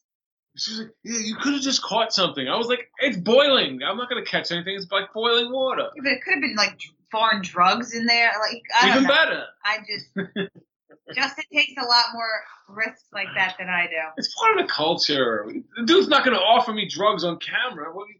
she 0.57 0.71
was 0.71 0.79
like, 0.81 0.89
yeah, 1.03 1.19
you 1.19 1.35
could 1.37 1.53
have 1.53 1.61
just 1.63 1.81
caught 1.81 2.13
something. 2.13 2.47
I 2.47 2.55
was 2.55 2.67
like, 2.67 2.89
it's 2.99 3.17
boiling. 3.17 3.79
I'm 3.83 3.97
not 3.97 4.09
gonna 4.09 4.23
catch 4.23 4.51
anything. 4.51 4.75
It's 4.75 4.89
like 4.91 5.11
boiling 5.13 5.51
water. 5.51 5.89
But 5.97 6.05
it 6.05 6.23
could 6.23 6.35
have 6.35 6.41
been 6.41 6.55
like 6.55 6.79
foreign 7.11 7.41
drugs 7.41 7.93
in 7.95 8.05
there. 8.05 8.31
Like 8.39 8.61
I 8.79 8.87
don't 8.89 8.97
Even 8.97 9.03
know. 9.03 9.09
better. 9.15 9.43
I 9.65 9.77
just 9.79 10.49
Justin 11.15 11.43
takes 11.53 11.73
a 11.81 11.85
lot 11.85 12.05
more 12.13 12.27
risks 12.69 13.05
like 13.13 13.27
that 13.35 13.55
than 13.59 13.67
I 13.69 13.87
do. 13.87 13.95
It's 14.17 14.33
part 14.39 14.59
of 14.59 14.67
the 14.67 14.71
culture. 14.71 15.45
The 15.77 15.85
dude's 15.85 16.07
not 16.07 16.23
gonna 16.23 16.37
offer 16.37 16.71
me 16.73 16.87
drugs 16.87 17.23
on 17.23 17.37
camera. 17.39 17.91
What? 17.93 18.07
do 18.07 18.13
you- 18.13 18.19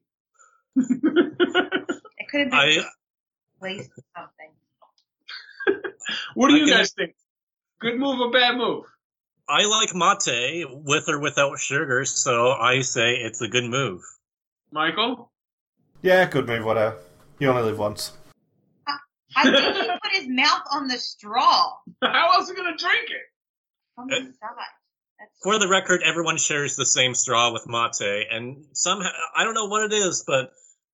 It 2.18 2.28
could 2.30 2.42
have 2.42 2.50
been 2.52 2.54
I- 2.60 2.76
just 2.76 2.88
something. 4.16 4.52
what 6.34 6.48
do 6.50 6.56
I 6.56 6.58
you 6.60 6.66
can- 6.66 6.78
guys 6.78 6.92
think? 6.94 7.16
Good 7.80 7.98
move 8.00 8.20
or 8.20 8.32
bad 8.32 8.58
move? 8.58 8.86
I 9.48 9.64
like 9.66 9.96
mate 9.96 10.66
with 10.70 11.08
or 11.10 11.20
without 11.20 11.58
sugar, 11.60 12.06
so 12.06 12.52
I 12.52 12.82
say 12.82 13.16
it's 13.16 13.42
a 13.42 13.48
good 13.48 13.64
move. 13.64 14.02
Michael? 14.72 15.32
Yeah, 16.04 16.26
good 16.26 16.46
move, 16.48 16.64
whatever. 16.66 16.98
You 17.40 17.50
only 17.50 17.64
live 17.64 17.80
once. 17.80 18.12
I 19.40 19.52
think 19.52 19.76
he 19.76 19.88
put 19.88 20.12
his 20.12 20.28
mouth 20.28 20.64
on 20.72 20.88
the 20.88 20.98
straw 20.98 21.74
How 22.04 22.34
else 22.34 22.50
are 22.50 22.54
you 22.54 22.58
gonna 22.58 22.78
drink 22.78 23.10
it? 23.10 23.22
Oh 23.98 24.04
from 24.04 24.08
the. 24.08 24.34
That's 25.20 25.32
For 25.44 25.60
the 25.60 25.68
record, 25.68 26.02
everyone 26.04 26.38
shares 26.38 26.76
the 26.76 26.86
same 26.86 27.14
straw 27.14 27.52
with 27.52 27.68
mate, 27.68 28.28
and 28.32 28.66
somehow 28.74 29.10
I 29.36 29.44
don't 29.44 29.54
know 29.54 29.66
what 29.66 29.92
it 29.92 29.94
is, 29.94 30.24
but 30.26 30.52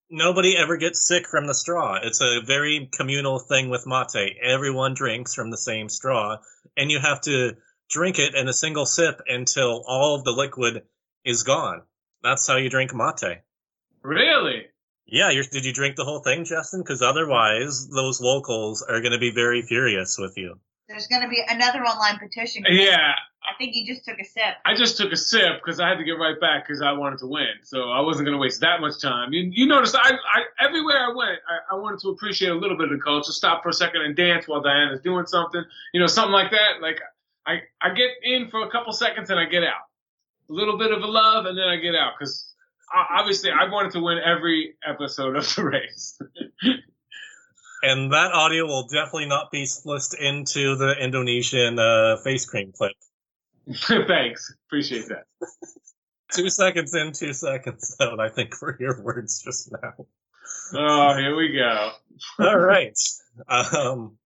nobody 0.10 0.58
ever 0.58 0.78
gets 0.78 1.08
sick 1.08 1.28
from 1.28 1.46
the 1.46 1.54
straw. 1.54 2.00
It's 2.02 2.22
a 2.22 2.42
very 2.42 2.90
communal 2.92 3.40
thing 3.40 3.70
with 3.70 3.86
mate. 3.86 4.38
Everyone 4.42 4.96
drinks 4.96 5.36
from 5.36 5.52
the 5.52 5.58
same 5.58 5.90
straw, 5.90 6.38
and 6.76 6.90
you 6.90 7.00
have 7.00 7.22
to 7.22 7.56
drink 7.90 8.18
it 8.18 8.34
in 8.34 8.48
a 8.48 8.54
single 8.54 8.88
sip 8.88 9.22
until 9.28 9.84
all 9.86 10.16
of 10.16 10.24
the 10.24 10.32
liquid 10.32 10.84
is 11.24 11.44
gone. 11.44 11.84
That's 12.24 12.48
how 12.48 12.58
you 12.58 12.70
drink 12.70 12.96
mate. 12.96 13.42
Really? 14.02 14.66
Yeah, 15.08 15.30
you're, 15.30 15.44
did 15.44 15.66
you 15.66 15.74
drink 15.74 15.96
the 15.96 16.06
whole 16.06 16.20
thing, 16.20 16.46
Justin? 16.46 16.82
Because 16.82 17.02
otherwise, 17.02 17.88
those 17.90 18.20
locals 18.20 18.82
are 18.82 19.02
going 19.02 19.12
to 19.12 19.20
be 19.20 19.32
very 19.32 19.62
furious 19.62 20.18
with 20.18 20.38
you. 20.38 20.60
There's 20.88 21.08
going 21.08 21.22
to 21.22 21.28
be 21.28 21.44
another 21.48 21.80
online 21.80 22.20
petition. 22.20 22.64
Yeah, 22.70 23.14
I 23.44 23.58
think 23.58 23.76
you 23.76 23.86
just 23.86 24.06
took 24.06 24.20
a 24.20 24.24
sip. 24.24 24.56
I 24.66 24.76
just 24.76 24.98
took 24.98 25.12
a 25.12 25.18
sip 25.18 25.62
because 25.64 25.80
I 25.80 25.90
had 25.90 25.98
to 25.98 26.04
get 26.04 26.14
right 26.14 26.40
back 26.40 26.68
because 26.68 26.82
I 26.82 26.92
wanted 26.92 27.20
to 27.20 27.28
win. 27.28 27.48
So 27.64 27.90
I 27.90 28.02
wasn't 28.02 28.26
going 28.26 28.36
to 28.36 28.42
waste 28.42 28.62
that 28.62 28.82
much 28.82 29.00
time. 29.02 29.34
You, 29.34 29.50
you 29.52 29.68
notice 29.68 29.96
I, 29.96 30.12
I 30.12 30.44
everywhere 30.64 30.98
I 30.98 31.14
went, 31.16 31.40
I, 31.48 31.76
I 31.76 31.80
wanted 31.80 32.00
to 32.02 32.10
appreciate 32.10 32.50
a 32.50 32.56
little 32.56 32.78
bit 32.78 32.92
of 32.92 32.98
the 32.98 33.04
culture. 33.04 33.32
Stop 33.32 33.64
for 33.64 33.70
a 33.70 33.74
second 33.74 34.02
and 34.02 34.16
dance 34.16 34.48
while 34.48 34.62
Diana's 34.62 35.02
doing 35.02 35.26
something. 35.26 35.64
You 35.94 36.00
know, 36.00 36.08
something 36.08 36.34
like 36.34 36.52
that. 36.52 36.82
Like 36.82 37.00
I, 37.46 37.62
I 37.82 37.94
get 37.94 38.12
in 38.24 38.50
for 38.50 38.64
a 38.64 38.70
couple 38.70 38.94
seconds 38.94 39.30
and 39.30 39.40
I 39.40 39.46
get 39.46 39.64
out. 39.64 39.90
A 40.50 40.54
little 40.54 40.78
bit 40.78 40.92
of 40.92 41.02
a 41.02 41.08
love 41.08 41.46
and 41.46 41.58
then 41.58 41.68
I 41.68 41.78
get 41.78 41.96
out 41.96 42.14
because 42.20 42.54
obviously 42.96 43.52
I 43.52 43.70
wanted 43.70 43.92
to 43.94 44.00
win 44.00 44.20
every 44.24 44.76
episode 44.88 45.36
of 45.36 45.56
the 45.56 45.64
race. 45.64 46.20
And 47.86 48.14
that 48.14 48.32
audio 48.32 48.66
will 48.66 48.88
definitely 48.88 49.28
not 49.28 49.52
be 49.52 49.68
spliced 49.68 50.16
into 50.16 50.76
the 50.76 50.96
Indonesian 51.00 51.78
uh, 51.78 52.18
face 52.24 52.46
cream 52.46 52.74
clip. 52.76 52.94
Thanks, 54.08 54.56
appreciate 54.68 55.08
that. 55.10 55.26
Two 56.32 56.50
seconds 56.50 56.96
in, 56.96 57.12
two 57.12 57.34
seconds 57.34 57.96
out, 58.02 58.20
I 58.20 58.30
think, 58.30 58.56
for 58.56 58.76
your 58.80 59.04
words 59.04 59.44
just 59.44 59.72
now. 59.72 59.94
Oh, 60.74 61.16
here 61.16 61.36
we 61.36 61.54
go. 61.54 61.92
All 62.40 62.58
right. 62.58 62.98
Um, 63.48 64.18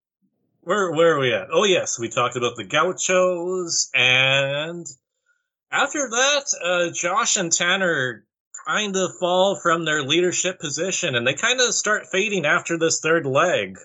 where 0.61 0.91
where 0.93 1.15
are 1.15 1.19
we 1.19 1.33
at? 1.33 1.49
Oh 1.51 1.65
yes, 1.65 1.99
we 1.99 2.07
talked 2.09 2.37
about 2.37 2.55
the 2.55 2.63
gauchos, 2.63 3.89
and 3.93 4.87
after 5.69 6.09
that, 6.09 6.45
uh, 6.63 6.93
Josh 6.93 7.35
and 7.35 7.51
Tanner 7.51 8.25
kind 8.67 8.95
of 8.95 9.17
fall 9.19 9.59
from 9.61 9.85
their 9.85 10.03
leadership 10.03 10.59
position, 10.59 11.15
and 11.15 11.25
they 11.25 11.33
kind 11.33 11.59
of 11.59 11.73
start 11.73 12.07
fading 12.11 12.45
after 12.45 12.77
this 12.77 12.99
third 12.99 13.25
leg. 13.25 13.77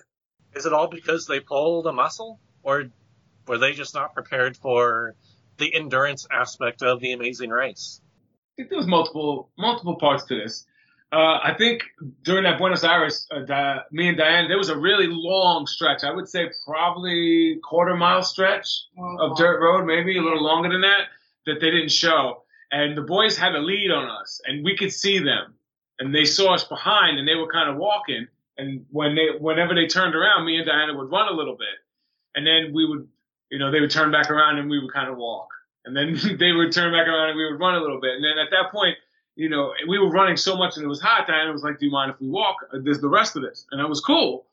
Is 0.55 0.65
it 0.65 0.73
all 0.73 0.87
because 0.87 1.25
they 1.25 1.39
pulled 1.39 1.87
a 1.87 1.91
muscle, 1.91 2.39
or 2.63 2.85
were 3.47 3.57
they 3.57 3.73
just 3.73 3.93
not 3.93 4.13
prepared 4.13 4.57
for 4.57 5.15
the 5.57 5.73
endurance 5.73 6.27
aspect 6.31 6.81
of 6.81 6.99
the 6.99 7.11
Amazing 7.13 7.49
Race? 7.49 8.01
I 8.53 8.61
think 8.61 8.69
there 8.69 8.77
was 8.77 8.87
multiple 8.87 9.49
multiple 9.57 9.95
parts 9.97 10.23
to 10.25 10.35
this. 10.35 10.65
Uh, 11.11 11.39
I 11.43 11.53
think 11.57 11.83
during 12.23 12.43
that 12.43 12.57
Buenos 12.57 12.83
Aires, 12.83 13.27
uh, 13.31 13.45
Di- 13.45 13.83
me 13.91 14.09
and 14.09 14.17
Diane, 14.17 14.47
there 14.47 14.57
was 14.57 14.69
a 14.69 14.77
really 14.77 15.07
long 15.07 15.65
stretch. 15.67 16.03
I 16.03 16.11
would 16.11 16.27
say 16.27 16.49
probably 16.65 17.59
quarter 17.63 17.95
mile 17.95 18.23
stretch 18.23 18.67
of 19.19 19.37
dirt 19.37 19.61
road, 19.61 19.85
maybe 19.85 20.17
a 20.17 20.21
little 20.21 20.43
longer 20.43 20.69
than 20.69 20.81
that, 20.81 21.07
that 21.45 21.61
they 21.61 21.69
didn't 21.71 21.91
show. 21.91 22.43
And 22.71 22.97
the 22.97 23.01
boys 23.01 23.37
had 23.37 23.55
a 23.55 23.59
lead 23.59 23.91
on 23.91 24.09
us, 24.09 24.41
and 24.45 24.63
we 24.63 24.75
could 24.75 24.91
see 24.91 25.19
them, 25.19 25.53
and 25.99 26.13
they 26.13 26.25
saw 26.25 26.53
us 26.53 26.63
behind, 26.63 27.19
and 27.19 27.27
they 27.27 27.35
were 27.35 27.47
kind 27.51 27.69
of 27.69 27.77
walking. 27.77 28.27
And 28.57 28.85
when 28.89 29.15
they, 29.15 29.27
whenever 29.39 29.75
they 29.75 29.87
turned 29.87 30.15
around, 30.15 30.45
me 30.45 30.57
and 30.57 30.65
Diana 30.65 30.93
would 30.95 31.11
run 31.11 31.27
a 31.27 31.35
little 31.35 31.55
bit, 31.55 31.75
and 32.35 32.45
then 32.45 32.73
we 32.73 32.85
would, 32.87 33.07
you 33.51 33.59
know, 33.59 33.71
they 33.71 33.79
would 33.81 33.91
turn 33.91 34.11
back 34.11 34.29
around, 34.31 34.57
and 34.59 34.69
we 34.69 34.79
would 34.79 34.91
kind 34.93 35.09
of 35.09 35.17
walk, 35.17 35.49
and 35.85 35.95
then 35.95 36.17
they 36.39 36.51
would 36.51 36.71
turn 36.71 36.91
back 36.91 37.07
around, 37.07 37.29
and 37.29 37.37
we 37.37 37.49
would 37.51 37.59
run 37.59 37.75
a 37.75 37.79
little 37.79 38.01
bit, 38.01 38.11
and 38.15 38.23
then 38.23 38.37
at 38.37 38.49
that 38.51 38.71
point, 38.71 38.97
you 39.35 39.49
know, 39.49 39.73
we 39.87 39.99
were 39.99 40.09
running 40.09 40.37
so 40.37 40.55
much, 40.55 40.77
and 40.77 40.85
it 40.85 40.87
was 40.87 41.01
hot. 41.01 41.27
Diana 41.27 41.51
was 41.51 41.61
like, 41.61 41.77
"Do 41.77 41.85
you 41.85 41.91
mind 41.91 42.11
if 42.11 42.21
we 42.21 42.29
walk? 42.29 42.55
Uh, 42.73 42.77
There's 42.81 43.01
the 43.01 43.09
rest 43.09 43.35
of 43.35 43.41
this," 43.41 43.65
and 43.69 43.81
that 43.81 43.87
was 43.89 43.99
cool. 43.99 44.47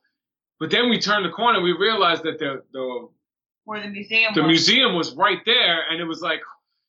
But 0.59 0.71
then 0.71 0.91
we 0.91 0.99
turned 0.99 1.25
the 1.25 1.31
corner, 1.31 1.61
we 1.61 1.73
realized 1.73 2.25
that 2.25 2.41
the 2.41 2.63
the 2.73 3.09
Where 3.65 3.81
the 3.81 3.89
museum 3.89 4.35
the 4.35 4.43
was. 4.43 4.49
museum 4.49 4.95
was 4.97 5.15
right 5.15 5.39
there, 5.47 5.89
and 5.89 6.01
it 6.01 6.05
was 6.05 6.21
like 6.21 6.41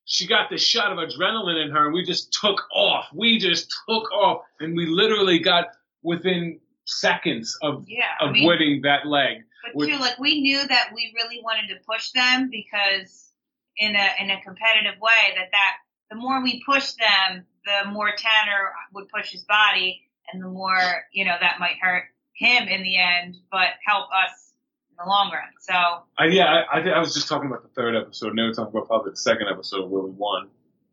she 0.05 0.27
got 0.27 0.49
this 0.49 0.61
shot 0.61 0.91
of 0.91 0.97
adrenaline 0.97 1.63
in 1.63 1.71
her, 1.71 1.85
and 1.85 1.93
we 1.93 2.03
just 2.03 2.33
took 2.33 2.61
off. 2.73 3.05
We 3.13 3.37
just 3.39 3.73
took 3.87 4.11
off, 4.11 4.41
and 4.59 4.75
we 4.75 4.85
literally 4.85 5.39
got 5.39 5.67
within 6.01 6.59
seconds 6.85 7.57
of 7.61 7.85
Yeah, 7.87 8.05
I 8.19 8.25
of 8.25 8.31
mean, 8.33 8.45
winning 8.47 8.81
that 8.81 9.05
leg. 9.07 9.43
but 9.63 9.75
with- 9.75 9.89
too, 9.89 9.97
like 9.97 10.19
we 10.19 10.41
knew 10.41 10.67
that 10.67 10.89
we 10.93 11.13
really 11.15 11.41
wanted 11.43 11.67
to 11.69 11.79
push 11.89 12.11
them 12.11 12.49
because 12.49 13.31
in 13.77 13.95
a 13.95 14.09
in 14.19 14.29
a 14.29 14.41
competitive 14.41 14.99
way, 14.99 15.33
that 15.35 15.49
that 15.51 15.77
the 16.09 16.15
more 16.17 16.43
we 16.43 16.61
push 16.65 16.91
them, 16.93 17.45
the 17.65 17.89
more 17.89 18.11
Tanner 18.15 18.73
would 18.93 19.07
push 19.09 19.31
his 19.31 19.45
body, 19.45 20.01
and 20.31 20.43
the 20.43 20.49
more 20.49 21.05
you 21.13 21.23
know 21.25 21.37
that 21.39 21.59
might 21.59 21.77
hurt 21.81 22.05
him 22.33 22.67
in 22.67 22.83
the 22.83 22.97
end, 22.97 23.37
but 23.51 23.69
help 23.85 24.09
us 24.11 24.52
in 24.99 25.05
the 25.05 25.09
long 25.09 25.31
run. 25.31 25.43
So 25.59 25.73
I, 26.17 26.25
yeah, 26.27 26.63
I, 26.71 26.79
I, 26.79 26.89
I 26.89 26.99
was 26.99 27.13
just 27.13 27.27
talking 27.27 27.47
about 27.47 27.63
the 27.63 27.69
third 27.69 27.95
episode, 27.95 28.29
and 28.29 28.39
they 28.39 28.43
were 28.43 28.53
talking 28.53 28.75
about 28.75 28.87
probably 28.87 29.11
the 29.11 29.17
second 29.17 29.47
episode 29.51 29.89
where 29.89 30.03
we 30.03 30.11
won 30.11 30.49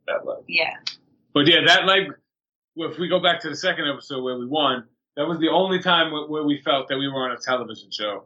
that 0.06 0.26
leg. 0.26 0.44
yeah, 0.48 0.74
But 1.34 1.46
yeah, 1.46 1.64
that 1.66 1.86
leg. 1.86 2.12
If 2.76 2.98
we 2.98 3.08
go 3.08 3.20
back 3.20 3.40
to 3.40 3.50
the 3.50 3.56
second 3.56 3.88
episode 3.88 4.22
where 4.22 4.38
we 4.38 4.46
won, 4.46 4.84
that 5.16 5.26
was 5.26 5.38
the 5.38 5.48
only 5.48 5.80
time 5.82 6.12
where, 6.12 6.26
where 6.26 6.44
we 6.44 6.62
felt 6.62 6.88
that 6.88 6.98
we 6.98 7.08
were 7.08 7.28
on 7.28 7.32
a 7.32 7.36
television 7.36 7.90
show, 7.90 8.24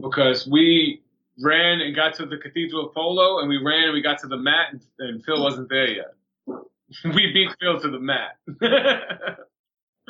because 0.00 0.46
we 0.46 1.02
ran 1.40 1.80
and 1.80 1.94
got 1.94 2.14
to 2.14 2.26
the 2.26 2.38
Cathedral 2.38 2.86
of 2.86 2.94
Polo, 2.94 3.40
and 3.40 3.48
we 3.48 3.58
ran 3.58 3.84
and 3.84 3.92
we 3.92 4.00
got 4.00 4.20
to 4.20 4.28
the 4.28 4.36
mat, 4.36 4.68
and, 4.72 4.80
and 4.98 5.24
Phil 5.24 5.42
wasn't 5.42 5.68
there 5.68 5.88
yet. 5.88 6.14
we 7.04 7.32
beat 7.32 7.50
Phil 7.60 7.80
to 7.80 7.90
the 7.90 7.98
mat. 7.98 8.38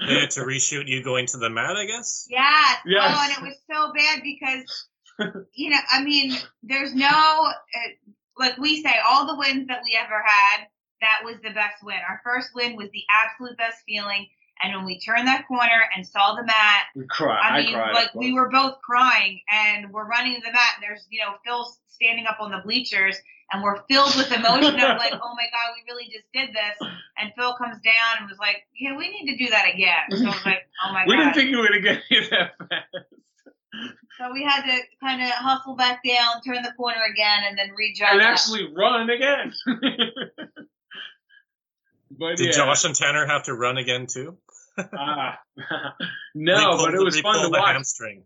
They 0.07 0.21
had 0.21 0.31
to 0.33 0.41
reshoot 0.41 0.89
you 0.89 1.03
going 1.03 1.27
to 1.27 1.37
the 1.37 1.51
mat, 1.51 1.77
I 1.77 1.87
guess. 1.87 2.27
Yes. 2.29 2.79
Yes. 2.87 3.15
Oh, 3.15 3.23
and 3.25 3.33
it 3.33 3.43
was 3.43 3.57
so 3.71 3.93
bad 3.93 4.23
because, 4.23 4.89
you 5.55 5.71
know, 5.71 5.79
I 5.91 6.03
mean, 6.03 6.37
there's 6.63 6.95
no, 6.95 7.07
uh, 7.09 7.53
like 8.39 8.57
we 8.59 8.83
say, 8.83 8.95
all 9.07 9.27
the 9.27 9.37
wins 9.37 9.69
that 9.69 9.81
we 9.85 9.99
ever 9.99 10.23
had, 10.25 10.67
that 11.01 11.21
was 11.25 11.37
the 11.43 11.51
best 11.51 11.83
win. 11.83 11.99
Our 12.09 12.21
first 12.25 12.51
win 12.55 12.77
was 12.77 12.89
the 12.93 13.03
absolute 13.11 13.59
best 13.59 13.79
feeling. 13.87 14.27
And 14.63 14.77
when 14.77 14.85
we 14.85 15.01
turned 15.01 15.27
that 15.27 15.49
corner 15.49 15.91
and 15.95 16.07
saw 16.07 16.35
the 16.35 16.45
mat, 16.45 16.85
we 16.95 17.05
cried. 17.09 17.41
I 17.43 17.59
I, 17.59 17.63
mean, 17.63 17.75
cried. 17.75 17.95
like 17.95 18.15
we 18.15 18.33
were 18.33 18.49
both 18.49 18.81
crying, 18.81 19.41
and 19.51 19.91
we're 19.93 20.07
running 20.07 20.37
to 20.37 20.41
the 20.41 20.53
mat, 20.53 20.77
and 20.77 20.83
there's, 20.83 21.05
you 21.11 21.21
know, 21.21 21.35
Phil 21.45 21.67
standing 21.89 22.27
up 22.27 22.37
on 22.39 22.53
the 22.53 22.59
bleachers, 22.65 23.17
and 23.53 23.63
we're 23.63 23.83
filled 23.89 24.15
with 24.17 24.33
emotion 24.33 24.75
of 24.81 24.99
like, 24.99 25.13
oh 25.13 25.35
my 25.35 25.47
god, 25.51 25.75
we 25.75 25.93
really 25.93 26.05
just 26.05 26.27
did 26.33 26.51
this. 26.51 26.89
And 27.19 27.33
Phil 27.37 27.55
comes 27.55 27.81
down 27.83 28.21
and 28.21 28.29
was 28.29 28.39
like, 28.39 28.63
yeah, 28.79 28.97
we 28.97 29.09
need 29.09 29.31
to 29.31 29.45
do 29.45 29.51
that 29.51 29.67
again. 29.73 30.11
So 30.11 30.25
I 30.25 30.27
was 30.29 30.47
like, 30.47 30.67
oh 30.85 30.93
my 30.93 31.01
god, 31.01 31.05
We 31.09 31.17
didn't 31.17 31.35
think 31.35 31.51
you 31.51 31.59
were 31.59 31.69
gonna 31.69 31.81
get 31.81 32.03
here 32.09 32.23
that 32.31 32.53
fast. 32.59 33.22
So 34.19 34.33
we 34.33 34.43
had 34.45 34.63
to 34.63 34.79
kind 35.01 35.23
of 35.23 35.29
hustle 35.31 35.75
back 35.77 36.03
down, 36.07 36.41
turn 36.47 36.63
the 36.63 36.73
corner 36.77 37.01
again, 37.13 37.41
and 37.49 37.59
then 37.59 37.69
rejog. 37.71 38.13
and 38.13 38.21
up. 38.21 38.27
actually 38.29 38.73
run 38.75 39.09
again. 39.11 39.53
but 42.11 42.37
Did 42.37 42.47
yeah, 42.47 42.53
Josh 42.53 42.85
and 42.85 42.95
Tanner 42.95 43.27
have 43.27 43.45
to 43.45 43.55
run 43.55 43.79
again 43.79 44.07
too? 44.07 44.37
ah. 44.79 45.39
no, 46.35 46.55
Re-pull 46.57 46.85
but 46.85 46.95
it 46.95 46.99
the- 46.99 47.05
was 47.05 47.21
fun 47.21 47.35
re-pull 47.35 47.49
to 47.51 47.53
the 47.53 47.59
watch. 47.61 47.73
hamstring. 47.73 48.25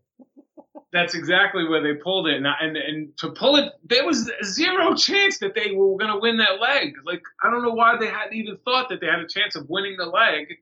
That's 0.93 1.15
exactly 1.15 1.69
where 1.69 1.83
they 1.83 1.95
pulled 2.01 2.29
it, 2.29 2.37
and, 2.37 2.47
I- 2.49 2.57
and 2.61 2.77
and 2.77 3.19
to 3.19 3.31
pull 3.31 3.57
it, 3.57 3.73
there 3.85 4.05
was 4.07 4.31
zero 4.45 4.95
chance 4.95 5.39
that 5.39 5.55
they 5.55 5.73
were 5.75 5.97
going 5.99 6.13
to 6.13 6.19
win 6.19 6.39
that 6.39 6.61
leg. 6.61 6.95
Like 7.05 7.23
I 7.43 7.51
don't 7.51 7.63
know 7.63 7.73
why 7.75 7.97
they 7.99 8.07
hadn't 8.09 8.35
even 8.35 8.57
thought 8.65 8.89
that 8.89 9.01
they 9.01 9.07
had 9.07 9.19
a 9.21 9.27
chance 9.29 9.57
of 9.57 9.69
winning 9.69 9.97
the 9.99 10.07
leg, 10.07 10.55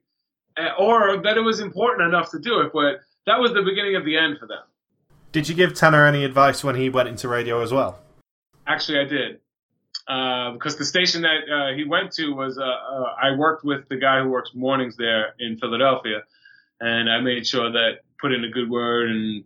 uh, 0.58 0.70
or 0.78 1.18
that 1.22 1.36
it 1.36 1.40
was 1.42 1.60
important 1.60 2.08
enough 2.08 2.30
to 2.32 2.38
do 2.40 2.60
it. 2.60 2.70
But 2.72 3.00
that 3.26 3.38
was 3.38 3.52
the 3.52 3.62
beginning 3.62 3.96
of 3.96 4.04
the 4.04 4.16
end 4.16 4.38
for 4.40 4.46
them. 4.46 4.62
Did 5.34 5.48
you 5.48 5.56
give 5.56 5.74
Tanner 5.74 6.06
any 6.06 6.24
advice 6.24 6.62
when 6.62 6.76
he 6.76 6.88
went 6.88 7.08
into 7.08 7.26
radio 7.26 7.60
as 7.60 7.72
well? 7.72 7.98
Actually, 8.68 9.00
I 9.00 9.04
did. 9.04 9.40
Uh, 10.06 10.52
because 10.52 10.76
the 10.76 10.84
station 10.84 11.22
that 11.22 11.38
uh, 11.50 11.76
he 11.76 11.82
went 11.82 12.12
to 12.12 12.32
was, 12.32 12.56
uh, 12.56 12.62
uh, 12.62 13.14
I 13.20 13.34
worked 13.36 13.64
with 13.64 13.88
the 13.88 13.96
guy 13.96 14.22
who 14.22 14.28
works 14.28 14.52
mornings 14.54 14.96
there 14.96 15.34
in 15.40 15.58
Philadelphia, 15.58 16.22
and 16.78 17.10
I 17.10 17.20
made 17.20 17.48
sure 17.48 17.72
that 17.72 18.02
put 18.20 18.32
in 18.32 18.44
a 18.44 18.48
good 18.48 18.70
word, 18.70 19.10
and 19.10 19.42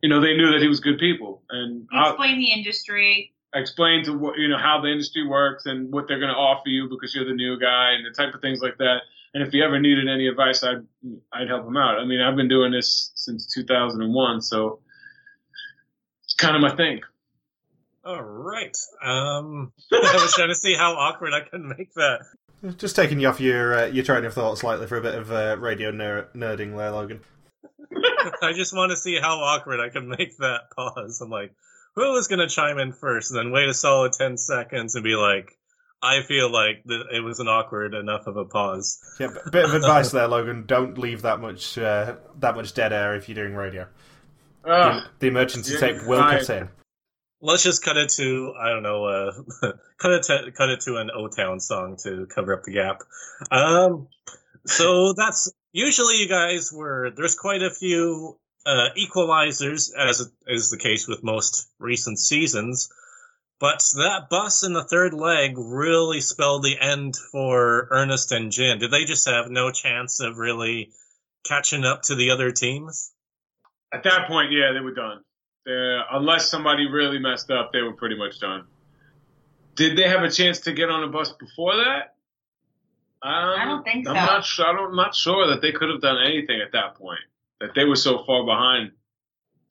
you 0.00 0.08
know 0.08 0.22
they 0.22 0.34
knew 0.38 0.52
that 0.52 0.62
he 0.62 0.68
was 0.68 0.80
good 0.80 0.98
people, 0.98 1.42
and 1.50 1.86
I, 1.92 2.08
explain 2.08 2.38
the 2.38 2.52
industry. 2.52 3.34
Explain 3.54 4.04
to 4.04 4.16
what 4.16 4.38
you 4.38 4.48
know 4.48 4.58
how 4.58 4.80
the 4.80 4.88
industry 4.88 5.26
works 5.26 5.66
and 5.66 5.92
what 5.92 6.08
they're 6.08 6.20
going 6.20 6.32
to 6.32 6.38
offer 6.38 6.70
you 6.70 6.88
because 6.88 7.14
you're 7.14 7.26
the 7.26 7.34
new 7.34 7.60
guy 7.60 7.90
and 7.92 8.06
the 8.06 8.16
type 8.16 8.32
of 8.32 8.40
things 8.40 8.62
like 8.62 8.78
that. 8.78 9.00
And 9.34 9.46
if 9.46 9.52
he 9.52 9.62
ever 9.62 9.78
needed 9.78 10.08
any 10.08 10.28
advice, 10.28 10.64
I'd 10.64 10.86
I'd 11.30 11.48
help 11.48 11.66
him 11.66 11.76
out. 11.76 11.98
I 11.98 12.06
mean, 12.06 12.22
I've 12.22 12.36
been 12.36 12.48
doing 12.48 12.72
this 12.72 13.12
since 13.16 13.52
2001, 13.52 14.40
so 14.40 14.78
it's 14.78 14.85
kind 16.36 16.56
of 16.56 16.62
my 16.62 16.74
thing. 16.74 17.00
All 18.04 18.22
right. 18.22 18.76
Um, 19.02 19.72
I 19.92 20.18
was 20.20 20.32
trying 20.34 20.48
to 20.48 20.54
see 20.54 20.74
how 20.74 20.92
awkward 20.94 21.32
I 21.34 21.40
can 21.40 21.68
make 21.68 21.92
that. 21.94 22.20
Just 22.78 22.96
taking 22.96 23.20
you 23.20 23.28
off 23.28 23.40
your 23.40 23.78
uh, 23.78 23.86
your 23.86 24.04
train 24.04 24.24
of 24.24 24.32
thought 24.32 24.58
slightly 24.58 24.86
for 24.86 24.96
a 24.96 25.02
bit 25.02 25.14
of 25.14 25.30
uh, 25.30 25.56
radio 25.58 25.90
ner- 25.90 26.28
nerding 26.34 26.76
there, 26.76 26.90
Logan. 26.90 27.20
I 28.42 28.52
just 28.54 28.74
want 28.74 28.90
to 28.90 28.96
see 28.96 29.18
how 29.20 29.38
awkward 29.40 29.80
I 29.80 29.88
can 29.90 30.08
make 30.08 30.36
that 30.38 30.70
pause. 30.74 31.20
I'm 31.20 31.30
like, 31.30 31.52
who 31.94 32.16
is 32.16 32.28
going 32.28 32.38
to 32.40 32.48
chime 32.48 32.78
in 32.78 32.92
first? 32.92 33.30
And 33.30 33.38
then 33.38 33.52
wait 33.52 33.68
a 33.68 33.74
solid 33.74 34.12
10 34.12 34.38
seconds 34.38 34.94
and 34.94 35.04
be 35.04 35.16
like, 35.16 35.50
I 36.02 36.22
feel 36.22 36.50
like 36.50 36.82
th- 36.88 37.06
it 37.12 37.20
was 37.20 37.40
an 37.40 37.48
awkward 37.48 37.94
enough 37.94 38.26
of 38.26 38.36
a 38.36 38.44
pause. 38.44 38.98
Yeah, 39.18 39.28
b- 39.28 39.50
bit 39.50 39.64
of 39.64 39.74
advice 39.74 40.10
there, 40.10 40.28
Logan. 40.28 40.64
Don't 40.66 40.98
leave 40.98 41.22
that 41.22 41.40
much 41.40 41.76
uh, 41.78 42.16
that 42.40 42.54
much 42.56 42.74
dead 42.74 42.92
air 42.92 43.14
if 43.16 43.28
you're 43.28 43.36
doing 43.36 43.54
radio. 43.54 43.86
The, 44.66 44.72
Ugh. 44.72 45.10
the 45.20 45.26
emergency 45.28 45.74
Yeah, 45.74 45.80
tape 45.80 46.06
will 46.06 46.20
I- 46.20 46.38
cut 46.38 46.50
in. 46.50 46.68
Let's 47.40 47.62
just 47.62 47.84
cut 47.84 47.96
it 47.98 48.08
to 48.16 48.54
I 48.58 48.70
don't 48.70 48.82
know, 48.82 49.04
uh, 49.04 49.32
cut 49.98 50.12
it 50.12 50.22
to, 50.24 50.50
cut 50.56 50.70
it 50.70 50.80
to 50.82 50.96
an 50.96 51.10
O 51.14 51.28
Town 51.28 51.60
song 51.60 51.96
to 52.02 52.26
cover 52.26 52.52
up 52.54 52.64
the 52.64 52.72
gap. 52.72 53.02
Um, 53.50 54.08
so 54.66 55.12
that's 55.16 55.52
usually 55.72 56.16
you 56.16 56.28
guys 56.28 56.72
were 56.72 57.10
there's 57.14 57.34
quite 57.36 57.62
a 57.62 57.70
few 57.70 58.38
uh, 58.64 58.88
equalizers 58.98 59.90
as 59.96 60.28
is 60.48 60.70
the 60.70 60.78
case 60.78 61.06
with 61.06 61.22
most 61.22 61.68
recent 61.78 62.18
seasons, 62.18 62.88
but 63.60 63.80
that 63.96 64.28
bus 64.30 64.64
in 64.64 64.72
the 64.72 64.82
third 64.84 65.12
leg 65.14 65.52
really 65.56 66.22
spelled 66.22 66.64
the 66.64 66.76
end 66.80 67.14
for 67.30 67.86
Ernest 67.90 68.32
and 68.32 68.50
Jin. 68.50 68.78
Did 68.78 68.90
they 68.90 69.04
just 69.04 69.28
have 69.28 69.50
no 69.50 69.70
chance 69.70 70.20
of 70.20 70.38
really 70.38 70.90
catching 71.46 71.84
up 71.84 72.02
to 72.04 72.14
the 72.16 72.30
other 72.30 72.50
teams? 72.50 73.12
At 73.92 74.02
that 74.04 74.26
point, 74.26 74.52
yeah, 74.52 74.72
they 74.72 74.80
were 74.80 74.94
done. 74.94 75.20
They're, 75.64 76.04
unless 76.12 76.48
somebody 76.48 76.88
really 76.88 77.18
messed 77.18 77.50
up, 77.50 77.72
they 77.72 77.82
were 77.82 77.92
pretty 77.92 78.16
much 78.16 78.38
done. 78.40 78.64
Did 79.74 79.96
they 79.96 80.08
have 80.08 80.22
a 80.22 80.30
chance 80.30 80.60
to 80.60 80.72
get 80.72 80.90
on 80.90 81.04
a 81.04 81.08
bus 81.08 81.32
before 81.32 81.76
that? 81.76 82.14
Um, 83.22 83.60
I 83.60 83.64
don't 83.64 83.82
think 83.82 84.08
I'm 84.08 84.14
so. 84.14 84.32
not 84.32 84.44
sure. 84.44 84.66
I 84.66 84.72
don't, 84.72 84.90
I'm 84.90 84.96
not 84.96 85.14
sure 85.14 85.48
that 85.48 85.60
they 85.60 85.72
could 85.72 85.88
have 85.90 86.00
done 86.00 86.18
anything 86.24 86.60
at 86.64 86.72
that 86.72 86.94
point. 86.96 87.20
That 87.60 87.70
they 87.74 87.84
were 87.84 87.96
so 87.96 88.24
far 88.24 88.44
behind 88.44 88.92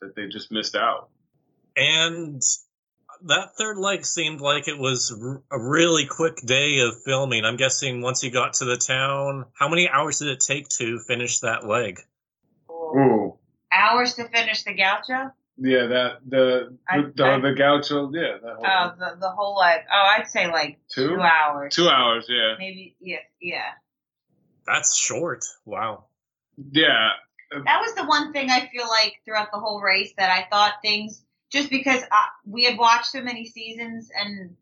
that 0.02 0.16
they 0.16 0.28
just 0.28 0.52
missed 0.52 0.76
out. 0.76 1.10
And 1.76 2.42
that 3.26 3.56
third 3.58 3.78
leg 3.78 4.06
seemed 4.06 4.42
like 4.42 4.68
it 4.68 4.78
was 4.78 5.18
r- 5.22 5.42
a 5.52 5.62
really 5.62 6.06
quick 6.06 6.38
day 6.38 6.80
of 6.80 7.02
filming. 7.04 7.46
I'm 7.46 7.58
guessing 7.58 8.02
once 8.02 8.24
you 8.24 8.32
got 8.32 8.54
to 8.56 8.66
the 8.66 8.78
town, 8.78 9.46
how 9.58 9.70
many 9.70 9.88
hours 9.90 10.20
did 10.20 10.30
it 10.30 10.40
take 10.40 10.68
to 10.80 11.00
finish 11.00 11.40
that 11.40 11.66
leg? 11.66 12.02
Ooh, 12.70 13.38
Hours 13.76 14.14
to 14.16 14.26
finish 14.30 14.64
the 14.64 14.74
gaucho. 14.74 15.32
yeah, 15.58 15.88
that 15.88 16.12
the 16.28 16.78
I- 16.90 17.02
the, 17.02 17.14
the, 17.16 17.26
I- 17.26 17.40
the 17.40 17.54
gaucho, 17.54 18.12
yeah, 18.14 18.38
that 18.42 18.56
whole 18.56 18.66
Oh, 18.66 18.92
the 18.98 19.18
the 19.20 19.30
whole 19.30 19.56
like 19.56 19.86
oh, 19.92 20.14
I'd 20.18 20.28
say 20.28 20.52
like 20.52 20.80
Two? 20.90 21.10
two 21.10 21.22
hours. 21.22 21.76
two 21.76 21.90
hours, 21.90 22.26
yeah, 22.30 22.56
Maybe 22.60 22.96
yeah, 23.00 23.18
yeah. 23.42 23.72
That's 24.66 24.96
short. 24.98 25.46
Wow. 25.66 26.06
yeah. 26.72 27.10
That 27.52 27.80
was 27.80 27.94
the 27.96 28.06
one 28.06 28.34
thing 28.34 28.50
I 28.50 28.68
feel 28.72 28.88
like 28.90 29.14
throughout 29.24 29.50
the 29.54 29.60
whole 29.60 29.80
race 29.82 30.12
that 30.18 30.32
I 30.32 30.48
thought 30.50 30.74
things 30.82 31.24
just 31.52 31.70
because 31.70 32.02
uh, 32.02 32.16
we 32.46 32.64
had 32.66 32.78
watched 32.78 33.06
so 33.06 33.22
many 33.22 33.46
seasons 33.46 34.10
and 34.20 34.56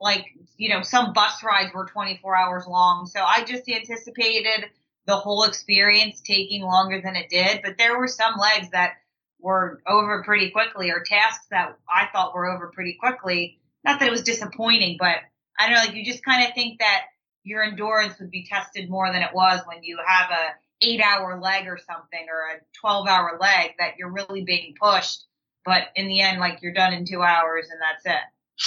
like 0.00 0.24
you 0.56 0.70
know 0.70 0.80
some 0.82 1.12
bus 1.12 1.42
rides 1.44 1.72
were 1.74 1.84
24 1.84 2.34
hours 2.36 2.66
long, 2.66 3.06
so 3.06 3.22
I 3.22 3.44
just 3.44 3.68
anticipated 3.68 4.64
the 5.06 5.16
whole 5.16 5.44
experience 5.44 6.20
taking 6.20 6.62
longer 6.62 7.00
than 7.00 7.16
it 7.16 7.28
did. 7.28 7.62
But 7.62 7.78
there 7.78 7.98
were 7.98 8.08
some 8.08 8.34
legs 8.38 8.70
that 8.70 8.94
were 9.40 9.80
over 9.86 10.22
pretty 10.22 10.50
quickly, 10.50 10.90
or 10.90 11.02
tasks 11.02 11.46
that 11.50 11.76
I 11.88 12.06
thought 12.12 12.34
were 12.34 12.50
over 12.50 12.68
pretty 12.68 12.96
quickly. 13.00 13.58
Not 13.84 13.98
that 14.00 14.08
it 14.08 14.12
was 14.12 14.22
disappointing, 14.22 14.96
but 14.98 15.16
I 15.58 15.66
don't 15.66 15.74
know, 15.74 15.84
like 15.84 15.94
you 15.94 16.04
just 16.04 16.24
kind 16.24 16.46
of 16.46 16.54
think 16.54 16.80
that 16.80 17.06
your 17.42 17.62
endurance 17.62 18.18
would 18.20 18.30
be 18.30 18.46
tested 18.46 18.90
more 18.90 19.12
than 19.12 19.22
it 19.22 19.34
was 19.34 19.60
when 19.66 19.82
you 19.82 19.98
have 20.06 20.30
a 20.30 20.48
eight 20.82 21.00
hour 21.00 21.40
leg 21.40 21.66
or 21.66 21.78
something 21.78 22.26
or 22.28 22.56
a 22.56 22.60
12 22.80 23.06
hour 23.06 23.38
leg 23.40 23.72
that 23.78 23.96
you're 23.98 24.12
really 24.12 24.42
being 24.42 24.74
pushed. 24.80 25.24
But 25.64 25.88
in 25.96 26.08
the 26.08 26.20
end, 26.20 26.40
like 26.40 26.62
you're 26.62 26.72
done 26.72 26.92
in 26.92 27.06
two 27.06 27.22
hours 27.22 27.68
and 27.70 27.80
that's 27.80 28.22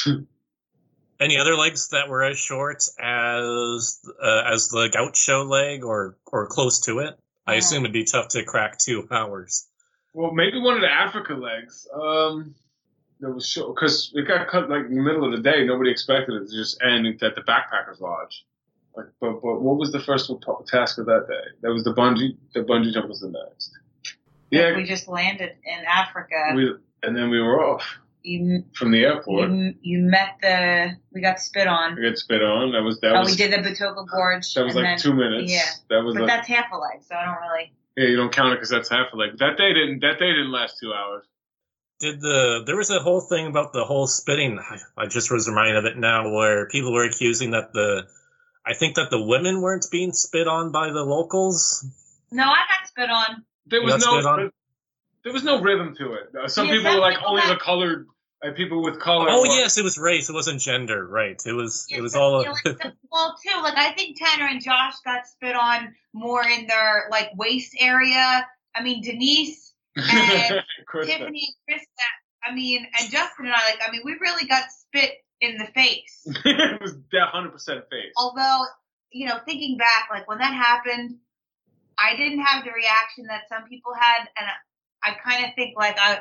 it. 0.07 0.27
Any 1.19 1.37
other 1.37 1.55
legs 1.55 1.89
that 1.89 2.09
were 2.09 2.23
as 2.23 2.37
short 2.37 2.83
as 2.99 3.99
uh, 4.21 4.43
as 4.45 4.69
the 4.69 4.89
gaucho 4.91 5.43
leg 5.45 5.83
or 5.83 6.17
or 6.31 6.47
close 6.47 6.81
to 6.81 6.99
it? 6.99 7.17
I 7.45 7.55
assume 7.55 7.83
it'd 7.83 7.93
be 7.93 8.03
tough 8.05 8.29
to 8.29 8.43
crack 8.43 8.77
two 8.77 9.07
hours. 9.11 9.67
Well, 10.13 10.31
maybe 10.31 10.59
one 10.59 10.75
of 10.75 10.81
the 10.81 10.91
Africa 10.91 11.33
legs. 11.33 11.87
Um, 11.93 12.55
that 13.19 13.31
was 13.31 13.47
short 13.47 13.75
because 13.75 14.11
it 14.13 14.27
got 14.27 14.47
cut 14.47 14.69
like 14.69 14.85
in 14.85 14.95
the 14.95 15.01
middle 15.01 15.23
of 15.25 15.31
the 15.31 15.41
day. 15.49 15.65
Nobody 15.65 15.91
expected 15.91 16.41
it 16.41 16.49
to 16.49 16.53
just 16.55 16.81
end 16.83 17.07
at 17.07 17.35
the 17.35 17.41
Backpackers 17.41 18.01
Lodge. 18.01 18.45
Like, 18.95 19.07
but 19.19 19.41
but 19.41 19.61
what 19.61 19.77
was 19.77 19.91
the 19.91 19.99
first 19.99 20.31
task 20.67 20.97
of 20.97 21.05
that 21.05 21.27
day? 21.27 21.51
That 21.61 21.71
was 21.71 21.83
the 21.83 21.93
bungee. 21.93 22.35
The 22.53 22.61
bungee 22.61 22.93
jump 22.93 23.07
was 23.07 23.21
the 23.21 23.29
next. 23.29 23.71
Yeah, 24.51 24.75
We 24.75 24.83
just 24.83 25.07
landed 25.07 25.55
in 25.65 25.85
Africa. 25.85 26.51
we 26.55 26.75
and 27.01 27.15
then 27.15 27.29
we 27.29 27.41
were 27.41 27.63
off 27.65 27.83
you, 28.23 28.63
from 28.73 28.91
the 28.91 29.03
airport. 29.03 29.51
you, 29.51 29.73
you 29.81 29.99
met 29.99 30.37
the, 30.41 30.91
we 31.13 31.21
got 31.21 31.39
spit 31.39 31.67
on. 31.67 31.95
We 31.95 32.03
got 32.09 32.17
spit 32.17 32.41
on. 32.41 32.71
That 32.71 32.81
was 32.81 32.99
that 33.01 33.15
Oh, 33.15 33.19
was 33.19 33.31
we 33.31 33.35
did 33.35 33.51
the 33.51 33.57
Batoka 33.69 34.07
Gorge. 34.09 34.53
that 34.53 34.63
was 34.63 34.75
like 34.75 34.83
then, 34.85 34.97
two 34.97 35.13
minutes. 35.13 35.51
Yeah. 35.51 35.61
That 35.89 36.03
was 36.03 36.15
But 36.15 36.21
like, 36.23 36.29
that's 36.29 36.47
half 36.47 36.65
a 36.73 36.77
leg, 36.77 37.01
so 37.07 37.15
I 37.15 37.25
don't 37.25 37.35
really. 37.41 37.71
yeah. 37.97 38.07
You 38.07 38.17
don't 38.17 38.31
count 38.33 38.53
it 38.53 38.55
because 38.55 38.69
that's 38.69 38.89
half 38.89 39.07
a 39.13 39.15
leg. 39.17 39.37
That 39.39 39.57
day 39.57 39.73
didn't. 39.73 39.99
That 40.01 40.19
day 40.19 40.31
didn't 40.31 40.51
last 40.51 40.75
two 40.81 40.93
hours. 40.93 41.25
Did 41.99 42.19
the 42.21 42.63
there 42.65 42.75
was 42.75 42.89
a 42.89 42.99
whole 42.99 43.21
thing 43.21 43.47
about 43.47 43.71
the 43.73 43.83
whole 43.85 44.07
spitting? 44.07 44.59
I, 44.59 45.03
I 45.03 45.07
just 45.07 45.31
was 45.31 45.47
reminded 45.47 45.77
of 45.77 45.85
it 45.85 45.97
now, 45.97 46.33
where 46.33 46.67
people 46.67 46.91
were 46.91 47.05
accusing 47.05 47.51
that 47.51 47.71
the, 47.73 48.03
I 48.65 48.73
think 48.73 48.95
that 48.95 49.09
the 49.09 49.21
women 49.23 49.61
weren't 49.61 49.85
being 49.91 50.11
spit 50.11 50.47
on 50.47 50.71
by 50.71 50.89
the 50.91 51.03
locals. 51.03 51.85
No, 52.31 52.43
I 52.43 52.47
got 52.67 52.87
spit 52.87 53.09
on. 53.09 53.45
There 53.67 53.81
was 53.81 53.93
got 53.93 54.01
spit 54.01 54.23
no. 54.23 54.29
on? 54.29 54.51
There 55.23 55.31
was 55.31 55.43
no 55.45 55.61
rhythm 55.61 55.95
to 55.97 56.13
it. 56.15 56.31
Uh, 56.35 56.47
some 56.49 56.67
Yeah, 56.67 56.73
people 56.73 56.91
some 56.91 56.95
were 56.95 57.01
like 57.01 57.15
people 57.17 57.29
only 57.29 57.41
got- 57.43 57.59
the 57.59 57.63
colored 57.63 57.99
like 58.07 58.12
people 58.51 58.83
with 58.83 58.99
color. 58.99 59.27
Oh 59.29 59.41
or- 59.41 59.47
yes, 59.47 59.77
it 59.77 59.83
was 59.83 59.97
race. 59.97 60.29
It 60.29 60.33
wasn't 60.33 60.59
gender. 60.61 61.05
Right. 61.05 61.41
It 61.45 61.53
was. 61.53 61.87
Yeah, 61.89 61.99
It 61.99 62.01
was 62.01 62.13
so, 62.13 62.21
all. 62.21 62.39
you 62.41 62.47
know, 62.47 62.55
like, 62.65 62.77
the- 62.79 62.93
well, 63.11 63.35
too, 63.43 63.61
like 63.61 63.77
I 63.77 63.93
think 63.93 64.17
Tanner 64.19 64.47
and 64.47 64.61
Josh 64.61 64.95
got 65.05 65.25
spit 65.27 65.55
on 65.55 65.95
more 66.13 66.43
in 66.45 66.67
their 66.67 67.07
like 67.11 67.29
waist 67.35 67.75
area. 67.79 68.45
I 68.75 68.83
mean, 68.83 69.01
Denise 69.03 69.73
and 69.95 70.05
Tiffany 71.03 71.55
and 71.69 71.77
Krista. 71.79 71.85
I 72.43 72.53
mean, 72.53 72.85
and 72.99 73.09
Justin 73.09 73.45
and 73.45 73.53
I, 73.53 73.63
like, 73.69 73.79
I 73.87 73.91
mean, 73.91 74.01
we 74.03 74.17
really 74.19 74.45
got 74.47 74.63
spit 74.69 75.13
in 75.39 75.57
the 75.57 75.65
face. 75.67 76.23
it 76.45 76.81
was 76.81 76.95
hundred 77.13 77.51
percent 77.51 77.85
face. 77.89 78.11
Although, 78.17 78.63
you 79.11 79.27
know, 79.27 79.39
thinking 79.45 79.77
back, 79.77 80.09
like 80.11 80.27
when 80.27 80.39
that 80.39 80.53
happened, 80.53 81.17
I 81.97 82.15
didn't 82.15 82.39
have 82.41 82.63
the 82.65 82.71
reaction 82.71 83.25
that 83.27 83.43
some 83.49 83.67
people 83.69 83.93
had, 83.97 84.27
and 84.37 84.47
I, 85.03 85.11
I 85.11 85.13
kind 85.23 85.45
of 85.45 85.51
think 85.55 85.77
like 85.77 85.97
I, 85.99 86.19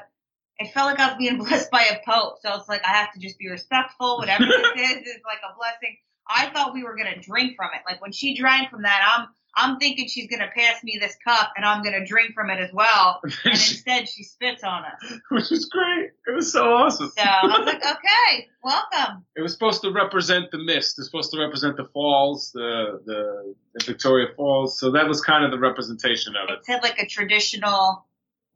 it 0.59 0.73
felt 0.73 0.91
like 0.91 1.01
I 1.01 1.09
was 1.09 1.17
being 1.19 1.39
blessed 1.45 1.71
by 1.71 1.83
a 1.83 1.99
pope. 2.05 2.39
So 2.43 2.55
it's 2.55 2.69
like 2.69 2.85
I 2.85 2.93
have 2.93 3.13
to 3.13 3.21
just 3.21 3.39
be 3.39 3.49
respectful. 3.49 4.19
Whatever 4.19 4.45
this 4.47 4.91
is 4.91 5.07
is 5.07 5.21
like 5.25 5.41
a 5.49 5.57
blessing. 5.57 5.97
I 6.29 6.51
thought 6.51 6.73
we 6.75 6.85
were 6.85 6.97
gonna 6.97 7.21
drink 7.21 7.57
from 7.57 7.71
it. 7.75 7.83
Like 7.87 8.01
when 8.01 8.13
she 8.13 8.37
drank 8.37 8.71
from 8.71 8.83
that, 8.83 9.03
I'm 9.17 9.29
I'm 9.55 9.79
thinking 9.79 10.09
she's 10.09 10.31
gonna 10.31 10.51
pass 10.57 10.83
me 10.83 10.99
this 11.01 11.17
cup 11.27 11.53
and 11.57 11.67
I'm 11.67 11.83
gonna 11.83 12.07
drink 12.07 12.33
from 12.35 12.49
it 12.49 12.59
as 12.59 12.71
well. 12.73 13.21
And 13.23 13.35
instead, 13.45 14.09
she 14.09 14.23
spits 14.23 14.63
on 14.65 14.85
us. 14.85 15.19
Which 15.31 15.53
is 15.53 15.67
great. 15.67 16.11
It 16.27 16.35
was 16.35 16.53
so 16.53 16.73
awesome. 16.73 17.11
So 17.17 17.23
I 17.23 17.59
was 17.59 17.67
like, 17.67 17.85
okay, 17.85 18.49
welcome. 18.63 19.25
It 19.37 19.43
was 19.43 19.53
supposed 19.53 19.83
to 19.83 19.91
represent 19.91 20.51
the 20.53 20.59
mist. 20.59 20.99
It's 20.99 21.09
supposed 21.09 21.33
to 21.33 21.41
represent 21.41 21.77
the 21.77 21.87
falls, 21.93 22.51
the, 22.55 23.01
the 23.05 23.55
the 23.75 23.85
Victoria 23.85 24.29
Falls. 24.37 24.79
So 24.79 24.91
that 24.93 25.07
was 25.07 25.21
kind 25.21 25.45
of 25.45 25.51
the 25.51 25.59
representation 25.59 26.35
of 26.37 26.49
it. 26.51 26.61
It 26.61 26.67
said 26.67 26.83
like 26.83 26.99
a 26.99 27.07
traditional 27.07 28.07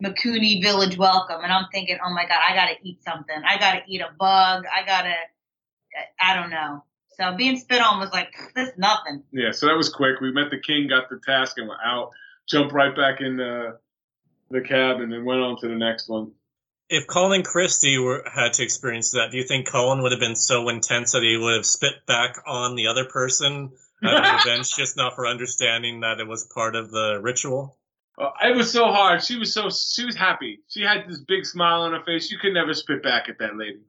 Makuni 0.03 0.63
village 0.63 0.97
welcome, 0.99 1.43
and 1.43 1.53
I'm 1.53 1.67
thinking, 1.73 1.99
oh 2.05 2.13
my 2.13 2.25
god, 2.27 2.39
I 2.47 2.55
gotta 2.55 2.75
eat 2.83 3.03
something. 3.03 3.37
I 3.47 3.59
gotta 3.59 3.81
eat 3.89 4.01
a 4.03 4.13
bug. 4.19 4.65
I 4.67 4.85
gotta, 4.85 5.15
I 6.21 6.35
don't 6.35 6.51
know. 6.51 6.85
So 7.19 7.35
being 7.35 7.57
spit 7.59 7.81
on 7.81 7.99
was 7.99 8.11
like 8.13 8.29
this 8.55 8.71
nothing. 8.77 9.23
Yeah, 9.33 9.53
so 9.53 9.67
that 9.67 9.77
was 9.77 9.89
quick. 9.89 10.21
We 10.21 10.33
met 10.33 10.51
the 10.51 10.61
king, 10.61 10.89
got 10.89 11.09
the 11.09 11.19
task, 11.25 11.57
and 11.57 11.67
we're 11.67 11.79
out. 11.83 12.11
Jumped 12.47 12.75
right 12.75 12.95
back 12.95 13.21
in 13.21 13.39
the 13.39 13.79
the 14.51 14.61
cab, 14.61 15.01
and 15.01 15.11
then 15.11 15.25
went 15.25 15.41
on 15.41 15.57
to 15.61 15.69
the 15.69 15.75
next 15.75 16.09
one. 16.09 16.33
if 16.89 17.07
Colin 17.07 17.43
Christie 17.43 17.99
were, 17.99 18.23
had 18.33 18.53
to 18.55 18.63
experience 18.63 19.13
that, 19.13 19.31
do 19.31 19.39
you 19.39 19.45
think 19.45 19.67
Colin 19.67 20.03
would 20.03 20.13
have 20.13 20.21
been 20.21 20.37
so 20.37 20.69
intense 20.69 21.13
that 21.13 21.23
he 21.23 21.37
would 21.37 21.55
have 21.55 21.67
spit 21.67 22.07
back 22.07 22.37
on 22.47 22.77
the 22.77 22.87
other 22.89 23.05
person 23.05 23.73
at 24.05 24.45
the 24.45 24.49
bench 24.49 24.77
just 24.77 24.97
not 24.97 25.15
for 25.15 25.27
understanding 25.27 26.01
that 26.01 26.21
it 26.21 26.29
was 26.29 26.45
part 26.45 26.77
of 26.77 26.91
the 26.91 27.19
ritual? 27.21 27.76
Uh, 28.19 28.31
it 28.45 28.57
was 28.57 28.73
so 28.73 28.87
hard. 28.87 29.23
She 29.23 29.37
was 29.37 29.53
so 29.53 29.69
she 29.69 30.05
was 30.05 30.17
happy. 30.17 30.61
She 30.69 30.83
had 30.83 31.05
this 31.09 31.19
big 31.19 31.45
smile 31.45 31.83
on 31.83 31.93
her 31.93 32.03
face. 32.05 32.31
You 32.31 32.39
could 32.39 32.55
never 32.55 32.73
spit 32.73 33.03
back 33.03 33.29
at 33.29 33.39
that 33.39 33.57
lady. 33.57 33.81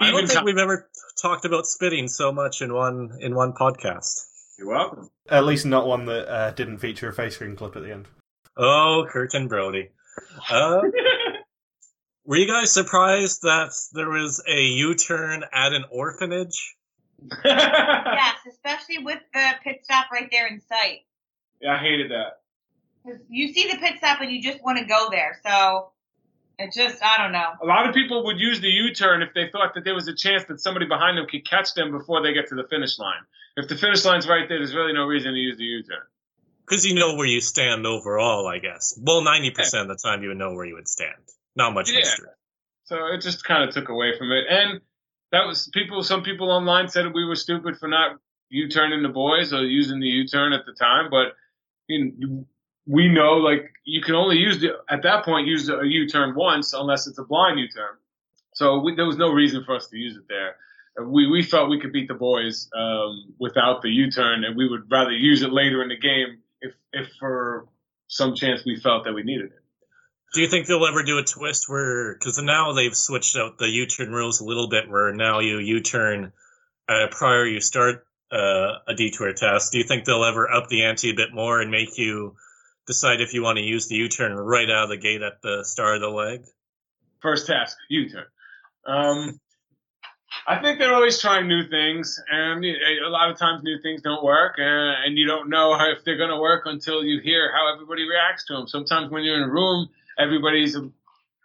I 0.00 0.10
don't 0.10 0.26
think 0.26 0.38
Col- 0.38 0.44
we've 0.44 0.56
ever 0.56 0.88
talked 1.20 1.44
about 1.44 1.66
spitting 1.66 2.08
so 2.08 2.32
much 2.32 2.62
in 2.62 2.72
one 2.72 3.18
in 3.20 3.34
one 3.34 3.52
podcast. 3.52 4.26
You're 4.58 4.68
welcome. 4.68 5.10
At 5.28 5.44
least 5.44 5.66
not 5.66 5.86
one 5.86 6.06
that 6.06 6.28
uh, 6.28 6.50
didn't 6.52 6.78
feature 6.78 7.08
a 7.08 7.12
face 7.12 7.34
screen 7.34 7.56
clip 7.56 7.76
at 7.76 7.82
the 7.82 7.92
end. 7.92 8.08
Oh, 8.56 9.06
Curtin 9.08 9.48
Brody. 9.48 9.90
Uh, 10.50 10.80
were 12.24 12.36
you 12.36 12.46
guys 12.46 12.72
surprised 12.72 13.42
that 13.42 13.72
there 13.92 14.08
was 14.08 14.42
a 14.46 14.60
U-turn 14.60 15.44
at 15.52 15.72
an 15.72 15.84
orphanage? 15.90 16.76
Yes, 17.44 18.36
especially 18.48 18.98
with 18.98 19.20
the 19.34 19.50
pit 19.62 19.80
stop 19.84 20.10
right 20.10 20.28
there 20.30 20.46
in 20.46 20.60
sight. 20.60 21.00
Yeah, 21.60 21.74
I 21.74 21.78
hated 21.78 22.10
that. 22.10 22.40
'Cause 23.04 23.18
you 23.28 23.52
see 23.52 23.70
the 23.70 23.78
pit 23.78 23.94
stop 23.98 24.20
and 24.20 24.30
you 24.30 24.42
just 24.42 24.62
want 24.62 24.78
to 24.78 24.84
go 24.84 25.08
there. 25.10 25.40
So 25.44 25.92
it 26.58 26.72
just, 26.74 27.02
I 27.02 27.16
don't 27.22 27.32
know. 27.32 27.52
A 27.62 27.66
lot 27.66 27.88
of 27.88 27.94
people 27.94 28.24
would 28.26 28.38
use 28.38 28.60
the 28.60 28.68
U-turn 28.68 29.22
if 29.22 29.32
they 29.34 29.48
thought 29.50 29.74
that 29.74 29.84
there 29.84 29.94
was 29.94 30.06
a 30.08 30.14
chance 30.14 30.44
that 30.44 30.60
somebody 30.60 30.86
behind 30.86 31.16
them 31.16 31.26
could 31.26 31.48
catch 31.48 31.72
them 31.74 31.90
before 31.92 32.22
they 32.22 32.34
get 32.34 32.48
to 32.48 32.54
the 32.54 32.64
finish 32.68 32.98
line. 32.98 33.22
If 33.56 33.68
the 33.68 33.76
finish 33.76 34.04
line's 34.04 34.28
right 34.28 34.46
there, 34.48 34.58
there's 34.58 34.74
really 34.74 34.92
no 34.92 35.06
reason 35.06 35.32
to 35.32 35.38
use 35.38 35.56
the 35.56 35.64
U-turn. 35.64 36.02
Because 36.66 36.84
you 36.86 36.94
know 36.94 37.14
where 37.16 37.26
you 37.26 37.40
stand 37.40 37.86
overall, 37.86 38.46
I 38.46 38.58
guess. 38.58 38.96
Well, 39.00 39.22
90% 39.22 39.80
of 39.82 39.88
the 39.88 39.96
time 39.96 40.22
you 40.22 40.28
would 40.28 40.36
know 40.38 40.52
where 40.52 40.66
you 40.66 40.74
would 40.74 40.88
stand. 40.88 41.16
Not 41.56 41.72
much 41.74 41.90
Yeah. 41.90 41.98
mystery. 42.00 42.28
So 42.84 43.06
it 43.06 43.22
just 43.22 43.42
kind 43.44 43.66
of 43.66 43.74
took 43.74 43.88
away 43.88 44.16
from 44.18 44.30
it. 44.30 44.44
And 44.48 44.80
that 45.32 45.46
was 45.46 45.68
people. 45.72 46.02
Some 46.02 46.22
people 46.22 46.50
online 46.50 46.88
said 46.88 47.12
we 47.12 47.24
were 47.24 47.36
stupid 47.36 47.76
for 47.78 47.88
not 47.88 48.18
U-turning 48.50 49.02
the 49.02 49.08
boys 49.08 49.52
or 49.52 49.64
using 49.64 50.00
the 50.00 50.08
U-turn 50.08 50.52
at 50.52 50.66
the 50.66 50.72
time. 50.72 51.08
But 51.10 51.34
you 51.88 52.12
know, 52.18 52.46
we 52.86 53.08
know 53.08 53.34
like 53.34 53.70
you 53.84 54.02
can 54.02 54.14
only 54.14 54.38
use 54.38 54.60
the 54.60 54.70
at 54.88 55.02
that 55.02 55.24
point 55.24 55.46
use 55.46 55.68
a 55.68 55.80
U-turn 55.84 56.34
once 56.34 56.72
unless 56.72 57.06
it's 57.06 57.18
a 57.18 57.24
blind 57.24 57.58
U-turn. 57.58 57.96
So 58.54 58.80
we, 58.80 58.94
there 58.96 59.06
was 59.06 59.16
no 59.16 59.30
reason 59.30 59.64
for 59.64 59.76
us 59.76 59.88
to 59.88 59.96
use 59.96 60.16
it 60.16 60.24
there. 60.28 60.56
We 61.06 61.28
we 61.28 61.42
felt 61.42 61.70
we 61.70 61.80
could 61.80 61.92
beat 61.92 62.08
the 62.08 62.14
boys 62.14 62.68
um, 62.76 63.32
without 63.38 63.82
the 63.82 63.90
U-turn, 63.90 64.44
and 64.44 64.56
we 64.56 64.68
would 64.68 64.90
rather 64.90 65.12
use 65.12 65.42
it 65.42 65.52
later 65.52 65.82
in 65.82 65.88
the 65.88 65.96
game 65.96 66.38
if 66.60 66.74
if 66.92 67.08
for 67.18 67.68
some 68.08 68.34
chance 68.34 68.64
we 68.64 68.76
felt 68.80 69.04
that 69.04 69.12
we 69.12 69.22
needed 69.22 69.52
it. 69.52 69.59
Do 70.32 70.40
you 70.40 70.48
think 70.48 70.66
they'll 70.66 70.86
ever 70.86 71.02
do 71.02 71.18
a 71.18 71.24
twist 71.24 71.68
where, 71.68 72.14
because 72.14 72.40
now 72.40 72.72
they've 72.72 72.94
switched 72.94 73.36
out 73.36 73.58
the 73.58 73.68
U-turn 73.68 74.12
rules 74.12 74.40
a 74.40 74.44
little 74.44 74.68
bit, 74.68 74.88
where 74.88 75.12
now 75.12 75.40
you 75.40 75.58
U-turn 75.58 76.32
uh, 76.88 77.08
prior 77.10 77.44
you 77.44 77.60
start 77.60 78.06
uh, 78.30 78.78
a 78.86 78.94
detour 78.94 79.32
test. 79.32 79.72
Do 79.72 79.78
you 79.78 79.84
think 79.84 80.04
they'll 80.04 80.24
ever 80.24 80.48
up 80.48 80.68
the 80.68 80.84
ante 80.84 81.10
a 81.10 81.14
bit 81.14 81.34
more 81.34 81.60
and 81.60 81.70
make 81.70 81.98
you 81.98 82.36
decide 82.86 83.20
if 83.20 83.34
you 83.34 83.42
want 83.42 83.58
to 83.58 83.64
use 83.64 83.88
the 83.88 83.96
U-turn 83.96 84.32
right 84.32 84.70
out 84.70 84.84
of 84.84 84.90
the 84.90 84.96
gate 84.96 85.22
at 85.22 85.42
the 85.42 85.64
start 85.64 85.96
of 85.96 86.02
the 86.02 86.08
leg? 86.08 86.44
First 87.20 87.48
task, 87.48 87.76
U-turn. 87.88 88.26
Um, 88.86 89.40
I 90.46 90.62
think 90.62 90.78
they're 90.78 90.94
always 90.94 91.20
trying 91.20 91.48
new 91.48 91.68
things, 91.68 92.18
and 92.30 92.64
a 92.64 93.08
lot 93.08 93.30
of 93.30 93.38
times 93.38 93.62
new 93.64 93.80
things 93.82 94.00
don't 94.02 94.24
work, 94.24 94.54
uh, 94.58 94.62
and 95.04 95.18
you 95.18 95.26
don't 95.26 95.50
know 95.50 95.74
if 95.74 96.04
they're 96.04 96.16
going 96.16 96.30
to 96.30 96.40
work 96.40 96.62
until 96.66 97.04
you 97.04 97.20
hear 97.20 97.52
how 97.52 97.72
everybody 97.74 98.08
reacts 98.08 98.46
to 98.46 98.54
them. 98.54 98.68
Sometimes 98.68 99.10
when 99.10 99.24
you're 99.24 99.36
in 99.36 99.42
a 99.42 99.52
room, 99.52 99.88
everybody's 100.20 100.76
a, 100.76 100.82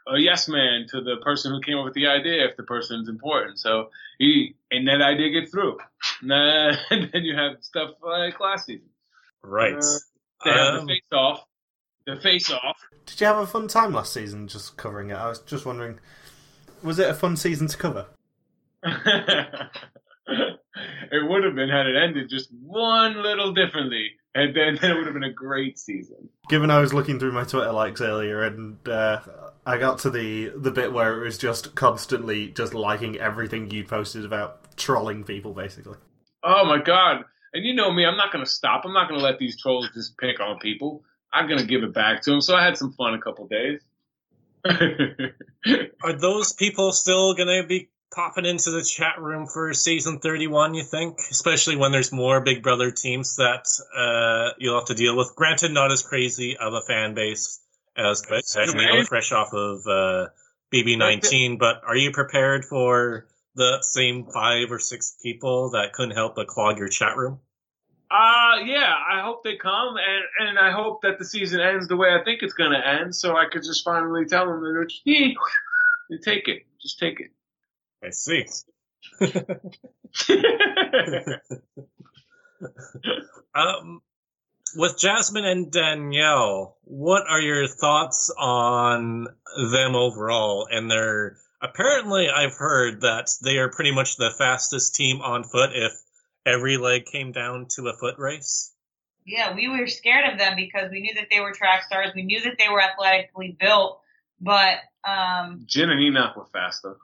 a 0.07 0.17
yes 0.19 0.47
man 0.47 0.85
to 0.89 1.01
the 1.01 1.17
person 1.23 1.51
who 1.51 1.61
came 1.61 1.77
up 1.77 1.85
with 1.85 1.93
the 1.93 2.07
idea 2.07 2.45
if 2.47 2.57
the 2.57 2.63
person's 2.63 3.09
important. 3.09 3.59
So 3.59 3.89
he 4.19 4.55
and 4.71 4.87
that 4.87 5.01
idea 5.01 5.29
gets 5.29 5.51
through, 5.51 5.77
and, 6.21 6.77
then 7.11 7.23
you 7.23 7.35
have 7.35 7.57
stuff 7.61 7.91
like 8.01 8.39
last 8.39 8.65
season. 8.67 8.89
Right. 9.43 9.75
Uh, 9.75 9.99
They 10.43 10.51
have 10.51 10.75
Um, 10.75 10.85
the 10.87 10.93
face 10.93 11.11
off, 11.11 11.45
the 12.05 12.15
face 12.17 12.51
off. 12.51 12.77
Did 13.05 13.21
you 13.21 13.27
have 13.27 13.37
a 13.37 13.47
fun 13.47 13.67
time 13.67 13.93
last 13.93 14.13
season 14.13 14.47
just 14.47 14.77
covering 14.77 15.09
it? 15.11 15.15
I 15.15 15.27
was 15.29 15.39
just 15.39 15.65
wondering, 15.65 15.99
was 16.83 16.97
it 16.99 17.09
a 17.09 17.13
fun 17.13 17.37
season 17.37 17.67
to 17.67 17.77
cover? 17.77 18.07
it 20.27 21.29
would 21.29 21.43
have 21.43 21.55
been 21.55 21.69
had 21.69 21.87
it 21.87 21.95
ended 21.95 22.29
just 22.29 22.49
one 22.53 23.21
little 23.21 23.53
differently, 23.53 24.11
and 24.35 24.55
then, 24.55 24.75
then 24.81 24.91
it 24.91 24.95
would 24.95 25.05
have 25.05 25.13
been 25.13 25.23
a 25.23 25.33
great 25.33 25.79
season. 25.79 26.29
Given 26.49 26.69
I 26.69 26.79
was 26.79 26.93
looking 26.93 27.19
through 27.19 27.31
my 27.31 27.45
Twitter 27.45 27.71
likes 27.71 28.01
earlier, 28.01 28.43
and 28.43 28.87
uh, 28.87 29.21
I 29.65 29.77
got 29.77 29.99
to 29.99 30.09
the 30.11 30.49
the 30.55 30.71
bit 30.71 30.93
where 30.93 31.19
it 31.19 31.25
was 31.25 31.37
just 31.37 31.73
constantly 31.73 32.49
just 32.49 32.73
liking 32.73 33.17
everything 33.17 33.71
you 33.71 33.83
posted 33.83 34.25
about 34.25 34.77
trolling 34.77 35.23
people, 35.23 35.53
basically. 35.53 35.97
Oh 36.43 36.65
my 36.65 36.79
god! 36.79 37.23
And 37.53 37.65
you 37.65 37.73
know 37.73 37.91
me, 37.91 38.05
I'm 38.05 38.17
not 38.17 38.31
gonna 38.31 38.45
stop. 38.45 38.83
I'm 38.85 38.93
not 38.93 39.09
gonna 39.09 39.23
let 39.23 39.39
these 39.39 39.59
trolls 39.59 39.89
just 39.93 40.17
pick 40.17 40.39
on 40.39 40.59
people. 40.59 41.03
I'm 41.33 41.49
gonna 41.49 41.65
give 41.65 41.83
it 41.83 41.93
back 41.93 42.21
to 42.23 42.31
them. 42.31 42.41
So 42.41 42.55
I 42.55 42.63
had 42.63 42.77
some 42.77 42.93
fun 42.93 43.13
a 43.15 43.19
couple 43.19 43.47
days. 43.47 43.81
Are 46.03 46.13
those 46.13 46.53
people 46.53 46.91
still 46.91 47.35
going 47.35 47.61
to 47.61 47.67
be 47.67 47.89
popping 48.15 48.45
into 48.45 48.71
the 48.71 48.81
chat 48.81 49.19
room 49.19 49.45
for 49.45 49.73
season 49.73 50.19
31, 50.19 50.73
you 50.73 50.83
think? 50.83 51.19
Especially 51.29 51.75
when 51.75 51.91
there's 51.91 52.11
more 52.11 52.39
Big 52.39 52.63
Brother 52.63 52.89
teams 52.89 53.35
that 53.35 53.67
uh, 53.95 54.53
you'll 54.57 54.79
have 54.79 54.87
to 54.87 54.95
deal 54.95 55.17
with. 55.17 55.35
Granted, 55.35 55.71
not 55.71 55.91
as 55.91 56.01
crazy 56.01 56.55
of 56.57 56.73
a 56.73 56.81
fan 56.81 57.13
base 57.13 57.59
as 57.97 58.23
as 58.29 59.07
fresh 59.07 59.31
off 59.31 59.53
of 59.53 59.81
uh, 59.87 60.27
BB19, 60.73 61.59
but 61.59 61.81
are 61.85 61.95
you 61.95 62.11
prepared 62.11 62.65
for 62.65 63.27
the 63.55 63.79
same 63.81 64.25
five 64.25 64.71
or 64.71 64.79
six 64.79 65.17
people 65.21 65.71
that 65.71 65.93
couldn't 65.93 66.15
help 66.15 66.35
but 66.35 66.47
clog 66.47 66.77
your 66.77 66.89
chat 66.89 67.15
room? 67.17 67.39
Uh 68.11 68.61
yeah, 68.63 68.93
I 69.11 69.21
hope 69.21 69.43
they 69.43 69.55
come, 69.55 69.95
and 69.97 70.47
and 70.47 70.59
I 70.59 70.71
hope 70.71 71.01
that 71.01 71.17
the 71.17 71.25
season 71.25 71.59
ends 71.59 71.87
the 71.87 71.97
way 71.97 72.09
I 72.09 72.23
think 72.23 72.43
it's 72.43 72.53
gonna 72.53 72.77
end, 72.77 73.15
so 73.15 73.35
I 73.35 73.45
could 73.51 73.63
just 73.63 73.83
finally 73.83 74.25
tell 74.25 74.45
them 74.45 74.61
that 74.61 74.91
you 75.05 75.35
take 76.21 76.47
it, 76.47 76.67
just 76.79 76.99
take 76.99 77.19
it. 77.19 77.31
I 78.03 78.09
see. 78.11 78.45
Um, 83.55 84.01
with 84.75 84.99
Jasmine 84.99 85.45
and 85.45 85.71
Danielle, 85.71 86.77
what 86.83 87.23
are 87.27 87.39
your 87.39 87.67
thoughts 87.67 88.29
on 88.37 89.27
them 89.71 89.95
overall? 89.95 90.67
And 90.69 90.91
they're 90.91 91.37
apparently, 91.61 92.27
I've 92.29 92.55
heard 92.55 93.01
that 93.01 93.29
they 93.41 93.57
are 93.57 93.69
pretty 93.69 93.91
much 93.91 94.17
the 94.17 94.33
fastest 94.37 94.95
team 94.95 95.21
on 95.21 95.45
foot 95.45 95.69
if 95.73 95.93
every 96.45 96.77
leg 96.77 97.05
came 97.05 97.31
down 97.31 97.67
to 97.75 97.87
a 97.87 97.97
foot 97.97 98.15
race. 98.17 98.73
Yeah, 99.25 99.55
we 99.55 99.69
were 99.69 99.87
scared 99.87 100.31
of 100.31 100.37
them 100.37 100.55
because 100.55 100.91
we 100.91 100.99
knew 100.99 101.13
that 101.15 101.27
they 101.31 101.39
were 101.39 101.53
track 101.53 101.83
stars. 101.83 102.11
We 102.13 102.23
knew 102.23 102.41
that 102.41 102.57
they 102.59 102.69
were 102.69 102.81
athletically 102.81 103.55
built, 103.59 104.01
but 104.39 104.79
um, 105.07 105.63
Jin 105.65 105.89
and 105.89 106.01
Enoch 106.01 106.35
were 106.35 106.45
faster. 106.53 106.97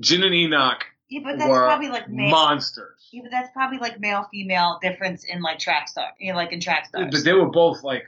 Jin 0.00 0.22
and 0.22 0.34
Enoch 0.34 0.84
yeah, 1.08 1.20
but 1.24 1.38
that's 1.38 1.48
were 1.48 1.64
probably 1.64 1.88
like 1.88 2.08
male. 2.10 2.30
monsters. 2.30 3.08
yeah, 3.10 3.22
but 3.22 3.30
that's 3.30 3.50
probably 3.52 3.78
like 3.78 3.98
male 3.98 4.28
female 4.30 4.78
difference 4.82 5.24
in 5.24 5.40
like 5.40 5.58
track 5.58 5.88
star. 5.88 6.08
You 6.18 6.32
know, 6.32 6.36
like 6.36 6.52
in 6.52 6.60
track 6.60 6.86
stars. 6.86 7.08
But 7.10 7.24
they 7.24 7.32
were 7.32 7.50
both 7.50 7.82
like 7.82 8.04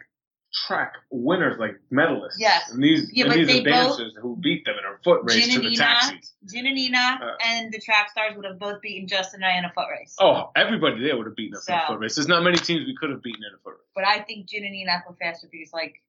track 0.53 0.95
winners, 1.11 1.59
like 1.59 1.77
medalists. 1.91 2.35
Yes. 2.37 2.71
And 2.71 2.83
these, 2.83 3.11
Yeah, 3.13 3.25
and 3.25 3.33
but 3.33 3.47
these 3.47 3.61
are 3.61 3.63
dancers 3.63 4.15
who 4.21 4.37
beat 4.37 4.67
them 4.67 4.75
in 4.75 4.85
a 4.85 5.03
foot 5.03 5.23
race 5.25 5.47
Jin 5.47 5.49
to 5.49 5.55
and 5.57 5.65
the 5.65 5.69
Enoch, 5.69 5.79
taxis. 5.79 6.33
Jin 6.53 6.67
and 6.67 6.77
Enoch 6.79 7.21
Uh, 7.23 7.37
and 7.47 7.73
the 7.73 7.81
track 7.81 8.11
stars 8.11 8.35
would 8.37 8.45
have 8.45 8.59
both 8.59 8.83
beaten 8.83 9.09
Justin 9.09 9.43
and 9.43 9.51
I 9.51 9.59
in 9.59 9.65
a 9.65 9.73
foot 9.73 9.87
race. 9.91 10.17
Oh, 10.21 10.51
everybody 10.55 11.03
there 11.03 11.17
would 11.17 11.27
have 11.27 11.37
beaten 11.37 11.57
us 11.57 11.69
in 11.69 11.75
a 11.75 11.87
foot 11.87 12.01
race. 12.01 12.17
There's 12.17 12.29
not 12.29 12.43
many 12.43 12.59
teams 12.59 12.85
we 12.87 12.97
could 12.97 13.11
have 13.11 13.23
beaten 13.23 13.43
in 13.43 13.55
a 13.55 13.59
foot 13.63 13.75
race. 13.79 13.89
But 13.95 14.05
I 14.05 14.21
think 14.21 14.47
Jin 14.47 14.65
and 14.65 14.75
Enoch 14.75 15.09
were 15.09 15.17
faster 15.17 15.49
because 15.51 15.73
like 15.73 16.03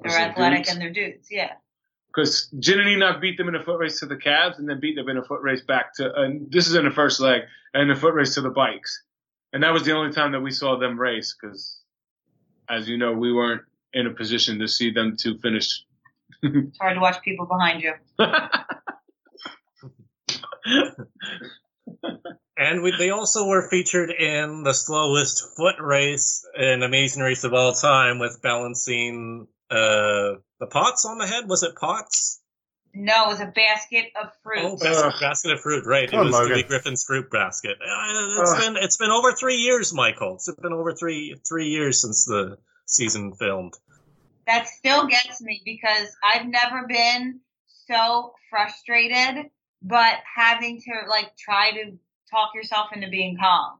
they're 0.00 0.16
athletic 0.16 0.58
dudes? 0.58 0.70
and 0.70 0.80
they're 0.80 0.92
dudes. 0.92 1.28
Yeah. 1.30 1.54
Because 2.16 2.48
Jin 2.58 2.80
and 2.80 2.88
Enoch 2.88 3.20
beat 3.20 3.36
them 3.36 3.48
in 3.48 3.54
a 3.54 3.62
foot 3.62 3.78
race 3.78 4.00
to 4.00 4.06
the 4.06 4.16
cabs 4.16 4.58
and 4.58 4.66
then 4.66 4.80
beat 4.80 4.96
them 4.96 5.10
in 5.10 5.18
a 5.18 5.22
foot 5.22 5.42
race 5.42 5.60
back 5.60 5.94
to, 5.96 6.10
and 6.14 6.50
this 6.50 6.66
is 6.66 6.74
in 6.74 6.86
the 6.86 6.90
first 6.90 7.20
leg, 7.20 7.42
and 7.74 7.90
a 7.90 7.94
foot 7.94 8.14
race 8.14 8.34
to 8.34 8.40
the 8.40 8.48
bikes. 8.48 9.02
And 9.52 9.62
that 9.62 9.74
was 9.74 9.84
the 9.84 9.92
only 9.92 10.12
time 10.12 10.32
that 10.32 10.40
we 10.40 10.50
saw 10.50 10.78
them 10.78 10.98
race 10.98 11.36
because, 11.38 11.78
as 12.70 12.88
you 12.88 12.96
know, 12.96 13.12
we 13.12 13.34
weren't 13.34 13.62
in 13.92 14.06
a 14.06 14.10
position 14.10 14.60
to 14.60 14.68
see 14.68 14.90
them 14.92 15.16
to 15.18 15.38
finish. 15.38 15.82
It's 16.42 16.78
hard 16.78 16.94
to 16.94 17.00
watch 17.00 17.22
people 17.22 17.46
behind 17.46 17.82
you. 17.82 17.92
And 22.58 22.82
we, 22.82 22.94
they 22.96 23.10
also 23.10 23.46
were 23.46 23.68
featured 23.68 24.10
in 24.10 24.62
the 24.62 24.72
slowest 24.72 25.56
foot 25.56 25.76
race, 25.78 26.46
an 26.54 26.82
amazing 26.82 27.22
race 27.22 27.44
of 27.44 27.52
all 27.52 27.74
time, 27.74 28.18
with 28.18 28.40
balancing 28.42 29.46
uh, 29.70 30.36
the 30.60 30.66
pots 30.66 31.04
on 31.04 31.18
the 31.18 31.26
head. 31.26 31.48
Was 31.48 31.62
it 31.62 31.76
pots? 31.76 32.40
No, 32.94 33.24
it 33.26 33.28
was 33.28 33.40
a 33.40 33.46
basket 33.46 34.06
of 34.20 34.30
fruit. 34.42 34.60
Oh, 34.62 34.76
basket, 34.76 35.04
Ugh. 35.04 35.20
basket 35.20 35.52
of 35.52 35.60
fruit, 35.60 35.84
right? 35.84 36.10
Come 36.10 36.20
it 36.20 36.24
was 36.24 36.32
Logan. 36.32 36.52
Dewey 36.52 36.62
Griffin's 36.62 37.04
fruit 37.04 37.30
basket. 37.30 37.76
Uh, 37.80 38.40
it's 38.40 38.52
Ugh. 38.52 38.60
been 38.60 38.76
it's 38.82 38.96
been 38.96 39.10
over 39.10 39.32
three 39.32 39.56
years, 39.56 39.92
Michael. 39.92 40.34
It's 40.36 40.50
been 40.62 40.72
over 40.72 40.94
three 40.94 41.36
three 41.46 41.68
years 41.68 42.00
since 42.00 42.24
the 42.24 42.56
season 42.86 43.34
filmed. 43.34 43.74
that 44.46 44.66
still 44.68 45.06
gets 45.08 45.42
me 45.42 45.60
because 45.64 46.08
I've 46.24 46.46
never 46.46 46.86
been 46.86 47.40
so 47.88 48.32
frustrated, 48.48 49.50
but 49.82 50.14
having 50.34 50.80
to 50.80 51.08
like 51.10 51.36
try 51.36 51.72
to 51.72 51.98
talk 52.30 52.54
yourself 52.54 52.88
into 52.94 53.08
being 53.10 53.36
calm. 53.38 53.78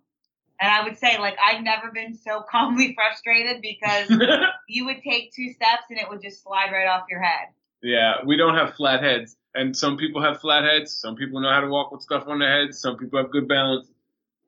And 0.61 0.71
I 0.71 0.85
would 0.85 0.99
say 0.99 1.19
like 1.19 1.37
I've 1.45 1.63
never 1.63 1.91
been 1.93 2.15
so 2.15 2.43
calmly 2.51 2.95
frustrated 2.95 3.63
because 3.63 4.11
you 4.69 4.87
would 4.87 5.03
take 5.03 5.33
two 5.35 5.53
steps 5.53 5.85
and 5.91 5.99
it 5.99 6.09
would 6.09 6.23
just 6.23 6.43
slide 6.43 6.71
right 6.73 6.87
off 6.87 7.05
your 7.11 7.21
head. 7.23 7.49
yeah, 7.83 8.15
we 8.25 8.37
don't 8.37 8.55
have 8.55 8.75
flat 8.75 9.03
heads. 9.03 9.37
And 9.55 9.75
some 9.75 9.97
people 9.97 10.23
have 10.23 10.41
flat 10.41 10.65
heads. 10.65 10.93
Some 10.93 11.17
people 11.17 11.41
know 11.41 11.51
how 11.51 11.61
to 11.61 11.69
walk 11.69 11.91
with 11.91 12.03
stuff 12.03 12.25
on 12.27 12.39
their 12.41 12.61
heads. 12.61 12.79
Some 12.79 12.97
people 12.99 13.19
have 13.23 13.31
good 13.31 13.49
balance. 13.49 13.89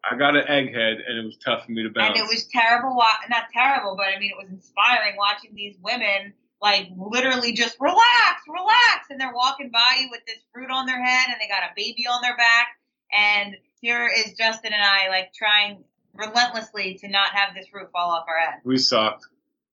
I 0.05 0.17
got 0.17 0.37
an 0.37 0.47
egg 0.47 0.75
head, 0.75 0.99
and 1.07 1.19
it 1.19 1.25
was 1.25 1.37
tough 1.39 1.65
for 1.65 1.73
me 1.73 1.83
to 1.83 1.89
balance. 1.89 2.19
And 2.19 2.29
it 2.29 2.29
was 2.29 2.45
terrible, 2.45 2.95
wa- 2.95 3.25
not 3.29 3.45
terrible, 3.53 3.97
but 3.97 4.07
I 4.15 4.19
mean, 4.19 4.31
it 4.31 4.37
was 4.37 4.51
inspiring 4.51 5.17
watching 5.17 5.55
these 5.55 5.77
women 5.83 6.35
like 6.61 6.89
literally 6.97 7.53
just 7.53 7.77
relax, 7.81 8.43
relax. 8.49 9.09
And 9.11 9.21
they're 9.21 9.33
walking 9.33 9.71
by 9.71 9.99
you 10.01 10.09
with 10.11 10.21
this 10.27 10.39
fruit 10.53 10.71
on 10.71 10.87
their 10.87 11.03
head 11.03 11.29
and 11.29 11.37
they 11.41 11.49
got 11.49 11.63
a 11.63 11.73
baby 11.77 12.07
on 12.07 12.21
their 12.23 12.37
back. 12.37 12.69
And 13.17 13.57
here 13.81 14.11
is 14.15 14.35
Justin 14.35 14.73
and 14.73 14.83
I 14.83 15.09
like 15.09 15.33
trying 15.33 15.85
relentlessly 16.19 16.95
to 17.01 17.09
not 17.09 17.31
have 17.31 17.55
this 17.55 17.69
fruit 17.69 17.91
fall 17.93 18.11
off 18.11 18.25
our 18.29 18.37
head. 18.39 18.61
We 18.65 18.77
sucked. 18.79 19.25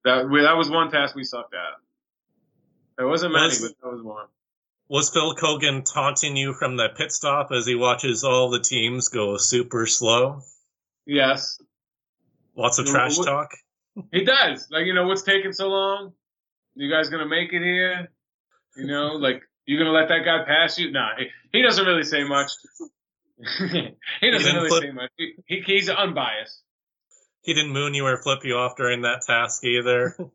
That 0.03 0.29
we, 0.29 0.41
that 0.41 0.55
was 0.55 0.69
one 0.69 0.91
task 0.91 1.15
we 1.15 1.23
sucked 1.23 1.53
at. 1.53 1.79
There 2.97 3.07
wasn't 3.07 3.33
many, 3.33 3.45
Was- 3.47 3.59
but 3.61 3.81
that 3.81 3.91
was 3.95 4.03
one. 4.03 4.25
Was 4.87 5.09
Phil 5.09 5.33
Keoghan 5.35 5.83
taunting 5.91 6.37
you 6.37 6.53
from 6.53 6.77
the 6.77 6.89
pit 6.95 7.11
stop 7.11 7.49
as 7.51 7.65
he 7.65 7.73
watches 7.73 8.23
all 8.23 8.51
the 8.51 8.59
teams 8.59 9.09
go 9.09 9.35
super 9.37 9.87
slow? 9.87 10.41
Yes, 11.07 11.59
Lots 12.55 12.77
of 12.79 12.85
No, 12.85 12.91
trash 12.91 13.17
what- 13.17 13.25
talk. 13.27 13.49
he 14.11 14.23
does. 14.23 14.67
Like 14.69 14.85
you 14.85 14.93
know, 14.93 15.07
what's 15.07 15.23
taking 15.23 15.53
so 15.53 15.67
long? 15.69 16.13
You 16.75 16.89
guys 16.91 17.09
gonna 17.09 17.25
make 17.27 17.51
it 17.51 17.63
here? 17.63 18.09
You 18.77 18.85
know, 18.87 19.13
like 19.13 19.41
you 19.65 19.77
gonna 19.79 19.91
let 19.91 20.09
that 20.09 20.23
guy 20.23 20.43
pass 20.45 20.77
you? 20.77 20.91
Nah, 20.91 21.09
he, 21.17 21.27
he 21.51 21.61
doesn't 21.63 21.85
really 21.85 22.03
say 22.03 22.23
much. 22.23 22.51
he 23.59 23.65
doesn't 23.71 23.97
didn't 24.21 24.55
really 24.55 24.69
flip- 24.69 24.83
say 24.83 24.91
much. 24.91 25.11
He, 25.17 25.33
he, 25.45 25.61
he's 25.61 25.89
unbiased. 25.89 26.61
He 27.41 27.53
didn't 27.53 27.73
moon 27.73 27.93
you 27.93 28.05
or 28.05 28.17
flip 28.17 28.39
you 28.43 28.55
off 28.55 28.75
during 28.75 29.01
that 29.01 29.21
task 29.21 29.63
either. 29.63 30.17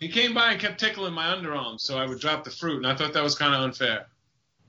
He 0.00 0.08
came 0.08 0.34
by 0.34 0.50
and 0.50 0.60
kept 0.60 0.80
tickling 0.80 1.14
my 1.14 1.34
underarms, 1.34 1.80
so 1.80 1.96
I 1.96 2.06
would 2.06 2.18
drop 2.18 2.44
the 2.44 2.50
fruit, 2.50 2.78
and 2.78 2.86
I 2.86 2.96
thought 2.96 3.12
that 3.12 3.22
was 3.22 3.36
kind 3.36 3.54
of 3.54 3.62
unfair. 3.62 4.06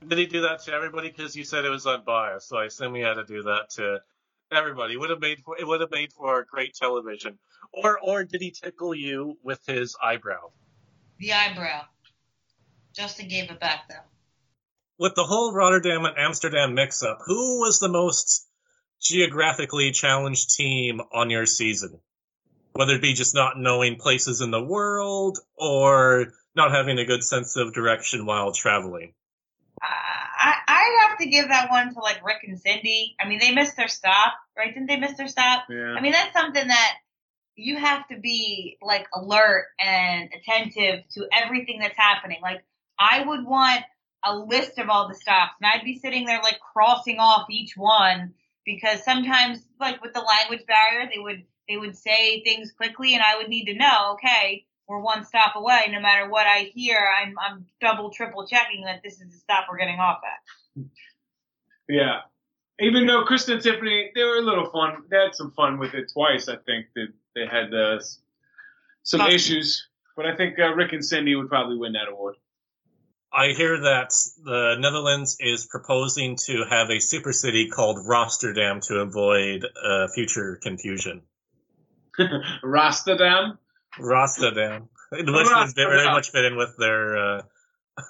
Did 0.06 0.18
he 0.18 0.26
do 0.26 0.42
that 0.42 0.62
to 0.62 0.72
everybody? 0.72 1.08
Because 1.08 1.34
you 1.34 1.44
said 1.44 1.64
it 1.64 1.68
was 1.68 1.86
unbiased, 1.86 2.48
so 2.48 2.58
I 2.58 2.66
assume 2.66 2.94
he 2.94 3.02
had 3.02 3.14
to 3.14 3.24
do 3.24 3.42
that 3.42 3.70
to 3.70 4.00
everybody. 4.52 4.94
It 4.94 5.00
would 5.00 5.10
have 5.10 5.20
made 5.20 5.40
for 5.40 5.58
it 5.58 5.66
would 5.66 5.80
have 5.80 5.90
made 5.90 6.12
for 6.12 6.46
great 6.48 6.74
television. 6.74 7.38
Or 7.72 7.98
or 8.00 8.24
did 8.24 8.40
he 8.40 8.50
tickle 8.50 8.94
you 8.94 9.36
with 9.42 9.60
his 9.66 9.96
eyebrow? 10.02 10.52
The 11.18 11.32
eyebrow. 11.32 11.82
Justin 12.94 13.28
gave 13.28 13.50
it 13.50 13.58
back 13.58 13.88
though. 13.88 13.96
With 14.98 15.14
the 15.14 15.24
whole 15.24 15.52
Rotterdam 15.52 16.04
and 16.04 16.16
Amsterdam 16.16 16.74
mix-up, 16.74 17.18
who 17.26 17.60
was 17.60 17.78
the 17.78 17.88
most 17.88 18.46
geographically 19.00 19.92
challenged 19.92 20.54
team 20.56 21.00
on 21.12 21.30
your 21.30 21.44
season? 21.46 22.00
Whether 22.72 22.94
it 22.94 23.02
be 23.02 23.12
just 23.12 23.34
not 23.34 23.58
knowing 23.58 23.96
places 23.96 24.40
in 24.40 24.50
the 24.50 24.62
world 24.62 25.38
or 25.54 26.32
not 26.54 26.72
having 26.72 26.98
a 26.98 27.04
good 27.04 27.22
sense 27.22 27.56
of 27.56 27.74
direction 27.74 28.24
while 28.24 28.52
traveling. 28.52 29.12
I, 29.82 30.54
I'd 30.66 31.08
have 31.08 31.18
to 31.18 31.26
give 31.26 31.48
that 31.48 31.70
one 31.70 31.92
to 31.94 32.00
like 32.00 32.24
Rick 32.24 32.44
and 32.46 32.58
Cindy. 32.58 33.14
I 33.20 33.28
mean, 33.28 33.38
they 33.38 33.52
missed 33.52 33.76
their 33.76 33.88
stop, 33.88 34.34
right? 34.56 34.72
Didn't 34.72 34.88
they 34.88 34.96
miss 34.96 35.16
their 35.16 35.28
stop? 35.28 35.64
Yeah. 35.68 35.94
I 35.96 36.00
mean, 36.00 36.12
that's 36.12 36.32
something 36.32 36.66
that 36.66 36.94
you 37.56 37.76
have 37.76 38.06
to 38.08 38.18
be 38.18 38.78
like 38.82 39.06
alert 39.14 39.66
and 39.78 40.30
attentive 40.34 41.04
to 41.12 41.26
everything 41.32 41.78
that's 41.80 41.96
happening. 41.96 42.38
Like, 42.42 42.64
I 42.98 43.24
would 43.26 43.44
want 43.44 43.82
a 44.26 44.36
list 44.36 44.78
of 44.78 44.88
all 44.88 45.08
the 45.08 45.14
stops, 45.14 45.54
and 45.60 45.70
I'd 45.72 45.84
be 45.84 45.98
sitting 45.98 46.26
there 46.26 46.40
like 46.42 46.58
crossing 46.60 47.18
off 47.18 47.48
each 47.50 47.76
one 47.76 48.34
because 48.64 49.04
sometimes, 49.04 49.60
like 49.80 50.02
with 50.02 50.12
the 50.12 50.20
language 50.20 50.66
barrier, 50.66 51.08
they 51.12 51.20
would 51.20 51.44
they 51.68 51.76
would 51.76 51.96
say 51.96 52.42
things 52.42 52.72
quickly, 52.72 53.14
and 53.14 53.22
I 53.22 53.36
would 53.36 53.48
need 53.48 53.66
to 53.66 53.74
know, 53.74 54.14
okay, 54.14 54.66
we're 54.88 55.00
one 55.00 55.24
stop 55.24 55.56
away. 55.56 55.86
No 55.90 56.00
matter 56.00 56.28
what 56.28 56.46
I 56.46 56.70
hear, 56.74 56.98
I'm 56.98 57.34
I'm 57.38 57.66
double 57.80 58.10
triple 58.10 58.46
checking 58.46 58.84
that 58.84 59.02
this 59.02 59.14
is 59.14 59.30
the 59.30 59.38
stop 59.38 59.66
we're 59.70 59.78
getting 59.78 59.98
off 59.98 60.20
at. 60.24 60.84
Yeah. 61.88 62.20
Even 62.78 63.06
though 63.06 63.24
Krista 63.24 63.54
and 63.54 63.62
Tiffany, 63.62 64.10
they 64.14 64.22
were 64.22 64.36
a 64.36 64.42
little 64.42 64.70
fun. 64.70 65.04
They 65.08 65.16
had 65.16 65.34
some 65.34 65.50
fun 65.52 65.78
with 65.78 65.94
it 65.94 66.10
twice. 66.12 66.48
I 66.48 66.56
think 66.56 66.86
that 66.94 67.08
they 67.34 67.46
had 67.46 67.72
uh, 67.72 68.00
some 69.02 69.22
issues, 69.22 69.88
but 70.14 70.26
I 70.26 70.36
think 70.36 70.58
uh, 70.58 70.74
Rick 70.74 70.92
and 70.92 71.04
Cindy 71.04 71.36
would 71.36 71.48
probably 71.48 71.78
win 71.78 71.92
that 71.92 72.08
award. 72.10 72.36
I 73.36 73.52
hear 73.52 73.78
that 73.82 74.14
the 74.42 74.76
Netherlands 74.78 75.36
is 75.38 75.66
proposing 75.66 76.36
to 76.46 76.64
have 76.70 76.88
a 76.88 76.98
super 76.98 77.34
city 77.34 77.68
called 77.68 77.98
Rosterdam 78.06 78.80
to 78.84 79.00
avoid 79.00 79.66
uh, 79.84 80.08
future 80.08 80.58
confusion. 80.62 81.20
Rosterdam. 82.64 83.58
Rosterdam, 83.98 84.88
which 85.10 85.74
very 85.74 86.06
much 86.06 86.30
fit 86.30 86.46
in 86.46 86.56
with 86.56 86.76
their 86.78 87.16
uh, 87.18 87.42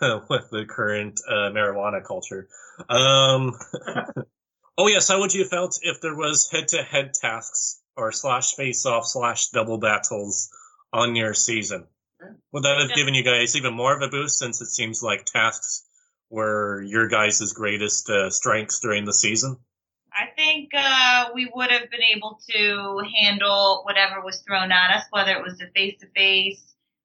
with 0.30 0.48
the 0.50 0.64
current 0.68 1.20
uh, 1.28 1.50
marijuana 1.50 2.04
culture. 2.04 2.46
Um, 2.88 3.58
oh 4.78 4.86
yes, 4.86 5.08
how 5.08 5.18
would 5.18 5.34
you 5.34 5.42
have 5.42 5.50
felt 5.50 5.80
if 5.82 6.00
there 6.00 6.14
was 6.14 6.48
head-to-head 6.52 7.14
tasks 7.14 7.80
or 7.96 8.12
slash 8.12 8.54
face-off 8.54 9.06
slash 9.06 9.48
double 9.48 9.78
battles 9.78 10.50
on 10.92 11.16
your 11.16 11.34
season? 11.34 11.86
Would 12.52 12.62
that 12.62 12.78
have 12.80 12.90
Yeah. 12.90 12.96
given 12.96 13.14
you 13.14 13.22
guys 13.22 13.56
even 13.56 13.74
more 13.74 13.94
of 13.94 14.02
a 14.02 14.08
boost 14.08 14.38
since 14.38 14.60
it 14.60 14.66
seems 14.66 15.02
like 15.02 15.24
tasks 15.26 15.84
were 16.30 16.82
your 16.82 17.08
guys' 17.08 17.52
greatest 17.52 18.08
uh, 18.10 18.30
strengths 18.30 18.80
during 18.80 19.04
the 19.04 19.12
season? 19.12 19.58
I 20.12 20.26
think 20.34 20.70
uh, 20.74 21.28
we 21.34 21.50
would 21.54 21.70
have 21.70 21.90
been 21.90 22.02
able 22.02 22.40
to 22.50 23.02
handle 23.20 23.82
whatever 23.84 24.22
was 24.22 24.40
thrown 24.46 24.72
at 24.72 24.96
us, 24.96 25.04
whether 25.10 25.32
it 25.32 25.42
was 25.42 25.58
the 25.58 25.66
face 25.74 26.00
to 26.00 26.06
face, 26.16 26.62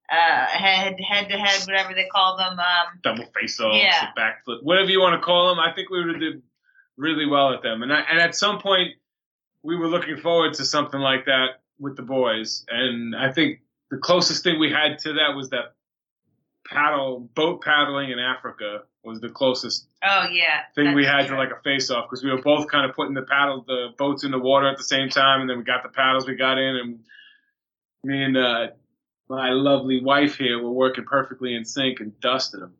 head 0.08 0.98
head 0.98 1.28
to 1.28 1.36
head, 1.38 1.66
whatever 1.66 1.92
they 1.94 2.06
call 2.06 2.38
them. 2.38 2.58
Um, 2.58 2.98
Double 3.02 3.26
face 3.38 3.60
offs, 3.60 3.76
Yeah. 3.76 4.12
backflip, 4.16 4.62
whatever 4.62 4.88
you 4.90 5.00
want 5.00 5.20
to 5.20 5.24
call 5.24 5.50
them. 5.54 5.60
I 5.60 5.72
think 5.72 5.90
we 5.90 5.98
would 6.02 6.14
have 6.14 6.20
did 6.20 6.42
really 6.96 7.26
well 7.26 7.52
at 7.52 7.62
them. 7.62 7.82
And 7.82 7.92
I, 7.92 8.00
and 8.00 8.18
at 8.18 8.34
some 8.34 8.60
point, 8.60 8.94
we 9.62 9.76
were 9.76 9.88
looking 9.88 10.16
forward 10.16 10.54
to 10.54 10.64
something 10.64 11.00
like 11.00 11.26
that 11.26 11.60
with 11.78 11.96
the 11.96 12.02
boys. 12.02 12.64
And 12.68 13.14
I 13.14 13.30
think 13.30 13.60
the 13.92 13.98
closest 13.98 14.42
thing 14.42 14.58
we 14.58 14.72
had 14.72 14.98
to 14.98 15.12
that 15.12 15.36
was 15.36 15.50
that 15.50 15.74
paddle 16.66 17.30
boat 17.34 17.62
paddling 17.62 18.10
in 18.10 18.18
Africa 18.18 18.80
was 19.04 19.20
the 19.20 19.28
closest 19.28 19.86
oh 20.02 20.26
yeah, 20.32 20.62
thing 20.74 20.94
we 20.94 21.04
had 21.04 21.26
true. 21.26 21.36
to 21.36 21.42
like 21.42 21.50
a 21.50 21.62
face 21.62 21.90
off 21.90 22.08
because 22.08 22.24
we 22.24 22.30
were 22.30 22.42
both 22.42 22.66
kind 22.68 22.88
of 22.88 22.96
putting 22.96 23.14
the 23.14 23.22
paddle 23.22 23.62
the 23.66 23.88
boats 23.96 24.24
in 24.24 24.32
the 24.32 24.38
water 24.38 24.68
at 24.68 24.76
the 24.76 24.84
same 24.84 25.08
time 25.08 25.42
and 25.42 25.50
then 25.50 25.58
we 25.58 25.64
got 25.64 25.84
the 25.84 25.88
paddles 25.88 26.26
we 26.26 26.34
got 26.34 26.58
in 26.58 26.76
and 26.76 26.98
Me 28.04 28.24
and 28.24 28.36
uh, 28.36 28.66
my 29.28 29.50
lovely 29.50 30.02
wife 30.02 30.36
here 30.36 30.60
were 30.60 30.72
working 30.72 31.04
perfectly 31.04 31.54
in 31.54 31.64
sync 31.64 32.00
and 32.00 32.18
dusted 32.20 32.60
them. 32.60 32.74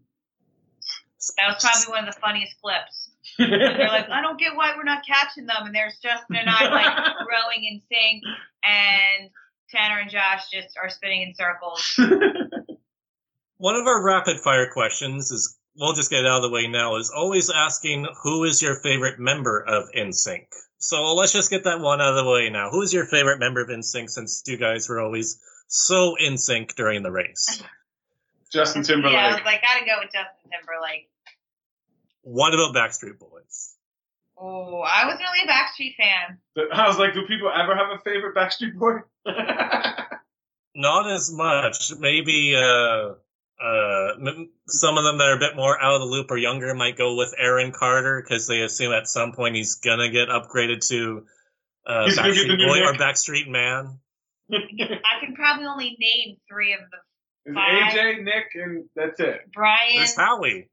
That 1.36 1.54
was 1.54 1.62
probably 1.62 1.92
one 1.92 2.08
of 2.08 2.14
the 2.14 2.20
funniest 2.20 2.54
flips. 2.60 3.10
They're 3.38 3.86
like, 3.86 4.10
I 4.10 4.20
don't 4.20 4.38
get 4.38 4.56
why 4.56 4.72
we're 4.76 4.82
not 4.82 5.06
catching 5.06 5.46
them, 5.46 5.66
and 5.66 5.74
there's 5.74 5.96
Justin 6.02 6.36
and 6.36 6.50
I 6.50 6.68
like 6.68 6.96
rowing 7.20 7.64
in 7.64 7.80
sync, 7.88 8.24
and 8.64 9.30
Tanner 9.72 10.00
and 10.00 10.10
Josh 10.10 10.50
just 10.50 10.76
are 10.80 10.90
spinning 10.90 11.22
in 11.22 11.34
circles. 11.34 11.98
One 13.56 13.76
of 13.76 13.86
our 13.86 14.02
rapid 14.02 14.40
fire 14.40 14.68
questions 14.72 15.30
is 15.30 15.56
we'll 15.76 15.94
just 15.94 16.10
get 16.10 16.20
it 16.20 16.26
out 16.26 16.36
of 16.36 16.42
the 16.42 16.50
way 16.50 16.66
now 16.66 16.96
is 16.96 17.10
always 17.10 17.50
asking 17.50 18.06
who 18.22 18.44
is 18.44 18.60
your 18.60 18.76
favorite 18.76 19.18
member 19.18 19.60
of 19.60 19.84
NSYNC. 19.96 20.46
So 20.78 21.14
let's 21.14 21.32
just 21.32 21.50
get 21.50 21.64
that 21.64 21.80
one 21.80 22.00
out 22.00 22.16
of 22.18 22.24
the 22.24 22.30
way 22.30 22.50
now. 22.50 22.70
Who 22.70 22.82
is 22.82 22.92
your 22.92 23.06
favorite 23.06 23.38
member 23.38 23.60
of 23.60 23.68
NSYNC 23.68 24.10
since 24.10 24.42
you 24.46 24.56
guys 24.56 24.88
were 24.88 25.00
always 25.00 25.40
so 25.68 26.16
in 26.18 26.36
sync 26.36 26.74
during 26.74 27.02
the 27.02 27.12
race? 27.12 27.62
Justin 28.52 28.82
Timberlake. 28.82 29.14
Yeah, 29.14 29.28
I 29.28 29.32
was 29.32 29.40
like, 29.46 29.62
gotta 29.62 29.86
go 29.86 29.92
with 30.02 30.12
Justin 30.12 30.50
Timberlake. 30.50 31.08
What 32.22 32.52
about 32.52 32.74
Backstreet 32.74 33.18
Boys? 33.18 33.76
Oh, 34.44 34.80
I 34.80 35.06
was 35.06 35.18
really 35.20 35.48
a 35.48 35.52
Backstreet 35.52 35.94
fan. 35.96 36.38
I 36.74 36.88
was 36.88 36.98
like, 36.98 37.14
do 37.14 37.24
people 37.28 37.48
ever 37.54 37.76
have 37.76 37.90
a 37.94 37.98
favorite 38.02 38.34
Backstreet 38.34 38.74
Boy? 38.76 38.94
Not 40.74 41.10
as 41.10 41.30
much. 41.32 41.92
Maybe 41.98 42.56
uh, 42.56 43.12
uh, 43.62 44.08
some 44.66 44.96
of 44.98 45.04
them 45.04 45.18
that 45.18 45.28
are 45.28 45.36
a 45.36 45.38
bit 45.38 45.54
more 45.54 45.80
out 45.80 45.94
of 45.94 46.00
the 46.00 46.06
loop 46.06 46.30
or 46.30 46.38
younger 46.38 46.74
might 46.74 46.96
go 46.96 47.14
with 47.16 47.32
Aaron 47.38 47.72
Carter 47.72 48.20
because 48.22 48.48
they 48.48 48.62
assume 48.62 48.92
at 48.92 49.06
some 49.06 49.32
point 49.32 49.54
he's 49.54 49.76
gonna 49.76 50.10
get 50.10 50.28
upgraded 50.28 50.86
to 50.88 51.24
uh, 51.86 52.06
He's 52.06 52.16
the 52.16 52.22
Backstreet 52.22 52.56
new 52.58 52.66
Boy 52.66 52.80
or 52.80 52.94
Backstreet 52.94 53.48
Man. 53.48 53.98
I 54.52 55.24
can 55.24 55.34
probably 55.34 55.66
only 55.66 55.96
name 56.00 56.36
three 56.50 56.72
of 56.72 56.80
the 56.90 56.98
It's 57.46 57.54
Five. 57.54 57.94
AJ, 57.94 58.24
Nick, 58.24 58.46
and 58.54 58.84
that's 58.96 59.20
it. 59.20 59.42
Brian, 59.54 59.96
There's 59.96 60.16
Howie. 60.16 60.68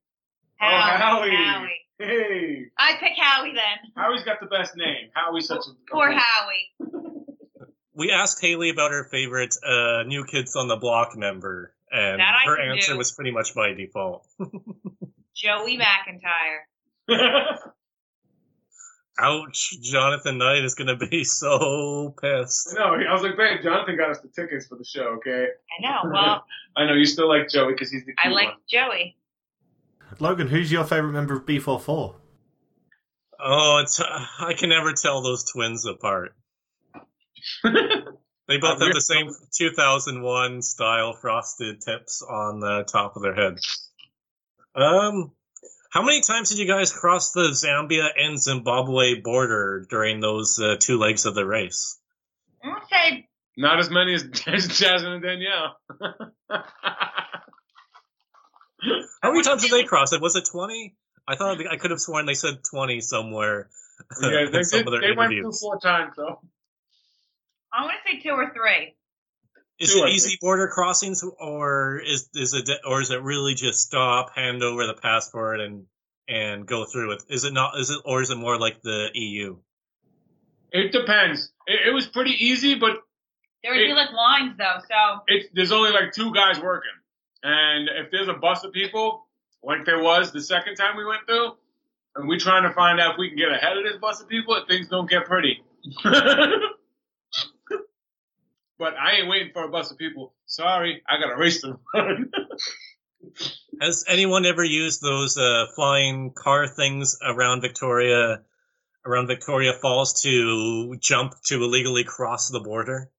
Howie, 0.57 0.71
Oh, 0.71 0.97
Howie. 0.97 1.35
Howie. 1.35 1.69
Hey, 1.99 2.67
I 2.77 2.93
pick 2.99 3.11
Howie 3.17 3.51
then. 3.53 3.91
Howie's 3.95 4.23
got 4.23 4.39
the 4.39 4.45
best 4.45 4.75
name. 4.77 5.09
Howie's 5.13 5.47
such 5.47 5.57
a 5.67 5.71
good 5.71 5.77
one. 5.97 6.07
Poor 6.07 6.11
Howie. 6.17 7.25
We 7.93 8.11
asked 8.11 8.39
Haley 8.41 8.69
about 8.69 8.91
her 8.91 9.03
favorite 9.11 9.53
uh, 9.67 10.03
New 10.03 10.23
Kids 10.23 10.55
on 10.55 10.69
the 10.69 10.77
Block 10.77 11.17
member, 11.17 11.73
and 11.91 12.19
That 12.19 12.35
I 12.41 12.49
her 12.49 12.55
can 12.55 12.69
answer 12.71 12.93
do. 12.93 12.97
was 12.97 13.11
pretty 13.11 13.31
much 13.31 13.53
by 13.53 13.73
default. 13.73 14.25
Joey 15.35 15.77
McIntyre. 15.77 17.09
Ouch! 19.21 19.75
Jonathan 19.81 20.37
Knight 20.37 20.63
is 20.63 20.75
gonna 20.75 20.95
be 20.95 21.23
so 21.25 22.15
pissed. 22.21 22.73
no, 22.77 22.93
I 22.95 23.11
was 23.11 23.21
like, 23.21 23.35
babe, 23.35 23.59
Jonathan 23.61 23.97
got 23.97 24.11
us 24.11 24.19
the 24.21 24.29
tickets 24.29 24.67
for 24.67 24.77
the 24.77 24.85
show. 24.85 25.17
Okay, 25.17 25.47
I 25.47 25.81
know. 25.81 26.09
Well, 26.09 26.45
I 26.77 26.85
know 26.85 26.93
you 26.93 27.05
still 27.05 27.27
like 27.27 27.49
Joey 27.49 27.73
because 27.73 27.91
he's 27.91 28.05
the 28.05 28.13
I 28.17 28.29
like 28.29 28.47
one. 28.47 28.57
Joey. 28.69 29.17
Logan, 30.19 30.47
who's 30.47 30.71
your 30.71 30.83
favourite 30.83 31.13
member 31.13 31.35
of 31.35 31.45
B44? 31.45 32.15
Oh, 33.41 33.77
it's 33.83 34.01
I 34.01 34.53
can 34.57 34.69
never 34.69 34.93
tell 34.93 35.21
those 35.21 35.43
twins 35.51 35.85
apart. 35.85 36.33
They 38.49 38.57
both 38.57 38.81
Uh, 38.81 38.85
have 38.85 38.95
the 38.95 39.01
same 39.01 39.29
2001 39.55 40.63
style 40.63 41.13
frosted 41.13 41.81
tips 41.81 42.23
on 42.27 42.59
the 42.59 42.83
top 42.91 43.15
of 43.15 43.21
their 43.21 43.35
head. 43.35 43.59
Um, 44.73 45.33
how 45.91 46.01
many 46.01 46.21
times 46.21 46.49
did 46.49 46.57
you 46.57 46.65
guys 46.65 46.91
cross 46.91 47.31
the 47.31 47.51
Zambia 47.51 48.07
and 48.17 48.41
Zimbabwe 48.41 49.21
border 49.21 49.85
during 49.87 50.19
those 50.19 50.59
uh, 50.59 50.77
two 50.79 50.97
legs 50.97 51.27
of 51.27 51.35
the 51.35 51.45
race? 51.45 51.99
I'm 52.63 52.75
say 52.91 53.27
Not 53.55 53.77
as 53.77 53.91
many 53.91 54.15
as, 54.15 54.23
as 54.47 54.67
Jasmine 54.67 55.11
and 55.11 55.21
Danielle. 55.21 55.77
How 59.21 59.31
many 59.31 59.43
times 59.43 59.61
did 59.61 59.71
they 59.71 59.83
cross 59.83 60.13
it? 60.13 60.21
Was 60.21 60.35
it 60.35 60.45
20? 60.45 60.95
I 61.27 61.35
thought 61.35 61.57
I 61.67 61.77
could 61.77 61.91
have 61.91 61.99
sworn 61.99 62.25
they 62.25 62.33
said 62.33 62.63
20 62.63 63.01
somewhere. 63.01 63.69
yeah, 64.21 64.39
in 64.45 64.51
they, 64.51 64.63
some 64.63 64.79
did, 64.79 64.87
of 64.87 64.93
their 64.93 65.01
they 65.01 65.17
went 65.17 65.31
through 65.31 65.51
four 65.51 65.79
times 65.79 66.13
though. 66.17 66.39
I'm 67.71 67.83
gonna 67.83 67.97
say 68.05 68.19
two 68.19 68.31
or 68.31 68.51
three. 68.53 68.95
Is 69.79 69.93
Two, 69.93 69.99
it 69.99 70.05
I 70.05 70.09
easy 70.09 70.37
border 70.41 70.67
crossings, 70.67 71.23
or 71.23 72.01
is 72.05 72.29
is 72.33 72.53
it 72.53 72.69
or 72.85 72.99
is 73.01 73.11
it 73.11 73.21
really 73.21 73.53
just 73.53 73.79
stop, 73.79 74.35
hand 74.35 74.61
over 74.61 74.85
the 74.85 74.93
passport, 74.93 75.61
and 75.61 75.85
and 76.27 76.65
go 76.65 76.85
through 76.85 77.13
it? 77.13 77.23
Is 77.29 77.45
it 77.45 77.53
not? 77.53 77.79
Is 77.79 77.89
it 77.89 77.99
or 78.03 78.21
is 78.21 78.29
it 78.29 78.35
more 78.35 78.57
like 78.59 78.81
the 78.81 79.09
EU? 79.13 79.57
It 80.71 80.91
depends. 80.91 81.51
It, 81.67 81.87
it 81.87 81.91
was 81.91 82.07
pretty 82.07 82.31
easy, 82.31 82.75
but 82.75 82.97
There 83.63 83.73
would 83.73 83.85
be 83.85 83.93
like 83.93 84.11
lines 84.11 84.57
though, 84.57 84.79
so 84.79 85.21
it's 85.27 85.47
there's 85.53 85.71
only 85.71 85.91
like 85.91 86.11
two 86.13 86.33
guys 86.33 86.59
working, 86.59 86.91
and 87.43 87.89
if 87.89 88.11
there's 88.11 88.27
a 88.27 88.33
bus 88.33 88.63
of 88.63 88.73
people 88.73 89.25
like 89.63 89.85
there 89.85 90.01
was 90.01 90.31
the 90.31 90.41
second 90.41 90.75
time 90.75 90.97
we 90.97 91.05
went 91.05 91.21
through, 91.25 91.51
and 92.15 92.27
we're 92.27 92.39
trying 92.39 92.63
to 92.63 92.73
find 92.73 92.99
out 92.99 93.13
if 93.13 93.17
we 93.17 93.29
can 93.29 93.37
get 93.37 93.51
ahead 93.51 93.77
of 93.77 93.83
this 93.83 93.97
bus 93.97 94.21
of 94.21 94.27
people, 94.27 94.59
things 94.67 94.87
don't 94.87 95.09
get 95.09 95.25
pretty. 95.25 95.63
but 98.79 98.93
I 98.97 99.17
ain't 99.17 99.29
waiting 99.29 99.51
for 99.53 99.65
a 99.65 99.69
bus 99.69 99.91
of 99.91 99.97
people. 99.97 100.33
Sorry, 100.45 101.03
I 101.07 101.19
got 101.19 101.31
a 101.31 101.37
race 101.37 101.61
to 101.61 101.79
run. 101.93 102.31
Has 103.81 104.05
anyone 104.07 104.45
ever 104.45 104.63
used 104.63 105.01
those 105.01 105.37
uh, 105.37 105.67
flying 105.75 106.31
car 106.31 106.67
things 106.67 107.17
around 107.25 107.61
Victoria, 107.61 108.41
around 109.05 109.27
Victoria 109.27 109.73
Falls 109.73 110.21
to 110.23 110.95
jump 110.97 111.35
to 111.45 111.63
illegally 111.63 112.03
cross 112.03 112.49
the 112.49 112.59
border? 112.59 113.09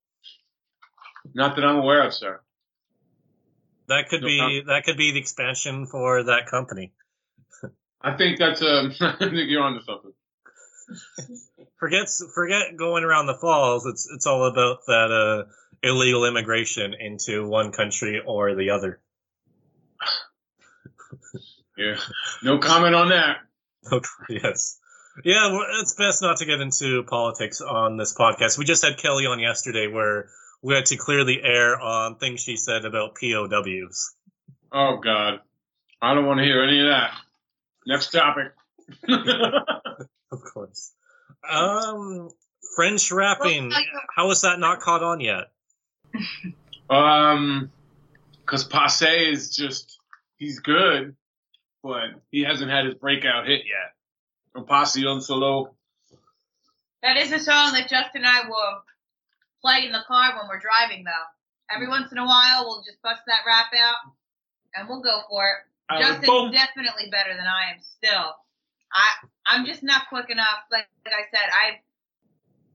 Not 1.35 1.57
that 1.57 1.64
I'm 1.64 1.77
aware 1.77 2.03
of, 2.07 2.14
sir. 2.14 2.41
That 3.91 4.09
could 4.09 4.20
be 4.22 4.62
that 4.68 4.84
could 4.84 4.97
be 4.97 5.11
the 5.11 5.18
expansion 5.18 5.84
for 5.84 6.22
that 6.22 6.47
company. 6.47 6.93
I 8.01 8.16
think 8.16 8.38
that's 8.38 8.62
um. 8.62 8.93
I 9.01 9.16
think 9.18 9.51
you're 9.51 9.64
onto 9.64 9.82
something. 9.82 10.12
Forget 11.80 12.07
forget 12.32 12.76
going 12.76 13.03
around 13.03 13.26
the 13.26 13.34
falls. 13.34 13.86
It's 13.86 14.09
it's 14.14 14.28
all 14.28 14.47
about 14.47 14.86
that 14.86 15.11
uh, 15.11 15.51
illegal 15.82 16.24
immigration 16.24 16.95
into 16.95 17.49
one 17.49 17.72
country 17.72 18.22
or 18.24 18.55
the 18.55 18.70
other. 18.70 19.01
Yeah. 21.76 21.97
No 22.43 22.59
comment 22.59 22.95
on 22.95 23.09
that. 23.09 23.38
yes. 24.28 24.78
Yeah, 25.24 25.59
it's 25.80 25.95
best 25.95 26.20
not 26.20 26.36
to 26.38 26.45
get 26.45 26.61
into 26.61 27.05
politics 27.05 27.62
on 27.62 27.97
this 27.97 28.14
podcast. 28.14 28.59
We 28.59 28.66
just 28.66 28.84
had 28.84 28.99
Kelly 28.99 29.24
on 29.24 29.41
yesterday 29.41 29.86
where 29.86 30.28
we 30.63 30.75
had 30.75 30.87
to 30.87 30.97
clear 30.97 31.25
the 31.25 31.43
air 31.43 31.81
on 31.81 32.17
things 32.17 32.41
she 32.41 32.57
said 32.57 32.85
about 32.85 33.15
POWs. 33.15 34.15
Oh 34.73 34.99
God, 34.99 35.41
I 36.01 36.15
don't 36.15 36.27
want 36.27 36.39
to 36.39 36.45
hear 36.45 36.63
any 36.63 36.81
of 36.81 36.87
that. 36.89 37.13
Next 37.87 38.11
topic. 38.11 38.53
Of 40.33 40.43
course. 40.45 40.93
Um, 41.49 42.31
French 42.77 43.11
rapping. 43.11 43.73
How 44.15 44.31
is 44.31 44.43
that 44.43 44.61
not 44.61 44.81
caught 44.81 45.03
on 45.03 45.21
yet? 45.21 45.51
um, 46.91 47.71
because 48.41 48.65
Passe 48.65 49.31
is 49.31 49.55
just 49.55 49.99
he's 50.37 50.61
good, 50.61 51.17
but 51.83 52.11
he 52.31 52.43
hasn't 52.43 52.71
had 52.71 52.85
his 52.85 52.95
breakout 52.95 53.47
hit 53.47 53.63
yet. 53.67 53.95
And 54.55 54.67
Passe 54.67 55.05
on 55.05 55.21
solo. 55.21 55.75
that 57.03 57.17
is 57.17 57.33
a 57.33 57.39
song 57.39 57.73
that 57.73 57.89
Justin 57.89 58.25
and 58.25 58.27
I 58.27 58.49
will 58.49 58.83
play 59.63 59.87
in 59.87 59.93
the 59.93 60.05
car 60.07 60.37
when 60.37 60.49
we're 60.49 60.61
driving 60.61 61.05
though. 61.05 61.27
Every 61.75 61.89
once 61.89 62.13
in 62.13 62.19
a 62.19 62.27
while 62.27 62.65
we'll 62.65 62.83
just 62.83 63.01
bust 63.03 63.23
that 63.27 63.47
rap 63.47 63.67
out 63.77 64.13
and 64.75 64.89
we'll 64.89 65.03
go 65.03 65.23
for 65.29 65.45
it. 65.45 65.59
Uh, 65.89 65.99
Justin's 65.99 66.53
definitely 66.53 67.11
better 67.11 67.35
than 67.35 67.47
I 67.47 67.73
am 67.75 67.81
still. 67.81 68.35
I 68.93 69.09
I'm 69.47 69.67
just 69.67 69.83
not 69.83 70.09
quick 70.09 70.31
enough. 70.31 70.67
Like, 70.71 70.89
like 71.05 71.15
I 71.15 71.25
said, 71.31 71.51
I 71.53 71.81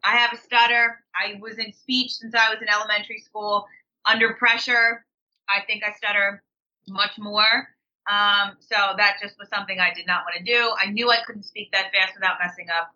I 0.03 0.17
have 0.17 0.33
a 0.33 0.37
stutter. 0.37 1.03
I 1.15 1.39
was 1.39 1.57
in 1.57 1.73
speech 1.73 2.11
since 2.11 2.35
I 2.35 2.49
was 2.49 2.61
in 2.61 2.69
elementary 2.69 3.19
school. 3.19 3.65
Under 4.05 4.33
pressure, 4.35 5.05
I 5.49 5.65
think 5.65 5.83
I 5.83 5.93
stutter 5.93 6.43
much 6.87 7.17
more. 7.17 7.69
Um, 8.09 8.57
so 8.59 8.75
that 8.97 9.17
just 9.19 9.39
was 9.39 9.49
something 9.49 9.79
I 9.79 9.91
did 9.93 10.05
not 10.05 10.23
want 10.25 10.35
to 10.37 10.43
do. 10.43 10.71
I 10.79 10.91
knew 10.91 11.09
I 11.09 11.17
couldn't 11.25 11.43
speak 11.43 11.71
that 11.71 11.91
fast 11.91 12.13
without 12.13 12.35
messing 12.39 12.67
up, 12.69 12.93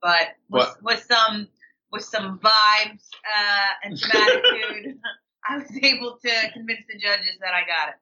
but 0.00 0.36
with, 0.50 0.76
with 0.82 1.04
some 1.04 1.48
with 1.92 2.04
some 2.04 2.38
vibes 2.38 3.04
uh, 3.24 3.70
and 3.84 3.98
some 3.98 4.10
attitude, 4.10 4.98
I 5.48 5.58
was 5.58 5.70
able 5.82 6.18
to 6.24 6.50
convince 6.52 6.80
the 6.88 6.98
judges 6.98 7.38
that 7.40 7.52
I 7.52 7.60
got 7.60 7.90
it. 7.90 7.94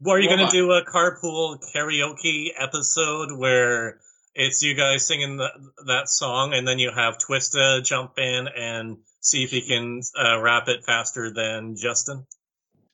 Well, 0.00 0.16
are 0.16 0.20
you 0.20 0.28
going 0.28 0.46
to 0.46 0.52
do 0.52 0.70
a 0.72 0.84
carpool 0.84 1.58
karaoke 1.74 2.48
episode 2.56 3.36
where 3.36 4.00
it's 4.34 4.62
you 4.62 4.74
guys 4.74 5.06
singing 5.06 5.38
the, 5.38 5.48
that 5.86 6.08
song 6.08 6.54
and 6.54 6.68
then 6.68 6.78
you 6.78 6.92
have 6.94 7.18
Twista 7.18 7.82
jump 7.82 8.18
in 8.18 8.48
and 8.54 8.98
see 9.20 9.42
if 9.42 9.50
he 9.50 9.62
can 9.62 10.02
uh, 10.16 10.40
rap 10.40 10.68
it 10.68 10.84
faster 10.84 11.32
than 11.32 11.76
Justin? 11.76 12.26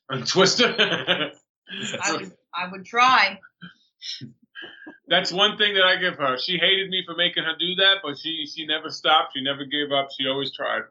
And 0.07 0.27
Twister. 0.27 0.67
I 0.77 2.11
would 2.11 2.31
I 2.53 2.71
would 2.71 2.85
try. 2.85 3.39
That's 5.07 5.31
one 5.31 5.57
thing 5.57 5.75
that 5.75 5.83
I 5.83 5.97
give 5.97 6.15
her. 6.15 6.37
She 6.39 6.57
hated 6.57 6.89
me 6.89 7.03
for 7.05 7.15
making 7.15 7.43
her 7.43 7.53
do 7.59 7.75
that, 7.75 7.97
but 8.01 8.17
she 8.17 8.47
she 8.47 8.65
never 8.65 8.89
stopped. 8.89 9.33
She 9.35 9.41
never 9.43 9.65
gave 9.65 9.91
up. 9.91 10.09
She 10.17 10.27
always 10.27 10.51
tried. 10.55 10.83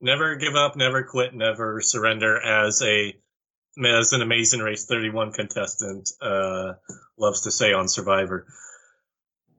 Never 0.00 0.36
give 0.36 0.54
up, 0.54 0.76
never 0.76 1.02
quit, 1.02 1.34
never 1.34 1.80
surrender 1.80 2.38
as 2.38 2.82
a 2.82 3.16
as 3.82 4.12
an 4.12 4.22
Amazing 4.22 4.60
Race 4.60 4.84
31 4.84 5.32
contestant 5.32 6.10
uh, 6.20 6.74
loves 7.16 7.42
to 7.42 7.50
say 7.50 7.72
on 7.72 7.88
Survivor. 7.88 8.46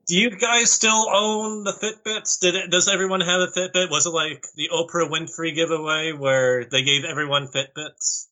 Do 0.07 0.15
you 0.15 0.30
guys 0.30 0.71
still 0.71 1.09
own 1.11 1.63
the 1.63 1.73
Fitbits? 1.73 2.39
Did 2.39 2.53
it? 2.53 2.69
Does 2.69 2.88
everyone 2.88 3.21
have 3.21 3.41
a 3.41 3.47
Fitbit? 3.47 3.89
Was 3.89 4.05
it 4.05 4.11
like 4.11 4.45
the 4.55 4.69
Oprah 4.71 5.09
Winfrey 5.09 5.55
giveaway 5.55 6.11
where 6.11 6.65
they 6.65 6.84
gave 6.84 7.05
everyone 7.05 7.47
Fitbits? 7.47 8.28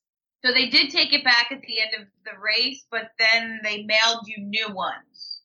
So 0.45 0.51
they 0.51 0.67
did 0.67 0.89
take 0.89 1.13
it 1.13 1.23
back 1.23 1.51
at 1.51 1.61
the 1.61 1.79
end 1.79 1.91
of 2.01 2.07
the 2.25 2.31
race, 2.41 2.85
but 2.91 3.11
then 3.17 3.59
they 3.63 3.83
mailed 3.83 4.27
you 4.27 4.43
new 4.43 4.73
ones. 4.73 5.39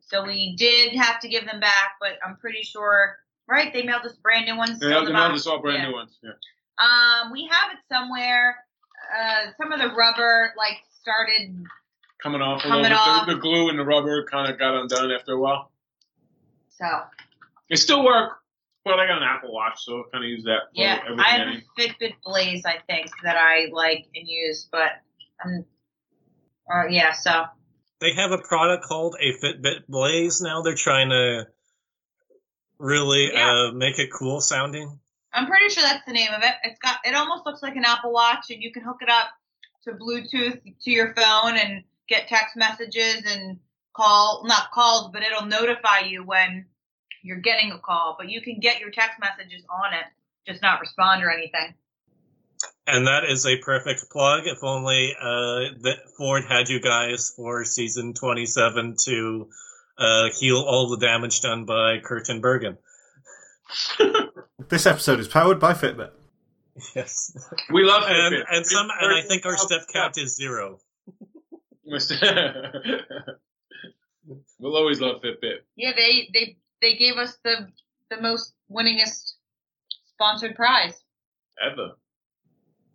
So 0.00 0.24
we 0.24 0.54
did 0.56 0.94
have 0.94 1.20
to 1.20 1.28
give 1.28 1.44
them 1.46 1.60
back, 1.60 1.96
but 2.00 2.12
I'm 2.24 2.36
pretty 2.36 2.62
sure, 2.62 3.16
right? 3.48 3.72
They 3.72 3.82
mailed 3.82 4.06
us 4.06 4.14
brand 4.22 4.46
new 4.46 4.56
ones. 4.56 4.78
They 4.78 4.86
still 4.86 4.90
have 4.90 4.98
in 5.00 5.04
the 5.06 5.12
the 5.12 5.18
mailed 5.18 5.34
us 5.34 5.46
all 5.46 5.60
brand 5.60 5.82
Yeah. 5.82 5.88
new 5.88 5.94
ones. 5.94 6.18
Yeah. 6.22 6.30
Um, 6.78 7.32
we 7.32 7.46
have 7.50 7.72
it 7.72 7.78
somewhere. 7.92 8.56
Uh, 9.14 9.50
some 9.60 9.72
of 9.72 9.80
the 9.80 9.94
rubber 9.94 10.52
like 10.56 10.78
started. 11.00 11.64
Coming 12.22 12.40
off 12.40 12.60
a 12.60 12.68
Coming 12.68 12.82
little 12.84 12.96
bit. 12.96 12.98
off. 12.98 13.26
The, 13.26 13.34
the 13.34 13.40
glue 13.40 13.68
and 13.68 13.78
the 13.78 13.84
rubber 13.84 14.24
kind 14.24 14.50
of 14.50 14.58
got 14.58 14.74
undone 14.80 15.10
after 15.12 15.32
a 15.32 15.38
while. 15.38 15.70
So 16.70 16.86
They 17.68 17.76
still 17.76 18.04
work, 18.04 18.38
but 18.86 19.00
I 19.00 19.06
got 19.06 19.18
an 19.18 19.24
Apple 19.24 19.52
Watch, 19.52 19.84
so 19.84 19.98
I 19.98 20.02
kind 20.12 20.24
of 20.24 20.30
use 20.30 20.44
that 20.44 20.60
for 20.74 20.80
yeah, 20.80 21.00
everything. 21.04 21.18
I 21.18 21.28
I 21.28 21.38
have 21.38 21.48
a 21.48 21.80
Fitbit 21.80 22.14
Blaze, 22.24 22.64
I 22.64 22.78
think, 22.86 23.10
that 23.24 23.36
I 23.36 23.66
like 23.72 24.06
and 24.14 24.28
use, 24.28 24.68
but 24.70 24.92
um, 25.44 25.64
uh, 26.72 26.86
yeah. 26.88 27.12
So 27.12 27.44
They 28.00 28.12
have 28.14 28.30
a 28.30 28.38
product 28.38 28.84
called 28.84 29.16
a 29.20 29.32
Fitbit 29.44 29.88
Blaze 29.88 30.40
now. 30.40 30.62
They're 30.62 30.74
trying 30.76 31.10
to 31.10 31.48
really 32.78 33.32
Yeah. 33.32 33.50
uh, 33.50 33.72
make 33.72 33.98
it 33.98 34.10
cool 34.16 34.40
sounding. 34.40 35.00
I'm 35.32 35.46
pretty 35.46 35.68
sure 35.68 35.82
that's 35.82 36.04
the 36.06 36.12
name 36.12 36.32
of 36.32 36.42
it. 36.42 36.54
It's 36.62 36.78
got 36.78 36.98
it 37.04 37.14
almost 37.14 37.44
looks 37.44 37.62
like 37.62 37.74
an 37.76 37.84
Apple 37.84 38.12
Watch, 38.12 38.50
and 38.50 38.62
you 38.62 38.72
can 38.72 38.84
hook 38.84 38.98
it 39.02 39.10
up 39.10 39.30
to 39.84 39.92
Bluetooth 39.92 40.60
to 40.82 40.90
your 40.90 41.12
phone 41.14 41.56
and 41.56 41.82
get 42.08 42.28
text 42.28 42.56
messages 42.56 43.22
and 43.26 43.58
call 43.94 44.44
not 44.46 44.70
calls, 44.70 45.10
but 45.12 45.22
it'll 45.22 45.46
notify 45.46 46.00
you 46.06 46.22
when 46.24 46.66
you're 47.26 47.40
getting 47.40 47.72
a 47.72 47.78
call. 47.78 48.14
But 48.18 48.28
you 48.30 48.40
can 48.40 48.60
get 48.60 48.80
your 48.80 48.90
text 48.90 49.18
messages 49.20 49.62
on 49.70 49.92
it, 49.94 50.04
just 50.50 50.62
not 50.62 50.80
respond 50.80 51.22
or 51.24 51.30
anything. 51.30 51.74
And 52.86 53.06
that 53.06 53.24
is 53.28 53.44
a 53.46 53.58
perfect 53.58 54.06
plug. 54.10 54.46
If 54.46 54.58
only 54.62 55.14
uh, 55.20 55.74
that 55.82 55.96
Ford 56.16 56.44
had 56.48 56.68
you 56.68 56.80
guys 56.80 57.32
for 57.36 57.64
season 57.64 58.14
27 58.14 58.94
to 59.06 59.48
uh, 59.98 60.28
heal 60.38 60.58
all 60.66 60.88
the 60.90 60.96
damage 60.98 61.40
done 61.40 61.64
by 61.64 61.98
Curtin 62.02 62.40
Bergen. 62.40 62.78
This 64.68 64.86
episode 64.86 65.20
is 65.20 65.28
powered 65.28 65.60
by 65.60 65.74
Fitbit. 65.74 66.10
Yes. 66.94 67.36
We 67.72 67.84
love 67.84 68.04
And, 68.06 68.34
Fitbit. 68.34 68.44
and 68.50 68.66
some, 68.66 68.88
and 69.00 69.12
I 69.14 69.20
think 69.22 69.44
our 69.46 69.54
Fitbit. 69.54 69.58
step 69.58 69.80
count 69.92 70.18
is 70.18 70.34
zero. 70.34 70.78
we'll 74.58 74.76
always 74.76 75.00
love 75.00 75.20
Fitbit. 75.22 75.58
Yeah, 75.76 75.92
they 75.96 76.28
they 76.32 76.56
they 76.82 76.94
gave 76.96 77.16
us 77.16 77.36
the 77.44 77.68
the 78.10 78.20
most 78.20 78.52
winningest 78.70 79.32
sponsored 80.14 80.54
prize, 80.56 80.94
Ever. 81.64 81.92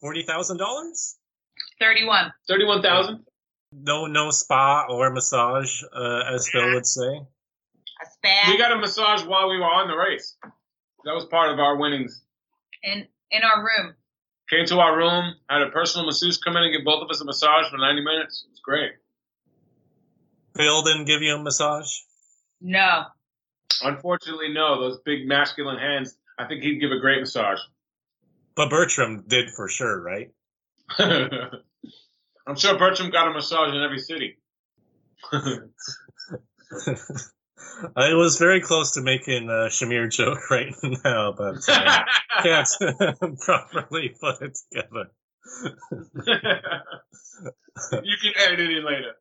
$40,000? 0.03 1.15
thirty 1.79 2.05
one. 2.05 2.31
Thirty-one 2.47 2.81
thousand. 2.81 3.25
No, 3.73 4.05
no 4.07 4.31
spa 4.31 4.85
or 4.89 5.09
massage, 5.11 5.81
uh, 5.95 6.23
as 6.33 6.49
Phil 6.49 6.73
would 6.73 6.85
say. 6.85 7.07
A 8.01 8.05
spa 8.09 8.43
We 8.51 8.57
got 8.57 8.71
a 8.71 8.77
massage 8.77 9.23
while 9.23 9.49
we 9.49 9.57
were 9.57 9.65
on 9.65 9.87
the 9.87 9.95
race. 9.95 10.35
That 11.03 11.13
was 11.13 11.25
part 11.25 11.51
of 11.51 11.59
our 11.59 11.77
winnings. 11.77 12.21
in 12.83 13.07
in 13.31 13.41
our 13.43 13.59
room. 13.63 13.95
Came 14.49 14.65
to 14.67 14.79
our 14.79 14.97
room, 14.97 15.35
had 15.49 15.61
a 15.61 15.69
personal 15.69 16.05
masseuse 16.05 16.37
come 16.37 16.57
in 16.57 16.63
and 16.63 16.73
give 16.73 16.83
both 16.83 17.01
of 17.03 17.09
us 17.09 17.21
a 17.21 17.25
massage 17.25 17.69
for 17.69 17.77
ninety 17.77 18.03
minutes. 18.03 18.43
It 18.45 18.51
was 18.51 18.59
great. 18.63 18.91
Phil 20.55 20.81
didn't 20.83 21.05
give 21.05 21.21
you 21.21 21.35
a 21.35 21.39
massage? 21.41 21.89
No, 22.59 23.05
Unfortunately, 23.81 24.53
no. 24.53 24.79
Those 24.81 24.99
big 25.05 25.27
masculine 25.27 25.77
hands. 25.79 26.15
I 26.37 26.45
think 26.47 26.63
he'd 26.63 26.79
give 26.79 26.91
a 26.91 26.99
great 26.99 27.19
massage. 27.19 27.59
But 28.55 28.69
Bertram 28.69 29.23
did 29.27 29.49
for 29.55 29.67
sure, 29.67 30.01
right? 30.01 30.31
I'm 30.99 32.55
sure 32.57 32.77
Bertram 32.77 33.11
got 33.11 33.27
a 33.27 33.33
massage 33.33 33.73
in 33.73 33.81
every 33.81 33.99
city. 33.99 34.37
I 37.95 38.13
was 38.13 38.37
very 38.37 38.61
close 38.61 38.91
to 38.91 39.01
making 39.01 39.49
a 39.49 39.69
Shamir 39.69 40.11
joke 40.11 40.49
right 40.49 40.73
now, 41.03 41.33
but 41.37 41.57
uh, 41.67 41.99
can't 42.43 42.67
properly 43.39 44.15
put 44.19 44.41
it 44.41 44.57
together. 44.71 45.11
you 48.03 48.17
can 48.21 48.33
edit 48.37 48.59
it 48.59 48.77
in 48.77 48.85
later. 48.85 49.13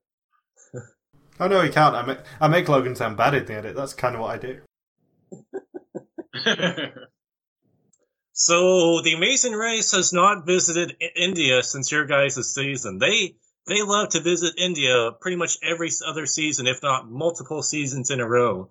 Oh 1.40 1.48
no, 1.48 1.62
he 1.62 1.70
can't. 1.70 1.96
I 1.96 2.02
make, 2.02 2.18
I 2.40 2.48
make 2.48 2.68
Logan 2.68 2.94
sound 2.94 3.16
bad 3.16 3.34
in 3.34 3.46
the 3.46 3.54
edit. 3.54 3.74
That's 3.74 3.94
kind 3.94 4.14
of 4.14 4.20
what 4.20 4.30
I 4.30 4.38
do. 4.38 4.60
So 8.42 9.02
the 9.02 9.12
Amazing 9.12 9.52
Race 9.52 9.92
has 9.92 10.14
not 10.14 10.46
visited 10.46 10.96
India 11.14 11.62
since 11.62 11.92
your 11.92 12.06
guys' 12.06 12.54
season. 12.54 12.96
They 12.96 13.34
they 13.66 13.82
love 13.82 14.08
to 14.12 14.22
visit 14.22 14.54
India 14.56 15.10
pretty 15.20 15.36
much 15.36 15.58
every 15.62 15.90
other 16.06 16.24
season, 16.24 16.66
if 16.66 16.82
not 16.82 17.10
multiple 17.10 17.62
seasons 17.62 18.10
in 18.10 18.18
a 18.18 18.26
row. 18.26 18.70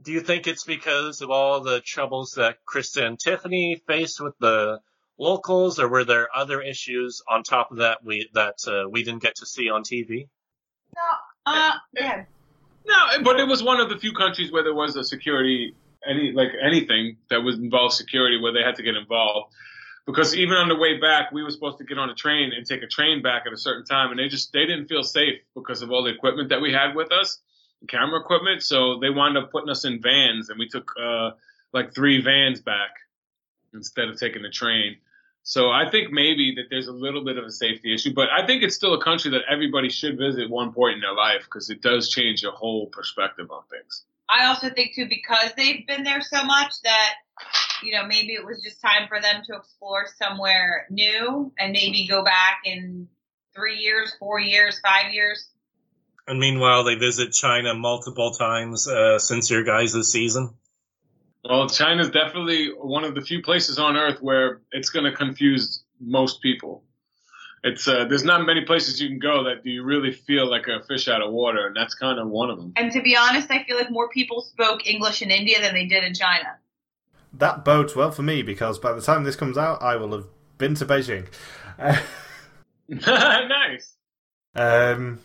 Do 0.00 0.10
you 0.10 0.22
think 0.22 0.46
it's 0.46 0.64
because 0.64 1.20
of 1.20 1.28
all 1.28 1.60
the 1.60 1.82
troubles 1.82 2.32
that 2.38 2.64
Krista 2.64 3.04
and 3.04 3.20
Tiffany 3.20 3.82
faced 3.86 4.22
with 4.22 4.38
the 4.38 4.80
locals, 5.18 5.78
or 5.78 5.88
were 5.88 6.04
there 6.04 6.34
other 6.34 6.62
issues 6.62 7.20
on 7.28 7.42
top 7.42 7.72
of 7.72 7.76
that 7.76 8.02
we 8.02 8.30
that 8.32 8.66
uh, 8.66 8.88
we 8.88 9.02
didn't 9.04 9.22
get 9.22 9.36
to 9.36 9.46
see 9.46 9.68
on 9.68 9.82
TV? 9.82 10.30
no. 10.96 11.31
Uh, 11.46 11.72
yeah. 11.94 12.24
no, 12.86 13.22
but 13.22 13.40
it 13.40 13.46
was 13.46 13.62
one 13.62 13.80
of 13.80 13.88
the 13.88 13.98
few 13.98 14.12
countries 14.12 14.52
where 14.52 14.62
there 14.62 14.74
was 14.74 14.96
a 14.96 15.04
security, 15.04 15.74
any 16.08 16.32
like 16.32 16.50
anything 16.62 17.16
that 17.30 17.42
was 17.42 17.56
involved 17.56 17.94
security 17.94 18.40
where 18.40 18.52
they 18.52 18.62
had 18.62 18.76
to 18.76 18.82
get 18.82 18.94
involved. 18.96 19.52
Because 20.06 20.34
even 20.34 20.56
on 20.56 20.68
the 20.68 20.74
way 20.74 20.98
back, 20.98 21.30
we 21.30 21.44
were 21.44 21.50
supposed 21.50 21.78
to 21.78 21.84
get 21.84 21.96
on 21.96 22.10
a 22.10 22.14
train 22.14 22.52
and 22.56 22.66
take 22.66 22.82
a 22.82 22.88
train 22.88 23.22
back 23.22 23.44
at 23.46 23.52
a 23.52 23.56
certain 23.56 23.84
time, 23.84 24.10
and 24.10 24.18
they 24.18 24.28
just 24.28 24.52
they 24.52 24.66
didn't 24.66 24.86
feel 24.86 25.04
safe 25.04 25.40
because 25.54 25.82
of 25.82 25.92
all 25.92 26.02
the 26.02 26.10
equipment 26.10 26.48
that 26.48 26.60
we 26.60 26.72
had 26.72 26.94
with 26.94 27.12
us, 27.12 27.38
camera 27.88 28.20
equipment. 28.20 28.62
So 28.62 28.98
they 28.98 29.10
wound 29.10 29.36
up 29.36 29.52
putting 29.52 29.70
us 29.70 29.84
in 29.84 30.02
vans, 30.02 30.48
and 30.48 30.58
we 30.58 30.68
took 30.68 30.90
uh, 31.00 31.30
like 31.72 31.94
three 31.94 32.20
vans 32.20 32.60
back 32.60 32.90
instead 33.74 34.08
of 34.08 34.18
taking 34.18 34.42
the 34.42 34.50
train. 34.50 34.96
So 35.44 35.70
I 35.70 35.90
think 35.90 36.12
maybe 36.12 36.54
that 36.56 36.64
there's 36.70 36.86
a 36.86 36.92
little 36.92 37.24
bit 37.24 37.36
of 37.36 37.44
a 37.44 37.50
safety 37.50 37.92
issue, 37.92 38.12
but 38.14 38.28
I 38.30 38.46
think 38.46 38.62
it's 38.62 38.76
still 38.76 38.94
a 38.94 39.02
country 39.02 39.32
that 39.32 39.42
everybody 39.50 39.88
should 39.88 40.16
visit 40.16 40.48
one 40.48 40.72
point 40.72 40.94
in 40.94 41.00
their 41.00 41.14
life 41.14 41.42
because 41.44 41.68
it 41.68 41.82
does 41.82 42.10
change 42.10 42.42
your 42.42 42.52
whole 42.52 42.86
perspective 42.86 43.50
on 43.50 43.62
things. 43.70 44.04
I 44.28 44.46
also 44.46 44.70
think 44.70 44.94
too 44.94 45.08
because 45.08 45.52
they've 45.56 45.86
been 45.86 46.04
there 46.04 46.20
so 46.20 46.44
much 46.44 46.80
that 46.84 47.14
you 47.82 47.92
know 47.92 48.06
maybe 48.06 48.34
it 48.34 48.44
was 48.44 48.62
just 48.62 48.80
time 48.80 49.08
for 49.08 49.20
them 49.20 49.42
to 49.46 49.56
explore 49.56 50.06
somewhere 50.16 50.86
new 50.90 51.52
and 51.58 51.72
maybe 51.72 52.06
go 52.08 52.22
back 52.24 52.60
in 52.64 53.08
three 53.54 53.78
years, 53.78 54.14
four 54.18 54.40
years, 54.40 54.80
five 54.80 55.12
years. 55.12 55.48
And 56.26 56.38
meanwhile, 56.38 56.84
they 56.84 56.94
visit 56.94 57.32
China 57.32 57.74
multiple 57.74 58.30
times 58.30 58.86
uh, 58.86 59.18
since 59.18 59.50
your 59.50 59.64
guys' 59.64 60.10
season. 60.10 60.54
Well, 61.44 61.68
China's 61.68 62.10
definitely 62.10 62.68
one 62.68 63.04
of 63.04 63.14
the 63.14 63.20
few 63.20 63.42
places 63.42 63.78
on 63.78 63.96
Earth 63.96 64.22
where 64.22 64.60
it's 64.70 64.90
going 64.90 65.04
to 65.04 65.16
confuse 65.16 65.82
most 66.00 66.40
people. 66.40 66.84
It's 67.64 67.86
uh, 67.86 68.06
there's 68.06 68.24
not 68.24 68.44
many 68.44 68.64
places 68.64 69.00
you 69.00 69.08
can 69.08 69.20
go 69.20 69.44
that 69.44 69.64
you 69.64 69.84
really 69.84 70.12
feel 70.12 70.50
like 70.50 70.66
a 70.66 70.84
fish 70.84 71.06
out 71.06 71.22
of 71.22 71.32
water, 71.32 71.66
and 71.66 71.76
that's 71.76 71.94
kind 71.94 72.18
of 72.18 72.28
one 72.28 72.50
of 72.50 72.58
them. 72.58 72.72
And 72.74 72.90
to 72.92 73.00
be 73.02 73.16
honest, 73.16 73.50
I 73.50 73.62
feel 73.64 73.76
like 73.76 73.90
more 73.90 74.08
people 74.08 74.42
spoke 74.42 74.86
English 74.86 75.22
in 75.22 75.30
India 75.30 75.60
than 75.60 75.72
they 75.72 75.86
did 75.86 76.02
in 76.02 76.12
China. 76.12 76.58
That 77.32 77.64
bodes 77.64 77.94
well 77.94 78.10
for 78.10 78.22
me 78.22 78.42
because 78.42 78.78
by 78.78 78.92
the 78.92 79.00
time 79.00 79.22
this 79.22 79.36
comes 79.36 79.56
out, 79.56 79.80
I 79.80 79.96
will 79.96 80.12
have 80.12 80.26
been 80.58 80.74
to 80.74 80.86
Beijing. 80.86 81.28
nice. 82.88 83.96
Um, 84.54 85.20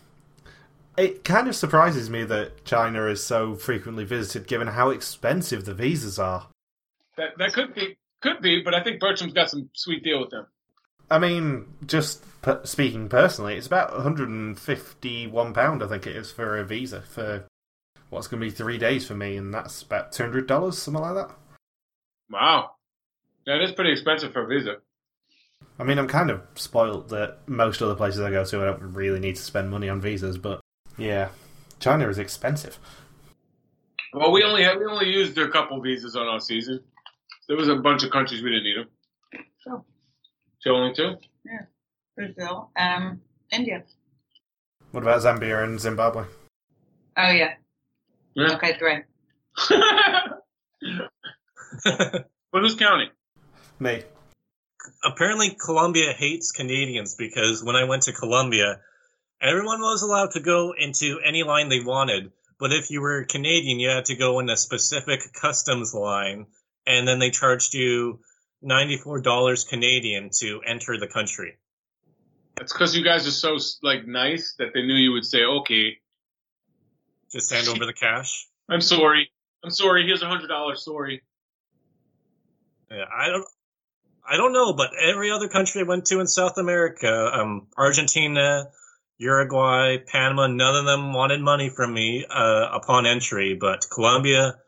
it 0.98 1.24
kind 1.24 1.48
of 1.48 1.56
surprises 1.56 2.10
me 2.10 2.24
that 2.24 2.66
China 2.66 3.06
is 3.06 3.24
so 3.24 3.56
frequently 3.56 4.04
visited, 4.04 4.48
given 4.48 4.68
how 4.68 4.90
expensive 4.90 5.66
the 5.66 5.74
visas 5.74 6.18
are. 6.18 6.48
That 7.18 7.38
that 7.38 7.54
could 7.54 7.74
be 7.76 7.98
could 8.22 8.42
be, 8.42 8.62
but 8.64 8.74
I 8.74 8.84
think 8.84 9.00
Bertram's 9.00 9.34
got 9.34 9.50
some 9.50 9.70
sweet 9.74 10.04
deal 10.04 10.20
with 10.20 10.32
them. 10.32 10.48
I 11.10 11.20
mean, 11.20 11.68
just 11.86 12.24
per- 12.42 12.66
speaking 12.66 13.08
personally, 13.08 13.56
it's 13.56 13.68
about 13.68 13.94
151 13.94 15.54
pound. 15.54 15.84
I 15.84 15.88
think 15.88 16.08
it 16.08 16.16
is 16.16 16.32
for 16.32 16.58
a 16.58 16.66
visa 16.66 17.02
for 17.02 17.46
what's 18.10 18.28
going 18.28 18.42
to 18.42 18.48
be 18.48 18.52
three 18.52 18.78
days 18.78 19.08
for 19.08 19.16
me, 19.16 19.38
and 19.38 19.54
that's 19.54 19.84
about 19.84 20.12
200 20.12 20.48
dollars, 20.48 20.80
something 20.80 21.02
like 21.02 21.16
that. 21.16 21.36
Wow, 22.30 22.72
that 23.46 23.62
is 23.62 23.72
pretty 23.72 23.92
expensive 23.92 24.34
for 24.34 24.44
a 24.44 24.48
visa. 24.48 24.78
I 25.80 25.84
mean, 25.84 26.00
I'm 26.00 26.08
kind 26.08 26.32
of 26.32 26.42
spoiled 26.56 27.10
that 27.10 27.48
most 27.48 27.82
other 27.82 27.96
places 27.96 28.20
I 28.22 28.32
go 28.32 28.44
to, 28.44 28.62
I 28.62 28.66
don't 28.66 28.94
really 28.94 29.20
need 29.20 29.36
to 29.36 29.42
spend 29.42 29.70
money 29.70 29.90
on 29.90 30.02
visas, 30.02 30.38
but 30.38 30.60
yeah, 30.98 31.30
China 31.80 32.10
is 32.10 32.18
expensive. 32.18 32.78
Well, 34.14 34.32
we 34.32 34.44
only 34.44 34.64
had, 34.64 34.78
we 34.80 34.86
only 34.86 35.10
used 35.10 35.38
a 35.38 35.50
couple 35.50 35.82
visas 35.82 36.16
on 36.16 36.28
our 36.28 36.40
season, 36.40 36.82
there 37.48 37.58
was 37.58 37.70
a 37.70 37.76
bunch 37.76 38.04
of 38.04 38.12
countries 38.12 38.44
we 38.44 38.50
didn't 38.50 38.64
need 38.66 38.78
them. 38.78 38.88
Sure. 39.64 39.84
So 40.60 40.72
only 40.72 40.94
two. 40.94 41.16
Brazil, 42.16 42.72
um, 42.78 43.22
India. 43.52 43.84
What 44.92 45.04
about 45.04 45.22
Zambia 45.22 45.64
and 45.64 45.80
Zimbabwe? 45.80 46.24
Oh 47.18 47.32
yeah. 47.32 47.54
Yeah. 48.34 48.56
Okay, 48.56 48.78
three. 48.78 49.04
but 51.86 52.62
who's 52.62 52.76
counting? 52.76 53.10
Me. 53.80 54.04
Apparently, 55.04 55.56
Colombia 55.64 56.14
hates 56.14 56.52
Canadians 56.52 57.16
because 57.16 57.64
when 57.64 57.76
I 57.76 57.84
went 57.84 58.04
to 58.04 58.14
Colombia, 58.14 58.80
everyone 59.42 59.82
was 59.82 60.02
allowed 60.02 60.32
to 60.32 60.40
go 60.40 60.74
into 60.78 61.20
any 61.26 61.44
line 61.44 61.70
they 61.70 61.80
wanted. 61.80 62.32
But 62.60 62.72
if 62.74 62.90
you 62.90 63.02
were 63.02 63.24
Canadian, 63.24 63.80
you 63.80 63.90
had 63.90 64.06
to 64.06 64.16
go 64.16 64.40
in 64.40 64.50
a 64.50 64.58
specific 64.58 65.22
customs 65.34 65.94
line, 65.94 66.48
and 66.88 67.08
then 67.08 67.20
they 67.20 67.30
charged 67.30 67.74
you 67.74 68.20
$94 68.64 69.70
Canadian 69.70 70.32
to 70.40 70.62
enter 70.66 70.98
the 70.98 71.08
country. 71.08 71.58
That's 72.56 72.74
because 72.74 72.96
you 72.96 73.04
guys 73.04 73.28
are 73.28 73.32
so 73.32 73.58
like 73.84 74.08
nice 74.08 74.56
that 74.58 74.70
they 74.74 74.82
knew 74.82 74.96
you 74.96 75.12
would 75.12 75.26
say, 75.26 75.44
"Okay, 75.44 76.00
Just 77.32 77.54
hand 77.54 77.68
over 77.68 77.86
the 77.86 77.94
cash. 77.94 78.48
I'm 78.70 78.82
sorry, 78.82 79.30
I'm 79.64 79.70
sorry. 79.70 80.08
Here's 80.08 80.24
a 80.24 80.28
hundred 80.28 80.48
dollars. 80.48 80.84
Sorry." 80.84 81.22
Yeah, 82.90 83.06
I 83.16 83.28
don't, 83.28 83.46
I 84.28 84.38
don't 84.38 84.54
know, 84.54 84.74
but 84.74 84.90
every 85.00 85.30
other 85.30 85.50
country 85.50 85.82
I 85.82 85.84
went 85.84 86.06
to 86.06 86.20
in 86.20 86.26
South 86.26 86.58
America, 86.58 87.30
um, 87.32 87.68
Argentina, 87.78 88.70
Uruguay, 89.20 89.98
Panama, 90.06 90.48
none 90.48 90.76
of 90.76 90.86
them 90.86 91.14
wanted 91.14 91.42
money 91.42 91.70
from 91.70 91.94
me 91.94 92.26
uh, 92.30 92.70
upon 92.72 93.06
entry, 93.06 93.58
but 93.60 93.88
Colombia 93.90 94.60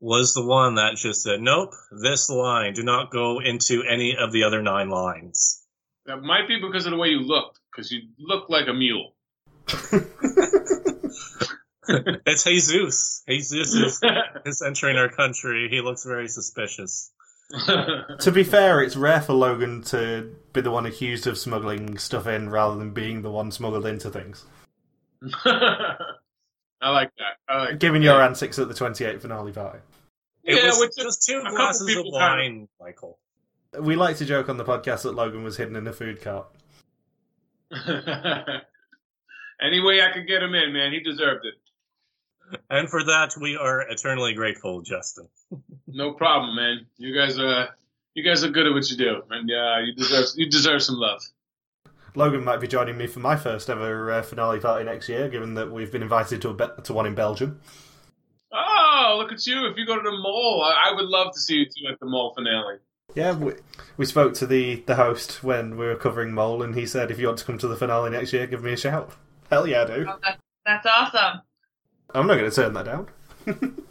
was 0.00 0.34
the 0.34 0.44
one 0.44 0.74
that 0.74 0.96
just 0.96 1.22
said, 1.22 1.40
"Nope, 1.40 1.70
this 1.90 2.28
line. 2.28 2.74
Do 2.74 2.82
not 2.82 3.10
go 3.10 3.40
into 3.40 3.82
any 3.82 4.16
of 4.16 4.32
the 4.32 4.44
other 4.44 4.60
nine 4.60 4.90
lines." 4.90 5.62
That 6.04 6.18
might 6.18 6.46
be 6.46 6.60
because 6.60 6.84
of 6.84 6.92
the 6.92 6.98
way 6.98 7.08
you 7.08 7.20
looked, 7.20 7.60
because 7.72 7.90
you 7.90 8.02
look 8.18 8.50
like 8.50 8.68
a 8.68 8.74
mule. 8.74 9.14
it's 12.26 12.44
Jesus. 12.44 13.22
Jesus 13.26 13.74
is, 13.74 14.00
is 14.44 14.62
entering 14.62 14.98
our 14.98 15.08
country. 15.08 15.68
He 15.70 15.80
looks 15.80 16.04
very 16.04 16.28
suspicious. 16.28 17.10
To 17.50 18.32
be 18.32 18.42
fair, 18.44 18.80
it's 18.82 18.96
rare 18.96 19.20
for 19.20 19.32
Logan 19.34 19.82
to 19.84 20.34
be 20.52 20.60
the 20.60 20.70
one 20.70 20.86
accused 20.86 21.26
of 21.26 21.36
smuggling 21.38 21.98
stuff 21.98 22.26
in 22.26 22.48
rather 22.50 22.76
than 22.76 22.90
being 22.92 23.22
the 23.22 23.30
one 23.30 23.50
smuggled 23.52 23.86
into 23.86 24.10
things. 24.10 24.44
I 25.44 26.90
like 26.90 27.10
that. 27.18 27.36
I 27.48 27.58
like 27.66 27.78
Given 27.78 28.00
that. 28.02 28.06
your 28.06 28.22
antics 28.22 28.58
at 28.58 28.68
the 28.68 28.74
28 28.74 29.22
finale 29.22 29.52
party. 29.52 29.78
It 30.42 30.56
Yeah, 30.56 30.66
was 30.68 30.78
with 30.80 30.96
just 30.96 31.24
two 31.26 31.42
glasses 31.42 31.82
of 31.82 31.88
people 31.88 32.12
kind 32.12 32.40
of- 32.40 32.44
wine, 32.58 32.68
Michael. 32.80 33.18
We 33.80 33.96
like 33.96 34.16
to 34.18 34.24
joke 34.24 34.48
on 34.48 34.56
the 34.56 34.64
podcast 34.64 35.02
that 35.02 35.14
Logan 35.14 35.42
was 35.42 35.56
hidden 35.56 35.74
in 35.76 35.86
a 35.86 35.92
food 35.92 36.20
cart. 36.22 36.46
Any 39.60 39.80
way 39.80 40.00
I 40.02 40.12
could 40.12 40.26
get 40.28 40.42
him 40.42 40.54
in, 40.54 40.72
man, 40.72 40.92
he 40.92 41.00
deserved 41.00 41.44
it. 41.44 41.54
And 42.70 42.88
for 42.88 43.02
that, 43.04 43.34
we 43.40 43.56
are 43.56 43.80
eternally 43.82 44.34
grateful, 44.34 44.82
Justin. 44.82 45.28
No 45.86 46.12
problem, 46.12 46.56
man. 46.56 46.86
You 46.96 47.14
guys 47.14 47.38
are 47.38 47.68
you 48.14 48.22
guys 48.22 48.44
are 48.44 48.50
good 48.50 48.66
at 48.66 48.72
what 48.72 48.90
you 48.90 48.96
do, 48.96 49.22
and 49.30 49.50
uh, 49.50 49.78
you 49.84 49.94
deserve 49.94 50.26
you 50.36 50.48
deserve 50.48 50.82
some 50.82 50.96
love. 50.96 51.20
Logan 52.14 52.44
might 52.44 52.60
be 52.60 52.68
joining 52.68 52.96
me 52.96 53.06
for 53.06 53.20
my 53.20 53.36
first 53.36 53.68
ever 53.68 54.12
uh, 54.12 54.22
finale 54.22 54.60
party 54.60 54.84
next 54.84 55.08
year, 55.08 55.28
given 55.28 55.54
that 55.54 55.72
we've 55.72 55.90
been 55.90 56.02
invited 56.02 56.40
to 56.42 56.50
a 56.50 56.54
be- 56.54 56.82
to 56.84 56.92
one 56.92 57.06
in 57.06 57.14
Belgium. 57.14 57.60
Oh, 58.52 59.16
look 59.18 59.32
at 59.32 59.44
you! 59.46 59.66
If 59.66 59.76
you 59.76 59.84
go 59.84 59.96
to 59.96 60.02
the 60.02 60.16
mall, 60.16 60.62
I, 60.64 60.90
I 60.90 60.94
would 60.94 61.06
love 61.06 61.32
to 61.32 61.40
see 61.40 61.56
you 61.56 61.64
two 61.64 61.92
at 61.92 61.98
the 61.98 62.06
mall 62.06 62.32
finale. 62.36 62.78
Yeah, 63.14 63.36
we, 63.36 63.52
we 63.96 64.06
spoke 64.06 64.34
to 64.34 64.46
the, 64.46 64.76
the 64.86 64.96
host 64.96 65.44
when 65.44 65.76
we 65.76 65.86
were 65.86 65.94
covering 65.94 66.32
Mole, 66.32 66.62
and 66.62 66.74
he 66.74 66.86
said, 66.86 67.10
if 67.10 67.18
you 67.18 67.26
want 67.26 67.38
to 67.38 67.44
come 67.44 67.58
to 67.58 67.68
the 67.68 67.76
finale 67.76 68.10
next 68.10 68.32
year, 68.32 68.46
give 68.46 68.62
me 68.62 68.72
a 68.72 68.76
shout. 68.76 69.12
Hell 69.50 69.68
yeah, 69.68 69.82
I 69.82 69.86
do. 69.86 70.06
Oh, 70.08 70.18
that, 70.22 70.38
that's 70.66 70.86
awesome. 70.86 71.42
I'm 72.12 72.26
not 72.26 72.34
going 72.38 72.50
to 72.50 72.54
turn 72.54 72.72
that 72.74 72.84
down. 72.84 73.08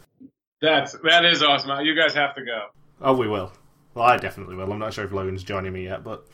That's 0.60 0.92
that 1.04 1.24
is 1.24 1.42
awesome. 1.42 1.84
You 1.84 1.94
guys 1.94 2.14
have 2.14 2.34
to 2.36 2.44
go. 2.44 2.66
Oh, 3.00 3.14
we 3.16 3.28
will. 3.28 3.52
Well, 3.94 4.04
I 4.04 4.16
definitely 4.16 4.56
will. 4.56 4.70
I'm 4.72 4.78
not 4.78 4.94
sure 4.94 5.04
if 5.04 5.12
Logan's 5.12 5.44
joining 5.44 5.72
me 5.72 5.84
yet, 5.84 6.02
but 6.04 6.24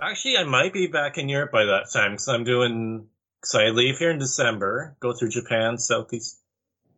Actually, 0.00 0.36
I 0.36 0.44
might 0.44 0.72
be 0.72 0.86
back 0.86 1.16
in 1.18 1.28
Europe 1.28 1.50
by 1.50 1.64
that 1.64 1.86
time 1.92 2.12
because 2.12 2.28
I'm 2.28 2.44
doing. 2.44 3.06
So 3.44 3.60
I 3.60 3.70
leave 3.70 3.98
here 3.98 4.10
in 4.10 4.18
December, 4.18 4.96
go 5.00 5.12
through 5.12 5.30
Japan, 5.30 5.78
Southeast. 5.78 6.38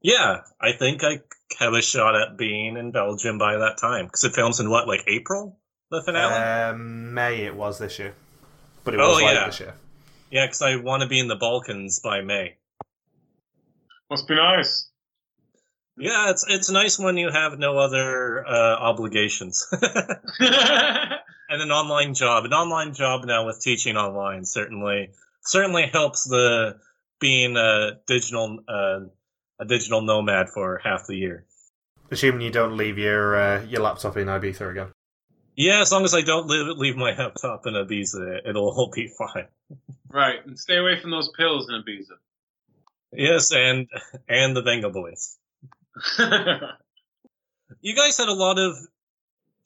Yeah, 0.03 0.43
I 0.61 0.73
think 0.73 1.03
I 1.03 1.21
have 1.59 1.73
a 1.75 1.83
shot 1.83 2.15
at 2.15 2.37
being 2.37 2.77
in 2.77 2.91
Belgium 2.93 3.39
by 3.39 3.57
that 3.59 3.79
time 3.81 4.07
because 4.07 4.25
it 4.25 4.35
films 4.35 4.61
in 4.61 4.71
what, 4.71 4.87
like 4.87 5.05
April, 5.09 5.59
the 5.91 6.03
finale. 6.03 6.73
um, 6.73 7.15
May 7.15 7.45
it 7.45 7.55
was 7.55 7.79
this 7.79 7.99
year. 7.99 8.15
But 8.85 8.95
it 8.95 9.01
Oh, 9.01 9.09
was 9.15 9.23
like 9.23 9.35
yeah. 9.35 9.47
this 9.47 9.61
year. 9.61 9.75
yeah, 10.31 10.47
because 10.47 10.63
I 10.63 10.77
want 10.77 11.03
to 11.03 11.09
be 11.09 11.19
in 11.19 11.27
the 11.29 11.37
Balkans 11.37 12.01
by 12.01 12.21
May. 12.21 12.57
Must 14.11 14.27
be 14.27 14.37
nice. 14.37 14.89
Yeah, 15.97 16.31
it's 16.31 16.45
it's 16.49 16.71
nice 16.71 16.99
when 16.99 17.17
you 17.17 17.31
have 17.31 17.59
no 17.59 17.77
other 17.79 18.47
uh, 18.47 18.77
obligations. 18.77 19.67
and 21.49 21.63
an 21.63 21.71
online 21.71 22.15
job. 22.15 22.45
An 22.45 22.53
online 22.53 22.95
job 22.95 23.25
now 23.25 23.47
with 23.47 23.61
teaching 23.61 23.97
online 23.97 24.45
certainly 24.45 25.11
certainly 25.43 25.87
helps 25.87 26.25
the 26.25 26.77
being 27.21 27.57
a 27.57 27.99
digital 28.07 28.61
uh, 28.69 29.01
a 29.59 29.65
digital 29.67 30.03
nomad 30.03 30.51
for 30.51 30.81
half 30.83 31.07
the 31.07 31.17
year. 31.17 31.45
Assuming 32.11 32.43
you 32.43 32.51
don't 32.51 32.77
leave 32.77 32.99
your 32.99 33.37
uh, 33.37 33.63
your 33.65 33.83
laptop 33.83 34.17
in 34.17 34.29
Ibiza 34.29 34.71
again. 34.71 34.93
Yeah, 35.57 35.81
as 35.81 35.91
long 35.91 36.05
as 36.05 36.15
I 36.15 36.21
don't 36.21 36.47
leave, 36.47 36.79
leave 36.79 36.97
my 36.97 37.17
laptop 37.17 37.67
in 37.67 37.75
Ibiza, 37.75 38.49
it'll 38.49 38.69
all 38.69 38.93
be 38.95 39.09
fine. 39.09 39.49
right, 40.09 40.39
and 40.47 40.57
stay 40.57 40.77
away 40.77 41.01
from 41.01 41.11
those 41.11 41.29
pills 41.37 41.69
in 41.69 41.75
Ibiza. 41.75 42.17
Yes, 43.13 43.53
and 43.53 43.89
and 44.29 44.57
the 44.57 44.63
Vengaboys. 44.63 45.37
You 47.81 47.95
guys 47.95 48.17
had 48.17 48.29
a 48.29 48.33
lot 48.33 48.59
of 48.59 48.77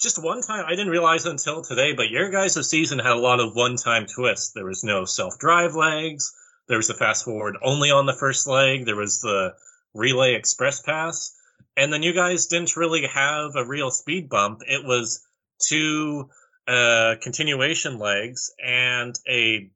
just 0.00 0.22
one 0.22 0.42
time. 0.42 0.64
I 0.66 0.70
didn't 0.70 0.90
realize 0.90 1.24
until 1.24 1.62
today, 1.62 1.94
but 1.94 2.10
your 2.10 2.30
guys' 2.30 2.68
season 2.68 2.98
had 2.98 3.12
a 3.12 3.20
lot 3.20 3.40
of 3.40 3.54
one-time 3.54 4.06
twists. 4.06 4.52
There 4.52 4.66
was 4.66 4.84
no 4.84 5.04
self-drive 5.04 5.74
legs. 5.74 6.34
There 6.68 6.76
was 6.76 6.88
the 6.88 6.94
fast 6.94 7.24
forward 7.24 7.56
only 7.62 7.90
on 7.90 8.06
the 8.06 8.12
first 8.12 8.46
leg. 8.46 8.84
There 8.84 8.96
was 8.96 9.20
the 9.20 9.54
relay 9.94 10.34
express 10.34 10.80
pass, 10.82 11.34
and 11.76 11.92
then 11.92 12.02
you 12.02 12.12
guys 12.12 12.46
didn't 12.46 12.76
really 12.76 13.06
have 13.06 13.56
a 13.56 13.64
real 13.64 13.90
speed 13.90 14.28
bump. 14.28 14.60
It 14.66 14.84
was 14.84 15.24
two 15.58 16.28
uh, 16.68 17.14
continuation 17.22 17.98
legs 17.98 18.52
and 18.62 19.18
a, 19.28 19.70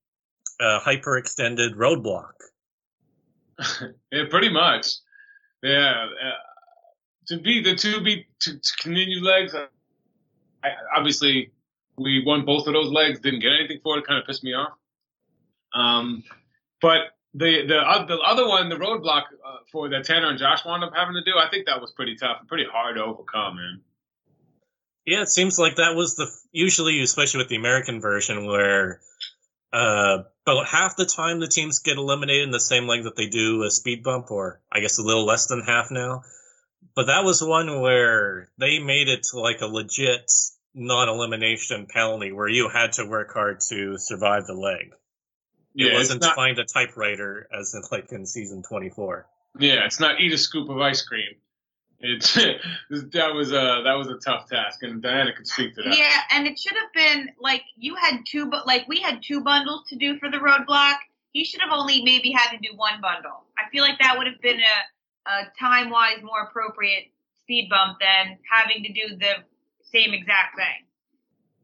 a 0.60 0.78
hyper-extended 0.80 1.74
roadblock. 1.74 2.32
yeah, 4.12 4.24
pretty 4.30 4.50
much. 4.50 4.86
Yeah. 5.62 6.06
Uh, 6.06 6.30
to 7.28 7.38
be 7.38 7.62
the 7.62 7.74
two 7.74 8.00
be 8.00 8.26
to, 8.40 8.58
to 8.58 8.72
continue 8.80 9.22
legs. 9.24 9.54
I, 9.54 10.68
obviously, 10.96 11.50
we 11.98 12.22
won 12.24 12.44
both 12.44 12.66
of 12.66 12.72
those 12.72 12.90
legs. 12.90 13.20
Didn't 13.20 13.40
get 13.40 13.52
anything 13.52 13.80
for 13.82 13.98
it. 13.98 14.06
Kind 14.06 14.20
of 14.20 14.26
pissed 14.26 14.44
me 14.44 14.54
off. 14.54 14.72
Um, 15.74 16.22
but 16.80 17.16
the 17.34 17.66
the 17.66 17.78
uh, 17.78 18.06
the 18.06 18.18
other 18.18 18.46
one, 18.46 18.68
the 18.68 18.76
roadblock 18.76 19.24
uh, 19.44 19.58
for 19.70 19.88
that 19.88 20.04
Tanner 20.04 20.30
and 20.30 20.38
Josh 20.38 20.64
wound 20.64 20.84
up 20.84 20.92
having 20.94 21.14
to 21.14 21.22
do, 21.22 21.36
I 21.38 21.48
think 21.50 21.66
that 21.66 21.80
was 21.80 21.92
pretty 21.92 22.16
tough 22.16 22.38
and 22.40 22.48
pretty 22.48 22.66
hard 22.70 22.96
to 22.96 23.04
overcome, 23.04 23.56
man. 23.56 23.80
Yeah, 25.04 25.22
it 25.22 25.28
seems 25.28 25.58
like 25.58 25.76
that 25.76 25.94
was 25.94 26.16
the 26.16 26.28
usually, 26.52 27.00
especially 27.00 27.38
with 27.38 27.48
the 27.48 27.56
American 27.56 28.00
version, 28.00 28.46
where 28.46 29.00
uh, 29.76 30.22
about 30.46 30.66
half 30.66 30.96
the 30.96 31.04
time 31.04 31.38
the 31.40 31.48
teams 31.48 31.80
get 31.80 31.98
eliminated 31.98 32.44
in 32.44 32.50
the 32.50 32.60
same 32.60 32.86
leg 32.86 33.04
that 33.04 33.16
they 33.16 33.26
do 33.26 33.62
a 33.64 33.70
speed 33.70 34.02
bump, 34.02 34.30
or 34.30 34.60
I 34.72 34.80
guess 34.80 34.98
a 34.98 35.02
little 35.02 35.26
less 35.26 35.46
than 35.48 35.60
half 35.62 35.90
now. 35.90 36.22
But 36.94 37.06
that 37.08 37.24
was 37.24 37.42
one 37.42 37.82
where 37.82 38.48
they 38.56 38.78
made 38.78 39.08
it 39.08 39.24
to 39.30 39.40
like 39.40 39.60
a 39.60 39.66
legit 39.66 40.30
non-elimination 40.74 41.86
penalty, 41.90 42.32
where 42.32 42.48
you 42.48 42.68
had 42.68 42.92
to 42.92 43.04
work 43.06 43.32
hard 43.34 43.60
to 43.68 43.98
survive 43.98 44.46
the 44.46 44.54
leg. 44.54 44.92
It 45.78 45.84
Yeah, 45.84 45.86
it's 45.88 46.08
wasn't 46.08 46.22
not, 46.22 46.36
find 46.36 46.58
a 46.58 46.64
typewriter 46.64 47.48
as 47.52 47.74
in 47.74 47.82
like 47.92 48.10
in 48.12 48.24
season 48.24 48.62
twenty-four. 48.62 49.26
yeah, 49.58 49.84
it's 49.84 50.00
not 50.00 50.20
eat 50.20 50.32
a 50.32 50.38
scoop 50.38 50.70
of 50.70 50.78
ice 50.78 51.02
cream. 51.02 51.34
It's 52.00 52.34
that 52.90 53.34
was 53.34 53.52
a 53.52 53.82
that 53.84 53.94
was 53.94 54.08
a 54.08 54.18
tough 54.18 54.48
task, 54.48 54.82
and 54.82 55.02
Diana 55.02 55.32
could 55.34 55.46
speak 55.46 55.74
to 55.76 55.82
that. 55.82 55.96
Yeah, 55.96 56.16
and 56.30 56.46
it 56.46 56.58
should 56.58 56.74
have 56.74 56.92
been 56.94 57.30
like 57.40 57.62
you 57.76 57.94
had 57.96 58.20
two, 58.26 58.50
but 58.50 58.66
like 58.66 58.86
we 58.88 59.00
had 59.00 59.20
two 59.22 59.42
bundles 59.42 59.88
to 59.88 59.96
do 59.96 60.18
for 60.18 60.30
the 60.30 60.38
roadblock. 60.38 60.96
He 61.32 61.44
should 61.44 61.60
have 61.60 61.72
only 61.72 62.02
maybe 62.02 62.32
had 62.32 62.50
to 62.50 62.58
do 62.58 62.76
one 62.76 63.00
bundle. 63.00 63.44
I 63.58 63.70
feel 63.70 63.82
like 63.82 63.98
that 64.00 64.16
would 64.16 64.26
have 64.26 64.40
been 64.40 64.60
a, 64.60 65.30
a 65.30 65.52
time 65.58 65.90
wise 65.90 66.22
more 66.22 66.42
appropriate 66.42 67.12
speed 67.40 67.68
bump 67.70 67.98
than 68.00 68.38
having 68.50 68.82
to 68.84 68.92
do 68.92 69.16
the 69.16 69.34
same 69.92 70.12
exact 70.12 70.56
thing. 70.56 70.86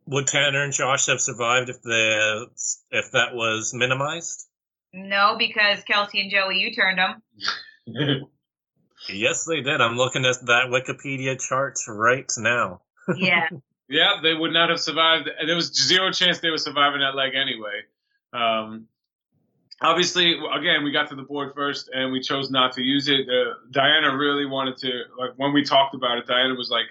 Would 0.07 0.27
Tanner 0.27 0.63
and 0.65 0.73
Josh 0.73 1.07
have 1.07 1.21
survived 1.21 1.69
if 1.69 1.81
the 1.83 2.47
if 2.91 3.13
that 3.13 3.35
was 3.35 3.73
minimized? 3.75 4.47
No, 4.95 5.37
because 5.39 5.83
Kelsey 5.85 6.21
and 6.21 6.31
Joey, 6.31 6.59
you 6.59 6.75
turned 6.75 6.99
them. 6.99 7.23
Yes, 9.09 9.45
they 9.45 9.61
did. 9.61 9.81
I'm 9.81 9.97
looking 9.97 10.25
at 10.25 10.37
that 10.47 10.67
Wikipedia 10.69 11.41
chart 11.41 11.79
right 11.89 12.31
now. 12.39 12.83
Yeah. 13.17 13.49
Yeah, 13.89 14.21
they 14.23 14.33
would 14.33 14.55
not 14.55 14.71
have 14.71 14.81
survived. 14.81 15.29
There 15.47 15.55
was 15.55 15.67
zero 15.75 16.11
chance 16.11 16.41
they 16.41 16.49
were 16.49 16.57
surviving 16.57 17.01
that 17.01 17.15
leg 17.15 17.35
anyway. 17.35 17.83
Um, 18.33 18.87
obviously, 19.83 20.33
again, 20.33 20.83
we 20.83 20.93
got 20.93 21.11
to 21.11 21.15
the 21.15 21.25
board 21.25 21.53
first, 21.55 21.91
and 21.93 22.11
we 22.11 22.21
chose 22.21 22.51
not 22.51 22.73
to 22.75 22.83
use 22.83 23.09
it. 23.09 23.29
Uh, 23.29 23.53
Diana 23.71 24.17
really 24.17 24.47
wanted 24.47 24.79
to. 24.79 25.03
Like 25.19 25.33
when 25.37 25.53
we 25.53 25.63
talked 25.63 25.95
about 25.95 26.17
it, 26.17 26.27
Diana 26.27 26.55
was 26.55 26.71
like, 26.71 26.87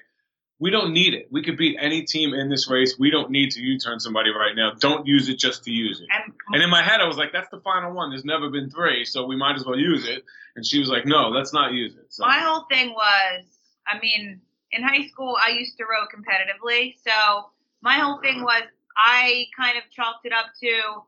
"We 0.61 0.69
don't 0.69 0.93
need 0.93 1.13
it. 1.13 1.27
We 1.31 1.41
could 1.43 1.57
beat 1.57 1.75
any 1.81 2.03
team 2.03 2.33
in 2.33 2.49
this 2.49 2.69
race. 2.69 2.95
We 2.97 3.09
don't 3.09 3.31
need 3.31 3.51
to 3.51 3.61
U-turn 3.61 3.99
somebody 3.99 4.29
right 4.29 4.55
now. 4.55 4.71
Don't 4.79 5.05
use 5.05 5.27
it 5.27 5.37
just 5.37 5.63
to 5.65 5.71
use 5.71 5.99
it." 5.99 6.07
And, 6.15 6.33
And 6.53 6.63
in 6.63 6.69
my 6.69 6.83
head, 6.83 7.01
I 7.01 7.07
was 7.07 7.17
like, 7.17 7.33
"That's 7.33 7.49
the 7.49 7.59
final 7.59 7.91
one. 7.93 8.11
There's 8.11 8.23
never 8.23 8.49
been 8.49 8.69
three, 8.69 9.03
so 9.03 9.25
we 9.25 9.35
might 9.35 9.55
as 9.55 9.65
well 9.65 9.77
use 9.77 10.07
it." 10.07 10.23
And 10.55 10.65
she 10.65 10.79
was 10.79 10.87
like, 10.87 11.05
"No, 11.05 11.29
let's 11.29 11.51
not 11.51 11.73
use 11.73 11.95
it." 11.95 12.13
So. 12.13 12.25
my 12.25 12.39
whole 12.39 12.65
thing 12.69 12.93
was, 12.93 13.43
I 13.87 13.99
mean, 13.99 14.39
in 14.71 14.83
high 14.83 15.07
school, 15.07 15.35
I 15.43 15.49
used 15.49 15.77
to 15.77 15.83
row 15.83 16.05
competitively. 16.13 16.95
So 17.03 17.49
my 17.81 17.95
whole 17.95 18.19
thing 18.19 18.43
was, 18.43 18.63
I 18.95 19.47
kind 19.57 19.77
of 19.77 19.83
chalked 19.89 20.25
it 20.25 20.33
up 20.33 20.47
to, 20.61 21.03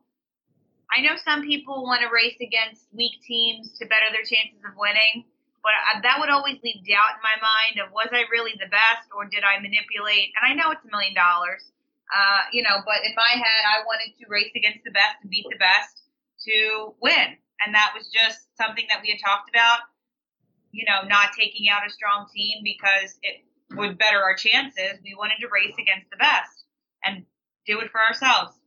I 0.96 1.00
know 1.02 1.16
some 1.24 1.42
people 1.42 1.84
want 1.84 2.02
to 2.02 2.08
race 2.12 2.36
against 2.40 2.86
weak 2.92 3.22
teams 3.22 3.78
to 3.78 3.86
better 3.86 4.10
their 4.10 4.24
chances 4.24 4.62
of 4.64 4.76
winning, 4.76 5.24
but 5.64 5.72
I, 5.72 6.04
that 6.04 6.20
would 6.20 6.28
always 6.28 6.60
leave 6.60 6.84
doubt 6.84 7.18
in 7.18 7.22
my 7.24 7.40
mind 7.40 7.80
of 7.80 7.90
was 7.90 8.12
I 8.12 8.28
really 8.30 8.52
the 8.60 8.68
best 8.68 9.08
or 9.16 9.24
did 9.24 9.42
I 9.42 9.58
manipulate? 9.58 10.36
And 10.36 10.44
I 10.44 10.52
know 10.52 10.70
it's 10.70 10.84
a 10.84 10.92
million 10.92 11.16
dollars, 11.16 11.64
uh, 12.12 12.46
you 12.52 12.62
know, 12.62 12.84
but 12.84 13.00
in 13.02 13.16
my 13.16 13.32
head, 13.34 13.62
I 13.64 13.82
wanted 13.88 14.12
to 14.20 14.28
race 14.28 14.52
against 14.54 14.84
the 14.84 14.92
best 14.92 15.24
and 15.24 15.32
beat 15.32 15.48
the 15.48 15.58
best 15.58 16.04
to 16.46 16.92
win. 17.00 17.40
And 17.64 17.72
that 17.72 17.96
was 17.96 18.12
just 18.12 18.44
something 18.60 18.84
that 18.92 19.00
we 19.00 19.08
had 19.08 19.18
talked 19.24 19.48
about 19.48 19.88
you 20.74 20.84
know, 20.84 21.06
not 21.08 21.30
taking 21.38 21.68
out 21.70 21.86
a 21.86 21.90
strong 21.90 22.26
team 22.34 22.62
because 22.64 23.14
it 23.22 23.44
would 23.78 23.96
better 23.96 24.20
our 24.20 24.34
chances. 24.34 24.98
We 25.04 25.14
wanted 25.14 25.38
to 25.40 25.48
race 25.48 25.74
against 25.78 26.10
the 26.10 26.16
best 26.18 26.66
and 27.04 27.24
do 27.64 27.80
it 27.80 27.90
for 27.90 28.02
ourselves. 28.02 28.58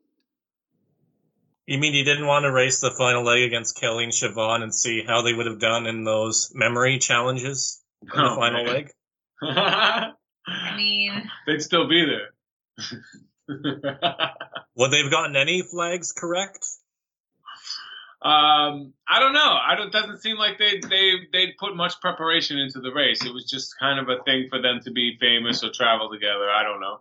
You 1.67 1.77
mean 1.77 1.93
you 1.93 2.05
didn't 2.05 2.25
want 2.27 2.43
to 2.43 2.51
race 2.51 2.79
the 2.79 2.91
final 2.91 3.23
leg 3.23 3.43
against 3.43 3.77
Kelly 3.79 4.05
and 4.05 4.13
Shevonne 4.13 4.63
and 4.63 4.73
see 4.73 5.03
how 5.05 5.21
they 5.21 5.33
would 5.33 5.47
have 5.47 5.59
done 5.59 5.85
in 5.85 6.05
those 6.05 6.49
memory 6.55 6.97
challenges 6.97 7.83
in 8.01 8.07
the 8.09 8.23
Oh, 8.31 8.35
final 8.37 8.63
man. 8.63 8.73
leg? 8.73 8.91
I 9.41 10.77
mean, 10.77 11.29
They'd 11.45 11.61
still 11.61 11.87
be 11.89 12.05
there. 12.05 12.29
Would 14.75 14.91
they 14.91 15.01
have 15.01 15.11
gotten 15.11 15.35
any 15.35 15.61
flags 15.61 16.13
correct? 16.13 16.65
um, 18.21 18.93
I 19.07 19.19
don't 19.19 19.33
know. 19.33 19.57
I 19.61 19.75
don't. 19.75 19.91
Doesn't 19.91 20.21
seem 20.21 20.37
like 20.37 20.57
they 20.57 20.79
they 20.79 21.11
they 21.33 21.53
put 21.59 21.75
much 21.75 21.99
preparation 22.01 22.57
into 22.57 22.79
the 22.79 22.91
race. 22.91 23.23
It 23.25 23.33
was 23.33 23.49
just 23.49 23.77
kind 23.79 23.99
of 23.99 24.07
a 24.09 24.23
thing 24.23 24.47
for 24.49 24.61
them 24.61 24.79
to 24.85 24.91
be 24.91 25.17
famous 25.19 25.63
or 25.63 25.69
travel 25.71 26.09
together. 26.11 26.49
I 26.49 26.63
don't 26.63 26.79
know. 26.81 26.99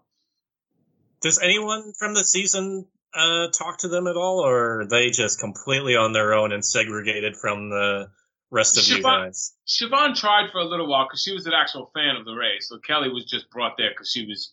Does 1.22 1.38
anyone 1.40 1.92
from 1.98 2.14
the 2.14 2.24
season 2.24 2.86
uh, 3.16 3.50
talk 3.50 3.78
to 3.78 3.88
them 3.88 4.06
at 4.06 4.16
all, 4.16 4.40
or 4.40 4.80
are 4.80 4.86
they 4.86 5.10
just 5.10 5.40
completely 5.40 5.96
on 5.96 6.12
their 6.12 6.34
own 6.34 6.52
and 6.52 6.64
segregated 6.64 7.36
from 7.36 7.70
the 7.70 8.08
rest 8.50 8.78
of 8.78 8.86
you 8.86 9.02
guys? 9.02 9.54
Shevonne 9.66 10.14
tried 10.14 10.50
for 10.50 10.58
a 10.58 10.64
little 10.64 10.88
while 10.88 11.06
because 11.06 11.22
she 11.22 11.32
was 11.32 11.46
an 11.46 11.52
actual 11.52 11.90
fan 11.94 12.16
of 12.16 12.24
the 12.24 12.34
race. 12.34 12.68
So 12.68 12.78
Kelly 12.78 13.08
was 13.08 13.24
just 13.24 13.50
brought 13.50 13.76
there 13.78 13.90
because 13.90 14.10
she 14.10 14.26
was, 14.26 14.52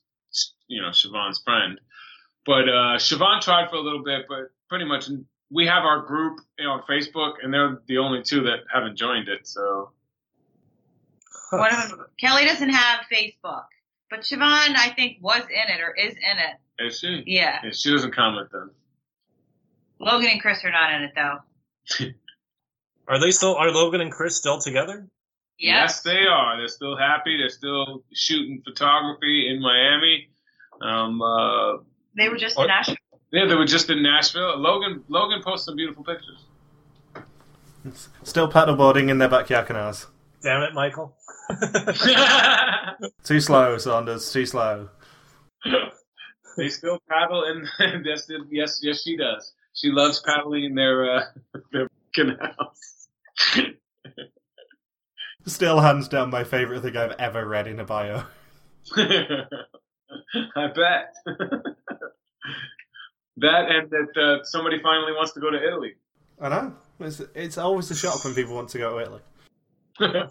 you 0.68 0.82
know, 0.82 0.90
Shevonne's 0.90 1.42
friend. 1.44 1.80
But 2.46 2.68
uh, 2.68 2.98
Shevonne 2.98 3.42
tried 3.42 3.70
for 3.70 3.76
a 3.76 3.82
little 3.82 4.04
bit, 4.04 4.26
but 4.28 4.52
pretty 4.70 4.86
much 4.86 5.10
we 5.52 5.68
have 5.68 5.84
our 5.84 6.02
group 6.02 6.40
you 6.58 6.66
know, 6.66 6.72
on 6.72 6.84
Facebook, 6.90 7.34
and 7.42 7.54
they're 7.54 7.82
the 7.88 8.00
only 8.00 8.24
two 8.24 8.44
that 8.44 8.60
haven't 8.74 8.98
joined 8.98 9.28
it. 9.30 9.48
So 9.48 9.92
one 11.52 11.74
of 11.74 11.90
them, 11.90 12.06
Kelly 12.20 12.46
doesn't 12.46 12.70
have 12.70 13.02
Facebook, 13.12 13.66
but 14.10 14.22
Shevonne, 14.22 14.76
I 14.76 14.92
think, 14.96 15.18
was 15.22 15.42
in 15.42 15.74
it 15.74 15.82
or 15.82 15.94
is 15.96 16.14
in 16.14 16.40
it. 16.40 16.58
Is 16.80 17.00
she? 17.00 17.24
Yeah. 17.26 17.60
Yeah, 17.64 17.72
she 17.72 17.92
doesn't 17.92 18.14
comment 18.16 18.50
then. 18.52 18.70
Logan 20.00 20.30
and 20.32 20.42
Chris 20.42 20.64
are 20.64 20.72
not 20.72 20.94
in 20.94 21.04
it 21.04 21.12
though. 21.16 22.06
Are 23.08 23.20
they 23.20 23.32
still? 23.32 23.56
Are 23.56 23.70
Logan 23.70 24.00
and 24.02 24.12
Chris 24.12 24.38
still 24.38 24.60
together? 24.60 25.06
Yes, 25.60 26.02
they 26.04 26.26
are. 26.26 26.58
They're 26.58 26.68
still 26.70 26.96
happy. 26.98 27.38
They're 27.38 27.50
still 27.50 28.04
shooting 28.14 28.62
photography 28.64 29.50
in 29.50 29.62
Miami. 29.62 30.30
Um, 30.82 31.22
uh, 31.22 31.78
They 32.18 32.30
were 32.30 32.38
just 32.38 32.56
What? 32.58 32.64
in 32.64 32.68
Nashville. 32.70 32.96
yeah, 33.32 33.46
they 33.46 33.56
were 33.56 33.66
just 33.66 33.90
in 33.90 34.02
Nashville. 34.02 34.58
Logan 34.58 35.04
Logan 35.10 35.42
posted 35.44 35.66
some 35.66 35.76
beautiful 35.76 36.04
pictures. 36.04 36.46
Still 38.24 38.50
paddleboarding 38.50 39.10
in 39.10 39.18
their 39.18 39.28
backyard 39.30 39.68
canals. 39.68 40.08
Damn 40.42 40.62
it, 40.64 40.74
Michael! 40.74 41.16
Too 43.26 43.40
slow, 43.42 43.78
Saunders. 43.78 44.32
Too 44.32 44.46
slow. 44.46 44.90
They 46.58 46.70
still 46.70 47.00
paddle, 47.10 47.44
and 47.80 48.06
yes, 48.06 48.28
yes, 48.52 48.80
yes, 48.82 49.02
she 49.02 49.18
does. 49.18 49.54
She 49.74 49.90
loves 49.90 50.22
paddling 50.22 50.66
in 50.66 50.76
their 50.76 51.12
uh, 51.12 51.24
their 51.72 51.88
canals. 52.14 53.08
Still 55.46 55.82
hands 55.82 56.08
down 56.08 56.30
my 56.30 56.46
favourite 56.46 56.82
thing 56.82 56.96
I've 56.96 57.12
ever 57.20 57.46
read 57.46 57.68
in 57.68 57.80
a 57.80 57.84
bio. 57.84 58.24
I 58.96 60.68
bet. 60.68 61.14
that 63.38 63.66
and 63.70 63.90
that 63.90 64.18
uh, 64.18 64.44
somebody 64.44 64.80
finally 64.82 65.12
wants 65.12 65.34
to 65.34 65.42
go 65.42 65.50
to 65.50 65.58
Italy. 65.58 65.96
I 66.40 66.50
know. 66.50 66.76
It's, 67.00 67.22
it's 67.36 67.58
always 67.58 67.92
a 67.92 67.96
shock 67.96 68.24
when 68.24 68.34
people 68.34 68.56
want 68.56 68.70
to 68.70 68.78
go 68.78 68.98
to 68.98 69.04
Italy. 69.04 69.22
probably 69.98 70.30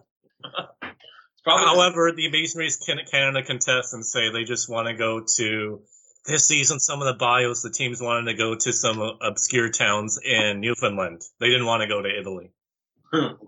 However, 1.45 2.13
the 2.13 2.27
Amazing 2.27 2.59
Race 2.59 2.77
Can- 2.79 3.05
Canada 3.11 3.43
contestants 3.43 4.13
say 4.13 4.31
they 4.31 4.45
just 4.45 4.71
want 4.71 4.89
to 4.89 4.95
go 4.95 5.25
to 5.37 5.83
this 6.25 6.47
season. 6.47 6.81
Some 6.81 7.01
of 7.01 7.07
the 7.07 7.19
bios, 7.19 7.63
the 7.63 7.71
teams 7.71 8.01
wanted 8.01 8.31
to 8.31 8.37
go 8.37 8.55
to 8.55 8.73
some 8.73 9.01
obscure 9.21 9.71
towns 9.71 10.19
in 10.23 10.61
Newfoundland. 10.61 11.23
They 11.41 11.47
didn't 11.49 11.67
want 11.67 11.83
to 11.83 11.89
go 11.89 12.03
to 12.03 12.09
Italy. 12.09 12.51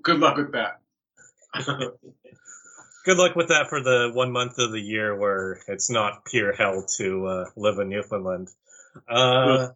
good 0.02 0.18
luck 0.18 0.36
with 0.36 0.52
that. 0.52 0.80
Good 3.04 3.18
luck 3.18 3.36
with 3.36 3.48
that 3.48 3.68
for 3.68 3.82
the 3.82 4.10
one 4.14 4.32
month 4.32 4.58
of 4.58 4.72
the 4.72 4.80
year 4.80 5.14
where 5.14 5.60
it's 5.68 5.90
not 5.90 6.24
pure 6.24 6.54
hell 6.54 6.86
to 6.96 7.26
uh, 7.26 7.44
live 7.54 7.78
in 7.78 7.90
Newfoundland. 7.90 8.48
Uh, 9.06 9.68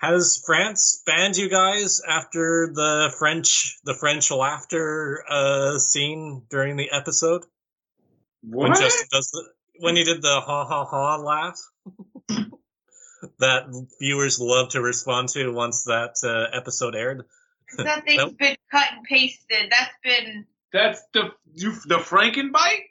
has 0.00 0.40
France 0.46 1.02
banned 1.04 1.36
you 1.36 1.48
guys 1.48 2.00
after 2.06 2.70
the 2.72 3.12
French 3.18 3.76
the 3.82 3.94
French 3.94 4.30
laughter 4.30 5.24
uh, 5.28 5.78
scene 5.78 6.42
during 6.48 6.76
the 6.76 6.92
episode 6.92 7.42
when 8.42 8.70
What? 8.70 8.80
Justin 8.80 9.08
does 9.10 9.30
the 9.32 9.44
when 9.80 9.96
he 9.96 10.04
did 10.04 10.22
the 10.22 10.40
ha 10.40 10.64
ha 10.64 10.84
ha 10.84 11.16
laugh 11.16 11.58
that 13.38 13.86
viewers 14.00 14.38
love 14.40 14.70
to 14.70 14.80
respond 14.80 15.28
to 15.30 15.50
once 15.52 15.84
that 15.84 16.14
uh, 16.24 16.56
episode 16.56 16.94
aired? 16.94 17.24
That 17.78 18.04
thing's 18.04 18.18
Nope. 18.22 18.38
been 18.38 18.56
cut 18.70 18.86
and 18.92 19.04
pasted. 19.04 19.70
That's 19.70 19.94
been 20.04 20.46
That's 20.72 21.02
the 21.14 21.30
you, 21.54 21.72
the 21.86 21.96
Frankenbite. 21.96 22.90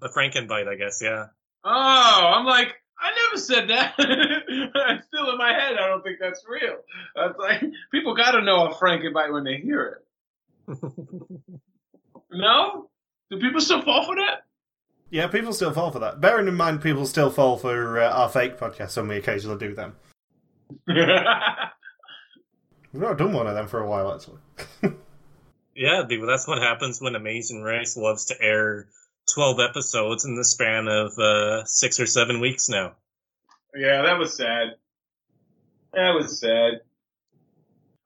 The 0.00 0.08
Frankenbite, 0.08 0.68
I 0.68 0.74
guess. 0.76 1.00
Yeah. 1.02 1.26
Oh, 1.64 1.70
I'm 1.70 2.44
like, 2.46 2.68
I 3.00 3.10
never 3.26 3.40
said 3.40 3.68
that. 3.70 3.94
it's 3.98 5.06
still 5.08 5.30
in 5.30 5.38
my 5.38 5.52
head. 5.52 5.76
I 5.76 5.88
don't 5.88 6.02
think 6.02 6.18
that's 6.20 6.44
real. 6.48 6.76
That's 7.16 7.38
like 7.38 7.62
people 7.90 8.14
got 8.14 8.32
to 8.32 8.42
know 8.42 8.66
a 8.66 8.74
Frankenbite 8.74 9.32
when 9.32 9.44
they 9.44 9.56
hear 9.56 10.00
it. 10.68 10.78
No, 12.34 12.88
do 13.30 13.38
people 13.38 13.60
still 13.60 13.82
fall 13.82 14.06
for 14.06 14.16
that? 14.16 14.46
Yeah, 15.12 15.26
people 15.26 15.52
still 15.52 15.72
fall 15.74 15.90
for 15.90 15.98
that. 15.98 16.22
Bearing 16.22 16.48
in 16.48 16.54
mind, 16.54 16.80
people 16.80 17.04
still 17.04 17.28
fall 17.28 17.58
for 17.58 18.00
uh, 18.00 18.10
our 18.10 18.30
fake 18.30 18.58
podcasts 18.58 18.96
when 18.96 19.08
we 19.08 19.16
occasionally 19.16 19.58
do 19.58 19.74
them. 19.74 19.94
We've 20.86 20.96
not 22.94 23.18
done 23.18 23.34
one 23.34 23.46
of 23.46 23.54
them 23.54 23.68
for 23.68 23.80
a 23.80 23.86
while, 23.86 24.14
actually. 24.14 24.38
Yeah, 25.74 26.02
dude, 26.06 26.28
that's 26.28 26.46
what 26.46 26.58
happens 26.58 27.00
when 27.00 27.14
Amazing 27.14 27.62
Race 27.62 27.96
loves 27.96 28.26
to 28.26 28.34
air 28.38 28.88
12 29.34 29.56
episodes 29.58 30.26
in 30.26 30.36
the 30.36 30.44
span 30.44 30.86
of 30.86 31.18
uh, 31.18 31.64
six 31.64 31.98
or 31.98 32.04
seven 32.04 32.40
weeks 32.40 32.68
now. 32.68 32.92
yeah, 33.74 34.02
that 34.02 34.18
was 34.18 34.36
sad. 34.36 34.76
That 35.94 36.10
was 36.10 36.38
sad. 36.38 36.82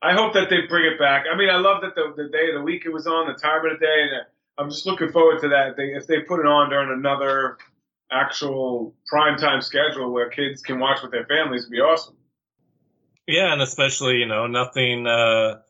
I 0.01 0.13
hope 0.13 0.35
that 0.35 0.49
they 0.49 0.69
bring 0.69 0.93
it 0.93 0.99
back. 1.01 1.25
I 1.33 1.37
mean, 1.37 1.51
I 1.51 1.57
love 1.57 1.83
that 1.83 1.97
the, 1.97 2.15
the 2.17 2.29
day 2.29 2.51
of 2.51 2.55
the 2.55 2.63
week 2.63 2.85
it 2.87 2.93
was 2.93 3.09
on, 3.09 3.27
the 3.27 3.35
time 3.35 3.67
of 3.67 3.73
the 3.73 3.85
day, 3.85 4.03
and 4.03 4.27
I'm 4.59 4.71
just 4.71 4.87
looking 4.87 5.11
forward 5.11 5.41
to 5.43 5.49
that. 5.49 5.77
They, 5.77 5.95
if 5.95 6.07
they 6.07 6.21
put 6.21 6.41
it 6.41 6.47
on 6.47 6.71
during 6.71 6.91
another 6.91 7.59
actual 8.11 8.95
prime 9.07 9.37
time 9.37 9.61
schedule 9.61 10.13
where 10.13 10.31
kids 10.31 10.63
can 10.63 10.79
watch 10.79 11.03
with 11.03 11.11
their 11.11 11.27
families, 11.27 11.63
it'd 11.63 11.73
be 11.73 11.81
awesome. 11.81 12.17
Yeah, 13.27 13.53
and 13.53 13.61
especially, 13.61 14.17
you 14.17 14.27
know, 14.27 14.47
nothing, 14.47 15.07
uh, 15.07 15.61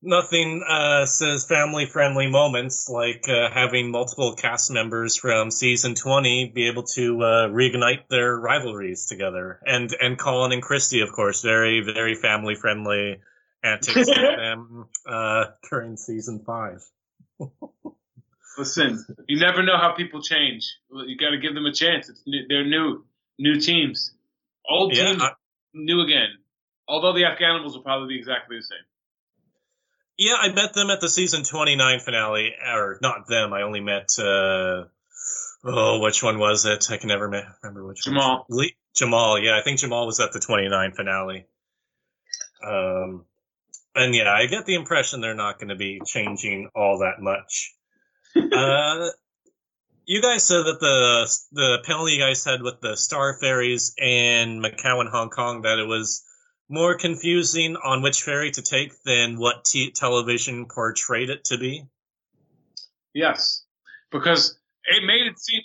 nothing, 0.00 0.64
uh, 0.66 1.04
says 1.04 1.44
family 1.44 1.84
friendly 1.86 2.30
moments 2.30 2.88
like, 2.88 3.28
uh, 3.28 3.50
having 3.52 3.90
multiple 3.90 4.34
cast 4.36 4.70
members 4.70 5.16
from 5.16 5.50
season 5.50 5.96
20 5.96 6.52
be 6.54 6.68
able 6.68 6.84
to, 6.84 7.20
uh, 7.22 7.48
reignite 7.48 8.06
their 8.08 8.36
rivalries 8.36 9.06
together. 9.06 9.58
And, 9.66 9.92
and 10.00 10.16
Colin 10.16 10.52
and 10.52 10.62
Christie, 10.62 11.00
of 11.00 11.10
course, 11.10 11.42
very, 11.42 11.80
very 11.80 12.14
family 12.14 12.54
friendly 12.54 13.16
antics 13.64 13.96
with 13.96 14.06
them, 14.06 14.86
uh, 15.06 15.46
during 15.68 15.96
season 15.96 16.44
five. 16.46 16.84
Listen, 18.56 19.04
you 19.28 19.38
never 19.38 19.62
know 19.62 19.76
how 19.76 19.92
people 19.92 20.20
change. 20.20 20.68
You 20.90 21.16
got 21.16 21.30
to 21.30 21.38
give 21.38 21.54
them 21.54 21.66
a 21.66 21.72
chance. 21.72 22.08
It's 22.08 22.22
new, 22.26 22.40
they're 22.48 22.64
new, 22.66 23.04
new 23.38 23.60
teams, 23.60 24.12
old 24.68 24.94
Yeah, 24.94 25.04
teams, 25.12 25.22
I- 25.22 25.32
new 25.74 26.00
again. 26.00 26.28
Although 26.88 27.12
the 27.12 27.22
Afghanimals 27.22 27.72
will 27.74 27.82
probably 27.82 28.14
be 28.14 28.18
exactly 28.18 28.56
the 28.56 28.62
same. 28.62 28.78
Yeah, 30.16 30.34
I 30.40 30.52
met 30.52 30.72
them 30.74 30.90
at 30.90 31.00
the 31.00 31.08
season 31.08 31.44
29 31.44 32.00
finale, 32.00 32.52
or 32.66 32.98
not 33.00 33.28
them. 33.28 33.52
I 33.52 33.62
only 33.62 33.80
met, 33.80 34.08
uh, 34.18 34.84
oh, 35.64 36.00
which 36.00 36.22
one 36.24 36.40
was 36.40 36.64
it? 36.64 36.90
I 36.90 36.96
can 36.96 37.08
never 37.08 37.26
remember 37.28 37.86
which 37.86 38.02
Jamal. 38.02 38.44
one. 38.48 38.64
Le- 38.64 38.70
Jamal, 38.96 39.38
yeah, 39.38 39.56
I 39.56 39.62
think 39.62 39.78
Jamal 39.78 40.06
was 40.06 40.18
at 40.18 40.32
the 40.32 40.40
29 40.40 40.92
finale. 40.96 41.46
Um, 42.66 43.24
and 43.98 44.14
yeah, 44.14 44.32
I 44.32 44.46
get 44.46 44.66
the 44.66 44.74
impression 44.74 45.20
they're 45.20 45.34
not 45.34 45.58
going 45.58 45.68
to 45.68 45.76
be 45.76 46.00
changing 46.06 46.70
all 46.74 46.98
that 46.98 47.20
much. 47.20 47.74
uh, 48.36 49.08
you 50.06 50.22
guys 50.22 50.44
said 50.44 50.62
that 50.62 50.80
the 50.80 51.38
the 51.52 51.78
penalty 51.84 52.12
you 52.12 52.20
guys 52.20 52.44
had 52.44 52.62
with 52.62 52.80
the 52.80 52.96
Star 52.96 53.36
Ferries 53.38 53.94
in 53.98 54.62
Macau 54.62 55.00
and 55.00 55.08
Hong 55.08 55.30
Kong 55.30 55.62
that 55.62 55.78
it 55.78 55.86
was 55.86 56.24
more 56.68 56.96
confusing 56.96 57.76
on 57.76 58.02
which 58.02 58.22
ferry 58.22 58.50
to 58.52 58.62
take 58.62 58.92
than 59.04 59.38
what 59.38 59.64
t- 59.64 59.90
television 59.90 60.66
portrayed 60.66 61.30
it 61.30 61.44
to 61.44 61.58
be. 61.58 61.84
Yes, 63.14 63.64
because 64.12 64.58
it 64.84 65.04
made 65.04 65.26
it 65.26 65.38
seem 65.38 65.62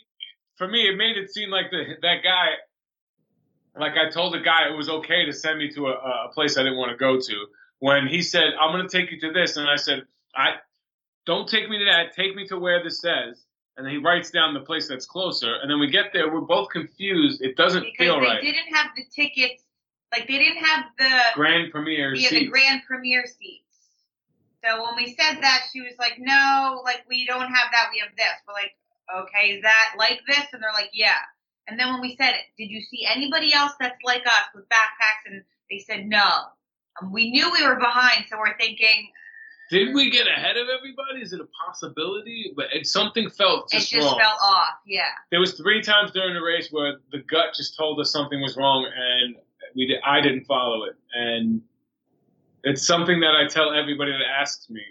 for 0.58 0.68
me. 0.68 0.88
It 0.88 0.98
made 0.98 1.18
it 1.18 1.32
seem 1.32 1.50
like 1.50 1.72
the 1.72 1.84
that 2.02 2.24
guy, 2.24 2.50
like 3.80 3.94
I 3.94 4.10
told 4.10 4.34
the 4.34 4.40
guy 4.40 4.70
it 4.70 4.78
was 4.78 4.90
okay 4.90 5.26
to 5.26 5.34
send 5.34 5.60
me 5.60 5.72
to 5.74 5.88
a, 5.88 5.92
a 5.92 6.30
place 6.34 6.58
I 6.58 6.64
didn't 6.64 6.78
want 6.78 6.92
to 6.92 6.98
go 6.98 7.20
to. 7.20 7.46
When 7.84 8.08
he 8.08 8.22
said, 8.22 8.54
"I'm 8.62 8.72
going 8.72 8.88
to 8.88 8.98
take 8.98 9.12
you 9.12 9.20
to 9.20 9.34
this," 9.34 9.58
and 9.58 9.70
I 9.70 9.76
said, 9.76 10.04
"I 10.34 10.54
don't 11.26 11.50
take 11.50 11.68
me 11.68 11.80
to 11.80 11.86
that. 11.92 12.16
Take 12.16 12.34
me 12.34 12.48
to 12.48 12.58
where 12.58 12.82
this 12.82 13.02
says." 13.02 13.44
And 13.76 13.86
then 13.86 13.92
he 13.92 13.98
writes 13.98 14.32
down 14.32 14.54
the 14.54 14.62
place 14.62 14.88
that's 14.88 15.06
closer, 15.06 15.56
and 15.62 15.70
then 15.70 15.82
we 15.82 15.90
get 15.90 16.14
there. 16.14 16.34
We're 16.34 16.48
both 16.48 16.70
confused. 16.70 17.42
It 17.42 17.58
doesn't 17.58 17.84
because 17.84 17.98
feel 17.98 18.22
right. 18.22 18.42
they 18.42 18.54
didn't 18.54 18.74
have 18.74 18.92
the 18.96 19.04
tickets. 19.14 19.66
Like 20.14 20.30
they 20.30 20.38
didn't 20.38 20.64
have 20.64 20.86
the 20.98 21.12
Grand 21.34 21.74
premiere 21.74 22.16
yeah, 22.16 22.30
the 22.30 22.46
grand 22.46 22.84
premiere 22.88 23.26
seats. 23.26 23.76
So 24.64 24.82
when 24.82 24.96
we 24.96 25.14
said 25.20 25.42
that, 25.42 25.64
she 25.74 25.82
was 25.82 25.96
like, 26.00 26.16
"No, 26.20 26.82
like 26.86 27.04
we 27.10 27.26
don't 27.26 27.52
have 27.52 27.68
that. 27.74 27.90
We 27.92 28.00
have 28.00 28.16
this." 28.16 28.32
We're 28.48 28.54
like, 28.54 28.78
"Okay, 29.14 29.56
is 29.56 29.62
that 29.64 29.96
like 29.98 30.22
this?" 30.26 30.46
And 30.54 30.64
they're 30.64 30.72
like, 30.72 30.92
"Yeah." 30.94 31.20
And 31.68 31.78
then 31.78 31.92
when 31.92 32.00
we 32.00 32.16
said, 32.16 32.36
"Did 32.58 32.70
you 32.72 32.82
see 32.82 33.06
anybody 33.06 33.54
else 33.54 33.74
that's 33.78 34.02
like 34.06 34.26
us 34.26 34.48
with 34.56 34.70
backpacks?" 34.70 35.26
and 35.30 35.44
they 35.70 35.80
said, 35.80 36.06
"No." 36.08 36.48
Um, 37.02 37.12
we 37.12 37.32
knew 37.32 37.52
we 37.52 37.66
were 37.66 37.76
behind, 37.76 38.26
so 38.30 38.38
we're 38.38 38.58
thinking 38.58 39.10
Did 39.70 39.94
we 39.94 40.10
get 40.10 40.28
ahead 40.28 40.58
of 40.58 40.68
everybody? 40.70 41.22
Is 41.22 41.34
it 41.34 41.40
a 41.40 41.48
possibility? 41.66 42.54
But 42.56 42.68
it, 42.74 42.88
something 42.88 43.30
felt 43.30 43.74
it 43.74 43.78
just, 43.78 43.92
just 43.92 44.06
wrong. 44.06 44.20
felt 44.20 44.40
off. 44.42 44.76
Yeah. 44.86 45.04
there 45.32 45.40
was 45.40 45.54
three 45.54 45.82
times 45.82 46.12
during 46.12 46.34
the 46.34 46.42
race 46.42 46.70
where 46.72 46.98
the 47.12 47.20
gut 47.20 47.54
just 47.56 47.78
told 47.78 48.00
us 48.00 48.12
something 48.12 48.42
was 48.42 48.58
wrong, 48.58 48.86
and 48.86 49.36
we 49.76 49.88
did, 49.88 50.00
I 50.06 50.22
didn't 50.22 50.46
follow 50.46 50.86
it. 50.86 50.96
And 51.14 51.62
it's 52.64 52.86
something 52.86 53.20
that 53.22 53.36
I 53.36 53.48
tell 53.48 53.74
everybody 53.74 54.12
that 54.12 54.22
asks 54.40 54.70
me 54.70 54.82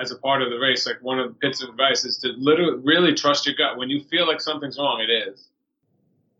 as 0.00 0.10
a 0.10 0.16
part 0.18 0.42
of 0.42 0.50
the 0.50 0.58
race. 0.58 0.86
Like 0.86 1.02
one 1.02 1.18
of 1.18 1.28
the 1.28 1.36
bits 1.40 1.62
of 1.62 1.70
advice 1.70 2.04
is 2.04 2.16
to 2.18 2.28
literally 2.36 2.80
really 2.82 3.14
trust 3.14 3.46
your 3.46 3.54
gut. 3.54 3.78
When 3.78 3.88
you 3.88 4.02
feel 4.04 4.26
like 4.26 4.40
something's 4.40 4.78
wrong, 4.78 5.00
it 5.00 5.10
is. 5.12 5.48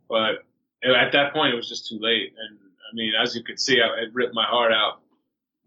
But 0.09 0.45
at 0.85 1.13
that 1.13 1.33
point, 1.33 1.53
it 1.53 1.57
was 1.57 1.69
just 1.69 1.89
too 1.89 1.99
late. 2.01 2.35
And 2.39 2.59
I 2.91 2.95
mean, 2.95 3.13
as 3.21 3.35
you 3.35 3.43
could 3.43 3.59
see, 3.61 3.81
I- 3.81 4.03
it 4.05 4.11
ripped 4.15 4.35
my 4.35 4.45
heart 4.45 4.73
out 4.73 5.01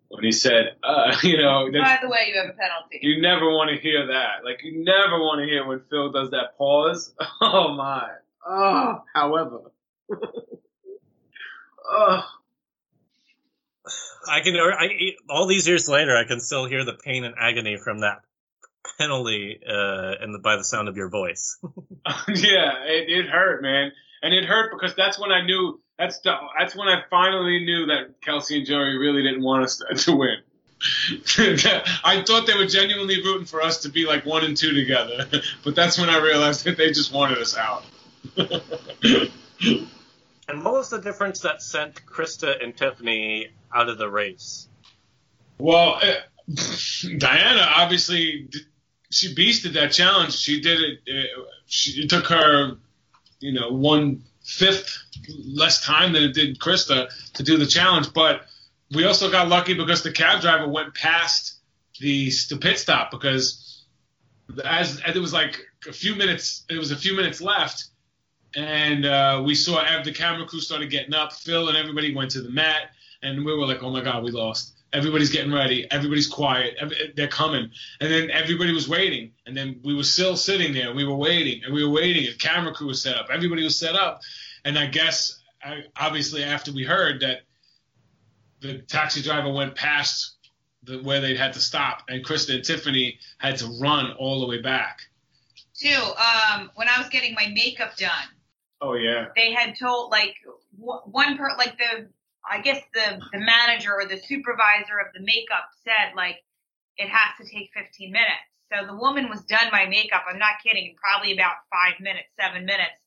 when 0.09 0.23
he 0.23 0.31
said, 0.31 0.75
uh, 0.83 1.15
you 1.23 1.37
know, 1.37 1.69
By 1.71 1.99
the 2.01 2.09
way, 2.09 2.31
you 2.33 2.39
have 2.39 2.49
a 2.49 2.53
penalty. 2.53 2.99
you 3.01 3.21
never 3.21 3.45
want 3.49 3.69
to 3.69 3.77
hear 3.81 4.07
that. 4.07 4.43
Like 4.43 4.61
you 4.63 4.83
never 4.83 5.19
want 5.19 5.39
to 5.41 5.45
hear 5.45 5.65
when 5.65 5.81
Phil 5.89 6.11
does 6.11 6.31
that 6.31 6.57
pause. 6.57 7.13
Oh 7.41 7.73
my. 7.75 8.09
Oh, 8.47 9.03
however. 9.13 9.71
oh, 11.91 12.21
I 14.27 14.41
can, 14.41 14.55
I, 14.55 14.89
all 15.29 15.47
these 15.47 15.67
years 15.67 15.87
later, 15.89 16.15
I 16.15 16.23
can 16.25 16.39
still 16.39 16.65
hear 16.65 16.83
the 16.85 16.93
pain 16.93 17.23
and 17.23 17.35
agony 17.39 17.77
from 17.77 17.99
that 18.01 18.19
penalty, 18.97 19.59
uh, 19.67 20.23
in 20.23 20.31
the, 20.31 20.39
by 20.43 20.55
the 20.57 20.63
sound 20.63 20.87
of 20.87 20.97
your 20.97 21.09
voice. 21.09 21.57
yeah, 22.27 22.83
it, 22.85 23.09
it 23.09 23.25
hurt, 23.29 23.61
man, 23.61 23.91
and 24.21 24.33
it 24.33 24.45
hurt 24.45 24.71
because 24.71 24.95
that's 24.95 25.19
when 25.19 25.31
I 25.31 25.45
knew. 25.45 25.79
That's 25.97 26.19
the, 26.19 26.33
that's 26.57 26.75
when 26.75 26.87
I 26.87 27.01
finally 27.09 27.65
knew 27.65 27.87
that 27.87 28.21
Kelsey 28.21 28.57
and 28.57 28.65
Joey 28.65 28.97
really 28.97 29.21
didn't 29.21 29.43
want 29.43 29.65
us 29.65 29.77
to, 29.77 29.95
to 29.95 30.15
win. 30.15 30.37
I 32.05 32.23
thought 32.25 32.47
they 32.47 32.55
were 32.55 32.65
genuinely 32.65 33.21
rooting 33.21 33.45
for 33.45 33.61
us 33.61 33.81
to 33.81 33.89
be 33.89 34.05
like 34.05 34.25
one 34.25 34.45
and 34.45 34.55
two 34.55 34.73
together, 34.73 35.25
but 35.63 35.75
that's 35.75 35.99
when 35.99 36.09
I 36.09 36.19
realized 36.19 36.63
that 36.65 36.77
they 36.77 36.91
just 36.91 37.13
wanted 37.13 37.37
us 37.37 37.57
out. 37.57 37.83
And 40.49 40.63
what 40.63 40.73
was 40.73 40.89
the 40.89 40.99
difference 40.99 41.41
that 41.41 41.61
sent 41.61 42.03
Krista 42.05 42.63
and 42.63 42.75
Tiffany 42.75 43.49
out 43.73 43.89
of 43.89 43.97
the 43.97 44.09
race? 44.09 44.67
Well, 45.59 45.99
uh, 46.01 46.13
Diana 47.17 47.67
obviously 47.75 48.49
she 49.11 49.35
beasted 49.35 49.73
that 49.73 49.91
challenge. 49.91 50.33
She 50.33 50.61
did 50.61 50.79
it. 50.79 50.99
Uh, 51.07 51.41
she, 51.65 52.03
it 52.03 52.09
took 52.09 52.27
her, 52.27 52.77
you 53.39 53.53
know, 53.53 53.71
one 53.71 54.23
fifth 54.43 54.97
less 55.45 55.83
time 55.83 56.13
than 56.13 56.23
it 56.23 56.33
did 56.33 56.59
Krista 56.59 57.09
to 57.33 57.43
do 57.43 57.57
the 57.57 57.65
challenge. 57.65 58.13
But 58.13 58.45
we 58.93 59.05
also 59.05 59.31
got 59.31 59.47
lucky 59.47 59.73
because 59.73 60.03
the 60.03 60.11
cab 60.11 60.41
driver 60.41 60.67
went 60.67 60.95
past 60.95 61.59
the, 61.99 62.31
the 62.49 62.57
pit 62.57 62.79
stop 62.79 63.11
because 63.11 63.85
as, 64.65 64.99
as 65.01 65.15
it 65.15 65.19
was 65.19 65.33
like 65.33 65.59
a 65.87 65.93
few 65.93 66.15
minutes, 66.15 66.65
it 66.69 66.77
was 66.77 66.91
a 66.91 66.95
few 66.95 67.15
minutes 67.15 67.41
left. 67.41 67.85
And 68.55 69.05
uh, 69.05 69.43
we 69.45 69.53
saw 69.53 69.83
the 70.03 70.11
camera 70.11 70.45
crew 70.47 70.59
started 70.59 70.89
getting 70.89 71.13
up. 71.13 71.33
Phil 71.33 71.69
and 71.69 71.77
everybody 71.77 72.15
went 72.15 72.31
to 72.31 72.41
the 72.41 72.49
mat, 72.49 72.89
and 73.21 73.45
we 73.45 73.55
were 73.55 73.67
like, 73.67 73.83
"Oh 73.83 73.91
my 73.91 74.01
God, 74.01 74.23
we 74.23 74.31
lost!" 74.31 74.78
Everybody's 74.91 75.29
getting 75.29 75.53
ready. 75.53 75.87
Everybody's 75.91 76.27
quiet. 76.27 76.75
Every, 76.79 77.13
they're 77.15 77.27
coming. 77.27 77.69
And 78.01 78.11
then 78.11 78.31
everybody 78.31 78.73
was 78.73 78.89
waiting. 78.89 79.31
And 79.45 79.55
then 79.55 79.79
we 79.83 79.93
were 79.93 80.03
still 80.03 80.35
sitting 80.35 80.73
there. 80.73 80.93
We 80.93 81.05
were 81.05 81.15
waiting 81.15 81.63
and 81.63 81.73
we 81.73 81.83
were 81.83 81.91
waiting. 81.91 82.27
And 82.27 82.39
camera 82.39 82.73
crew 82.73 82.87
was 82.87 83.01
set 83.01 83.15
up. 83.15 83.27
Everybody 83.31 83.63
was 83.63 83.77
set 83.77 83.95
up. 83.95 84.21
And 84.65 84.77
I 84.77 84.87
guess, 84.87 85.39
I, 85.63 85.83
obviously, 85.95 86.43
after 86.43 86.71
we 86.73 86.83
heard 86.83 87.21
that 87.21 87.41
the 88.61 88.79
taxi 88.79 89.21
driver 89.21 89.51
went 89.53 89.75
past 89.75 90.35
the, 90.83 90.97
where 91.03 91.21
they 91.21 91.35
had 91.35 91.53
to 91.53 91.59
stop, 91.59 92.03
and 92.09 92.25
Krista 92.25 92.55
and 92.55 92.63
Tiffany 92.63 93.19
had 93.37 93.57
to 93.57 93.67
run 93.81 94.11
all 94.13 94.39
the 94.39 94.47
way 94.47 94.61
back. 94.61 95.01
Two, 95.77 95.89
um, 95.93 96.71
when 96.75 96.87
I 96.89 96.97
was 96.97 97.09
getting 97.09 97.33
my 97.35 97.47
makeup 97.53 97.95
done, 97.97 98.27
Oh 98.81 98.93
yeah. 98.95 99.25
they 99.35 99.51
had 99.53 99.77
told 99.77 100.11
like 100.11 100.35
one 100.77 101.37
per 101.37 101.55
like 101.57 101.77
the 101.77 102.07
I 102.49 102.61
guess 102.61 102.81
the 102.93 103.19
the 103.31 103.39
manager 103.39 103.93
or 103.93 104.05
the 104.05 104.17
supervisor 104.17 104.99
of 104.99 105.13
the 105.13 105.21
makeup 105.21 105.69
said 105.83 106.15
like 106.15 106.37
it 106.97 107.09
has 107.09 107.37
to 107.39 107.47
take 107.47 107.71
15 107.73 108.11
minutes. 108.11 108.47
So 108.71 108.85
the 108.85 108.95
woman 108.95 109.29
was 109.29 109.41
done 109.45 109.71
my 109.71 109.85
makeup. 109.85 110.23
I'm 110.29 110.37
not 110.39 110.61
kidding. 110.63 110.85
In 110.85 110.95
probably 110.95 111.33
about 111.33 111.55
five 111.71 111.99
minutes, 111.99 112.27
seven 112.39 112.65
minutes. 112.65 112.99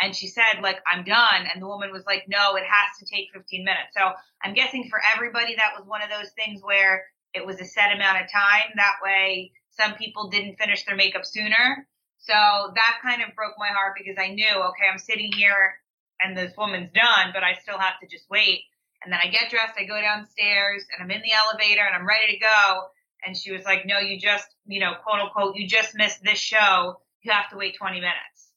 And 0.00 0.14
she 0.14 0.28
said 0.28 0.62
like 0.62 0.78
I'm 0.86 1.04
done. 1.04 1.48
And 1.52 1.60
the 1.60 1.66
woman 1.66 1.90
was 1.90 2.04
like, 2.06 2.24
no, 2.28 2.56
it 2.56 2.64
has 2.64 2.98
to 3.00 3.04
take 3.04 3.32
15 3.32 3.64
minutes. 3.64 3.96
So 3.96 4.12
I'm 4.42 4.54
guessing 4.54 4.88
for 4.88 5.00
everybody 5.14 5.56
that 5.56 5.74
was 5.76 5.86
one 5.86 6.02
of 6.02 6.10
those 6.10 6.30
things 6.36 6.62
where 6.62 7.04
it 7.34 7.44
was 7.44 7.60
a 7.60 7.64
set 7.64 7.92
amount 7.92 8.22
of 8.22 8.30
time. 8.30 8.72
That 8.76 9.02
way 9.02 9.52
some 9.70 9.94
people 9.94 10.28
didn't 10.28 10.56
finish 10.56 10.84
their 10.84 10.96
makeup 10.96 11.24
sooner. 11.24 11.86
So 12.18 12.34
that 12.34 12.98
kind 13.02 13.22
of 13.22 13.34
broke 13.34 13.54
my 13.58 13.68
heart 13.68 13.94
because 13.96 14.16
I 14.18 14.28
knew, 14.34 14.50
okay, 14.50 14.86
I'm 14.90 14.98
sitting 14.98 15.32
here 15.32 15.78
and 16.20 16.36
this 16.36 16.52
woman's 16.58 16.90
done, 16.92 17.30
but 17.32 17.44
I 17.44 17.54
still 17.62 17.78
have 17.78 17.98
to 18.00 18.06
just 18.08 18.28
wait. 18.28 18.62
And 19.02 19.12
then 19.12 19.20
I 19.22 19.28
get 19.28 19.50
dressed, 19.50 19.74
I 19.78 19.84
go 19.84 20.00
downstairs, 20.00 20.84
and 20.92 21.02
I'm 21.02 21.10
in 21.10 21.22
the 21.22 21.32
elevator 21.32 21.82
and 21.86 21.94
I'm 21.94 22.06
ready 22.06 22.32
to 22.32 22.38
go. 22.38 22.88
And 23.24 23.36
she 23.36 23.52
was 23.52 23.64
like, 23.64 23.86
no, 23.86 23.98
you 23.98 24.18
just, 24.18 24.46
you 24.66 24.80
know, 24.80 24.94
quote 25.04 25.20
unquote, 25.20 25.56
you 25.56 25.66
just 25.66 25.94
missed 25.94 26.22
this 26.22 26.38
show. 26.38 27.00
You 27.22 27.32
have 27.32 27.50
to 27.50 27.56
wait 27.56 27.76
20 27.76 27.96
minutes. 27.96 28.52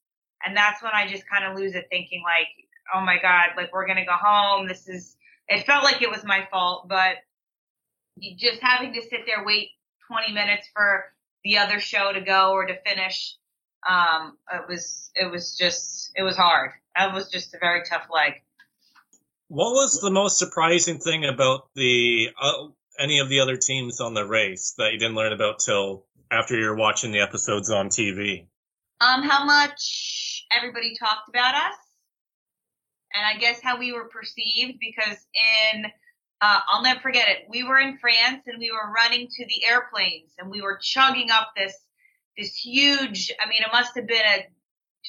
And 0.46 0.58
that's 0.58 0.82
when 0.82 0.92
I 0.94 1.08
just 1.08 1.24
kind 1.30 1.46
of 1.46 1.58
lose 1.58 1.76
it 1.76 1.86
thinking 1.90 2.24
like, 2.24 2.48
oh 2.94 3.02
my 3.02 3.18
God, 3.22 3.50
like 3.58 3.72
we're 3.72 3.86
going 3.86 3.98
to 3.98 4.06
go 4.06 4.16
home. 4.20 4.68
This 4.68 4.88
is, 4.88 5.16
it 5.48 5.66
felt 5.66 5.84
like 5.84 6.02
it 6.02 6.10
was 6.10 6.24
my 6.24 6.48
fault, 6.50 6.88
but 6.88 7.18
just 8.38 8.62
having 8.62 8.94
to 8.94 9.02
sit 9.02 9.22
there, 9.26 9.44
wait 9.46 9.70
20 10.08 10.34
minutes 10.34 10.68
for 10.74 11.06
the 11.44 11.58
other 11.58 11.80
show 11.80 12.12
to 12.12 12.22
go 12.22 12.52
or 12.52 12.66
to 12.66 12.76
finish 12.86 13.36
um, 13.88 14.38
it 14.54 14.68
was 14.68 15.12
it 15.16 15.32
was 15.32 15.56
just 15.58 16.12
it 16.16 16.24
was 16.24 16.36
hard. 16.36 16.72
That 16.96 17.14
was 17.14 17.30
just 17.30 17.54
a 17.54 17.58
very 17.60 17.84
tough 17.84 18.08
leg. 18.14 18.34
What 19.52 19.74
was 19.74 20.00
the 20.00 20.12
most 20.12 20.40
surprising 20.40 21.00
thing 21.00 21.26
about 21.26 21.68
the 21.76 22.30
uh, 22.42 22.68
any 22.98 23.20
of 23.20 23.28
the 23.28 23.42
other 23.42 23.58
teams 23.58 24.00
on 24.00 24.14
the 24.14 24.26
race 24.26 24.76
that 24.78 24.94
you 24.94 24.98
didn't 24.98 25.16
learn 25.16 25.34
about 25.34 25.60
till 25.60 26.06
after 26.32 26.58
you're 26.58 26.78
watching 26.78 27.12
the 27.12 27.20
episodes 27.20 27.70
on 27.70 27.90
TV? 27.90 28.48
Um, 29.02 29.24
how 29.24 29.44
much 29.44 30.46
everybody 30.56 30.96
talked 30.98 31.28
about 31.28 31.54
us, 31.54 31.76
and 33.14 33.26
I 33.26 33.38
guess 33.42 33.60
how 33.62 33.78
we 33.78 33.92
were 33.92 34.06
perceived 34.06 34.80
because 34.80 35.18
in 35.74 35.84
uh, 36.40 36.60
I'll 36.70 36.82
never 36.82 37.02
forget 37.02 37.28
it. 37.28 37.40
We 37.50 37.66
were 37.66 37.78
in 37.78 37.98
France 37.98 38.44
and 38.48 38.58
we 38.58 38.72
were 38.72 38.90
running 38.90 39.28
to 39.28 39.46
the 39.46 39.66
airplanes 39.68 40.32
and 40.40 40.50
we 40.50 40.62
were 40.62 40.80
chugging 40.82 41.30
up 41.30 41.50
this 41.58 41.78
this 42.38 42.56
huge. 42.56 43.34
I 43.38 43.50
mean, 43.50 43.64
it 43.64 43.70
must 43.74 43.98
have 43.98 44.08
been 44.08 44.26
a 44.26 44.48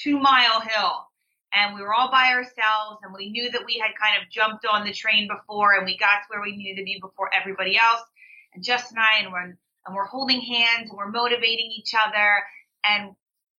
two 0.02 0.18
mile 0.18 0.62
hill, 0.62 1.06
and 1.54 1.74
we 1.74 1.82
were 1.82 1.92
all 1.94 2.10
by 2.10 2.28
ourselves, 2.28 3.00
and 3.02 3.12
we 3.16 3.30
knew 3.30 3.50
that 3.50 3.62
we 3.66 3.78
had 3.78 3.92
kind 4.00 4.20
of 4.22 4.30
jumped 4.30 4.64
on 4.66 4.84
the 4.86 4.92
train 4.92 5.28
before, 5.28 5.74
and 5.74 5.84
we 5.84 5.96
got 5.98 6.16
to 6.20 6.24
where 6.28 6.42
we 6.42 6.56
needed 6.56 6.80
to 6.80 6.84
be 6.84 6.98
before 7.00 7.30
everybody 7.34 7.76
else. 7.78 8.02
And 8.54 8.62
Justin 8.64 8.96
and 8.98 9.04
I, 9.06 9.24
and 9.24 9.32
we're 9.32 9.56
and 9.86 9.94
we're 9.96 10.06
holding 10.06 10.40
hands, 10.40 10.90
and 10.90 10.96
we're 10.96 11.10
motivating 11.10 11.70
each 11.76 11.92
other, 11.94 12.42
and 12.84 13.14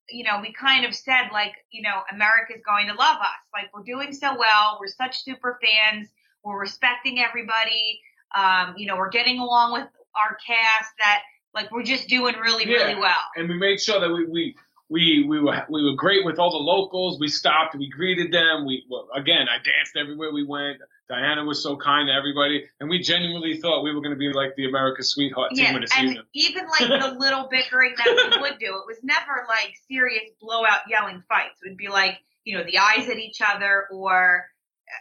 you 0.10 0.24
know, 0.24 0.40
we 0.42 0.52
kind 0.52 0.86
of 0.86 0.94
said 0.94 1.30
like, 1.32 1.54
you 1.72 1.82
know, 1.82 2.02
America's 2.12 2.62
going 2.66 2.88
to 2.88 2.94
love 2.94 3.18
us. 3.22 3.42
Like 3.54 3.74
we're 3.74 3.84
doing 3.84 4.14
so 4.14 4.36
well. 4.38 4.78
We're 4.82 4.88
such 4.88 5.24
super 5.24 5.58
fans. 5.64 6.10
We're 6.44 6.60
respecting 6.60 7.20
everybody. 7.22 8.02
Um, 8.36 8.76
you 8.78 8.86
know, 8.86 8.98
we're 8.98 9.10
getting 9.10 9.40
along 9.40 9.72
with 9.74 9.88
our 10.16 10.38
cast 10.46 10.92
that 11.00 11.22
like 11.56 11.72
we're 11.72 11.84
just 11.84 12.10
doing 12.10 12.36
really, 12.36 12.66
Yeah. 12.70 12.80
really 12.88 12.96
well. 13.00 13.22
and 13.38 13.48
we 13.48 13.56
made 13.58 13.80
sure 13.80 14.00
that 14.02 14.12
we 14.12 14.26
we 14.26 14.56
we 14.94 15.26
we 15.28 15.40
were 15.40 15.66
we 15.70 15.84
were 15.84 15.96
great 15.96 16.24
with 16.24 16.38
all 16.38 16.52
the 16.52 16.58
locals. 16.58 17.20
We 17.20 17.28
stopped, 17.28 17.76
we 17.76 17.90
greeted 17.90 18.32
them. 18.32 18.64
We 18.66 18.86
well, 18.88 19.08
again, 19.16 19.48
I 19.50 19.58
danced 19.58 19.98
everywhere 19.98 20.32
we 20.32 20.46
went. 20.46 20.78
Diana 21.10 21.44
was 21.44 21.62
so 21.64 21.76
kind 21.76 22.08
to 22.08 22.14
everybody, 22.14 22.64
and 22.80 22.88
we 22.88 23.00
genuinely 23.00 23.58
thought 23.58 23.84
we 23.84 23.94
were 23.94 24.02
going 24.02 24.14
to 24.14 24.18
be 24.18 24.32
like 24.32 24.56
the 24.56 24.68
America's 24.68 25.10
sweetheart 25.10 25.52
team 25.56 25.76
of 25.76 25.82
the 25.82 25.90
and 25.98 26.20
even 26.34 26.66
like 26.68 26.88
the 26.88 27.16
little 27.20 27.48
bickering 27.50 27.96
that 27.98 28.36
we 28.36 28.42
would 28.42 28.60
do, 28.60 28.68
it 28.68 28.86
was 28.86 28.98
never 29.02 29.46
like 29.50 29.74
serious 29.90 30.30
blowout 30.40 30.82
yelling 30.88 31.24
fights. 31.28 31.60
It 31.64 31.70
would 31.70 31.78
be 31.78 31.90
like, 31.90 32.20
you 32.46 32.56
know, 32.56 32.64
the 32.64 32.78
eyes 32.78 33.10
at 33.10 33.18
each 33.18 33.42
other 33.42 33.88
or, 33.92 34.46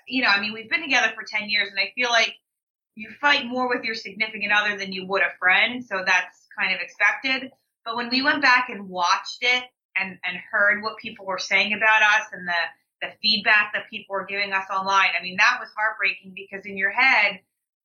you 0.08 0.22
know, 0.22 0.28
I 0.28 0.40
mean, 0.40 0.54
we've 0.54 0.70
been 0.70 0.82
together 0.82 1.12
for 1.14 1.22
10 1.22 1.50
years 1.50 1.68
and 1.68 1.78
I 1.78 1.92
feel 1.94 2.08
like 2.08 2.34
you 2.94 3.10
fight 3.20 3.44
more 3.46 3.68
with 3.68 3.84
your 3.84 3.94
significant 3.94 4.52
other 4.52 4.78
than 4.78 4.92
you 4.92 5.06
would 5.06 5.22
a 5.22 5.36
friend. 5.38 5.84
So 5.84 6.02
that's 6.04 6.48
kind 6.58 6.74
of 6.74 6.80
expected. 6.80 7.50
But 7.84 7.96
when 7.96 8.08
we 8.10 8.22
went 8.22 8.42
back 8.42 8.68
and 8.70 8.88
watched 8.88 9.38
it 9.42 9.64
and, 9.96 10.18
and 10.24 10.38
heard 10.50 10.82
what 10.82 10.96
people 10.98 11.26
were 11.26 11.38
saying 11.38 11.72
about 11.72 12.02
us 12.02 12.26
and 12.32 12.46
the, 12.46 12.62
the 13.02 13.08
feedback 13.20 13.72
that 13.74 13.90
people 13.90 14.14
were 14.14 14.26
giving 14.26 14.52
us 14.52 14.64
online, 14.70 15.10
I 15.18 15.22
mean, 15.22 15.36
that 15.38 15.58
was 15.60 15.68
heartbreaking 15.76 16.34
because 16.34 16.66
in 16.66 16.76
your 16.76 16.90
head, 16.90 17.40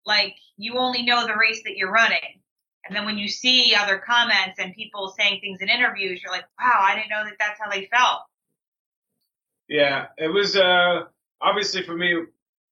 like 0.05 0.35
you 0.57 0.77
only 0.77 1.03
know 1.03 1.27
the 1.27 1.35
race 1.35 1.61
that 1.65 1.75
you're 1.75 1.91
running. 1.91 2.41
And 2.85 2.95
then 2.95 3.05
when 3.05 3.17
you 3.17 3.27
see 3.27 3.75
other 3.77 3.97
comments 3.97 4.59
and 4.59 4.73
people 4.73 5.13
saying 5.17 5.41
things 5.41 5.59
in 5.61 5.69
interviews, 5.69 6.21
you're 6.23 6.31
like, 6.31 6.45
wow, 6.59 6.79
I 6.81 6.95
didn't 6.95 7.09
know 7.09 7.25
that 7.25 7.35
that's 7.37 7.59
how 7.59 7.69
they 7.69 7.89
felt. 7.91 8.21
Yeah, 9.67 10.05
it 10.17 10.29
was 10.29 10.55
uh, 10.55 11.03
obviously 11.41 11.83
for 11.83 11.95
me 11.95 12.23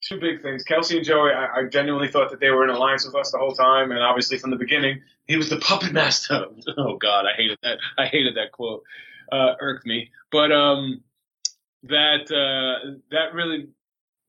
two 0.02 0.20
big 0.20 0.41
things. 0.41 0.64
Kelsey 0.64 0.98
and 0.98 1.06
Joey, 1.06 1.32
I, 1.32 1.60
I 1.60 1.64
genuinely 1.70 2.07
thought 2.07 2.32
that 2.32 2.40
they 2.40 2.49
were 2.49 2.64
in 2.64 2.70
alliance 2.70 3.06
with 3.06 3.16
us 3.16 3.32
the 3.32 3.38
whole 3.38 3.53
time, 3.53 3.91
and 3.91 3.99
obviously 3.99 4.38
from 4.38 4.52
the 4.52 4.57
beginning, 4.57 5.02
he 5.28 5.36
was 5.36 5.49
the 5.49 5.57
puppet 5.57 5.91
master. 5.91 6.45
oh 6.78 6.98
God, 6.98 7.26
I 7.26 7.36
hated 7.36 7.57
that. 7.64 7.80
I 7.98 8.06
hated 8.06 8.36
that 8.36 8.52
quote. 8.52 8.84
Uh, 9.31 9.53
irked 9.60 9.85
me, 9.85 10.10
but 10.31 10.52
um, 10.52 11.02
that 11.84 12.31
uh, 12.31 12.97
that 13.11 13.34
really 13.34 13.68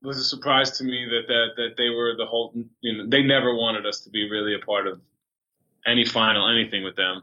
was 0.02 0.18
a 0.18 0.24
surprise 0.24 0.78
to 0.78 0.84
me 0.84 1.06
that 1.10 1.26
that 1.28 1.48
that 1.56 1.76
they 1.76 1.90
were 1.90 2.14
the 2.16 2.26
whole. 2.26 2.52
You 2.80 2.96
know, 2.96 3.06
they 3.08 3.22
never 3.22 3.54
wanted 3.54 3.86
us 3.86 4.00
to 4.00 4.10
be 4.10 4.30
really 4.30 4.54
a 4.54 4.64
part 4.64 4.86
of 4.86 5.00
any 5.86 6.04
final 6.04 6.48
anything 6.48 6.84
with 6.84 6.96
them. 6.96 7.22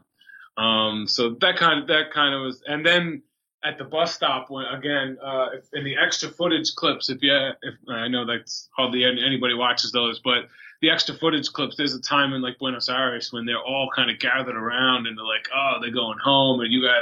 Um, 0.56 1.06
so 1.08 1.36
that 1.40 1.56
kind 1.56 1.82
of 1.82 1.88
that 1.88 2.12
kind 2.12 2.34
of 2.34 2.42
was, 2.42 2.62
and 2.66 2.84
then 2.84 3.22
at 3.64 3.78
the 3.78 3.84
bus 3.84 4.14
stop 4.14 4.50
when 4.50 4.66
again 4.66 5.16
uh, 5.22 5.48
in 5.72 5.84
the 5.84 5.96
extra 5.96 6.28
footage 6.28 6.74
clips 6.74 7.08
if 7.08 7.22
you 7.22 7.32
if 7.62 7.74
I 7.88 8.08
know 8.08 8.26
that's 8.26 8.68
hardly 8.76 9.04
anybody 9.04 9.54
watches 9.54 9.90
those 9.90 10.20
but 10.20 10.48
the 10.84 10.90
extra 10.90 11.14
footage 11.14 11.50
clips 11.50 11.76
there's 11.76 11.94
a 11.94 12.00
time 12.00 12.34
in 12.34 12.42
like 12.42 12.58
Buenos 12.58 12.90
Aires 12.90 13.32
when 13.32 13.46
they're 13.46 13.56
all 13.72 13.88
kind 13.96 14.10
of 14.10 14.18
gathered 14.18 14.54
around 14.54 15.06
and 15.06 15.16
they're 15.16 15.24
like 15.24 15.48
oh 15.56 15.78
they're 15.80 15.90
going 15.90 16.18
home 16.18 16.60
and 16.60 16.70
you 16.70 16.82
got 16.82 16.96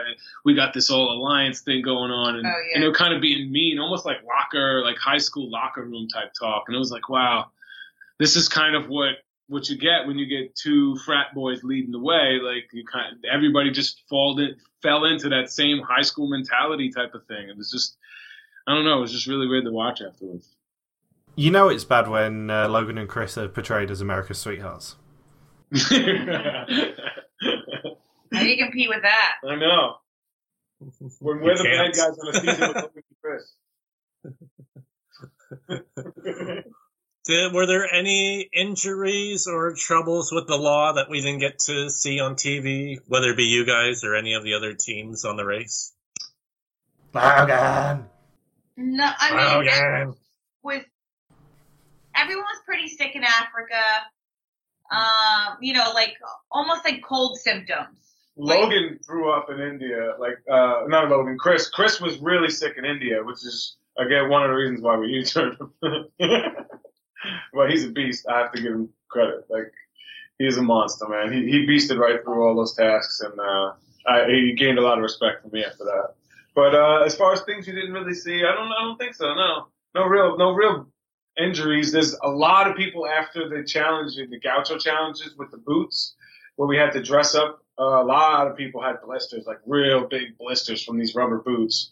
we 0.45 0.55
got 0.55 0.73
this 0.73 0.89
whole 0.89 1.11
alliance 1.13 1.63
thing 1.63 1.83
going 1.83 2.13
on 2.13 2.37
and, 2.37 2.47
Oh, 2.47 2.51
yeah. 2.51 2.75
and 2.75 2.83
they're 2.83 2.95
kind 2.95 3.13
of 3.13 3.21
being 3.21 3.51
mean 3.51 3.81
almost 3.81 4.05
like 4.07 4.19
locker 4.25 4.83
like 4.85 4.99
high 4.99 5.19
school 5.19 5.51
locker 5.51 5.83
room 5.83 6.07
type 6.07 6.33
talk 6.39 6.65
and 6.69 6.77
it 6.77 6.79
was 6.79 6.93
like 6.93 7.09
wow 7.09 7.47
this 8.21 8.37
is 8.37 8.49
kind 8.49 8.77
of 8.77 8.89
what 8.89 9.17
what 9.49 9.69
you 9.69 9.77
get 9.77 10.07
when 10.07 10.17
you 10.17 10.27
get 10.27 10.55
two 10.55 10.97
frat 11.05 11.35
boys 11.35 11.63
leading 11.65 11.91
the 11.91 11.99
way. 11.99 12.39
Like 12.43 12.71
you 12.73 12.85
kind, 12.91 13.17
everybody 13.31 13.71
just 13.71 14.01
fall 14.09 14.39
in, 14.39 14.55
fell 14.81 15.05
into 15.05 15.29
that 15.31 15.51
same 15.51 15.81
high 15.81 16.01
school 16.03 16.29
mentality 16.31 16.91
type 16.91 17.13
of 17.15 17.27
thing. 17.27 17.51
It 17.51 17.57
was 17.59 17.71
just, 17.71 17.97
I 18.67 18.75
don't 18.75 18.85
know, 18.87 18.97
it 18.99 19.01
was 19.03 19.13
just 19.13 19.27
really 19.27 19.47
weird 19.49 19.65
to 19.65 19.73
watch 19.73 20.01
afterwards. 20.01 20.49
You 21.35 21.51
know 21.51 21.69
it's 21.69 21.85
bad 21.85 22.09
when 22.09 22.51
uh, 22.51 22.69
Logan 22.69 22.99
and 22.99 23.09
Chris 23.09 23.39
are 23.39 23.49
portrayed 23.49 23.91
as 23.91 24.01
America's 24.01 24.39
sweethearts. 24.39 24.97
How 25.75 25.89
do 28.31 28.49
you 28.49 28.63
compete 28.65 28.89
with 28.89 29.03
that? 29.03 29.35
I 29.47 29.57
know. 29.57 29.97
When 31.21 31.41
we're 31.41 31.57
the 31.57 31.65
bad 31.65 31.95
guys 31.95 32.19
on 32.19 32.27
the 32.27 32.33
season 32.41 32.69
with 32.69 32.77
Logan 32.77 33.03
and 33.03 33.17
Chris. 33.23 33.55
Did, 37.25 37.53
were 37.53 37.67
there 37.67 37.93
any 37.93 38.49
injuries 38.53 39.47
or 39.47 39.75
troubles 39.75 40.33
with 40.33 40.49
the 40.49 40.57
law 40.57 40.95
that 40.95 41.09
we 41.09 41.21
didn't 41.21 41.39
get 41.39 41.61
to 41.61 41.89
see 41.89 42.19
on 42.19 42.35
TV, 42.35 42.99
whether 43.07 43.31
it 43.31 43.37
be 43.37 43.45
you 43.45 43.65
guys 43.65 44.03
or 44.03 44.17
any 44.17 44.35
of 44.35 44.43
the 44.43 44.55
other 44.55 44.75
teams 44.75 45.25
on 45.25 45.37
the 45.37 45.45
race? 45.45 45.93
Logan! 47.15 48.07
No, 48.77 49.11
I 49.19 49.61
mean, 49.61 49.69
it 49.69 50.09
was 50.63 50.83
everyone 52.17 52.45
was 52.45 52.63
pretty 52.65 52.89
sick 52.89 53.15
in 53.15 53.25
Africa. 53.25 53.83
Um, 54.91 55.59
you 55.61 55.73
know, 55.73 55.93
like 55.95 56.15
almost 56.51 56.85
like 56.85 57.03
cold 57.03 57.39
symptoms. 57.39 57.99
Logan 58.37 58.99
grew 59.07 59.31
up 59.31 59.49
in 59.51 59.61
India, 59.61 60.15
like 60.19 60.39
uh, 60.51 60.85
not 60.87 61.11
Logan, 61.11 61.37
Chris. 61.39 61.69
Chris 61.69 62.01
was 62.01 62.19
really 62.19 62.51
sick 62.51 62.75
in 62.79 62.85
India, 62.85 63.23
which 63.23 63.45
is 63.45 63.77
again 63.99 64.29
one 64.29 64.43
of 64.43 64.49
the 64.49 64.55
reasons 64.55 64.81
why 64.81 64.97
we 64.97 65.09
U-turned 65.09 65.57
him. 65.83 66.07
but 67.53 67.71
he's 67.71 67.85
a 67.85 67.91
beast. 67.91 68.27
I 68.29 68.39
have 68.39 68.53
to 68.53 68.63
give 68.63 68.73
him 68.73 68.89
credit. 69.09 69.45
Like 69.49 69.73
he's 70.39 70.57
a 70.57 70.63
monster, 70.63 71.07
man. 71.09 71.33
He 71.33 71.51
he 71.51 71.67
beasted 71.67 71.99
right 71.99 72.23
through 72.23 72.43
all 72.43 72.57
those 72.57 72.75
tasks, 72.75 73.21
and 73.21 73.39
uh, 73.39 73.73
I, 74.07 74.27
he 74.29 74.55
gained 74.57 74.79
a 74.79 74.83
lot 74.83 74.99
of 74.99 75.03
respect 75.03 75.43
from 75.43 75.53
me 75.53 75.65
after 75.65 75.85
that. 75.85 76.15
But 76.55 76.75
uh, 76.75 77.03
as 77.05 77.15
far 77.15 77.33
as 77.33 77.43
things 77.43 77.67
you 77.67 77.75
didn't 77.75 77.93
really 77.93 78.15
see, 78.15 78.45
I 78.45 78.55
don't 78.55 78.73
I 78.73 78.85
don't 78.85 78.99
think 78.99 79.15
so. 79.15 79.35
No, 79.35 79.69
no 79.95 80.05
real 80.05 80.37
no 80.37 80.53
real 80.53 80.89
injuries. 81.39 81.93
There's 81.93 82.15
a 82.23 82.29
lot 82.29 82.69
of 82.71 82.77
people 82.77 83.07
after 83.07 83.49
the 83.49 83.65
challenge, 83.65 84.17
the 84.17 84.39
Gaucho 84.41 84.79
challenges 84.79 85.35
with 85.37 85.51
the 85.51 85.57
boots, 85.59 86.15
where 86.57 86.69
we 86.69 86.77
had 86.77 86.93
to 86.93 87.03
dress 87.03 87.35
up. 87.35 87.63
Uh, 87.79 88.03
a 88.03 88.05
lot 88.05 88.47
of 88.49 88.57
people 88.57 88.83
had 88.83 88.97
blisters, 89.05 89.47
like 89.47 89.59
real 89.67 90.07
big 90.07 90.37
blisters 90.39 90.85
from 90.85 90.99
these 90.99 91.15
rubber 91.15 91.39
boots. 91.39 91.91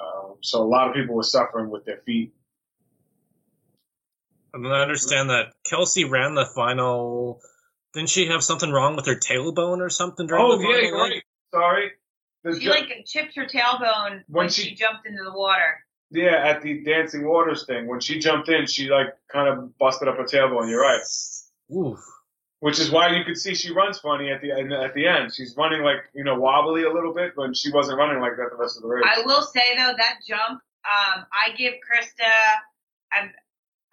Um, 0.00 0.34
so 0.40 0.62
a 0.62 0.66
lot 0.66 0.88
of 0.88 0.94
people 0.94 1.14
were 1.14 1.22
suffering 1.22 1.70
with 1.70 1.84
their 1.84 1.98
feet. 1.98 2.32
And 4.52 4.64
then 4.64 4.72
I 4.72 4.82
understand 4.82 5.30
that 5.30 5.52
Kelsey 5.68 6.04
ran 6.04 6.34
the 6.34 6.46
final. 6.46 7.40
Didn't 7.94 8.08
she 8.08 8.26
have 8.26 8.42
something 8.42 8.70
wrong 8.70 8.96
with 8.96 9.06
her 9.06 9.14
tailbone 9.16 9.78
or 9.78 9.88
something 9.90 10.26
during 10.26 10.44
Oh 10.44 10.56
the 10.56 10.62
yeah, 10.64 10.68
final? 10.74 10.82
you're 10.88 10.98
right. 10.98 11.22
Sorry. 11.52 11.90
The 12.42 12.54
She 12.54 12.60
ju- 12.64 12.70
like 12.70 13.04
chipped 13.06 13.36
her 13.36 13.46
tailbone 13.46 14.10
when, 14.10 14.24
When 14.28 14.48
she, 14.48 14.62
she- 14.62 14.74
jumped 14.74 15.06
into 15.06 15.22
the 15.22 15.32
water. 15.32 15.78
Yeah, 16.10 16.44
at 16.44 16.62
the 16.62 16.82
dancing 16.82 17.26
waters 17.26 17.64
thing, 17.66 17.86
when 17.86 18.00
she 18.00 18.18
jumped 18.18 18.48
in, 18.48 18.66
she 18.66 18.88
like 18.88 19.08
kind 19.32 19.48
of 19.48 19.76
busted 19.78 20.08
up 20.08 20.16
her 20.16 20.24
tailbone. 20.24 20.68
You're 20.68 20.82
right. 20.82 21.02
Oof. 21.74 21.98
Which 22.58 22.78
is 22.78 22.90
why 22.90 23.16
you 23.16 23.24
could 23.24 23.38
see 23.38 23.54
she 23.54 23.72
runs 23.72 24.00
funny 24.00 24.30
at 24.30 24.42
the 24.42 24.52
end. 24.52 24.72
At 24.72 24.92
the 24.94 25.06
end, 25.06 25.32
she's 25.32 25.54
running 25.56 25.82
like 25.82 25.98
you 26.14 26.24
know 26.24 26.38
wobbly 26.38 26.82
a 26.84 26.92
little 26.92 27.14
bit, 27.14 27.32
but 27.36 27.56
she 27.56 27.72
wasn't 27.72 27.96
running 27.96 28.20
like 28.20 28.36
that 28.36 28.48
the 28.50 28.56
rest 28.56 28.76
of 28.76 28.82
the 28.82 28.88
race. 28.88 29.04
I 29.06 29.22
will 29.24 29.42
say 29.42 29.76
though 29.78 29.94
that 29.96 30.18
jump, 30.28 30.60
um, 30.84 31.24
I 31.32 31.54
give 31.56 31.74
Krista, 31.74 32.28
I'm, 33.12 33.32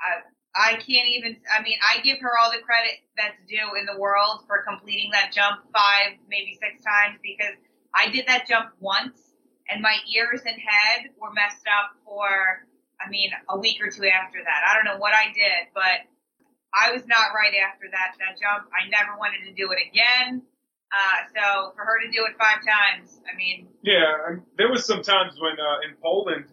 I, 0.02 0.74
I 0.74 0.74
can't 0.74 1.08
even. 1.08 1.38
I 1.56 1.62
mean, 1.62 1.78
I 1.82 2.02
give 2.02 2.20
her 2.20 2.32
all 2.42 2.52
the 2.52 2.60
credit 2.60 3.00
that's 3.16 3.38
due 3.48 3.80
in 3.80 3.86
the 3.86 3.98
world 3.98 4.44
for 4.48 4.66
completing 4.68 5.12
that 5.12 5.32
jump 5.32 5.62
five, 5.72 6.18
maybe 6.30 6.58
six 6.60 6.84
times 6.84 7.20
because 7.22 7.56
I 7.94 8.10
did 8.10 8.28
that 8.28 8.48
jump 8.50 8.72
once 8.82 9.27
and 9.70 9.82
my 9.82 9.96
ears 10.16 10.42
and 10.46 10.56
head 10.56 11.12
were 11.20 11.34
messed 11.34 11.66
up 11.68 11.96
for. 12.06 12.66
I 12.98 13.10
mean, 13.14 13.30
a 13.48 13.60
week 13.60 13.78
or 13.78 13.94
two 13.94 14.10
after 14.10 14.42
that. 14.42 14.60
I 14.66 14.74
don't 14.74 14.84
know 14.84 14.98
what 14.98 15.14
I 15.14 15.30
did, 15.30 15.70
but 15.76 16.02
I 16.74 16.92
was 16.92 17.06
not 17.06 17.30
right 17.30 17.54
after 17.62 17.86
that 17.92 18.18
that 18.18 18.42
jump. 18.42 18.70
I 18.74 18.90
never 18.90 19.18
wanted 19.18 19.46
to 19.46 19.54
do 19.54 19.70
it 19.70 19.78
again. 19.86 20.42
Uh, 20.90 21.18
so 21.30 21.74
for 21.76 21.84
her 21.84 22.00
to 22.02 22.10
do 22.10 22.26
it 22.26 22.34
five 22.40 22.66
times, 22.66 23.20
I 23.32 23.36
mean, 23.36 23.68
Yeah, 23.84 24.40
there 24.58 24.70
was 24.72 24.86
some 24.86 25.04
times 25.04 25.38
when 25.40 25.60
uh, 25.60 25.88
in 25.88 25.96
Poland 26.02 26.46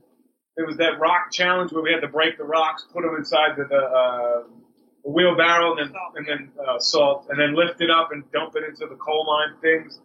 there 0.57 0.67
was 0.67 0.77
that 0.79 0.99
rock 0.99 1.31
challenge 1.33 1.73
where 1.73 1.83
we 1.83 1.93
had 1.93 2.01
to 2.01 2.09
break 2.09 2.37
the 2.37 2.45
rocks, 2.45 2.85
put 2.93 3.03
them 3.03 3.15
inside 3.17 3.57
the, 3.57 3.65
the 3.65 3.77
uh, 3.77 4.43
wheelbarrow, 5.05 5.77
and 5.77 5.79
then 5.79 5.95
and 6.17 6.27
then 6.27 6.53
uh, 6.59 6.79
salt, 6.79 7.27
and 7.31 7.39
then 7.39 7.55
lift 7.55 7.81
it 7.81 7.91
up 7.91 8.11
and 8.13 8.31
dump 8.33 8.55
it 8.57 8.65
into 8.65 8.87
the 8.87 8.97
coal 8.97 9.25
mine 9.27 9.57
things. 9.61 10.01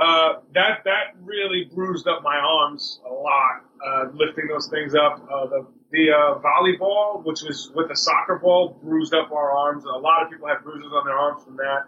Uh, 0.00 0.40
that 0.54 0.82
that 0.84 1.14
really 1.22 1.70
bruised 1.72 2.08
up 2.08 2.22
my 2.22 2.36
arms 2.36 3.00
a 3.08 3.12
lot, 3.12 3.62
uh, 3.86 4.04
lifting 4.12 4.48
those 4.48 4.68
things 4.68 4.94
up. 4.94 5.22
Uh, 5.32 5.46
the 5.46 5.66
the 5.92 6.10
uh, 6.10 6.40
volleyball, 6.40 7.24
which 7.24 7.42
was 7.42 7.70
with 7.74 7.90
a 7.90 7.96
soccer 7.96 8.40
ball, 8.42 8.78
bruised 8.82 9.14
up 9.14 9.30
our 9.30 9.52
arms. 9.52 9.84
A 9.84 9.88
lot 9.88 10.22
of 10.24 10.30
people 10.30 10.48
had 10.48 10.64
bruises 10.64 10.90
on 10.92 11.06
their 11.06 11.16
arms 11.16 11.44
from 11.44 11.56
that, 11.58 11.84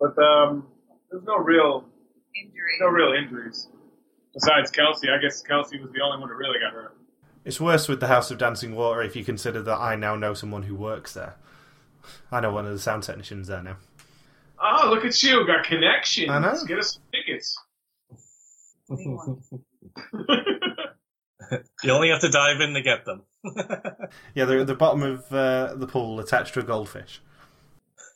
but 0.00 0.20
um, 0.20 0.66
there's 1.10 1.22
no 1.24 1.36
real 1.36 1.84
Injury. 2.36 2.76
No 2.80 2.88
real 2.88 3.12
injuries. 3.14 3.68
Besides 4.34 4.70
Kelsey, 4.70 5.08
I 5.08 5.20
guess 5.20 5.40
Kelsey 5.42 5.80
was 5.80 5.90
the 5.92 6.02
only 6.02 6.18
one 6.20 6.28
who 6.28 6.34
really 6.34 6.58
got 6.58 6.72
hurt. 6.72 6.96
It's 7.44 7.60
worse 7.60 7.88
with 7.88 8.00
the 8.00 8.08
House 8.08 8.30
of 8.30 8.38
Dancing 8.38 8.74
Water 8.74 9.02
if 9.02 9.16
you 9.16 9.24
consider 9.24 9.62
that 9.62 9.78
I 9.78 9.96
now 9.96 10.16
know 10.16 10.34
someone 10.34 10.64
who 10.64 10.74
works 10.74 11.14
there. 11.14 11.36
I 12.30 12.40
know 12.40 12.52
one 12.52 12.66
of 12.66 12.72
the 12.72 12.78
sound 12.78 13.04
technicians 13.04 13.48
there 13.48 13.62
now. 13.62 13.76
Oh, 14.62 14.90
look 14.90 15.04
at 15.04 15.22
you, 15.22 15.46
got 15.46 15.64
connections. 15.64 16.30
I 16.30 16.38
know. 16.38 16.48
Let's 16.48 16.64
Get 16.64 16.78
us 16.78 16.94
some 16.94 17.02
tickets. 17.12 17.58
You 21.84 21.92
only 21.92 22.08
have 22.08 22.22
to 22.22 22.28
dive 22.28 22.60
in 22.60 22.74
to 22.74 22.82
get 22.82 23.04
them. 23.04 23.22
Yeah, 24.34 24.46
they're 24.46 24.60
at 24.60 24.66
the 24.66 24.74
bottom 24.74 25.02
of 25.02 25.30
uh, 25.32 25.74
the 25.76 25.86
pool 25.86 26.18
attached 26.18 26.54
to 26.54 26.60
a 26.60 26.62
goldfish. 26.64 27.22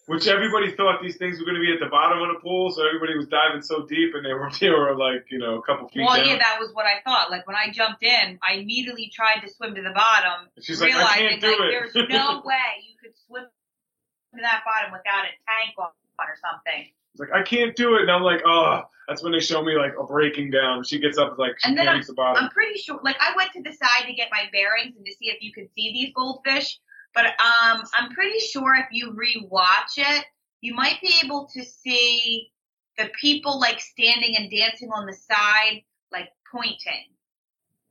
Which 0.06 0.26
everybody 0.26 0.74
thought 0.74 1.00
these 1.00 1.16
things 1.16 1.38
were 1.38 1.44
going 1.44 1.54
to 1.54 1.62
be 1.62 1.70
at 1.72 1.78
the 1.78 1.88
bottom 1.88 2.18
of 2.20 2.34
the 2.34 2.40
pool, 2.42 2.70
so 2.74 2.82
everybody 2.84 3.14
was 3.16 3.28
diving 3.28 3.62
so 3.62 3.86
deep, 3.86 4.10
and 4.18 4.26
they 4.26 4.34
were 4.34 4.50
they 4.58 4.68
were 4.70 4.96
like 4.98 5.24
you 5.30 5.38
know 5.38 5.58
a 5.58 5.62
couple 5.62 5.86
feet 5.88 6.02
Well, 6.04 6.16
down. 6.16 6.26
yeah, 6.26 6.38
that 6.38 6.58
was 6.58 6.70
what 6.74 6.86
I 6.86 6.98
thought. 7.06 7.30
Like 7.30 7.46
when 7.46 7.54
I 7.54 7.70
jumped 7.70 8.02
in, 8.02 8.38
I 8.42 8.54
immediately 8.54 9.12
tried 9.14 9.46
to 9.46 9.48
swim 9.54 9.76
to 9.76 9.82
the 9.82 9.94
bottom, 9.94 10.48
She's 10.60 10.80
like, 10.80 10.92
I 10.92 10.96
realizing 10.98 11.28
can't 11.28 11.40
do 11.40 11.46
like 11.54 11.60
it. 11.60 11.92
there's 11.94 12.08
no 12.10 12.42
way 12.44 12.68
you 12.82 12.96
could 13.00 13.14
swim 13.28 13.44
to 13.46 14.40
that 14.42 14.62
bottom 14.66 14.90
without 14.90 15.24
a 15.30 15.32
tank 15.46 15.78
on 15.78 15.90
or 16.28 16.36
something. 16.40 16.86
It's 17.12 17.20
like 17.20 17.32
I 17.32 17.42
can't 17.42 17.74
do 17.74 17.96
it, 17.96 18.02
and 18.02 18.10
I'm 18.10 18.22
like, 18.22 18.42
oh, 18.46 18.82
that's 19.08 19.22
when 19.22 19.32
they 19.32 19.40
show 19.40 19.62
me 19.62 19.76
like 19.76 19.94
a 19.98 20.04
breaking 20.04 20.50
down. 20.50 20.84
She 20.84 21.00
gets 21.00 21.18
up 21.18 21.38
like 21.38 21.58
she 21.58 21.68
And 21.68 21.78
then 21.78 22.00
the 22.06 22.14
bottom. 22.14 22.44
I'm 22.44 22.50
pretty 22.50 22.78
sure. 22.78 23.00
Like 23.02 23.16
I 23.20 23.34
went 23.36 23.50
to 23.54 23.62
the 23.62 23.72
side 23.72 24.06
to 24.06 24.12
get 24.12 24.28
my 24.30 24.44
bearings 24.52 24.94
and 24.96 25.04
to 25.04 25.12
see 25.12 25.30
if 25.30 25.42
you 25.42 25.52
could 25.52 25.68
see 25.74 25.92
these 25.92 26.12
goldfish, 26.14 26.78
but 27.14 27.26
um, 27.26 27.82
I'm 27.92 28.10
pretty 28.12 28.38
sure 28.38 28.76
if 28.76 28.86
you 28.92 29.12
rewatch 29.12 29.98
it, 29.98 30.24
you 30.60 30.74
might 30.74 31.00
be 31.00 31.12
able 31.24 31.48
to 31.54 31.64
see 31.64 32.52
the 32.98 33.10
people 33.20 33.58
like 33.58 33.80
standing 33.80 34.36
and 34.36 34.50
dancing 34.50 34.90
on 34.90 35.06
the 35.06 35.12
side, 35.12 35.82
like 36.12 36.28
pointing. 36.50 37.09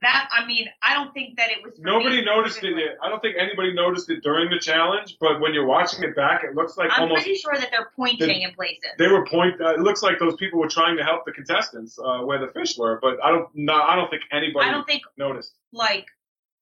That 0.02 0.30
I 0.32 0.46
mean, 0.46 0.68
I 0.82 0.94
don't 0.94 1.14
think 1.14 1.38
that 1.38 1.52
it 1.52 1.58
was. 1.62 1.74
Nobody 1.78 2.18
me 2.18 2.26
noticed 2.26 2.64
it 2.64 2.78
yet. 2.78 2.96
I 3.04 3.10
don't 3.10 3.20
think 3.20 3.36
anybody 3.38 3.74
noticed 3.74 4.10
it 4.10 4.24
during 4.24 4.50
the 4.50 4.58
challenge, 4.58 5.18
but 5.20 5.42
when 5.42 5.54
you're 5.54 5.66
watching 5.66 6.04
it 6.04 6.16
back, 6.16 6.44
it 6.46 6.56
looks 6.56 6.78
like 6.78 6.90
I'm 6.94 7.04
almost 7.04 7.24
pretty 7.24 7.38
sure 7.38 7.56
that 7.56 7.70
they're 7.70 7.92
pointing 7.98 8.44
in 8.44 8.54
places. 8.54 8.92
they 8.98 9.08
were 9.08 9.26
point. 9.26 9.60
Uh, 9.60 9.74
it 9.74 9.82
looks 9.82 10.02
like 10.02 10.18
those 10.18 10.36
people 10.36 10.58
were 10.60 10.70
trying 10.70 10.96
to 10.98 11.04
help 11.04 11.26
the 11.26 11.34
contestants 11.34 12.00
uh, 12.00 12.20
where 12.20 12.40
the 12.40 12.52
fish 12.54 12.78
were, 12.78 12.98
but 13.02 13.18
I 13.22 13.32
don't. 13.32 13.50
No, 13.54 13.74
I 13.74 13.98
don't 13.98 14.10
think 14.10 14.24
anybody 14.32 14.68
I 14.70 14.72
don't 14.72 14.88
think 14.88 15.04
noticed. 15.18 15.54
like 15.74 16.06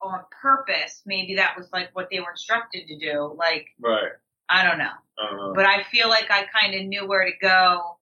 on 0.02 0.22
purpose. 0.42 1.02
Maybe 1.06 1.36
that 1.36 1.56
was 1.58 1.68
like 1.72 1.96
what 1.96 2.10
they 2.12 2.20
were 2.20 2.32
instructed 2.32 2.88
to 2.88 2.98
do. 2.98 3.36
Like 3.38 3.68
Right. 3.80 4.12
I 4.50 4.68
don't 4.68 4.78
know. 4.78 4.92
I 5.20 5.30
don't 5.30 5.38
know. 5.38 5.54
but 5.56 5.66
I 5.66 5.84
feel 5.92 6.10
like 6.10 6.32
I 6.32 6.46
kind 6.60 6.74
of 6.74 6.86
knew 6.86 7.08
where 7.08 7.26
to 7.26 7.38
go 7.40 7.98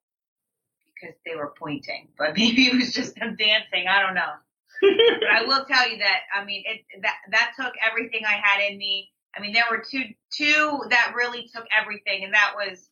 because 0.93 1.15
they 1.25 1.35
were 1.35 1.53
pointing. 1.57 2.07
But 2.17 2.33
maybe 2.37 2.67
it 2.67 2.75
was 2.75 2.93
just 2.93 3.15
them 3.15 3.35
dancing. 3.37 3.87
I 3.89 4.01
don't 4.01 4.15
know. 4.15 4.31
But 4.81 5.29
I 5.31 5.43
will 5.45 5.65
tell 5.65 5.89
you 5.89 5.97
that 5.99 6.21
I 6.33 6.45
mean 6.45 6.63
it 6.65 6.81
that 7.01 7.15
that 7.31 7.51
took 7.59 7.73
everything 7.87 8.21
I 8.25 8.39
had 8.41 8.71
in 8.71 8.77
me. 8.77 9.09
I 9.35 9.41
mean 9.41 9.53
there 9.53 9.65
were 9.69 9.83
two 9.89 10.03
two 10.35 10.81
that 10.89 11.13
really 11.15 11.49
took 11.53 11.65
everything, 11.77 12.23
and 12.23 12.33
that 12.33 12.53
was 12.55 12.89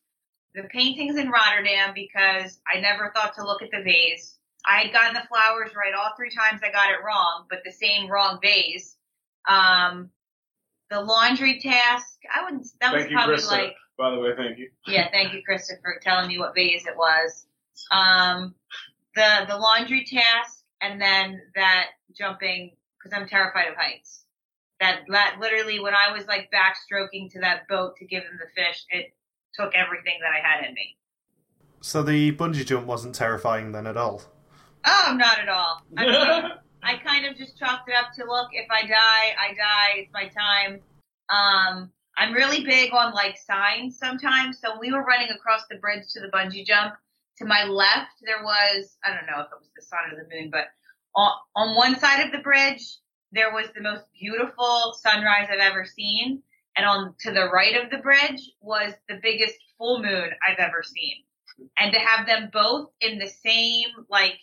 the 0.54 0.64
paintings 0.64 1.16
in 1.16 1.30
Rotterdam 1.30 1.92
because 1.94 2.60
I 2.72 2.80
never 2.80 3.12
thought 3.14 3.34
to 3.36 3.44
look 3.44 3.62
at 3.62 3.70
the 3.70 3.82
vase. 3.82 4.38
I 4.66 4.78
had 4.80 4.92
gotten 4.92 5.14
the 5.14 5.28
flowers 5.28 5.72
right 5.76 5.94
all 5.94 6.12
three 6.16 6.30
times 6.30 6.60
I 6.64 6.72
got 6.72 6.90
it 6.90 7.04
wrong, 7.04 7.44
but 7.50 7.60
the 7.64 7.72
same 7.72 8.10
wrong 8.10 8.38
vase. 8.40 8.96
Um, 9.46 10.10
the 10.90 11.00
laundry 11.00 11.60
task, 11.60 12.18
I 12.34 12.44
wouldn't. 12.44 12.66
That 12.80 12.92
was 12.94 13.02
Thank 13.02 13.10
you, 13.10 13.16
probably 13.16 13.36
Krista. 13.36 13.50
like 13.50 13.74
By 13.98 14.10
the 14.10 14.20
way, 14.20 14.30
thank 14.36 14.58
you. 14.58 14.70
yeah, 14.86 15.08
thank 15.10 15.34
you, 15.34 15.42
Krista, 15.48 15.80
for 15.82 15.98
telling 16.00 16.28
me 16.28 16.38
what 16.38 16.54
vase 16.54 16.86
it 16.86 16.96
was. 16.96 17.46
Um, 17.90 18.54
the 19.14 19.44
the 19.48 19.56
laundry 19.56 20.04
task, 20.04 20.63
and 20.84 21.00
then 21.00 21.40
that 21.54 21.86
jumping 22.16 22.72
because 22.98 23.18
I'm 23.18 23.26
terrified 23.26 23.68
of 23.68 23.76
heights. 23.76 24.24
That 24.80 25.00
that 25.08 25.36
literally 25.40 25.80
when 25.80 25.94
I 25.94 26.12
was 26.12 26.26
like 26.26 26.50
backstroking 26.52 27.30
to 27.32 27.40
that 27.40 27.66
boat 27.68 27.96
to 27.96 28.04
give 28.04 28.22
them 28.24 28.38
the 28.38 28.60
fish, 28.60 28.84
it 28.90 29.14
took 29.54 29.74
everything 29.74 30.14
that 30.20 30.32
I 30.32 30.46
had 30.46 30.68
in 30.68 30.74
me. 30.74 30.96
So 31.80 32.02
the 32.02 32.32
bungee 32.32 32.64
jump 32.64 32.86
wasn't 32.86 33.14
terrifying 33.14 33.72
then 33.72 33.86
at 33.86 33.96
all. 33.96 34.22
Oh, 34.86 35.14
not 35.16 35.38
at 35.38 35.48
all. 35.48 35.82
I 35.96 36.06
mean, 36.06 36.50
I 36.82 36.96
kind 36.96 37.26
of 37.26 37.36
just 37.36 37.58
chalked 37.58 37.88
it 37.88 37.94
up 37.94 38.12
to 38.16 38.24
look, 38.24 38.48
if 38.52 38.66
I 38.70 38.86
die, 38.86 39.34
I 39.40 39.54
die. 39.54 39.98
It's 40.00 40.12
my 40.12 40.28
time. 40.28 40.80
Um, 41.30 41.90
I'm 42.16 42.32
really 42.32 42.64
big 42.64 42.92
on 42.92 43.14
like 43.14 43.38
signs 43.38 43.98
sometimes. 43.98 44.60
So 44.60 44.78
we 44.78 44.92
were 44.92 45.02
running 45.02 45.30
across 45.30 45.62
the 45.70 45.76
bridge 45.76 46.04
to 46.12 46.20
the 46.20 46.28
bungee 46.28 46.66
jump. 46.66 46.94
To 47.38 47.44
my 47.44 47.64
left, 47.64 48.12
there 48.24 48.42
was, 48.42 48.96
I 49.04 49.10
don't 49.10 49.26
know 49.26 49.40
if 49.40 49.46
it 49.46 49.58
was 49.60 49.70
the 49.74 49.82
sun 49.82 50.12
or 50.12 50.22
the 50.22 50.34
moon, 50.34 50.50
but 50.50 50.66
on, 51.16 51.32
on 51.56 51.76
one 51.76 51.98
side 51.98 52.24
of 52.24 52.32
the 52.32 52.38
bridge, 52.38 52.98
there 53.32 53.52
was 53.52 53.66
the 53.74 53.82
most 53.82 54.04
beautiful 54.18 54.94
sunrise 55.00 55.48
I've 55.50 55.58
ever 55.58 55.84
seen. 55.84 56.42
And 56.76 56.86
on 56.86 57.14
to 57.20 57.32
the 57.32 57.50
right 57.52 57.82
of 57.82 57.90
the 57.90 57.98
bridge 57.98 58.50
was 58.60 58.92
the 59.08 59.20
biggest 59.22 59.54
full 59.78 60.02
moon 60.02 60.30
I've 60.46 60.58
ever 60.58 60.82
seen. 60.82 61.22
And 61.78 61.92
to 61.92 61.98
have 62.00 62.26
them 62.26 62.50
both 62.52 62.90
in 63.00 63.18
the 63.18 63.28
same 63.28 63.88
like 64.08 64.38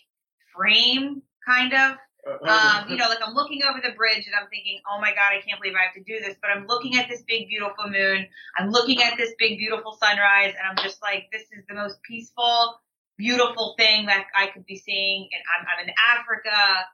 frame, 0.54 1.22
kind 1.46 1.74
of, 1.74 1.96
um, 2.26 2.88
you 2.88 2.96
know, 2.96 3.08
like 3.08 3.18
I'm 3.24 3.34
looking 3.34 3.62
over 3.62 3.80
the 3.82 3.94
bridge 3.96 4.26
and 4.26 4.34
I'm 4.38 4.48
thinking, 4.48 4.80
oh 4.90 5.00
my 5.00 5.10
God, 5.10 5.32
I 5.32 5.40
can't 5.46 5.60
believe 5.60 5.74
I 5.76 5.84
have 5.84 5.94
to 5.94 6.02
do 6.02 6.20
this. 6.20 6.36
But 6.40 6.50
I'm 6.50 6.66
looking 6.66 6.96
at 6.96 7.08
this 7.08 7.22
big, 7.26 7.48
beautiful 7.48 7.88
moon. 7.88 8.26
I'm 8.56 8.70
looking 8.70 9.02
at 9.02 9.16
this 9.16 9.34
big, 9.38 9.58
beautiful 9.58 9.98
sunrise. 10.00 10.54
And 10.58 10.66
I'm 10.70 10.84
just 10.84 11.02
like, 11.02 11.28
this 11.32 11.42
is 11.42 11.64
the 11.68 11.74
most 11.74 12.02
peaceful, 12.02 12.80
beautiful 13.18 13.74
thing 13.78 14.06
that 14.06 14.26
I 14.36 14.48
could 14.48 14.66
be 14.66 14.76
seeing. 14.76 15.28
And 15.32 15.42
I'm, 15.58 15.66
I'm 15.66 15.88
in 15.88 15.94
Africa. 16.16 16.86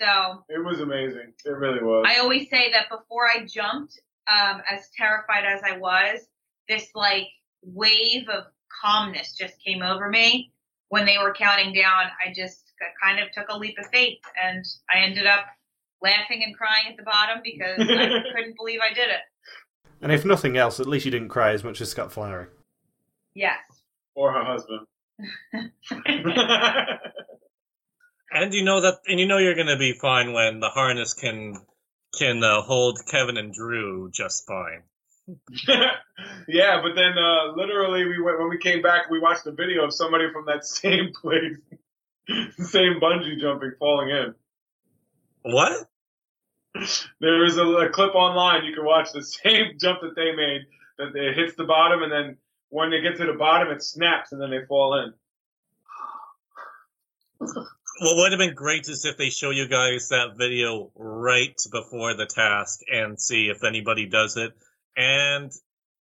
So 0.00 0.44
it 0.48 0.64
was 0.64 0.80
amazing. 0.80 1.34
It 1.44 1.50
really 1.50 1.82
was. 1.82 2.06
I 2.08 2.20
always 2.20 2.48
say 2.48 2.72
that 2.72 2.88
before 2.88 3.26
I 3.28 3.44
jumped, 3.44 4.00
um, 4.28 4.62
as 4.70 4.88
terrified 4.96 5.44
as 5.44 5.62
I 5.62 5.76
was, 5.76 6.20
this 6.68 6.88
like 6.94 7.26
wave 7.62 8.28
of 8.28 8.44
calmness 8.82 9.34
just 9.36 9.54
came 9.62 9.82
over 9.82 10.08
me 10.08 10.52
when 10.88 11.04
they 11.04 11.18
were 11.18 11.34
counting 11.34 11.74
down. 11.74 12.06
I 12.24 12.32
just 12.34 12.59
kind 13.02 13.20
of 13.20 13.30
took 13.32 13.48
a 13.48 13.58
leap 13.58 13.78
of 13.78 13.86
faith 13.86 14.20
and 14.42 14.64
I 14.88 15.00
ended 15.00 15.26
up 15.26 15.46
laughing 16.02 16.42
and 16.44 16.56
crying 16.56 16.86
at 16.90 16.96
the 16.96 17.02
bottom 17.02 17.40
because 17.42 17.78
I 17.78 18.22
couldn't 18.34 18.56
believe 18.56 18.80
I 18.80 18.94
did 18.94 19.08
it. 19.08 19.20
And 20.02 20.12
if 20.12 20.24
nothing 20.24 20.56
else, 20.56 20.80
at 20.80 20.86
least 20.86 21.04
you 21.04 21.10
didn't 21.10 21.28
cry 21.28 21.52
as 21.52 21.62
much 21.62 21.80
as 21.80 21.90
Scott 21.90 22.12
Flowery. 22.12 22.46
Yes. 23.34 23.58
or 24.14 24.32
her 24.32 24.44
husband. 24.44 24.86
And 28.30 28.54
you 28.54 28.64
know 28.64 28.80
that, 28.80 28.98
and 29.06 29.18
you 29.18 29.26
know 29.26 29.38
you're 29.38 29.56
going 29.56 29.66
to 29.66 29.76
be 29.76 29.92
fine 29.92 30.32
when 30.32 30.60
the 30.60 30.68
harness 30.68 31.14
can 31.14 31.56
can 32.16 32.42
uh, 32.42 32.62
hold 32.62 32.98
Kevin 33.10 33.36
and 33.36 33.52
Drew 33.52 34.10
just 34.12 34.46
fine. 34.46 34.82
yeah, 36.48 36.80
but 36.82 36.94
then 36.94 37.12
uh, 37.18 37.52
literally 37.56 38.04
we 38.04 38.20
went 38.20 38.38
when 38.38 38.48
we 38.48 38.58
came 38.58 38.82
back, 38.82 39.10
we 39.10 39.18
watched 39.18 39.46
a 39.46 39.52
video 39.52 39.84
of 39.84 39.92
somebody 39.92 40.30
from 40.32 40.46
that 40.46 40.64
same 40.64 41.10
place, 41.20 41.56
same 42.28 43.00
bungee 43.00 43.40
jumping, 43.40 43.72
falling 43.78 44.10
in. 44.10 44.34
What? 45.42 45.88
There 47.20 47.44
is 47.44 47.56
a, 47.56 47.64
a 47.64 47.88
clip 47.90 48.14
online 48.14 48.64
you 48.64 48.74
can 48.74 48.84
watch 48.84 49.12
the 49.12 49.22
same 49.44 49.78
jump 49.78 50.00
that 50.02 50.14
they 50.14 50.32
made. 50.32 50.62
That 50.98 51.16
it 51.16 51.36
hits 51.36 51.56
the 51.56 51.64
bottom, 51.64 52.02
and 52.02 52.12
then 52.12 52.36
when 52.68 52.90
they 52.90 53.00
get 53.00 53.16
to 53.16 53.26
the 53.26 53.38
bottom, 53.38 53.72
it 53.72 53.82
snaps, 53.82 54.32
and 54.32 54.40
then 54.40 54.50
they 54.50 54.64
fall 54.66 55.02
in. 55.02 55.14
What 58.02 58.16
would 58.16 58.32
have 58.32 58.38
been 58.38 58.54
great 58.54 58.88
is 58.88 59.04
if 59.04 59.16
they 59.16 59.30
show 59.30 59.50
you 59.50 59.66
guys 59.66 60.08
that 60.08 60.36
video 60.36 60.90
right 60.94 61.56
before 61.70 62.14
the 62.14 62.26
task 62.26 62.80
and 62.90 63.20
see 63.20 63.48
if 63.48 63.64
anybody 63.64 64.06
does 64.06 64.36
it 64.36 64.52
and 64.96 65.50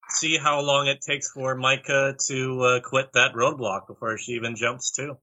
see 0.09 0.37
how 0.37 0.61
long 0.61 0.87
it 0.87 1.01
takes 1.01 1.31
for 1.31 1.55
Micah 1.55 2.17
to 2.29 2.63
uh, 2.63 2.81
quit 2.81 3.13
that 3.15 3.35
roadblock 3.35 3.87
before 3.87 4.19
she 4.19 4.33
even 4.33 4.57
jumps 4.57 4.91
too. 4.91 5.19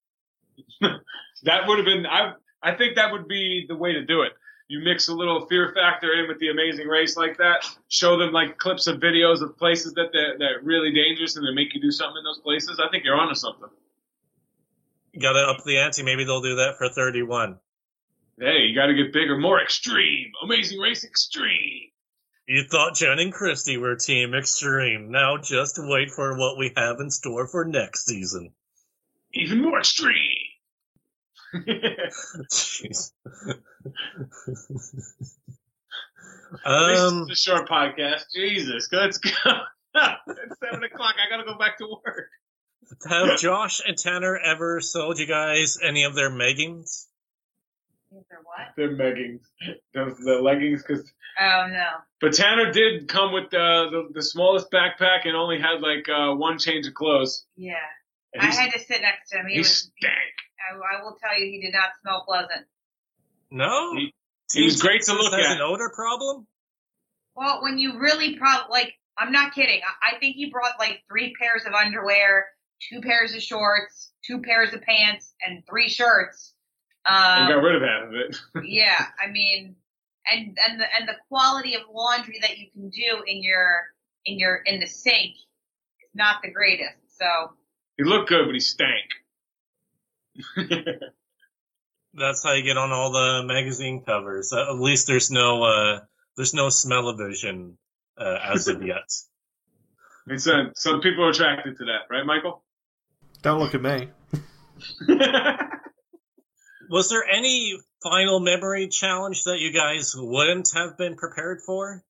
That 1.43 1.67
would 1.67 1.77
have 1.77 1.85
been. 1.85 2.05
I 2.07 2.33
I 2.63 2.75
think 2.75 2.95
that 2.95 3.11
would 3.11 3.27
be 3.27 3.65
the 3.67 3.75
way 3.75 3.93
to 3.93 4.03
do 4.03 4.23
it. 4.23 4.33
You 4.67 4.79
mix 4.79 5.09
a 5.09 5.13
little 5.13 5.45
fear 5.45 5.71
factor 5.75 6.11
in 6.13 6.27
with 6.27 6.39
the 6.39 6.49
amazing 6.49 6.87
race 6.87 7.15
like 7.15 7.37
that. 7.37 7.63
Show 7.89 8.17
them 8.17 8.31
like 8.31 8.57
clips 8.57 8.87
of 8.87 8.99
videos 8.99 9.43
of 9.43 9.55
places 9.57 9.93
that 9.93 10.09
they're, 10.11 10.39
they're 10.39 10.61
really 10.63 10.91
dangerous 10.91 11.35
and 11.35 11.45
they 11.45 11.53
make 11.53 11.75
you 11.75 11.81
do 11.81 11.91
something 11.91 12.17
in 12.17 12.23
those 12.23 12.39
places. 12.39 12.81
I 12.83 12.89
think 12.89 13.03
you're 13.03 13.15
onto 13.15 13.35
something. 13.35 13.69
Got 15.21 15.33
to 15.33 15.39
up 15.41 15.63
the 15.63 15.77
ante. 15.77 16.01
Maybe 16.01 16.23
they'll 16.23 16.41
do 16.41 16.55
that 16.55 16.77
for 16.79 16.89
31. 16.89 17.59
Hey, 18.39 18.63
you 18.63 18.75
got 18.75 18.87
to 18.87 18.95
get 18.95 19.13
bigger, 19.13 19.37
more 19.37 19.61
extreme. 19.61 20.31
Amazing 20.43 20.79
race 20.79 21.05
extreme. 21.05 21.91
You 22.47 22.63
thought 22.63 22.95
Jen 22.95 23.19
and 23.19 23.31
Christy 23.31 23.77
were 23.77 23.95
Team 23.95 24.33
Extreme. 24.33 25.11
Now 25.11 25.37
just 25.37 25.79
wait 25.79 26.09
for 26.11 26.37
what 26.37 26.57
we 26.57 26.71
have 26.75 26.99
in 26.99 27.09
store 27.09 27.47
for 27.47 27.65
next 27.65 28.05
season. 28.05 28.51
Even 29.33 29.61
more 29.61 29.79
extreme. 29.79 30.34
Jeez. 32.51 33.11
this 36.65 36.99
um, 36.99 37.23
is 37.23 37.31
a 37.31 37.35
short 37.35 37.69
podcast. 37.69 38.23
Jesus, 38.33 38.89
let's 38.91 39.17
go. 39.17 39.29
it's 39.95 40.59
seven 40.59 40.83
o'clock. 40.83 41.15
I 41.17 41.29
gotta 41.29 41.45
go 41.45 41.57
back 41.57 41.77
to 41.77 41.87
work. 41.87 42.29
Have 43.09 43.39
Josh 43.39 43.81
and 43.85 43.97
Tanner 43.97 44.37
ever 44.37 44.81
sold 44.81 45.17
you 45.17 45.25
guys 45.25 45.77
any 45.81 46.03
of 46.03 46.13
their 46.13 46.29
meggings? 46.29 47.05
Their 48.11 48.39
what? 48.43 48.73
They're 48.77 48.95
leggings. 48.95 49.41
Those 49.93 50.17
the 50.17 50.41
leggings, 50.41 50.83
because 50.83 51.11
Oh 51.39 51.67
no. 51.69 51.87
but 52.21 52.33
Tanner 52.33 52.71
did 52.71 53.07
come 53.07 53.33
with 53.33 53.49
the, 53.49 53.87
the 53.91 54.13
the 54.13 54.21
smallest 54.21 54.71
backpack 54.71 55.25
and 55.25 55.35
only 55.35 55.59
had 55.59 55.81
like 55.81 56.07
uh, 56.09 56.33
one 56.33 56.57
change 56.57 56.87
of 56.87 56.93
clothes. 56.93 57.45
Yeah. 57.57 57.75
And 58.33 58.43
I 58.43 58.53
had 58.53 58.71
to 58.71 58.79
sit 58.79 59.01
next 59.01 59.29
to 59.31 59.39
him. 59.39 59.47
He, 59.47 59.53
he 59.53 59.59
was. 59.59 59.91
stank. 59.97 60.13
I, 60.59 60.97
I 60.99 61.03
will 61.03 61.17
tell 61.21 61.37
you, 61.39 61.45
he 61.51 61.61
did 61.61 61.73
not 61.73 61.89
smell 62.01 62.23
pleasant. 62.27 62.65
No. 63.51 63.93
He- 63.95 64.13
he 64.53 64.63
was 64.63 64.79
great 64.79 65.01
to 65.03 65.13
look 65.13 65.33
has 65.33 65.43
at. 65.45 65.55
an 65.55 65.61
odor 65.61 65.89
problem. 65.93 66.45
Well, 67.35 67.63
when 67.63 67.79
you 67.79 67.99
really 67.99 68.37
prob 68.37 68.69
like, 68.69 68.93
I'm 69.17 69.31
not 69.31 69.53
kidding. 69.55 69.81
I, 69.83 70.15
I 70.15 70.19
think 70.19 70.35
he 70.35 70.51
brought 70.51 70.77
like 70.77 71.01
three 71.09 71.33
pairs 71.41 71.63
of 71.65 71.73
underwear, 71.73 72.45
two 72.79 73.01
pairs 73.01 73.33
of 73.33 73.41
shorts, 73.41 74.11
two 74.25 74.41
pairs 74.41 74.71
of 74.73 74.81
pants, 74.83 75.33
and 75.45 75.63
three 75.67 75.89
shirts. 75.89 76.53
and 77.07 77.49
got 77.49 77.57
Um, 77.57 77.65
rid 77.65 77.75
of 77.75 77.81
half 77.81 78.07
of 78.07 78.13
it. 78.13 78.37
yeah, 78.69 79.07
I 79.21 79.31
mean, 79.31 79.75
and 80.31 80.57
and 80.69 80.79
the 80.79 80.85
and 80.95 81.07
the 81.09 81.15
quality 81.27 81.73
of 81.73 81.81
laundry 81.91 82.37
that 82.41 82.57
you 82.59 82.67
can 82.71 82.89
do 82.91 83.23
in 83.25 83.41
your 83.41 83.81
in 84.25 84.37
your 84.37 84.57
in 84.57 84.79
the 84.79 84.85
sink 84.87 85.31
is 85.35 86.09
not 86.13 86.41
the 86.43 86.51
greatest. 86.51 86.95
So 87.17 87.25
he 87.97 88.03
looked 88.03 88.29
good, 88.29 88.45
but 88.45 88.53
he 88.53 88.59
stank. 88.59 89.09
That's 92.13 92.43
how 92.43 92.53
you 92.53 92.63
get 92.63 92.77
on 92.77 92.91
all 92.91 93.11
the 93.11 93.43
magazine 93.45 94.01
covers. 94.01 94.53
Uh, 94.53 94.69
at 94.69 94.79
least 94.79 95.07
there's 95.07 95.31
no 95.31 95.63
uh, 95.63 95.99
there's 96.37 96.53
no 96.53 96.69
smell-o-vision 96.69 97.77
uh, 98.17 98.37
as 98.53 98.67
of 98.67 98.81
yet. 98.81 99.11
it's 100.27 100.47
uh, 100.47 100.71
some 100.75 101.01
people 101.01 101.25
are 101.25 101.31
attracted 101.31 101.77
to 101.77 101.85
that, 101.85 102.07
right, 102.09 102.25
Michael? 102.25 102.63
Don't 103.41 103.59
look 103.59 103.75
at 103.75 103.81
me. 103.81 104.09
Was 106.89 107.09
there 107.09 107.25
any 107.29 107.77
final 108.01 108.39
memory 108.39 108.87
challenge 108.87 109.43
that 109.45 109.59
you 109.59 109.71
guys 109.73 110.13
wouldn't 110.15 110.69
have 110.73 110.97
been 110.97 111.15
prepared 111.15 111.61
for? 111.65 112.03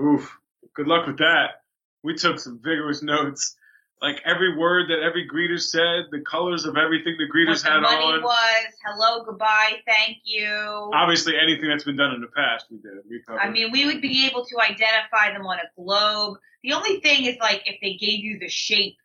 Oof. 0.00 0.36
Good 0.74 0.86
luck 0.86 1.06
with 1.06 1.18
that. 1.18 1.62
We 2.02 2.14
took 2.14 2.38
some 2.38 2.58
vigorous 2.62 3.02
notes. 3.02 3.56
Like 4.02 4.20
every 4.26 4.56
word 4.56 4.90
that 4.90 5.00
every 5.00 5.26
greeter 5.26 5.60
said, 5.60 6.04
the 6.10 6.20
colors 6.20 6.66
of 6.66 6.76
everything 6.76 7.16
the 7.18 7.24
what 7.24 7.34
greeters 7.34 7.62
the 7.64 7.70
had 7.70 7.80
money 7.80 8.04
on. 8.04 8.22
was, 8.22 8.66
hello, 8.84 9.24
goodbye, 9.24 9.76
thank 9.86 10.18
you. 10.24 10.46
Obviously, 10.94 11.34
anything 11.42 11.70
that's 11.70 11.84
been 11.84 11.96
done 11.96 12.12
in 12.14 12.20
the 12.20 12.26
past, 12.36 12.66
we 12.70 12.76
did. 12.76 12.92
We 13.08 13.22
covered. 13.26 13.40
I 13.40 13.50
mean, 13.50 13.72
we 13.72 13.86
would 13.86 14.02
be 14.02 14.26
able 14.26 14.44
to 14.44 14.60
identify 14.60 15.32
them 15.32 15.46
on 15.46 15.58
a 15.58 15.80
globe. 15.80 16.36
The 16.62 16.74
only 16.74 17.00
thing 17.00 17.24
is, 17.24 17.36
like, 17.40 17.62
if 17.64 17.76
they 17.80 17.94
gave 17.94 18.22
you 18.22 18.38
the 18.38 18.48
shape 18.48 18.96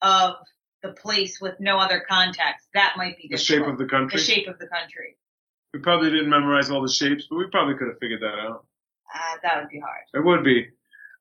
of 0.00 0.36
the 0.82 0.92
place 0.92 1.40
with 1.40 1.58
no 1.58 1.78
other 1.78 2.04
context, 2.08 2.68
that 2.74 2.94
might 2.96 3.16
be 3.16 3.28
the 3.28 3.38
shape 3.38 3.66
of 3.66 3.78
the 3.78 3.86
country. 3.86 4.18
the 4.18 4.24
shape 4.24 4.46
of 4.46 4.58
the 4.60 4.68
country. 4.68 5.16
We 5.74 5.80
probably 5.80 6.10
didn't 6.10 6.30
memorize 6.30 6.70
all 6.70 6.82
the 6.82 6.92
shapes, 6.92 7.26
but 7.28 7.36
we 7.36 7.46
probably 7.50 7.74
could 7.74 7.88
have 7.88 7.98
figured 7.98 8.22
that 8.22 8.38
out. 8.38 8.64
Uh, 9.12 9.36
that 9.42 9.60
would 9.60 9.70
be 9.70 9.80
hard. 9.80 10.02
It 10.14 10.24
would 10.24 10.44
be. 10.44 10.68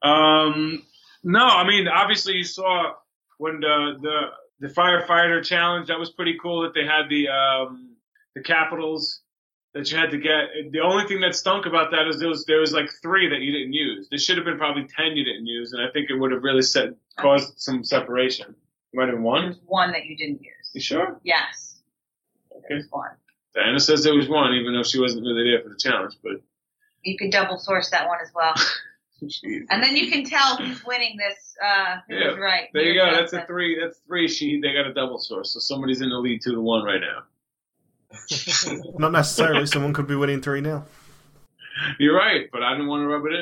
Um, 0.03 0.84
no, 1.23 1.43
I 1.43 1.68
mean, 1.68 1.88
obviously, 1.88 2.34
you 2.34 2.43
saw 2.43 2.93
when 3.38 3.60
the 3.60 3.98
the 4.02 4.20
the 4.60 4.68
firefighter 4.68 5.44
challenge. 5.44 5.88
That 5.88 5.99
was 5.99 6.12
pretty 6.12 6.38
cool 6.41 6.62
that 6.64 6.74
they 6.74 6.86
had 6.86 7.10
the 7.10 7.28
um, 7.30 7.95
the 8.36 8.41
capitals 8.41 9.22
that 9.74 9.91
you 9.91 9.98
had 9.98 10.12
to 10.12 10.18
get. 10.18 10.72
The 10.72 10.80
only 10.80 11.06
thing 11.07 11.20
that 11.22 11.36
stunk 11.36 11.66
about 11.66 11.91
that 11.91 12.07
is 12.07 12.20
there 12.20 12.30
was 12.30 12.45
there 12.45 12.60
was 12.60 12.72
like 12.72 12.90
three 13.02 13.30
that 13.30 13.41
you 13.41 13.52
didn't 13.52 13.74
use. 13.74 14.07
There 14.10 14.20
should 14.20 14.38
have 14.38 14.45
been 14.45 14.57
probably 14.57 14.86
ten 14.86 15.16
you 15.18 15.24
didn't 15.24 15.48
use, 15.48 15.74
and 15.74 15.82
I 15.82 15.91
think 15.91 16.10
it 16.10 16.16
would 16.16 16.32
have 16.32 16.44
really 16.44 16.62
set 16.62 16.90
caused 17.20 17.60
some 17.60 17.84
separation. 17.84 18.56
Might 18.94 19.07
have 19.07 19.16
been 19.16 19.24
one. 19.24 19.44
There's 19.44 19.57
one 19.66 19.91
that 19.91 20.06
you 20.06 20.16
didn't 20.16 20.41
use. 20.41 20.72
You 20.74 20.80
sure? 20.80 21.20
Yes. 21.24 21.82
Okay. 22.52 22.66
There's 22.70 22.88
one. 22.90 23.10
Diana 23.53 23.80
says 23.80 24.03
there 24.03 24.16
was 24.16 24.30
one, 24.30 24.53
even 24.53 24.74
though 24.74 24.84
she 24.84 24.99
wasn't 24.99 25.24
really 25.24 25.49
there 25.52 25.62
for 25.62 25.70
the 25.70 25.78
challenge. 25.78 26.14
But 26.24 26.41
You 27.03 27.18
could 27.18 27.32
double 27.32 27.57
source 27.57 27.90
that 27.90 28.07
one 28.07 28.20
as 28.22 28.32
well. 28.34 28.53
Jeez. 29.24 29.66
And 29.70 29.82
then 29.82 29.96
you 29.96 30.12
can 30.12 30.26
tell 30.26 30.58
who's 30.58 30.84
winning 30.86 31.18
this, 31.18 31.56
uh, 31.64 31.98
who's 32.08 32.20
Yeah. 32.20 32.36
right. 32.36 32.70
There 32.74 32.84
you 32.84 32.94
go. 32.96 33.12
That's 33.12 33.34
a 33.34 33.46
three. 33.46 33.80
That's 33.80 34.00
three. 34.08 34.28
She 34.28 34.60
they 34.60 34.74
got 34.74 34.86
a 34.88 34.94
double 34.94 35.20
source. 35.20 35.54
So 35.54 35.60
somebody's 35.60 36.02
in 36.02 36.10
the 36.10 36.18
lead 36.18 36.42
two 36.44 36.54
to 36.54 36.62
one 36.62 36.84
right 36.84 37.00
now. 37.00 37.24
Not 38.98 39.12
necessarily. 39.12 39.66
Someone 39.66 39.94
could 39.94 40.08
be 40.08 40.16
winning 40.16 40.42
3 40.42 40.62
now. 40.62 40.86
You're 42.00 42.16
right, 42.16 42.50
but 42.52 42.64
I 42.64 42.72
didn't 42.72 42.88
want 42.88 43.02
to 43.02 43.08
rub 43.08 43.26
it 43.26 43.34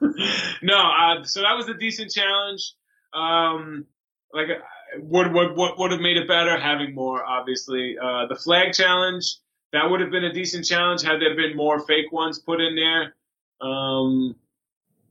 in. 0.00 0.14
no, 0.62 0.76
uh, 0.78 1.24
so 1.24 1.40
that 1.40 1.54
was 1.56 1.68
a 1.68 1.74
decent 1.74 2.12
challenge. 2.12 2.74
Um, 3.12 3.86
like, 4.32 4.48
uh, 4.48 5.00
would 5.00 5.32
would 5.32 5.56
what 5.56 5.78
would 5.78 5.90
have 5.90 6.00
made 6.00 6.16
it 6.16 6.28
better 6.28 6.58
having 6.58 6.94
more? 6.94 7.24
Obviously, 7.24 7.96
uh, 8.00 8.26
the 8.28 8.36
flag 8.36 8.72
challenge 8.72 9.36
that 9.72 9.90
would 9.90 10.00
have 10.00 10.10
been 10.10 10.24
a 10.24 10.32
decent 10.32 10.64
challenge 10.64 11.02
had 11.02 11.20
there 11.20 11.34
been 11.34 11.56
more 11.56 11.80
fake 11.86 12.12
ones 12.12 12.38
put 12.38 12.60
in 12.60 12.76
there. 12.76 13.14
Um, 13.60 14.36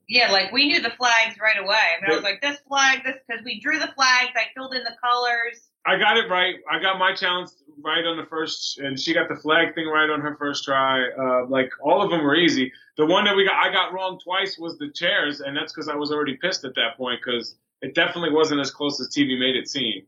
Yeah, 0.07 0.31
like 0.31 0.51
we 0.51 0.67
knew 0.67 0.81
the 0.81 0.91
flags 0.91 1.37
right 1.41 1.57
away. 1.57 1.75
I 1.75 2.01
mean, 2.01 2.11
I 2.11 2.15
was 2.15 2.23
like, 2.23 2.41
this 2.41 2.57
flag, 2.67 3.03
this, 3.03 3.15
because 3.27 3.43
we 3.43 3.59
drew 3.59 3.79
the 3.79 3.91
flags, 3.95 4.31
I 4.35 4.45
filled 4.53 4.75
in 4.75 4.83
the 4.83 4.95
colors. 5.03 5.69
I 5.87 5.97
got 5.97 6.17
it 6.17 6.29
right. 6.29 6.55
I 6.69 6.79
got 6.81 6.97
my 6.97 7.13
challenge 7.13 7.49
right 7.83 8.05
on 8.05 8.17
the 8.17 8.25
first, 8.25 8.79
and 8.79 8.99
she 8.99 9.13
got 9.13 9.29
the 9.29 9.35
flag 9.35 9.75
thing 9.75 9.87
right 9.87 10.09
on 10.09 10.21
her 10.21 10.35
first 10.37 10.63
try. 10.63 11.07
Uh, 11.09 11.45
like 11.47 11.69
all 11.81 12.01
of 12.01 12.09
them 12.09 12.23
were 12.23 12.35
easy. 12.35 12.71
The 12.97 13.05
one 13.05 13.25
that 13.25 13.35
we 13.35 13.45
got, 13.45 13.55
I 13.55 13.71
got 13.71 13.93
wrong 13.93 14.19
twice 14.23 14.57
was 14.57 14.77
the 14.77 14.89
chairs, 14.89 15.41
and 15.41 15.55
that's 15.55 15.73
because 15.73 15.87
I 15.87 15.95
was 15.95 16.11
already 16.11 16.37
pissed 16.37 16.65
at 16.65 16.75
that 16.75 16.97
point 16.97 17.19
because 17.23 17.55
it 17.81 17.93
definitely 17.93 18.31
wasn't 18.31 18.61
as 18.61 18.71
close 18.71 18.99
as 18.99 19.09
TV 19.09 19.37
made 19.39 19.55
it 19.55 19.67
seem. 19.67 20.03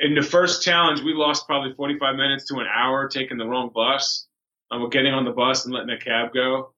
In 0.00 0.14
the 0.14 0.22
first 0.22 0.62
challenge, 0.62 1.00
we 1.02 1.12
lost 1.12 1.46
probably 1.46 1.74
45 1.74 2.16
minutes 2.16 2.46
to 2.46 2.56
an 2.56 2.66
hour 2.66 3.08
taking 3.08 3.36
the 3.36 3.46
wrong 3.46 3.70
bus. 3.74 4.26
We're 4.70 4.88
getting 4.88 5.12
on 5.12 5.24
the 5.24 5.32
bus 5.32 5.66
and 5.66 5.74
letting 5.74 5.90
a 5.90 5.98
cab 5.98 6.32
go. 6.32 6.72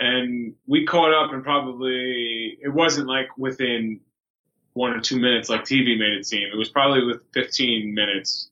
And 0.00 0.54
we 0.66 0.86
caught 0.86 1.12
up 1.12 1.32
and 1.32 1.44
probably, 1.44 2.58
it 2.62 2.72
wasn't 2.72 3.06
like 3.06 3.28
within 3.36 4.00
one 4.72 4.92
or 4.92 5.00
two 5.00 5.18
minutes 5.20 5.50
like 5.50 5.62
TV 5.62 5.98
made 5.98 6.14
it 6.14 6.26
seem. 6.26 6.48
It 6.50 6.56
was 6.56 6.70
probably 6.70 7.04
with 7.04 7.20
15 7.34 7.94
minutes. 7.94 8.50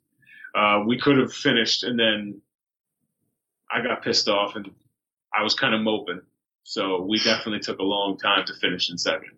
Uh, 0.54 0.82
we 0.86 0.98
could 0.98 1.16
have 1.16 1.32
finished 1.32 1.84
and 1.84 1.98
then 1.98 2.40
I 3.70 3.80
got 3.80 4.02
pissed 4.02 4.28
off 4.28 4.56
and 4.56 4.70
I 5.32 5.42
was 5.42 5.54
kind 5.54 5.74
of 5.74 5.80
moping. 5.80 6.20
So 6.64 7.00
we 7.00 7.18
definitely 7.18 7.60
took 7.60 7.78
a 7.78 7.82
long 7.82 8.18
time 8.18 8.44
to 8.44 8.54
finish 8.54 8.90
in 8.90 8.98
second. 8.98 9.32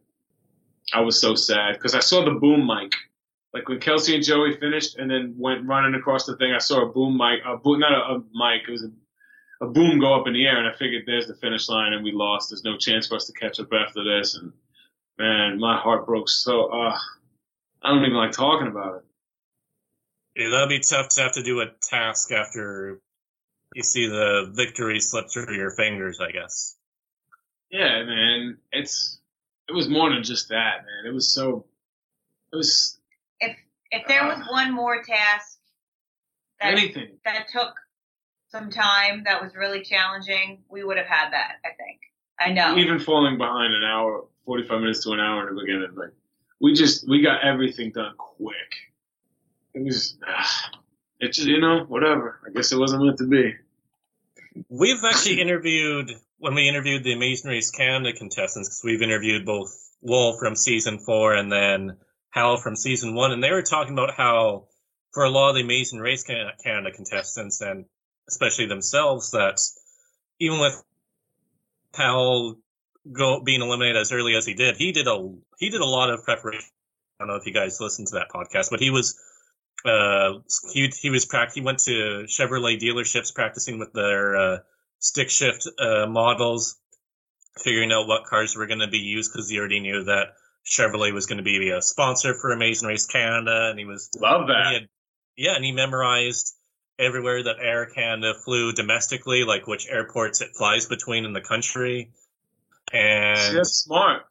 I 0.92 1.00
was 1.00 1.20
so 1.20 1.36
sad 1.36 1.74
because 1.74 1.94
I 1.94 2.00
saw 2.00 2.24
the 2.24 2.32
boom 2.32 2.66
mic. 2.66 2.92
Like 3.54 3.68
when 3.68 3.78
Kelsey 3.80 4.14
and 4.14 4.24
Joey 4.24 4.56
finished 4.56 4.96
and 4.96 5.10
then 5.10 5.34
went 5.38 5.66
running 5.66 5.94
across 5.94 6.26
the 6.26 6.36
thing, 6.36 6.52
I 6.52 6.58
saw 6.58 6.88
a 6.88 6.92
boom 6.92 7.16
mic, 7.16 7.40
a 7.46 7.56
boom, 7.56 7.80
not 7.80 7.92
a, 7.92 8.14
a 8.14 8.18
mic, 8.32 8.62
it 8.66 8.72
was 8.72 8.84
a, 8.84 8.90
a 9.60 9.66
boom 9.66 9.98
go 10.00 10.18
up 10.18 10.26
in 10.26 10.32
the 10.32 10.46
air 10.46 10.58
and 10.58 10.66
I 10.66 10.76
figured 10.76 11.04
there's 11.06 11.26
the 11.26 11.34
finish 11.34 11.68
line 11.68 11.92
and 11.92 12.02
we 12.04 12.12
lost. 12.12 12.50
There's 12.50 12.64
no 12.64 12.76
chance 12.76 13.08
for 13.08 13.16
us 13.16 13.26
to 13.26 13.32
catch 13.32 13.60
up 13.60 13.72
after 13.72 14.02
this. 14.02 14.34
And 14.34 14.52
man, 15.18 15.58
my 15.58 15.78
heart 15.78 16.06
broke 16.06 16.28
so, 16.28 16.66
uh, 16.66 16.96
I 17.82 17.88
don't 17.88 18.00
even 18.04 18.14
like 18.14 18.32
talking 18.32 18.68
about 18.68 18.96
it. 18.96 19.04
Yeah, 20.36 20.48
that'd 20.50 20.68
be 20.68 20.80
tough 20.80 21.08
to 21.10 21.22
have 21.22 21.32
to 21.32 21.42
do 21.42 21.60
a 21.60 21.66
task 21.82 22.32
after 22.32 23.00
you 23.74 23.82
see 23.82 24.06
the 24.06 24.50
victory 24.54 25.00
slip 25.00 25.30
through 25.30 25.54
your 25.54 25.70
fingers, 25.72 26.20
I 26.20 26.30
guess. 26.30 26.76
Yeah, 27.70 28.02
man, 28.04 28.58
it's, 28.72 29.18
it 29.68 29.72
was 29.72 29.88
more 29.88 30.10
than 30.10 30.22
just 30.24 30.48
that, 30.48 30.84
man. 30.84 31.10
It 31.10 31.14
was 31.14 31.32
so, 31.32 31.66
it 32.52 32.56
was 32.56 32.98
If 33.40 33.56
if 33.92 34.06
there 34.08 34.24
was 34.24 34.38
one 34.50 34.72
more 34.72 35.02
task 35.02 35.58
that, 36.60 36.72
anything. 36.72 37.18
that 37.24 37.48
took 37.52 37.74
some 38.50 38.70
time, 38.70 39.24
that 39.24 39.42
was 39.42 39.54
really 39.54 39.82
challenging, 39.82 40.62
we 40.68 40.84
would 40.84 40.96
have 40.96 41.06
had 41.06 41.30
that, 41.30 41.56
I 41.64 41.70
think. 41.76 42.00
I 42.38 42.52
know. 42.52 42.76
Even 42.76 42.98
falling 42.98 43.38
behind 43.38 43.74
an 43.74 43.84
hour, 43.84 44.24
45 44.46 44.80
minutes 44.80 45.04
to 45.04 45.12
an 45.12 45.20
hour 45.20 45.48
in 45.48 45.54
the 45.54 45.60
beginning, 45.60 45.94
like, 45.94 46.10
we 46.60 46.74
just, 46.74 47.08
we 47.08 47.22
got 47.22 47.42
everything 47.44 47.92
done 47.92 48.14
quick. 48.16 48.74
It 49.74 49.84
was, 49.84 50.18
it 51.20 51.32
just, 51.32 51.46
you 51.46 51.60
know, 51.60 51.84
whatever. 51.88 52.40
I 52.46 52.50
guess 52.50 52.72
it 52.72 52.78
wasn't 52.78 53.04
meant 53.04 53.18
to 53.18 53.26
be. 53.26 53.54
We've 54.68 55.02
actually 55.04 55.40
interviewed 55.40 56.10
when 56.38 56.54
we 56.54 56.68
interviewed 56.68 57.04
the 57.04 57.12
Amazing 57.12 57.50
Race 57.50 57.70
Canada 57.70 58.16
contestants 58.16 58.68
because 58.68 58.82
we've 58.84 59.02
interviewed 59.02 59.46
both 59.46 59.70
Lowell 60.02 60.38
from 60.38 60.56
season 60.56 60.98
four 60.98 61.34
and 61.34 61.52
then 61.52 61.96
Hal 62.30 62.56
from 62.56 62.76
season 62.76 63.14
one, 63.14 63.32
and 63.32 63.42
they 63.42 63.50
were 63.50 63.62
talking 63.62 63.92
about 63.92 64.14
how 64.14 64.66
for 65.12 65.24
a 65.24 65.30
lot 65.30 65.50
of 65.50 65.56
the 65.56 65.62
Amazing 65.62 66.00
Race 66.00 66.24
Canada 66.24 66.90
contestants 66.92 67.60
and 67.60 67.84
especially 68.30 68.66
themselves 68.66 69.32
that 69.32 69.60
even 70.38 70.58
with 70.60 70.82
Hal 71.94 72.56
go 73.12 73.40
being 73.40 73.60
eliminated 73.62 73.96
as 73.96 74.12
early 74.12 74.34
as 74.36 74.46
he 74.46 74.54
did, 74.54 74.76
he 74.76 74.92
did 74.92 75.06
a 75.06 75.34
he 75.58 75.70
did 75.70 75.80
a 75.80 75.86
lot 75.86 76.10
of 76.10 76.24
preparation. 76.24 76.68
I 77.18 77.24
don't 77.24 77.28
know 77.28 77.36
if 77.36 77.46
you 77.46 77.52
guys 77.52 77.80
listened 77.80 78.08
to 78.08 78.14
that 78.14 78.28
podcast, 78.30 78.70
but 78.70 78.80
he 78.80 78.90
was 78.90 79.18
uh, 79.84 80.38
he 80.72 80.88
he 81.00 81.10
was 81.10 81.26
prac- 81.26 81.54
he 81.54 81.60
went 81.60 81.80
to 81.80 82.24
Chevrolet 82.26 82.80
dealerships 82.80 83.34
practicing 83.34 83.78
with 83.78 83.92
their 83.92 84.36
uh, 84.36 84.58
stick 84.98 85.30
shift 85.30 85.66
uh, 85.78 86.06
models, 86.06 86.78
figuring 87.58 87.92
out 87.92 88.06
what 88.06 88.24
cars 88.24 88.56
were 88.56 88.66
going 88.66 88.80
to 88.80 88.88
be 88.88 88.98
used 88.98 89.32
because 89.32 89.48
he 89.50 89.58
already 89.58 89.80
knew 89.80 90.04
that 90.04 90.28
Chevrolet 90.64 91.12
was 91.12 91.26
going 91.26 91.38
to 91.38 91.42
be 91.44 91.70
a 91.70 91.82
sponsor 91.82 92.34
for 92.34 92.52
Amazing 92.52 92.88
Race 92.88 93.06
Canada, 93.06 93.68
and 93.70 93.78
he 93.78 93.84
was 93.84 94.10
Love 94.20 94.42
and 94.42 94.50
he 94.50 94.54
that. 94.54 94.72
had- 94.80 94.88
yeah, 95.36 95.54
and 95.56 95.64
he 95.64 95.72
memorized 95.72 96.54
everywhere 97.00 97.42
that 97.42 97.56
Air 97.60 97.86
Canada 97.86 98.34
flew 98.34 98.72
domestically, 98.72 99.44
like 99.44 99.66
which 99.66 99.88
airports 99.88 100.40
it 100.40 100.54
flies 100.56 100.86
between 100.86 101.24
in 101.24 101.32
the 101.32 101.40
country, 101.40 102.10
and 102.92 103.56
That's 103.56 103.84
smart. 103.84 104.22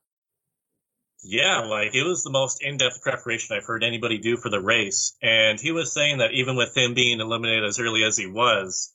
yeah, 1.23 1.59
like 1.61 1.95
it 1.95 2.03
was 2.03 2.23
the 2.23 2.29
most 2.29 2.63
in-depth 2.63 3.01
preparation 3.01 3.55
I've 3.55 3.65
heard 3.65 3.83
anybody 3.83 4.17
do 4.19 4.37
for 4.37 4.49
the 4.49 4.61
race. 4.61 5.15
And 5.21 5.59
he 5.59 5.71
was 5.71 5.91
saying 5.93 6.19
that 6.19 6.31
even 6.33 6.55
with 6.55 6.75
him 6.75 6.93
being 6.93 7.19
eliminated 7.19 7.65
as 7.65 7.79
early 7.79 8.03
as 8.03 8.17
he 8.17 8.27
was, 8.27 8.93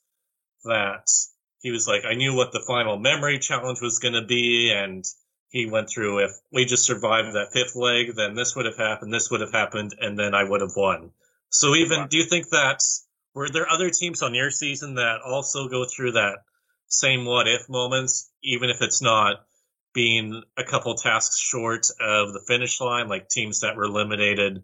that 0.64 1.08
he 1.60 1.70
was 1.70 1.86
like, 1.86 2.04
I 2.04 2.14
knew 2.14 2.34
what 2.34 2.52
the 2.52 2.64
final 2.66 2.98
memory 2.98 3.38
challenge 3.38 3.80
was 3.80 3.98
going 3.98 4.14
to 4.14 4.24
be, 4.24 4.72
and 4.74 5.04
he 5.50 5.66
went 5.66 5.88
through 5.88 6.24
if 6.24 6.32
we 6.52 6.64
just 6.64 6.84
survived 6.84 7.34
that 7.34 7.52
fifth 7.52 7.76
leg, 7.76 8.14
then 8.16 8.34
this 8.34 8.56
would 8.56 8.66
have 8.66 8.76
happened, 8.76 9.12
this 9.12 9.30
would 9.30 9.40
have 9.40 9.52
happened, 9.52 9.94
and 10.00 10.18
then 10.18 10.34
I 10.34 10.44
would 10.44 10.60
have 10.62 10.76
won. 10.76 11.10
So 11.50 11.74
even 11.74 12.00
Wow. 12.00 12.06
do 12.08 12.18
you 12.18 12.24
think 12.24 12.48
that 12.50 12.80
were 13.34 13.48
there 13.50 13.70
other 13.70 13.90
teams 13.90 14.22
on 14.22 14.34
your 14.34 14.50
season 14.50 14.94
that 14.94 15.18
also 15.26 15.68
go 15.68 15.84
through 15.84 16.12
that 16.12 16.38
same 16.86 17.24
what 17.24 17.48
if 17.48 17.68
moments, 17.68 18.30
even 18.42 18.70
if 18.70 18.80
it's 18.80 19.02
not 19.02 19.44
being 19.92 20.42
a 20.56 20.64
couple 20.64 20.94
tasks 20.94 21.38
short 21.38 21.86
of 22.00 22.32
the 22.32 22.40
finish 22.46 22.80
line, 22.80 23.08
like 23.08 23.28
teams 23.28 23.60
that 23.60 23.76
were 23.76 23.84
eliminated, 23.84 24.62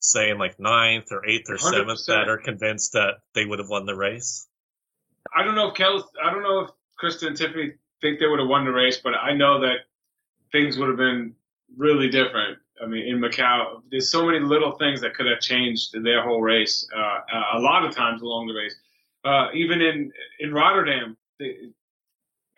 say 0.00 0.30
in 0.30 0.38
like 0.38 0.58
ninth 0.58 1.06
or 1.10 1.26
eighth 1.26 1.50
or 1.50 1.58
seventh, 1.58 2.00
100%. 2.00 2.06
that 2.06 2.28
are 2.28 2.38
convinced 2.38 2.92
that 2.92 3.14
they 3.34 3.44
would 3.44 3.58
have 3.58 3.68
won 3.68 3.86
the 3.86 3.94
race? 3.94 4.46
I 5.34 5.44
don't 5.44 5.54
know 5.54 5.68
if 5.68 5.74
Kel, 5.74 6.08
I 6.22 6.30
don't 6.30 6.42
know 6.42 6.60
if 6.60 6.70
Krista 7.02 7.26
and 7.26 7.36
Tiffany 7.36 7.72
think 8.00 8.20
they 8.20 8.26
would 8.26 8.40
have 8.40 8.48
won 8.48 8.64
the 8.64 8.72
race, 8.72 8.98
but 9.02 9.14
I 9.14 9.34
know 9.34 9.60
that 9.60 9.78
things 10.52 10.76
would 10.76 10.88
have 10.88 10.98
been 10.98 11.34
really 11.76 12.10
different. 12.10 12.58
I 12.82 12.86
mean, 12.86 13.06
in 13.06 13.20
Macau, 13.20 13.82
there's 13.90 14.10
so 14.10 14.26
many 14.26 14.40
little 14.40 14.72
things 14.72 15.00
that 15.02 15.14
could 15.14 15.26
have 15.26 15.40
changed 15.40 15.94
their 16.02 16.22
whole 16.22 16.42
race. 16.42 16.86
Uh, 16.94 16.98
uh, 16.98 17.58
a 17.58 17.60
lot 17.60 17.84
of 17.84 17.94
times 17.94 18.22
along 18.22 18.48
the 18.48 18.54
race, 18.54 18.74
uh, 19.24 19.48
even 19.54 19.80
in 19.80 20.12
in 20.40 20.52
Rotterdam, 20.52 21.16
they, 21.38 21.70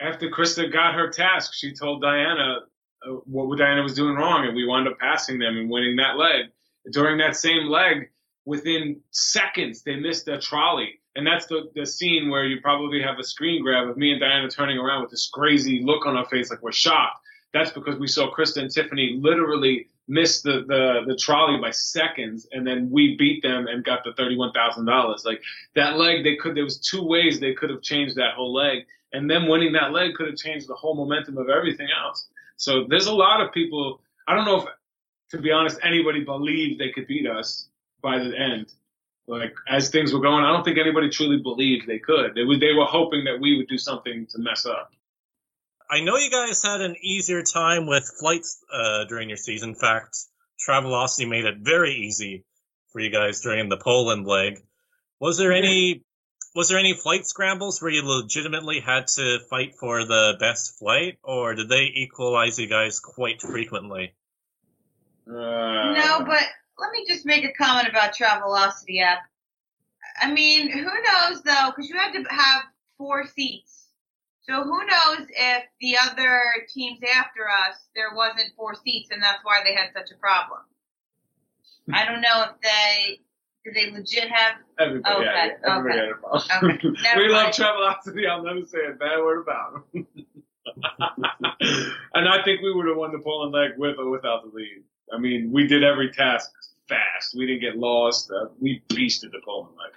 after 0.01 0.29
Krista 0.29 0.73
got 0.73 0.95
her 0.95 1.11
task, 1.11 1.53
she 1.55 1.73
told 1.73 2.03
Diana 2.03 2.61
uh, 3.07 3.11
what 3.27 3.59
Diana 3.59 3.83
was 3.83 3.95
doing 3.95 4.17
wrong, 4.17 4.47
and 4.47 4.57
we 4.57 4.67
wound 4.67 4.89
up 4.89 4.99
passing 4.99 5.39
them 5.39 5.57
and 5.57 5.71
winning 5.71 5.97
that 5.97 6.17
leg. 6.17 6.47
During 6.93 7.19
that 7.19 7.37
same 7.37 7.67
leg, 7.67 8.11
within 8.45 9.01
seconds, 9.11 9.83
they 9.83 9.97
missed 9.97 10.29
a 10.29 10.39
trolley. 10.39 11.01
And 11.17 11.27
that's 11.27 11.47
the, 11.47 11.71
the 11.75 11.87
scene 11.87 12.29
where 12.29 12.45
you 12.45 12.61
probably 12.61 13.03
have 13.03 13.19
a 13.19 13.25
screen 13.25 13.63
grab 13.63 13.89
of 13.89 13.97
me 13.97 14.13
and 14.13 14.21
Diana 14.21 14.49
turning 14.49 14.79
around 14.79 15.03
with 15.03 15.11
this 15.11 15.29
crazy 15.33 15.83
look 15.83 16.07
on 16.07 16.17
our 16.17 16.27
face 16.27 16.51
like 16.51 16.63
we're 16.63 16.73
shocked. 16.73 17.21
That's 17.53 17.71
because 17.71 17.99
we 17.99 18.07
saw 18.07 18.33
Krista 18.35 18.59
and 18.59 18.71
Tiffany 18.71 19.19
literally 19.21 19.89
miss 20.09 20.43
the, 20.43 20.65
the, 20.67 21.03
the 21.07 21.17
trolley 21.17 21.61
by 21.61 21.71
seconds 21.71 22.47
and 22.53 22.67
then 22.67 22.89
we 22.91 23.17
beat 23.17 23.43
them 23.43 23.67
and 23.67 23.85
got 23.85 24.05
the 24.05 24.11
$31,000. 24.13 25.25
Like 25.25 25.41
that 25.75 25.97
leg, 25.97 26.23
they 26.25 26.37
could, 26.37 26.57
there 26.57 26.65
was 26.65 26.79
two 26.79 27.03
ways 27.03 27.41
they 27.41 27.55
could 27.55 27.71
have 27.71 27.83
changed 27.83 28.17
that 28.17 28.35
whole 28.35 28.55
leg. 28.55 28.85
And 29.13 29.31
them 29.31 29.49
winning 29.49 29.73
that 29.73 29.93
leg 29.93 30.15
could 30.15 30.27
have 30.27 30.37
changed 30.37 30.69
the 30.69 30.75
whole 30.75 30.95
momentum 30.95 31.39
of 31.39 31.49
everything 31.49 31.89
else. 32.05 32.29
So 32.57 32.85
there's 32.89 33.07
a 33.07 33.15
lot 33.15 33.41
of 33.41 33.53
people, 33.53 34.01
I 34.29 34.35
don't 34.35 34.45
know 34.45 34.63
if, 34.63 34.69
to 35.31 35.39
be 35.39 35.51
honest, 35.51 35.79
anybody 35.83 36.25
believed 36.25 36.81
they 36.81 36.91
could 36.91 37.07
beat 37.07 37.27
us 37.27 37.69
by 38.01 38.19
the 38.19 38.37
end. 38.39 38.73
Like 39.27 39.55
as 39.69 39.91
things 39.91 40.13
were 40.13 40.21
going, 40.21 40.45
I 40.45 40.53
don't 40.53 40.65
think 40.65 40.79
anybody 40.79 41.09
truly 41.09 41.39
believed 41.39 41.87
they 41.87 41.99
could. 41.99 42.35
They 42.35 42.45
were, 42.45 42.59
they 42.59 42.75
were 42.75 42.85
hoping 42.85 43.25
that 43.25 43.41
we 43.41 43.57
would 43.57 43.67
do 43.69 43.79
something 43.79 44.27
to 44.27 44.39
mess 44.39 44.67
up. 44.67 44.93
I 45.89 46.01
know 46.01 46.17
you 46.17 46.31
guys 46.31 46.63
had 46.63 46.81
an 46.81 46.97
easier 47.01 47.43
time 47.43 47.87
with 47.87 48.11
flights 48.19 48.63
uh, 48.73 49.05
during 49.05 49.29
your 49.29 49.37
season. 49.37 49.71
In 49.71 49.75
fact, 49.77 50.17
Travelocity 50.67 51.29
made 51.29 51.45
it 51.45 51.59
very 51.61 51.95
easy 51.95 52.45
for 52.93 53.01
you 53.01 53.11
guys 53.11 53.41
during 53.41 53.69
the 53.69 53.77
Poland 53.77 54.27
leg. 54.27 54.63
Was 55.21 55.39
there 55.39 55.53
any 55.53 56.03
was 56.55 56.71
there 56.71 56.79
any 56.79 56.95
flight 56.95 57.27
scrambles 57.27 57.83
where 57.83 57.91
you 57.91 58.03
legitimately 58.03 58.81
had 58.81 59.07
to 59.09 59.39
fight 59.51 59.75
for 59.79 60.05
the 60.05 60.37
best 60.41 60.79
flight, 60.79 61.19
or 61.23 61.55
did 61.55 61.69
they 61.69 61.93
equalize 61.95 62.59
you 62.59 62.67
guys 62.67 62.99
quite 62.99 63.43
frequently? 63.43 64.15
Uh, 65.29 65.33
No, 65.33 66.25
but 66.27 66.43
let 66.79 66.91
me 66.93 67.05
just 67.07 67.27
make 67.27 67.45
a 67.45 67.53
comment 67.53 67.89
about 67.89 68.15
Travelocity 68.15 69.03
app. 69.03 69.19
I 70.19 70.33
mean, 70.33 70.71
who 70.71 70.83
knows 70.83 71.43
though? 71.43 71.71
Because 71.75 71.91
you 71.91 71.97
had 71.97 72.13
to 72.13 72.25
have 72.31 72.63
four 72.97 73.27
seats. 73.27 73.86
So 74.49 74.63
who 74.63 74.79
knows 74.87 75.27
if 75.29 75.65
the 75.81 75.97
other 75.99 76.41
teams 76.73 77.01
after 77.17 77.49
us 77.49 77.77
there 77.95 78.15
wasn't 78.15 78.55
four 78.57 78.75
seats 78.75 79.11
and 79.11 79.23
that's 79.23 79.41
why 79.43 79.61
they 79.65 79.75
had 79.75 79.91
such 79.93 80.11
a 80.15 80.19
problem. 80.19 80.61
I 81.93 82.05
don't 82.05 82.21
know 82.21 82.45
if 82.45 82.61
they 82.63 83.21
did 83.65 83.75
they 83.75 83.91
legit 83.91 84.31
have. 84.31 84.55
everybody, 84.79 85.15
Okay, 85.17 85.27
had 85.27 85.51
it. 85.51 85.59
everybody 85.67 85.99
okay. 85.99 86.07
had 86.07 86.11
a 86.11 86.21
problem. 86.21 86.71
Okay, 86.73 87.17
we 87.17 87.29
love. 87.29 87.53
Travelocity. 87.53 88.29
I'll 88.29 88.43
never 88.43 88.65
say 88.65 88.79
a 88.89 88.95
bad 88.95 89.19
word 89.19 89.43
about 89.43 89.93
them. 89.93 90.07
and 92.15 92.29
I 92.29 92.43
think 92.45 92.63
we 92.63 92.73
would 92.73 92.87
have 92.87 92.97
won 92.97 93.13
the 93.13 93.19
Poland 93.19 93.53
leg 93.53 93.73
with 93.77 93.99
or 93.99 94.11
without 94.11 94.45
the 94.45 94.51
lead. 94.55 94.83
I 95.13 95.19
mean, 95.19 95.51
we 95.53 95.67
did 95.67 95.85
every 95.85 96.11
task 96.13 96.51
fast. 96.89 97.35
We 97.37 97.47
didn't 97.47 97.61
get 97.63 97.77
lost. 97.77 98.31
Uh, 98.31 98.49
we 98.61 98.83
beasted 98.89 99.33
the 99.33 99.41
Poland 99.45 99.75
leg. 99.77 99.93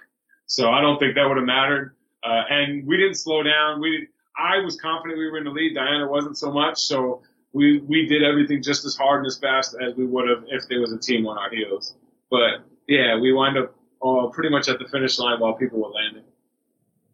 So 0.46 0.70
I 0.70 0.80
don't 0.80 0.98
think 0.98 1.14
that 1.14 1.26
would 1.28 1.36
have 1.36 1.46
mattered. 1.46 1.94
Uh, 2.24 2.42
and 2.50 2.86
we 2.86 2.96
didn't 2.96 3.14
slow 3.14 3.42
down. 3.42 3.80
We, 3.80 4.08
I 4.36 4.58
was 4.64 4.76
confident 4.80 5.18
we 5.18 5.30
were 5.30 5.38
in 5.38 5.44
the 5.44 5.50
lead. 5.50 5.74
Diana 5.74 6.08
wasn't 6.08 6.38
so 6.38 6.52
much. 6.52 6.78
So 6.78 7.22
we, 7.52 7.80
we 7.80 8.06
did 8.06 8.22
everything 8.22 8.62
just 8.62 8.84
as 8.84 8.96
hard 8.96 9.18
and 9.18 9.26
as 9.26 9.38
fast 9.38 9.76
as 9.80 9.94
we 9.96 10.06
would 10.06 10.28
have 10.28 10.44
if 10.48 10.68
there 10.68 10.80
was 10.80 10.92
a 10.92 10.98
team 10.98 11.26
on 11.26 11.36
our 11.38 11.50
heels. 11.50 11.94
But 12.30 12.64
yeah, 12.86 13.18
we 13.20 13.32
wind 13.32 13.58
up 13.58 13.74
uh, 14.02 14.28
pretty 14.32 14.50
much 14.50 14.68
at 14.68 14.78
the 14.78 14.86
finish 14.88 15.18
line 15.18 15.40
while 15.40 15.54
people 15.54 15.80
were 15.80 15.90
landing. 15.90 16.24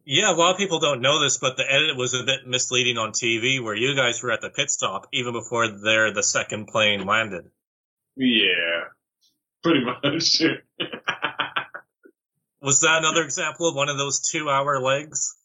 Yeah, 0.09 0.31
a 0.33 0.37
lot 0.37 0.53
of 0.53 0.59
people 0.59 0.79
don't 0.79 1.01
know 1.01 1.21
this, 1.21 1.39
but 1.39 1.57
the 1.57 1.65
edit 1.69 1.97
was 1.97 2.15
a 2.15 2.23
bit 2.23 2.47
misleading 2.47 2.97
on 2.97 3.11
TV, 3.11 3.61
where 3.63 3.75
you 3.75 3.97
guys 3.97 4.23
were 4.23 4.31
at 4.31 4.41
the 4.41 4.51
pit 4.51 4.71
stop 4.71 5.09
even 5.13 5.33
before 5.33 5.67
their 5.69 6.13
the 6.13 6.23
second 6.23 6.69
plane 6.69 7.05
landed. 7.05 7.51
Yeah, 8.15 8.85
pretty 9.65 9.85
much. 9.85 10.43
Was 12.63 12.81
that 12.81 12.99
another 12.99 13.23
example 13.23 13.69
of 13.69 13.75
one 13.75 13.89
of 13.89 13.99
those 13.99 14.21
two-hour 14.21 14.81
legs? 14.81 15.36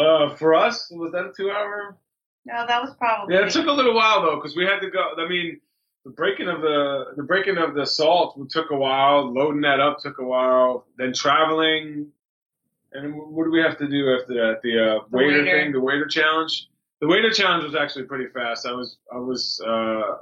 Uh, 0.00 0.34
for 0.36 0.54
us, 0.54 0.90
was 0.90 1.12
that 1.12 1.26
a 1.26 1.32
two-hour? 1.36 1.96
No, 2.46 2.66
that 2.66 2.82
was 2.82 2.94
probably. 2.96 3.34
Yeah, 3.34 3.46
it 3.46 3.52
took 3.52 3.66
a 3.66 3.72
little 3.72 3.94
while 3.94 4.22
though, 4.22 4.36
because 4.36 4.56
we 4.56 4.64
had 4.64 4.80
to 4.80 4.90
go. 4.90 5.00
I 5.18 5.28
mean, 5.28 5.60
the 6.04 6.10
breaking 6.10 6.48
of 6.48 6.60
the 6.62 7.12
the 7.16 7.22
breaking 7.22 7.58
of 7.58 7.74
the 7.74 7.84
salt 7.86 8.38
took 8.50 8.70
a 8.70 8.76
while. 8.76 9.32
Loading 9.32 9.60
that 9.62 9.78
up 9.80 9.98
took 10.00 10.18
a 10.18 10.24
while. 10.24 10.86
Then 10.96 11.12
traveling, 11.12 12.08
and 12.92 13.14
what 13.14 13.44
do 13.44 13.50
we 13.50 13.60
have 13.60 13.76
to 13.78 13.86
do 13.88 14.16
after 14.18 14.34
that? 14.34 14.60
The 14.62 14.78
uh, 14.78 15.04
The 15.10 15.16
waiter, 15.18 15.38
waiter. 15.44 15.44
thing, 15.64 15.72
the 15.72 15.80
waiter 15.80 16.06
challenge. 16.06 16.68
The 17.02 17.06
waiter 17.08 17.30
challenge 17.30 17.64
was 17.64 17.74
actually 17.74 18.04
pretty 18.04 18.26
fast. 18.32 18.66
I 18.66 18.72
was 18.72 18.96
I 19.12 19.18
was 19.18 19.60
uh, 19.66 20.16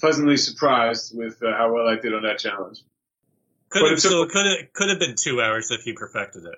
pleasantly 0.00 0.38
surprised 0.38 1.16
with 1.16 1.42
uh, 1.42 1.52
how 1.56 1.72
well 1.74 1.86
I 1.86 1.96
did 2.00 2.14
on 2.14 2.22
that 2.22 2.38
challenge. 2.38 2.80
Could 3.70 3.90
have, 3.90 4.00
took- 4.00 4.10
so 4.12 4.22
it 4.22 4.30
could 4.30 4.46
have 4.46 4.72
could 4.72 4.88
have 4.88 4.98
been 4.98 5.14
two 5.18 5.42
hours 5.42 5.70
if 5.70 5.84
you 5.86 5.94
perfected 5.94 6.44
it. 6.46 6.54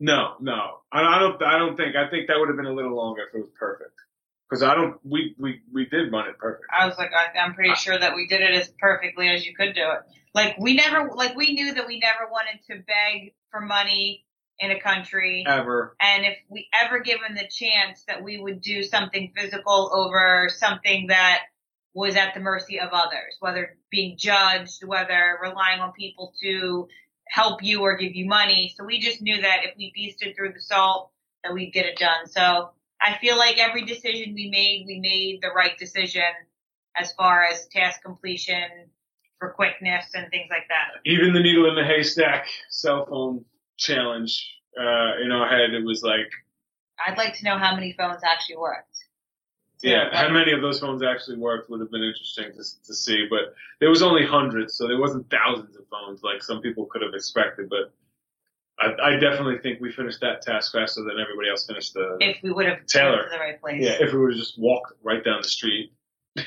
No, 0.00 0.34
no, 0.40 0.78
I, 0.92 1.02
I 1.02 1.18
don't. 1.18 1.42
I 1.42 1.58
don't 1.58 1.76
think. 1.76 1.96
I 1.96 2.08
think 2.08 2.28
that 2.28 2.38
would 2.38 2.48
have 2.48 2.56
been 2.56 2.66
a 2.66 2.72
little 2.72 2.94
longer 2.94 3.22
if 3.22 3.34
it 3.34 3.38
was 3.38 3.50
perfect. 3.58 3.94
Because 4.48 4.62
I 4.62 4.74
don't. 4.74 4.98
We 5.04 5.34
we 5.38 5.60
we 5.72 5.86
did 5.86 6.12
run 6.12 6.28
it 6.28 6.38
perfect. 6.38 6.64
I 6.76 6.86
was 6.86 6.96
like, 6.98 7.10
I, 7.12 7.36
I'm 7.38 7.54
pretty 7.54 7.70
ah. 7.70 7.74
sure 7.74 7.98
that 7.98 8.14
we 8.14 8.26
did 8.26 8.40
it 8.40 8.54
as 8.54 8.72
perfectly 8.80 9.28
as 9.28 9.44
you 9.44 9.54
could 9.54 9.74
do 9.74 9.82
it. 9.90 10.00
Like 10.34 10.56
we 10.58 10.74
never, 10.74 11.10
like 11.14 11.36
we 11.36 11.52
knew 11.52 11.74
that 11.74 11.86
we 11.86 11.98
never 11.98 12.30
wanted 12.30 12.60
to 12.68 12.82
beg 12.86 13.34
for 13.50 13.60
money 13.60 14.24
in 14.60 14.70
a 14.70 14.80
country, 14.80 15.44
Ever. 15.46 15.96
and 16.00 16.24
if 16.24 16.36
we 16.48 16.68
ever 16.74 17.00
given 17.00 17.34
the 17.34 17.46
chance 17.48 18.02
that 18.08 18.22
we 18.22 18.38
would 18.38 18.60
do 18.60 18.82
something 18.82 19.32
physical 19.36 19.90
over 19.92 20.48
something 20.48 21.08
that 21.08 21.42
was 21.94 22.16
at 22.16 22.34
the 22.34 22.40
mercy 22.40 22.80
of 22.80 22.90
others, 22.92 23.36
whether 23.40 23.76
being 23.90 24.16
judged, 24.16 24.84
whether 24.84 25.38
relying 25.42 25.80
on 25.80 25.92
people 25.92 26.32
to 26.40 26.88
help 27.30 27.62
you 27.62 27.82
or 27.82 27.96
give 27.96 28.14
you 28.14 28.26
money. 28.26 28.72
So 28.76 28.84
we 28.84 28.98
just 28.98 29.20
knew 29.20 29.40
that 29.40 29.60
if 29.64 29.76
we 29.76 29.92
beasted 29.96 30.36
through 30.36 30.52
the 30.52 30.60
salt, 30.60 31.10
that 31.44 31.52
we'd 31.52 31.72
get 31.72 31.86
it 31.86 31.98
done. 31.98 32.26
So 32.26 32.70
I 33.00 33.16
feel 33.18 33.36
like 33.36 33.58
every 33.58 33.84
decision 33.84 34.34
we 34.34 34.50
made, 34.50 34.84
we 34.86 35.00
made 35.00 35.40
the 35.40 35.50
right 35.54 35.76
decision 35.78 36.22
as 36.96 37.12
far 37.12 37.44
as 37.44 37.66
task 37.68 38.02
completion 38.02 38.90
for 39.38 39.50
quickness 39.50 40.06
and 40.14 40.28
things 40.30 40.48
like 40.50 40.66
that. 40.68 41.00
Even 41.04 41.32
the 41.32 41.40
needle 41.40 41.68
in 41.68 41.76
the 41.76 41.84
haystack 41.84 42.46
cell 42.70 43.06
phone 43.06 43.44
challenge 43.76 44.44
uh, 44.78 45.22
in 45.22 45.30
our 45.30 45.48
head, 45.48 45.70
it 45.74 45.84
was 45.84 46.02
like, 46.02 46.28
I'd 47.06 47.16
like 47.16 47.34
to 47.34 47.44
know 47.44 47.56
how 47.56 47.74
many 47.74 47.92
phones 47.92 48.22
actually 48.24 48.56
worked. 48.56 48.97
Yeah, 49.82 50.08
Yeah. 50.10 50.16
how 50.22 50.28
many 50.30 50.52
of 50.52 50.60
those 50.60 50.80
phones 50.80 51.02
actually 51.02 51.36
worked 51.38 51.70
would 51.70 51.80
have 51.80 51.90
been 51.90 52.02
interesting 52.02 52.52
to 52.52 52.62
to 52.86 52.94
see. 52.94 53.26
But 53.30 53.54
there 53.80 53.90
was 53.90 54.02
only 54.02 54.24
hundreds, 54.26 54.74
so 54.74 54.86
there 54.88 54.98
wasn't 55.00 55.30
thousands 55.30 55.76
of 55.76 55.84
phones 55.88 56.22
like 56.22 56.42
some 56.42 56.60
people 56.62 56.86
could 56.86 57.02
have 57.02 57.14
expected. 57.14 57.68
But 57.70 57.92
I, 58.80 59.14
I 59.14 59.16
definitely 59.18 59.58
think 59.58 59.80
we 59.80 59.90
finished 59.92 60.20
that 60.20 60.42
task 60.42 60.72
faster 60.72 61.02
than 61.02 61.18
everybody 61.20 61.48
else 61.50 61.66
finished 61.66 61.94
the. 61.94 62.16
If 62.20 62.42
we 62.42 62.50
would 62.52 62.66
have 62.66 62.86
Taylor. 62.86 63.16
went 63.18 63.24
to 63.32 63.36
the 63.36 63.38
right 63.40 63.60
place. 63.60 63.82
yeah, 63.84 63.96
if 64.00 64.12
we 64.12 64.18
would 64.20 64.32
have 64.32 64.38
just 64.38 64.58
walked 64.58 64.92
right 65.02 65.24
down 65.24 65.40
the 65.42 65.48
street. 65.48 65.92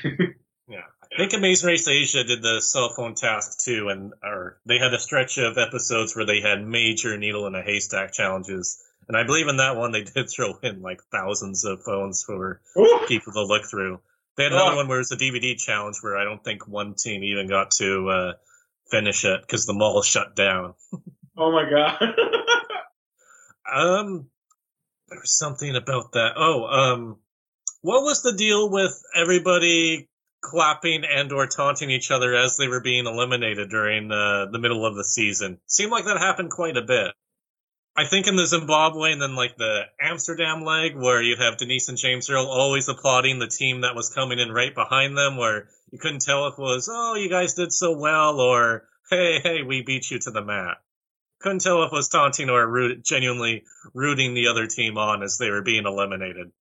Yeah, 0.68 0.84
I 1.12 1.16
think 1.18 1.32
Amazing 1.34 1.66
Race 1.68 1.88
Asia 1.88 2.24
did 2.24 2.40
the 2.40 2.60
cell 2.62 2.94
phone 2.96 3.14
task 3.14 3.58
too, 3.62 3.88
and 3.90 4.12
or 4.22 4.58
they 4.64 4.78
had 4.78 4.94
a 4.94 4.98
stretch 4.98 5.36
of 5.36 5.58
episodes 5.58 6.14
where 6.16 6.24
they 6.24 6.40
had 6.40 6.64
major 6.64 7.18
needle 7.18 7.46
in 7.46 7.54
a 7.54 7.62
haystack 7.62 8.12
challenges, 8.12 8.82
and 9.12 9.20
I 9.20 9.24
believe 9.24 9.48
in 9.48 9.58
that 9.58 9.76
one 9.76 9.92
they 9.92 10.02
did 10.14 10.30
throw 10.30 10.54
in 10.62 10.80
like 10.80 11.00
thousands 11.12 11.64
of 11.66 11.82
phones 11.82 12.24
for 12.24 12.60
Ooh. 12.78 13.00
people 13.06 13.32
to 13.34 13.44
look 13.44 13.64
through. 13.70 14.00
They 14.36 14.44
had 14.44 14.52
another 14.52 14.72
Oh. 14.72 14.76
one 14.76 14.88
where 14.88 14.98
it 14.98 15.00
was 15.00 15.12
a 15.12 15.16
DVD 15.16 15.56
challenge 15.58 15.96
where 16.00 16.16
I 16.16 16.24
don't 16.24 16.42
think 16.42 16.66
one 16.66 16.94
team 16.94 17.22
even 17.22 17.48
got 17.48 17.72
to 17.72 18.08
uh, 18.08 18.32
finish 18.90 19.24
it 19.26 19.42
because 19.42 19.66
the 19.66 19.74
mall 19.74 20.00
shut 20.14 20.34
down. 20.34 20.74
Oh 21.36 21.52
my 21.52 21.68
god. 21.68 21.98
Um, 23.74 24.26
there 25.08 25.20
was 25.20 25.36
something 25.38 25.76
about 25.76 26.12
that. 26.12 26.32
Oh, 26.36 26.64
um, 26.64 27.16
what 27.80 28.02
was 28.02 28.22
the 28.22 28.34
deal 28.34 28.70
with 28.70 28.92
everybody 29.14 30.08
clapping 30.42 31.04
and 31.04 31.32
or 31.32 31.46
taunting 31.46 31.90
each 31.90 32.10
other 32.10 32.34
as 32.34 32.56
they 32.56 32.68
were 32.68 32.80
being 32.80 33.06
eliminated 33.06 33.70
during 33.70 34.10
uh, 34.10 34.46
the 34.50 34.58
middle 34.58 34.84
of 34.84 34.94
the 34.96 35.04
season? 35.04 35.58
Seemed 35.66 35.92
like 35.92 36.04
that 36.04 36.18
happened 36.18 36.50
quite 36.50 36.76
a 36.76 36.82
bit. 36.82 37.12
I 37.96 38.06
think 38.06 38.26
in 38.26 38.36
the 38.36 38.46
Zimbabwe 38.46 39.12
and 39.12 39.20
then 39.20 39.36
like 39.36 39.56
the 39.56 39.82
Amsterdam 40.00 40.64
leg 40.64 40.96
where 40.96 41.20
you'd 41.20 41.40
have 41.40 41.58
Denise 41.58 41.88
and 41.88 41.98
James 41.98 42.30
Earl 42.30 42.46
always 42.46 42.88
applauding 42.88 43.38
the 43.38 43.48
team 43.48 43.82
that 43.82 43.94
was 43.94 44.08
coming 44.08 44.38
in 44.38 44.50
right 44.50 44.74
behind 44.74 45.16
them 45.16 45.36
where 45.36 45.68
you 45.90 45.98
couldn't 45.98 46.22
tell 46.22 46.46
if 46.46 46.54
it 46.54 46.58
was, 46.58 46.88
oh, 46.90 47.16
you 47.16 47.28
guys 47.28 47.54
did 47.54 47.72
so 47.72 47.96
well 47.98 48.40
or, 48.40 48.84
hey, 49.10 49.40
hey, 49.42 49.62
we 49.62 49.82
beat 49.82 50.10
you 50.10 50.18
to 50.20 50.30
the 50.30 50.42
mat 50.42 50.78
couldn't 51.42 51.60
tell 51.60 51.82
if 51.82 51.92
it 51.92 51.96
was 51.96 52.08
taunting 52.08 52.48
or 52.48 52.66
root, 52.66 53.04
genuinely 53.04 53.64
rooting 53.92 54.34
the 54.34 54.48
other 54.48 54.66
team 54.66 54.96
on 54.96 55.22
as 55.22 55.36
they 55.38 55.50
were 55.50 55.62
being 55.62 55.84
eliminated. 55.84 56.52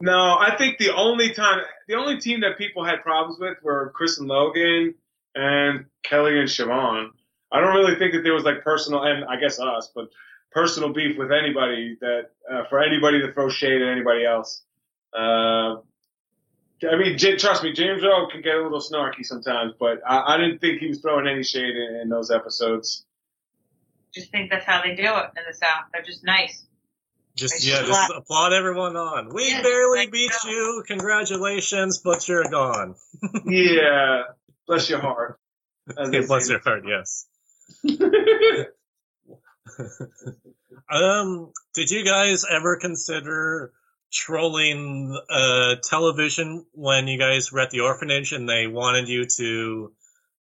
No, 0.00 0.36
I 0.38 0.56
think 0.56 0.78
the 0.78 0.94
only 0.94 1.32
time, 1.34 1.60
the 1.86 1.94
only 1.94 2.18
team 2.18 2.40
that 2.40 2.58
people 2.58 2.84
had 2.84 3.02
problems 3.02 3.38
with 3.38 3.58
were 3.62 3.92
Chris 3.94 4.18
and 4.18 4.28
Logan 4.28 4.94
and 5.34 5.86
Kelly 6.02 6.38
and 6.38 6.48
Shevonne. 6.48 7.10
I 7.52 7.60
don't 7.60 7.74
really 7.74 7.96
think 7.96 8.14
that 8.14 8.22
there 8.22 8.34
was 8.34 8.44
like 8.44 8.64
personal, 8.64 9.02
and 9.02 9.24
I 9.24 9.38
guess 9.38 9.60
us, 9.60 9.90
but 9.94 10.08
personal 10.54 10.92
beef 10.92 11.16
with 11.18 11.30
anybody 11.32 11.96
that, 12.00 12.30
uh, 12.50 12.64
for 12.68 12.82
anybody 12.82 13.20
to 13.20 13.32
throw 13.32 13.48
shade 13.48 13.80
at 13.82 13.88
anybody 13.88 14.24
else. 14.24 14.62
Uh, 15.16 15.76
I 16.90 16.96
mean, 16.96 17.16
J- 17.16 17.36
trust 17.36 17.62
me, 17.62 17.72
James 17.72 18.02
Earl 18.02 18.28
can 18.30 18.42
get 18.42 18.56
a 18.56 18.62
little 18.62 18.80
snarky 18.80 19.24
sometimes, 19.24 19.72
but 19.78 20.00
I, 20.06 20.34
I 20.34 20.36
didn't 20.36 20.58
think 20.60 20.80
he 20.80 20.88
was 20.88 21.00
throwing 21.00 21.28
any 21.28 21.44
shade 21.44 21.76
in, 21.76 22.00
in 22.02 22.08
those 22.08 22.30
episodes. 22.30 23.04
Just 24.14 24.30
think 24.30 24.50
that's 24.50 24.64
how 24.66 24.82
they 24.82 24.94
do 24.94 25.04
it 25.04 25.30
in 25.36 25.42
the 25.46 25.54
South. 25.54 25.84
They're 25.92 26.02
just 26.02 26.24
nice. 26.24 26.64
Just 27.34 27.54
It's 27.54 27.66
yeah, 27.66 27.78
just 27.78 27.88
just 27.88 28.12
applaud 28.14 28.52
everyone 28.52 28.94
on. 28.96 29.32
We 29.32 29.44
Yes, 29.48 29.62
barely 29.62 30.06
beat 30.08 30.32
you. 30.44 30.50
you. 30.50 30.84
Congratulations, 30.86 31.98
but 32.04 32.28
you're 32.28 32.44
gone. 32.50 32.94
yeah, 33.46 34.24
bless 34.66 34.90
your 34.90 34.98
heart. 35.00 35.38
As 35.98 36.10
they 36.10 36.18
It 36.18 36.28
was 36.28 36.46
say. 36.46 36.52
your 36.54 36.60
heart, 36.60 36.84
yes. 36.86 37.26
Um, 40.90 41.52
did 41.74 41.90
you 41.90 42.04
guys 42.04 42.44
ever 42.50 42.76
consider 42.76 43.72
trolling 44.12 45.18
uh, 45.30 45.76
television 45.82 46.66
when 46.72 47.08
you 47.08 47.18
guys 47.18 47.50
were 47.50 47.60
at 47.60 47.70
the 47.70 47.80
orphanage 47.80 48.32
and 48.32 48.48
they 48.48 48.66
wanted 48.66 49.08
you 49.08 49.26
to 49.36 49.92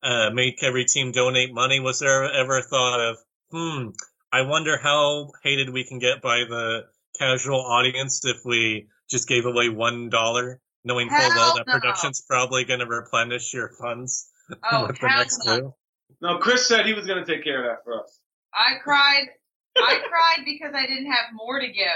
uh, 0.02 0.30
make 0.30 0.62
every 0.62 0.84
team 0.86 1.12
donate 1.12 1.52
money? 1.54 1.78
Was 1.78 2.00
there 2.00 2.24
ever 2.32 2.58
a 2.58 2.62
thought 2.62 3.00
of, 3.00 3.16
hmm, 3.52 3.88
I 4.32 4.42
wonder 4.42 4.76
how 4.78 5.30
hated 5.44 5.70
we 5.70 5.84
can 5.84 5.98
get 5.98 6.20
by 6.22 6.38
the 6.48 6.84
casual 7.18 7.60
audience 7.60 8.24
if 8.24 8.38
we 8.44 8.86
just 9.08 9.28
gave 9.28 9.46
away 9.46 9.68
one 9.68 10.08
dollar, 10.08 10.60
knowing 10.84 11.08
full 11.08 11.18
well 11.18 11.54
that 11.56 11.66
no. 11.66 11.72
production's 11.78 12.22
probably 12.22 12.64
going 12.64 12.80
to 12.80 12.86
replenish 12.86 13.52
your 13.52 13.68
funds 13.80 14.30
Oh, 14.70 14.86
with 14.88 14.98
the 14.98 15.06
next 15.08 15.44
no. 15.44 15.60
clue? 15.60 15.74
no, 16.22 16.38
Chris 16.38 16.66
said 16.66 16.86
he 16.86 16.94
was 16.94 17.06
going 17.06 17.24
to 17.24 17.30
take 17.30 17.44
care 17.44 17.64
of 17.64 17.70
that 17.70 17.84
for 17.84 18.00
us. 18.02 18.19
I 18.54 18.78
cried. 18.82 19.28
I 19.76 20.00
cried 20.08 20.44
because 20.44 20.74
I 20.74 20.86
didn't 20.86 21.10
have 21.10 21.32
more 21.32 21.60
to 21.60 21.66
give. 21.66 21.86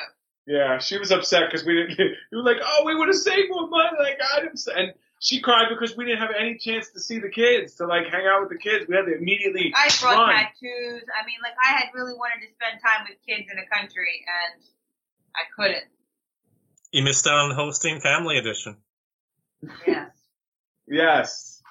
Yeah, 0.47 0.78
she 0.78 0.98
was 0.98 1.10
upset 1.10 1.44
because 1.51 1.66
we 1.66 1.74
didn't. 1.74 1.98
We 2.32 2.39
were 2.39 2.44
like, 2.44 2.59
"Oh, 2.62 2.85
we 2.85 2.94
would 2.94 3.09
have 3.09 3.16
saved 3.16 3.48
more 3.51 3.68
money." 3.68 3.97
Like 3.98 4.18
I 4.20 4.40
didn't, 4.40 4.60
and 4.76 4.93
she 5.20 5.40
cried 5.40 5.66
because 5.70 5.97
we 5.97 6.05
didn't 6.05 6.20
have 6.20 6.31
any 6.39 6.59
chance 6.59 6.90
to 6.90 7.01
see 7.01 7.18
the 7.18 7.31
kids, 7.31 7.76
to 7.76 7.86
like 7.86 8.06
hang 8.09 8.26
out 8.26 8.43
with 8.43 8.51
the 8.51 8.59
kids. 8.59 8.86
We 8.89 8.94
had 8.94 9.06
to 9.06 9.16
immediately 9.16 9.72
I 9.74 9.89
brought 10.01 10.28
run. 10.28 10.35
tattoos. 10.35 11.02
I 11.09 11.24
mean, 11.26 11.40
like 11.43 11.55
I 11.62 11.72
had 11.72 11.86
really 11.94 12.12
wanted 12.12 12.47
to 12.47 12.52
spend 12.55 12.81
time 12.85 13.06
with 13.09 13.18
kids 13.26 13.48
in 13.51 13.59
a 13.59 13.66
country, 13.74 14.24
and 14.28 14.62
I 15.35 15.43
couldn't. 15.56 15.85
You 16.93 17.02
missed 17.02 17.26
out 17.26 17.51
on 17.51 17.55
hosting 17.56 18.01
Family 18.01 18.39
Edition. 18.39 18.76
Yes. 19.86 20.10
Yes, 20.86 21.62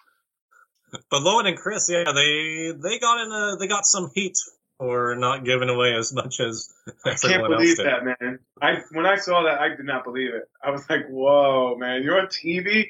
But 1.11 1.21
Logan 1.21 1.45
and 1.45 1.57
Chris, 1.57 1.87
yeah, 1.89 2.11
they 2.11 2.71
they 2.71 2.97
got 2.97 3.23
in 3.23 3.31
a 3.31 3.55
they 3.59 3.67
got 3.67 3.85
some 3.85 4.09
heat 4.15 4.35
for 4.83 5.15
not 5.15 5.45
giving 5.45 5.69
away 5.69 5.95
as 5.95 6.11
much 6.11 6.41
as 6.41 6.73
I 7.05 7.11
can't 7.11 7.23
everyone 7.25 7.53
else 7.53 7.61
believe 7.61 7.77
did. 7.77 7.85
that, 7.85 8.03
man. 8.03 8.39
I 8.61 8.81
when 8.91 9.05
I 9.05 9.15
saw 9.15 9.43
that, 9.43 9.61
I 9.61 9.69
did 9.69 9.85
not 9.85 10.03
believe 10.03 10.33
it. 10.33 10.49
I 10.61 10.71
was 10.71 10.89
like, 10.89 11.07
"Whoa, 11.07 11.77
man! 11.77 12.03
You're 12.03 12.19
on 12.19 12.27
TV. 12.27 12.89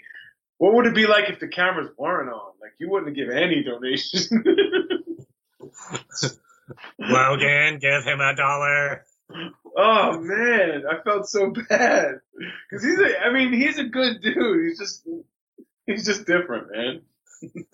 What 0.57 0.73
would 0.73 0.87
it 0.87 0.95
be 0.95 1.05
like 1.05 1.29
if 1.29 1.39
the 1.39 1.47
cameras 1.47 1.91
weren't 1.95 2.29
on? 2.29 2.53
Like 2.59 2.71
you 2.79 2.89
wouldn't 2.89 3.15
give 3.15 3.29
any 3.29 3.63
donations." 3.63 4.31
Logan, 6.99 7.79
give 7.79 8.03
him 8.03 8.19
a 8.21 8.35
dollar. 8.35 9.05
oh 9.77 10.19
man, 10.19 10.83
I 10.89 10.99
felt 11.03 11.27
so 11.27 11.51
bad 11.51 12.21
because 12.69 12.83
he's 12.83 12.99
a. 12.99 13.21
I 13.21 13.31
mean, 13.31 13.53
he's 13.53 13.77
a 13.77 13.83
good 13.83 14.19
dude. 14.21 14.65
He's 14.67 14.79
just, 14.79 15.07
he's 15.85 16.07
just 16.07 16.25
different, 16.25 16.71
man. 16.71 17.01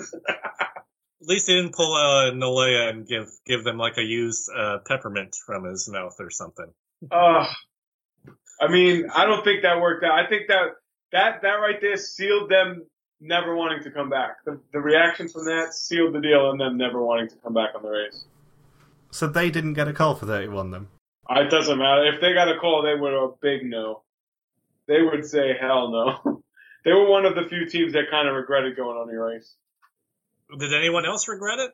At 1.22 1.28
least 1.28 1.48
he 1.48 1.56
didn't 1.56 1.76
pull 1.76 1.96
a 1.96 2.32
Nolea 2.32 2.90
and 2.90 3.08
give 3.08 3.30
give 3.46 3.64
them 3.64 3.78
like 3.78 3.98
a 3.98 4.04
used 4.04 4.50
uh, 4.56 4.78
peppermint 4.88 5.36
from 5.46 5.66
his 5.66 5.90
mouth 5.90 6.16
or 6.20 6.30
something. 6.30 6.68
Oh, 7.12 7.46
I 8.62 8.68
mean, 8.70 9.10
I 9.14 9.26
don't 9.26 9.44
think 9.44 9.64
that 9.64 9.82
worked 9.82 10.04
out. 10.04 10.12
I 10.12 10.28
think 10.28 10.48
that 10.48 10.76
that 11.12 11.42
that 11.42 11.56
right 11.56 11.80
there 11.82 11.98
sealed 11.98 12.50
them 12.50 12.86
never 13.22 13.56
wanting 13.56 13.84
to 13.84 13.92
come 13.92 14.10
back. 14.10 14.44
The, 14.46 14.60
the 14.72 14.80
reaction 14.80 15.28
from 15.28 15.46
that 15.46 15.74
sealed 15.74 16.14
the 16.14 16.22
deal 16.22 16.46
on 16.46 16.58
them 16.58 16.78
never 16.78 17.04
wanting 17.04 17.30
to 17.30 17.36
come 17.44 17.54
back 17.54 17.72
on 17.76 17.84
the 17.84 17.90
race. 17.90 18.26
So 19.12 19.28
they 19.28 19.50
didn't 19.50 19.74
get 19.74 19.88
a 19.88 19.94
call 19.94 20.16
for 20.16 20.26
31 20.26 20.72
then? 20.72 20.88
Uh, 21.30 21.42
It 21.42 21.50
doesn't 21.50 21.78
matter. 21.78 22.06
If 22.06 22.22
they 22.22 22.34
got 22.34 22.48
a 22.48 22.60
call, 22.60 22.84
they 22.84 22.96
would 22.96 23.14
a 23.14 23.30
big 23.42 23.66
no. 23.66 24.04
They 24.88 25.02
would 25.02 25.26
say 25.26 25.56
hell 25.60 25.92
no. 25.92 26.44
they 26.86 26.92
were 26.92 27.10
one 27.10 27.26
of 27.26 27.36
the 27.36 27.48
few 27.50 27.66
teams 27.66 27.94
that 27.94 28.10
kind 28.10 28.28
of 28.28 28.36
regretted 28.36 28.76
going 28.76 28.98
on 28.98 29.08
the 29.08 29.20
race. 29.20 29.56
Did 30.58 30.74
anyone 30.74 31.06
else 31.06 31.28
regret 31.28 31.60
it? 31.60 31.72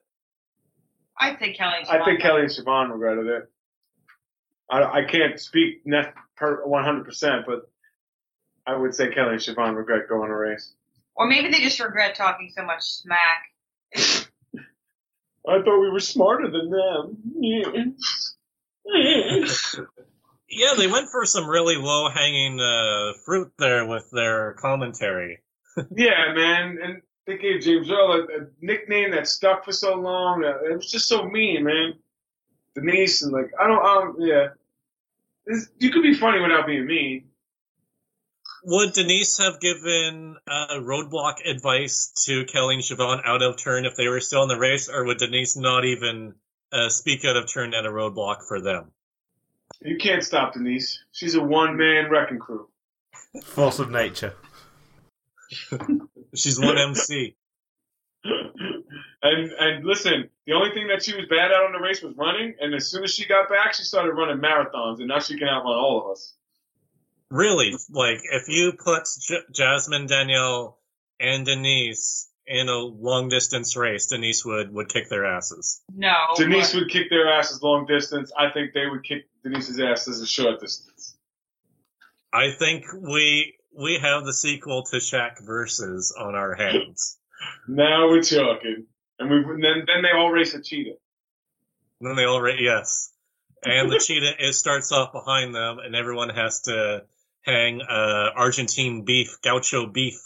I 1.20 1.36
think 1.36 1.56
say 1.56 1.58
Kelly. 1.58 1.74
and 1.80 1.88
I 1.90 2.04
think 2.06 2.20
Shevonne. 2.20 2.22
Kelly 2.22 2.42
and 2.42 2.50
Shevonne 2.52 2.92
regretted 2.92 3.28
it. 3.28 3.52
I, 4.70 4.84
I 4.84 5.04
can't 5.10 5.40
speak 5.40 5.84
100%, 5.86 7.46
but 7.46 7.72
I 8.68 8.76
would 8.76 8.94
say 8.96 9.14
Kelly 9.14 9.34
and 9.34 9.40
Shevonne 9.40 9.76
regret 9.76 10.10
going 10.10 10.24
on 10.24 10.30
a 10.32 10.36
race. 10.36 10.74
Or 11.16 11.28
maybe 11.28 11.50
they 11.50 11.62
just 11.62 11.80
regret 11.80 12.16
talking 12.16 12.52
so 12.56 12.66
much 12.66 12.82
smack. 12.82 13.44
I 15.48 15.62
thought 15.62 15.80
we 15.80 15.90
were 15.90 16.00
smarter 16.00 16.50
than 16.50 16.70
them. 16.70 17.18
Yeah, 20.48 20.76
they 20.78 20.88
went 20.88 21.10
for 21.10 21.26
some 21.26 21.50
really 21.50 21.76
low 21.76 22.08
hanging 22.10 22.60
uh, 22.60 23.14
fruit 23.26 23.52
there 23.58 23.86
with 23.88 24.10
their 24.12 24.54
commentary. 24.54 25.40
yeah, 25.96 26.34
man. 26.34 26.78
And 26.82 27.02
they 27.26 27.38
gave 27.38 27.62
James 27.62 27.90
Earl 27.90 28.12
a, 28.12 28.20
a 28.24 28.48
nickname 28.62 29.12
that 29.12 29.28
stuck 29.28 29.66
for 29.66 29.72
so 29.72 29.96
long. 29.96 30.44
Uh, 30.44 30.72
It 30.72 30.76
was 30.76 30.92
just 30.92 31.08
so 31.08 31.28
mean, 31.28 31.64
man. 31.64 31.94
Denise 32.76 33.22
and 33.24 33.32
like, 33.32 33.52
I 33.60 33.68
don't, 33.68 33.86
um, 33.86 34.16
yeah. 34.20 34.48
This, 35.46 35.70
you 35.80 35.92
could 35.92 36.04
be 36.04 36.14
funny 36.14 36.40
without 36.40 36.68
being 36.68 36.86
mean. 36.86 37.26
Would 38.64 38.94
Denise 38.94 39.38
have 39.38 39.60
given 39.60 40.38
uh, 40.48 40.80
roadblock 40.80 41.36
advice 41.46 42.12
to 42.26 42.46
Kelly 42.46 42.76
and 42.76 42.84
Shevonne 42.84 43.22
out 43.24 43.44
of 43.44 43.58
turn 43.58 43.86
if 43.86 43.96
they 43.96 44.08
were 44.08 44.20
still 44.20 44.42
in 44.42 44.50
the 44.50 44.58
race, 44.58 44.90
or 44.90 45.06
would 45.06 45.20
Denise 45.20 45.56
not 45.56 45.86
even 45.86 46.34
uh, 46.74 46.90
speak 46.90 47.24
out 47.26 47.38
of 47.38 47.52
turn 47.52 47.76
at 47.76 47.86
a 47.86 47.90
roadblock 47.90 48.48
for 48.48 48.60
them? 48.60 48.92
You 49.82 49.98
can't 49.98 50.24
stop 50.24 50.54
Denise. 50.54 51.04
She's 51.12 51.36
a 51.36 51.44
one 51.44 51.78
man 51.78 52.10
wrecking 52.10 52.40
crew. 52.40 52.68
Force 53.44 53.78
of 53.80 53.92
nature. 53.92 54.34
She's 56.36 56.60
one 56.60 56.78
MC. 56.78 57.36
and 58.24 59.52
and 59.52 59.86
listen, 59.86 60.30
the 60.46 60.54
only 60.54 60.74
thing 60.74 60.88
that 60.88 61.04
she 61.04 61.16
was 61.16 61.26
bad 61.30 61.52
at 61.52 61.64
on 61.64 61.72
the 61.74 61.80
race 61.80 62.02
was 62.02 62.16
running. 62.18 62.56
And 62.60 62.74
as 62.74 62.90
soon 62.90 63.04
as 63.04 63.14
she 63.14 63.26
got 63.28 63.50
back, 63.50 63.74
she 63.74 63.84
started 63.84 64.12
running 64.14 64.38
marathons, 64.42 65.00
and 65.00 65.08
now 65.08 65.20
she 65.20 65.38
can 65.38 65.48
outrun 65.48 65.76
all 65.76 66.04
of 66.06 66.12
us. 66.12 66.34
Really, 67.32 67.76
like 67.90 68.20
if 68.32 68.48
you 68.48 68.74
put 68.74 69.04
J- 69.20 69.44
Jasmine, 69.52 70.08
Danielle, 70.08 70.78
and 71.20 71.46
Denise 71.46 72.30
in 72.48 72.70
a 72.70 72.78
long 72.78 73.30
distance 73.30 73.76
race, 73.76 74.08
Denise 74.08 74.46
would 74.46 74.72
would 74.74 74.90
kick 74.90 75.10
their 75.10 75.26
asses. 75.26 75.82
No. 75.94 76.14
Denise 76.36 76.74
but- 76.74 76.82
would 76.82 76.92
kick 76.92 77.10
their 77.10 77.28
asses 77.32 77.62
long 77.64 77.86
distance. 77.86 78.32
I 78.38 78.52
think 78.52 78.74
they 78.74 78.86
would 78.86 79.04
kick 79.04 79.28
Denise's 79.44 79.80
asses 79.80 80.22
a 80.22 80.28
short 80.28 80.60
distance. 80.62 81.18
I 82.32 82.52
think 82.52 82.86
we 82.94 83.55
we 83.78 84.00
have 84.02 84.26
the 84.26 84.34
sequel 84.34 84.84
to 84.84 84.98
Shaq 84.98 85.44
versus 85.46 86.16
on 86.18 86.36
our 86.36 86.56
hands. 86.56 87.18
Now 87.68 88.08
we're 88.08 88.22
talking. 88.22 88.86
And 89.20 89.30
we 89.30 89.62
then 89.62 89.86
then 89.86 90.02
they 90.02 90.12
all 90.16 90.32
race 90.32 90.54
a 90.54 90.62
cheetah. 90.62 90.96
And 92.00 92.10
then 92.10 92.16
they 92.16 92.26
all 92.26 92.42
race 92.42 92.60
yes, 92.62 93.14
and 93.64 93.90
the 93.90 94.00
cheetah 94.06 94.34
it 94.40 94.54
starts 94.54 94.92
off 94.92 95.14
behind 95.14 95.56
them, 95.56 95.80
and 95.80 95.96
everyone 95.96 96.30
has 96.30 96.62
to 96.62 97.04
hang 97.44 97.82
uh, 97.82 98.30
Argentine 98.36 99.06
beef, 99.06 99.38
gaucho 99.44 99.88
beef, 99.88 100.20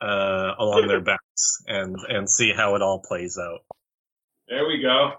uh, 0.00 0.54
along 0.58 0.86
their 0.86 1.00
backs, 1.12 1.62
and 1.66 1.96
and 2.08 2.30
see 2.30 2.52
how 2.52 2.76
it 2.76 2.82
all 2.82 3.00
plays 3.00 3.38
out. 3.38 3.60
There 4.48 4.66
we 4.66 4.80
go. 4.80 5.12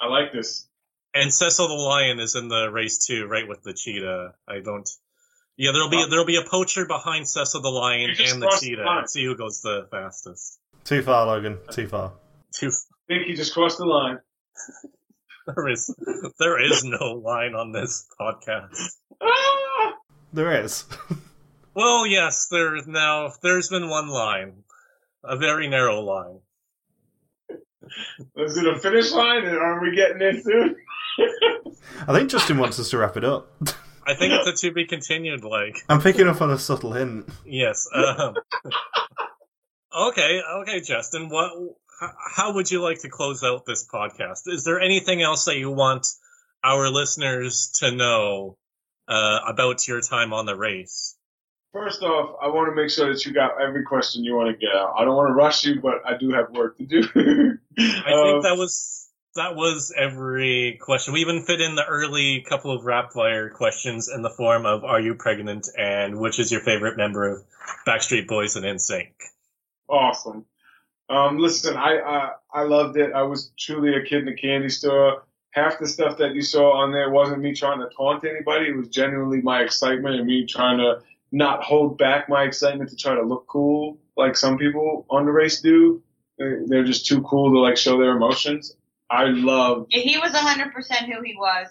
I 0.00 0.06
like 0.06 0.32
this. 0.32 0.68
And 1.14 1.32
Cecil 1.32 1.68
the 1.68 1.74
lion 1.74 2.20
is 2.20 2.34
in 2.34 2.48
the 2.48 2.70
race 2.70 3.06
too, 3.06 3.26
right 3.26 3.46
with 3.46 3.62
the 3.62 3.74
cheetah. 3.74 4.34
I 4.48 4.60
don't. 4.60 4.88
Yeah, 5.56 5.72
there'll 5.72 5.90
be 5.90 6.04
there'll 6.08 6.24
be 6.26 6.36
a 6.36 6.44
poacher 6.48 6.86
behind 6.86 7.28
Cecil 7.28 7.60
the 7.60 7.68
lion 7.68 8.10
and 8.10 8.18
the 8.18 8.46
crossed 8.46 8.60
the 8.62 8.68
cheetah, 8.68 8.82
line. 8.84 8.98
and 8.98 9.10
see 9.10 9.24
who 9.24 9.36
goes 9.36 9.60
the 9.60 9.86
fastest. 9.90 10.58
Too 10.84 11.02
far, 11.02 11.26
Logan. 11.26 11.58
Too 11.70 11.86
far. 11.88 12.12
Too. 12.54 12.68
I 12.68 13.14
think 13.14 13.26
he 13.26 13.34
just 13.34 13.52
crossed 13.54 13.78
the 13.78 13.86
line. 13.86 14.18
There 15.44 15.68
is 15.68 15.92
there 16.38 16.62
is 16.62 16.84
no 16.84 17.14
line 17.14 17.56
on 17.56 17.72
this 17.72 18.06
podcast. 18.20 18.92
Ah! 19.20 19.94
There 20.32 20.62
is. 20.64 20.84
Well, 21.74 22.06
yes, 22.06 22.48
there 22.50 22.76
is 22.76 22.86
now. 22.86 23.32
There's 23.42 23.68
been 23.70 23.88
one 23.88 24.08
line, 24.08 24.62
a 25.24 25.36
very 25.38 25.68
narrow 25.68 26.00
line. 26.02 26.38
Is 28.36 28.56
it 28.58 28.66
a 28.66 28.78
finish 28.78 29.10
line? 29.10 29.44
And 29.46 29.56
are 29.56 29.80
we 29.80 29.96
getting 29.96 30.20
in 30.20 30.42
soon? 30.42 30.76
I 32.06 32.12
think 32.12 32.30
Justin 32.30 32.58
wants 32.58 32.78
us 32.78 32.90
to 32.90 32.98
wrap 32.98 33.16
it 33.16 33.24
up. 33.24 33.50
I 34.06 34.14
think 34.14 34.32
it's 34.32 34.62
a 34.62 34.66
to 34.66 34.72
be 34.72 34.86
continued. 34.86 35.44
Like, 35.44 35.78
I'm 35.88 36.00
picking 36.00 36.28
up 36.28 36.40
on 36.40 36.50
a 36.50 36.58
subtle 36.58 36.92
hint. 36.92 37.28
yes. 37.44 37.88
Um, 37.92 38.34
okay, 40.08 40.40
okay, 40.60 40.80
Justin. 40.80 41.28
What? 41.28 41.52
How 42.36 42.54
would 42.54 42.70
you 42.70 42.82
like 42.82 43.02
to 43.02 43.08
close 43.08 43.44
out 43.44 43.64
this 43.64 43.86
podcast? 43.86 44.42
Is 44.46 44.64
there 44.64 44.80
anything 44.80 45.22
else 45.22 45.44
that 45.44 45.56
you 45.56 45.70
want 45.70 46.06
our 46.64 46.88
listeners 46.88 47.70
to 47.76 47.92
know 47.92 48.56
uh, 49.06 49.40
about 49.46 49.86
your 49.86 50.00
time 50.00 50.32
on 50.32 50.46
the 50.46 50.56
race? 50.56 51.16
First 51.72 52.02
off, 52.02 52.36
I 52.42 52.48
want 52.48 52.70
to 52.70 52.74
make 52.74 52.90
sure 52.90 53.10
that 53.10 53.24
you 53.24 53.32
got 53.32 53.62
every 53.62 53.84
question 53.84 54.24
you 54.24 54.34
want 54.34 54.50
to 54.50 54.56
get 54.58 54.74
out. 54.76 54.94
I 54.98 55.04
don't 55.04 55.16
want 55.16 55.30
to 55.30 55.34
rush 55.34 55.64
you, 55.64 55.80
but 55.80 56.02
I 56.04 56.18
do 56.18 56.30
have 56.32 56.50
work 56.50 56.76
to 56.78 56.84
do. 56.84 57.00
I 57.78 58.12
think 58.12 58.42
that 58.42 58.56
was 58.58 59.01
that 59.34 59.54
was 59.56 59.92
every 59.96 60.78
question. 60.80 61.14
We 61.14 61.20
even 61.20 61.42
fit 61.42 61.60
in 61.60 61.74
the 61.74 61.84
early 61.84 62.44
couple 62.48 62.70
of 62.76 62.84
rap 62.84 63.12
fire 63.12 63.48
questions 63.50 64.08
in 64.14 64.22
the 64.22 64.30
form 64.30 64.66
of 64.66 64.84
"Are 64.84 65.00
you 65.00 65.14
pregnant?" 65.14 65.68
and 65.76 66.18
"Which 66.18 66.38
is 66.38 66.50
your 66.52 66.60
favorite 66.60 66.96
member 66.96 67.28
of 67.28 67.42
Backstreet 67.86 68.26
Boys 68.28 68.56
and 68.56 68.64
NSYNC?" 68.64 69.12
awesome. 69.88 70.44
Um, 71.08 71.38
listen, 71.38 71.76
I, 71.76 71.98
I 71.98 72.30
I 72.52 72.62
loved 72.62 72.96
it. 72.96 73.12
I 73.12 73.22
was 73.22 73.52
truly 73.58 73.94
a 73.94 74.02
kid 74.02 74.22
in 74.22 74.28
a 74.28 74.36
candy 74.36 74.68
store. 74.68 75.24
Half 75.50 75.78
the 75.78 75.86
stuff 75.86 76.16
that 76.18 76.34
you 76.34 76.40
saw 76.40 76.72
on 76.78 76.92
there 76.92 77.10
wasn't 77.10 77.42
me 77.42 77.54
trying 77.54 77.80
to 77.80 77.88
taunt 77.94 78.24
anybody. 78.24 78.68
It 78.68 78.76
was 78.76 78.88
genuinely 78.88 79.42
my 79.42 79.60
excitement 79.62 80.14
and 80.16 80.26
me 80.26 80.46
trying 80.46 80.78
to 80.78 81.02
not 81.30 81.62
hold 81.62 81.98
back 81.98 82.28
my 82.28 82.44
excitement 82.44 82.88
to 82.90 82.96
try 82.96 83.14
to 83.14 83.22
look 83.22 83.46
cool 83.48 83.98
like 84.16 84.36
some 84.36 84.56
people 84.56 85.04
on 85.10 85.26
the 85.26 85.32
race 85.32 85.60
do. 85.60 86.02
They- 86.38 86.64
They're 86.66 86.84
just 86.84 87.06
too 87.06 87.20
cool 87.22 87.50
to 87.52 87.58
like 87.58 87.76
show 87.76 87.98
their 87.98 88.16
emotions. 88.16 88.74
I 89.12 89.24
love, 89.26 89.86
He 89.90 90.16
was 90.18 90.32
100% 90.32 90.72
who 91.04 91.22
he 91.22 91.34
was, 91.36 91.68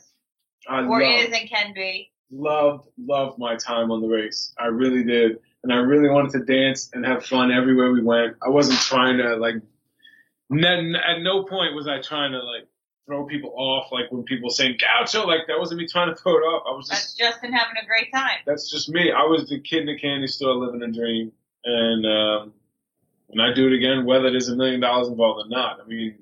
I 0.69 0.81
or 0.83 1.01
love, 1.01 1.19
is 1.25 1.33
and 1.37 1.49
can 1.49 1.73
be. 1.73 2.11
loved, 2.31 2.87
loved 3.03 3.39
my 3.39 3.55
time 3.55 3.89
on 3.91 3.99
the 4.01 4.07
race. 4.07 4.53
I 4.59 4.65
really 4.67 5.03
did. 5.03 5.39
And 5.63 5.73
I 5.73 5.77
really 5.77 6.09
wanted 6.09 6.31
to 6.33 6.45
dance 6.45 6.89
and 6.93 7.03
have 7.05 7.25
fun 7.25 7.51
everywhere 7.51 7.91
we 7.91 8.03
went. 8.03 8.35
I 8.45 8.49
wasn't 8.49 8.79
trying 8.79 9.17
to 9.17 9.35
like, 9.37 9.55
n- 10.51 10.95
at 10.95 11.21
no 11.21 11.43
point 11.43 11.75
was 11.75 11.87
I 11.87 11.99
trying 12.01 12.31
to 12.33 12.39
like 12.43 12.67
throw 13.07 13.25
people 13.25 13.53
off. 13.57 13.91
Like 13.91 14.11
when 14.11 14.23
people 14.23 14.49
saying 14.51 14.77
gaucho, 14.79 15.25
like 15.25 15.41
that 15.47 15.57
wasn't 15.59 15.79
me 15.81 15.87
trying 15.87 16.09
to 16.09 16.15
throw 16.21 16.33
it 16.33 16.41
off. 16.41 16.63
I 16.67 16.75
was 16.75 16.87
just 16.87 16.91
That's 17.01 17.13
just, 17.15 17.19
Justin 17.41 17.53
having 17.53 17.75
a 17.81 17.85
great 17.87 18.11
time. 18.13 18.39
that's 18.45 18.69
just 18.71 18.89
me. 18.89 19.11
I 19.11 19.23
was 19.23 19.49
the 19.49 19.59
kid 19.59 19.81
in 19.81 19.85
the 19.87 19.99
candy 19.99 20.27
store 20.27 20.53
living 20.55 20.81
a 20.83 20.91
dream. 20.91 21.31
And, 21.65 22.05
um, 22.05 22.53
and 23.29 23.41
I 23.41 23.53
do 23.53 23.67
it 23.67 23.73
again, 23.73 24.05
whether 24.05 24.29
there's 24.31 24.49
a 24.49 24.55
million 24.55 24.79
dollars 24.81 25.07
involved 25.07 25.45
or 25.45 25.49
not. 25.49 25.79
I 25.79 25.87
mean, 25.87 26.21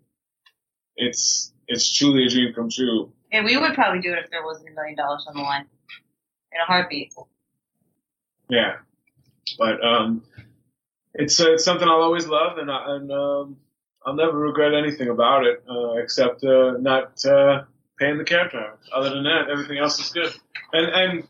it's, 1.00 1.52
it's 1.68 1.92
truly 1.98 2.26
a 2.26 2.30
dream 2.30 2.54
come 2.54 2.70
true. 2.70 3.12
And 3.32 3.46
we 3.46 3.58
would 3.58 3.74
probably 3.74 4.02
do 4.02 4.14
it 4.14 4.20
if 4.20 4.32
there 4.32 4.44
wasn't 4.44 4.70
a 4.70 4.74
million 4.74 4.96
dollars 4.96 5.26
on 5.28 5.36
the 5.36 5.42
line. 5.42 5.66
In 6.52 6.60
a 6.62 6.66
heartbeat. 6.66 7.14
Yeah, 8.50 8.78
but 9.60 9.84
um, 9.86 10.24
it's 11.14 11.40
uh, 11.40 11.52
it's 11.54 11.64
something 11.64 11.88
I'll 11.88 12.02
always 12.02 12.28
love, 12.28 12.58
and 12.58 12.72
I, 12.72 12.96
and 12.96 13.12
um, 13.12 13.58
I'll 14.04 14.16
never 14.16 14.38
regret 14.38 14.74
anything 14.74 15.10
about 15.10 15.46
it, 15.46 15.64
uh, 15.70 15.94
except 15.98 16.44
uh, 16.44 16.74
not 16.80 17.24
uh, 17.24 17.64
paying 18.00 18.18
the 18.18 18.24
cab 18.24 18.50
driver. 18.50 18.80
Other 18.92 19.12
than 19.12 19.24
that, 19.24 19.50
everything 19.52 19.78
else 19.78 20.00
is 20.00 20.10
good. 20.10 20.34
And 20.74 20.88
and 20.88 21.28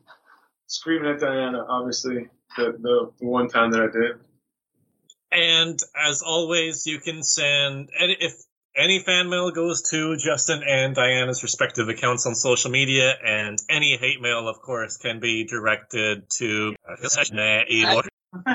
screaming 0.68 1.12
at 1.12 1.20
Diana, 1.20 1.66
obviously, 1.68 2.30
the 2.56 2.78
the, 2.80 3.12
the 3.20 3.26
one 3.26 3.50
time 3.50 3.72
that 3.72 3.82
I 3.82 3.88
did. 3.88 4.20
And 5.32 5.80
as 5.96 6.22
always, 6.22 6.88
you 6.88 7.00
can 7.00 7.24
send 7.24 7.90
and 8.00 8.16
if 8.20 8.34
any 8.76 9.00
fan 9.00 9.30
mail 9.30 9.52
goes 9.52 9.90
to 9.91 10.18
Justin 10.18 10.64
and 10.68 10.96
Diana's 10.96 11.44
respective 11.44 11.90
accounts 11.90 12.26
on 12.26 12.36
social 12.36 12.72
media, 12.72 13.16
and 13.26 13.60
any 13.70 13.98
hate 13.98 14.22
mail, 14.22 14.48
of 14.48 14.62
course, 14.62 14.98
can 14.98 15.20
be 15.20 15.44
directed 15.46 16.30
to. 16.38 16.76
Uh, 16.88 16.96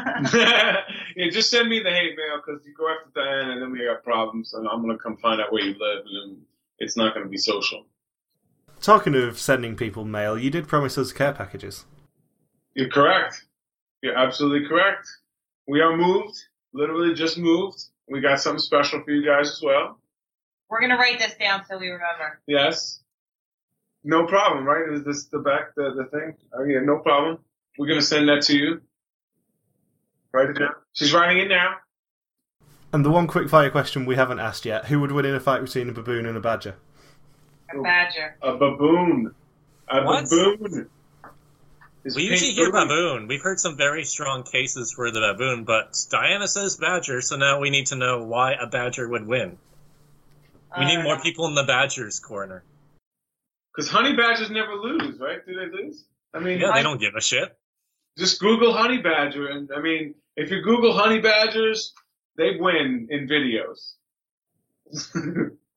yeah, 1.16 1.30
just 1.30 1.50
send 1.50 1.68
me 1.68 1.80
the 1.80 1.90
hate 1.90 2.16
mail 2.16 2.40
because 2.44 2.64
you 2.64 2.72
go 2.78 2.88
after 2.88 3.10
Diana, 3.14 3.52
and 3.52 3.62
then 3.62 3.72
we 3.72 3.84
got 3.84 4.04
problems, 4.04 4.54
and 4.54 4.68
I'm 4.68 4.80
gonna 4.80 4.98
come 4.98 5.16
find 5.16 5.40
out 5.40 5.52
where 5.52 5.62
you 5.62 5.72
live, 5.72 6.04
and 6.06 6.32
then 6.32 6.42
it's 6.78 6.96
not 6.96 7.14
gonna 7.14 7.28
be 7.28 7.38
social. 7.38 7.84
Talking 8.80 9.14
of 9.14 9.38
sending 9.38 9.76
people 9.76 10.04
mail, 10.04 10.38
you 10.38 10.50
did 10.50 10.68
promise 10.68 10.96
us 10.96 11.12
care 11.12 11.32
packages. 11.32 11.86
You're 12.74 12.90
correct. 12.90 13.44
You're 14.02 14.16
absolutely 14.16 14.68
correct. 14.68 15.08
We 15.66 15.80
are 15.80 15.96
moved. 15.96 16.36
Literally 16.72 17.14
just 17.14 17.38
moved. 17.38 17.82
We 18.08 18.20
got 18.20 18.40
something 18.40 18.60
special 18.60 19.02
for 19.02 19.10
you 19.10 19.24
guys 19.24 19.48
as 19.48 19.62
well. 19.62 19.98
We're 20.68 20.80
going 20.80 20.90
to 20.90 20.96
write 20.96 21.18
this 21.18 21.34
down 21.34 21.64
so 21.68 21.78
we 21.78 21.88
remember. 21.88 22.40
Yes. 22.46 23.00
No 24.02 24.26
problem, 24.26 24.64
right? 24.66 24.92
Is 24.92 25.04
this 25.04 25.26
the 25.26 25.38
back, 25.38 25.74
the, 25.76 25.92
the 25.96 26.04
thing? 26.16 26.34
Oh, 26.52 26.64
yeah, 26.64 26.80
no 26.82 26.98
problem. 26.98 27.38
We're 27.78 27.86
going 27.86 28.00
to 28.00 28.04
send 28.06 28.28
that 28.28 28.42
to 28.42 28.56
you. 28.56 28.80
Write 30.32 30.50
it 30.50 30.58
down. 30.58 30.74
She's 30.92 31.12
writing 31.12 31.38
it 31.38 31.48
now. 31.48 31.76
And 32.92 33.04
the 33.04 33.10
one 33.10 33.26
quick 33.26 33.48
fire 33.48 33.70
question 33.70 34.04
we 34.06 34.16
haven't 34.16 34.38
asked 34.40 34.64
yet 34.64 34.86
who 34.86 35.00
would 35.00 35.10
win 35.12 35.24
in 35.24 35.34
a 35.34 35.40
fight 35.40 35.62
between 35.62 35.88
a 35.88 35.92
baboon 35.92 36.26
and 36.26 36.36
a 36.36 36.40
badger? 36.40 36.76
A 37.76 37.82
badger. 37.82 38.36
A 38.42 38.52
baboon. 38.52 39.34
A 39.88 40.04
What? 40.04 40.24
baboon. 40.30 40.88
Is 42.04 42.14
We 42.16 42.24
usually 42.24 42.52
hear 42.52 42.70
baboon. 42.70 42.88
baboon. 42.88 43.28
We've 43.28 43.42
heard 43.42 43.58
some 43.58 43.76
very 43.76 44.04
strong 44.04 44.42
cases 44.44 44.92
for 44.92 45.10
the 45.10 45.20
baboon, 45.20 45.64
but 45.64 45.96
Diana 46.10 46.46
says 46.46 46.76
badger, 46.76 47.20
so 47.20 47.36
now 47.36 47.60
we 47.60 47.70
need 47.70 47.86
to 47.86 47.96
know 47.96 48.22
why 48.22 48.52
a 48.52 48.66
badger 48.66 49.08
would 49.08 49.26
win. 49.26 49.56
We 50.78 50.84
I 50.84 50.96
need 50.96 51.02
more 51.04 51.16
uh, 51.16 51.20
people 51.22 51.46
in 51.46 51.54
the 51.54 51.64
badger's 51.64 52.18
corner. 52.18 52.64
Because 53.74 53.90
honey 53.90 54.14
badgers 54.14 54.50
never 54.50 54.74
lose, 54.74 55.18
right? 55.18 55.44
Do 55.46 55.54
they 55.54 55.66
lose? 55.76 56.04
I 56.32 56.40
mean, 56.40 56.58
Yeah, 56.60 56.72
they 56.74 56.82
don't 56.82 57.00
give 57.00 57.14
a 57.16 57.20
shit. 57.20 57.56
just 58.18 58.40
Google 58.40 58.72
honey 58.72 58.98
badger, 58.98 59.48
and 59.48 59.70
I 59.76 59.80
mean, 59.80 60.14
if 60.36 60.50
you 60.50 60.62
Google 60.62 60.92
honey 60.96 61.20
badgers, 61.20 61.92
they 62.36 62.56
win 62.58 63.08
in 63.10 63.28
videos. 63.28 63.94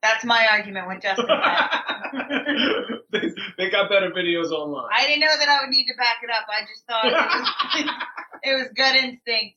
That's 0.02 0.24
my 0.24 0.46
argument 0.52 0.86
with 0.88 1.02
Justin. 1.02 1.26
they, 3.12 3.30
they 3.56 3.70
got 3.70 3.88
better 3.90 4.10
videos 4.10 4.50
online. 4.50 4.90
I 4.92 5.06
didn't 5.06 5.20
know 5.20 5.36
that 5.38 5.48
I 5.48 5.60
would 5.60 5.70
need 5.70 5.86
to 5.86 5.94
back 5.96 6.18
it 6.22 6.30
up. 6.30 6.46
I 6.48 6.64
just 6.66 6.86
thought 6.86 7.04
it 7.04 7.84
was, 7.84 7.94
it 8.42 8.54
was 8.54 8.68
gut 8.76 8.94
instinct. 8.94 9.56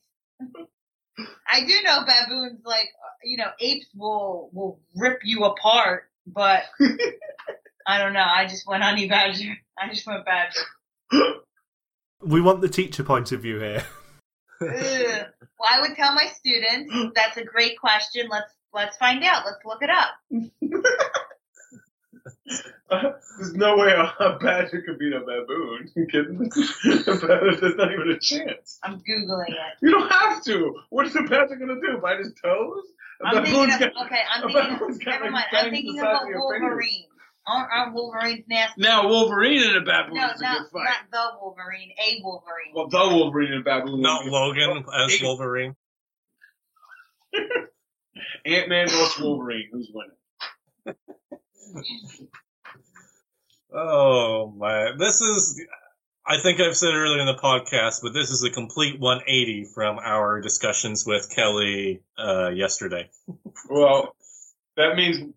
I 1.18 1.66
do 1.66 1.74
know 1.84 2.04
baboons, 2.06 2.60
like 2.64 2.88
uh, 3.04 3.14
you 3.24 3.36
know, 3.36 3.50
apes 3.60 3.86
will 3.94 4.50
will 4.52 4.80
rip 4.96 5.20
you 5.24 5.44
apart, 5.44 6.04
but 6.26 6.64
I 7.86 7.98
don't 7.98 8.12
know. 8.12 8.24
I 8.24 8.46
just 8.46 8.66
went 8.66 8.82
honey 8.82 9.08
badger. 9.08 9.56
I 9.78 9.88
just 9.88 10.06
went 10.06 10.24
badger. 10.24 10.60
We 12.24 12.40
want 12.40 12.60
the 12.60 12.68
teacher 12.68 13.02
point 13.02 13.32
of 13.32 13.42
view 13.42 13.58
here. 13.58 13.84
Well, 15.58 15.68
I 15.70 15.80
would 15.80 15.96
tell 15.96 16.14
my 16.14 16.26
students 16.26 16.94
that's 17.14 17.36
a 17.36 17.44
great 17.44 17.78
question. 17.78 18.28
Let's 18.30 18.52
let's 18.72 18.96
find 18.96 19.22
out. 19.24 19.44
Let's 19.44 19.64
look 19.64 19.82
it 19.82 19.90
up. 19.90 20.10
There's 23.38 23.54
no 23.54 23.76
way 23.76 23.92
a, 23.92 24.12
a 24.24 24.38
badger 24.38 24.82
could 24.82 24.98
beat 24.98 25.12
a 25.12 25.20
baboon. 25.20 25.90
You 25.96 26.06
kidding 26.06 26.38
me? 26.38 26.48
There's 26.84 27.76
not 27.76 27.92
even 27.92 28.10
a 28.10 28.18
chance. 28.18 28.78
I'm 28.82 29.00
googling 29.00 29.48
it. 29.48 29.56
You 29.80 29.90
don't 29.92 30.10
have 30.12 30.42
to. 30.44 30.74
What 30.90 31.06
is 31.06 31.16
a 31.16 31.22
badger 31.22 31.56
gonna 31.56 31.80
do? 31.80 31.98
Bite 32.02 32.18
his 32.18 32.32
toes? 32.42 32.84
A 33.22 33.26
I'm 33.28 33.44
thinking 33.44 33.52
baboon's 33.60 33.74
of 33.74 33.80
got- 33.80 34.06
okay. 34.06 34.20
I'm 34.30 34.42
thinking. 34.42 34.74
Of, 34.74 35.04
got, 35.04 35.10
never 35.12 35.24
like, 35.24 35.32
mind. 35.32 35.44
I'm 35.52 35.70
thinking 35.70 35.96
the 35.96 36.02
of 36.06 36.12
a 36.12 36.22
of 36.22 36.28
your 36.28 36.52
fingers. 36.52 36.60
wolverine. 36.70 37.04
Aren't, 37.44 37.72
aren't 37.72 37.94
Wolverines 37.94 38.44
nasty? 38.48 38.82
Now 38.82 39.08
Wolverine 39.08 39.62
and 39.64 39.76
a 39.78 39.80
baboon 39.80 40.14
No, 40.14 40.26
is 40.30 40.40
a 40.40 40.44
not, 40.44 40.58
good 40.58 40.70
fight. 40.70 40.84
not 40.84 41.10
the 41.10 41.38
Wolverine, 41.40 41.90
a 41.98 42.20
Wolverine. 42.22 42.72
Well, 42.72 42.86
the 42.88 43.16
Wolverine 43.16 43.52
and 43.52 43.60
a 43.62 43.64
baboon. 43.64 44.00
Not 44.00 44.26
Logan 44.26 44.84
as 44.94 45.18
Wolverine. 45.20 45.74
Ant 48.46 48.68
Man 48.68 48.88
versus 48.88 49.18
Wolverine. 49.20 49.68
Who's 49.72 49.90
winning? 49.92 50.16
Oh 53.74 54.52
my! 54.56 54.92
This 54.98 55.20
is. 55.20 55.60
I 56.26 56.38
think 56.40 56.60
I've 56.60 56.76
said 56.76 56.94
earlier 56.94 57.20
in 57.20 57.26
the 57.26 57.34
podcast, 57.34 58.02
but 58.02 58.12
this 58.12 58.30
is 58.30 58.44
a 58.44 58.50
complete 58.50 59.00
180 59.00 59.64
from 59.74 59.98
our 59.98 60.40
discussions 60.40 61.04
with 61.04 61.28
Kelly 61.34 62.02
uh, 62.16 62.50
yesterday. 62.50 63.10
Well, 63.68 64.14
that 64.76 64.94
means 64.94 65.32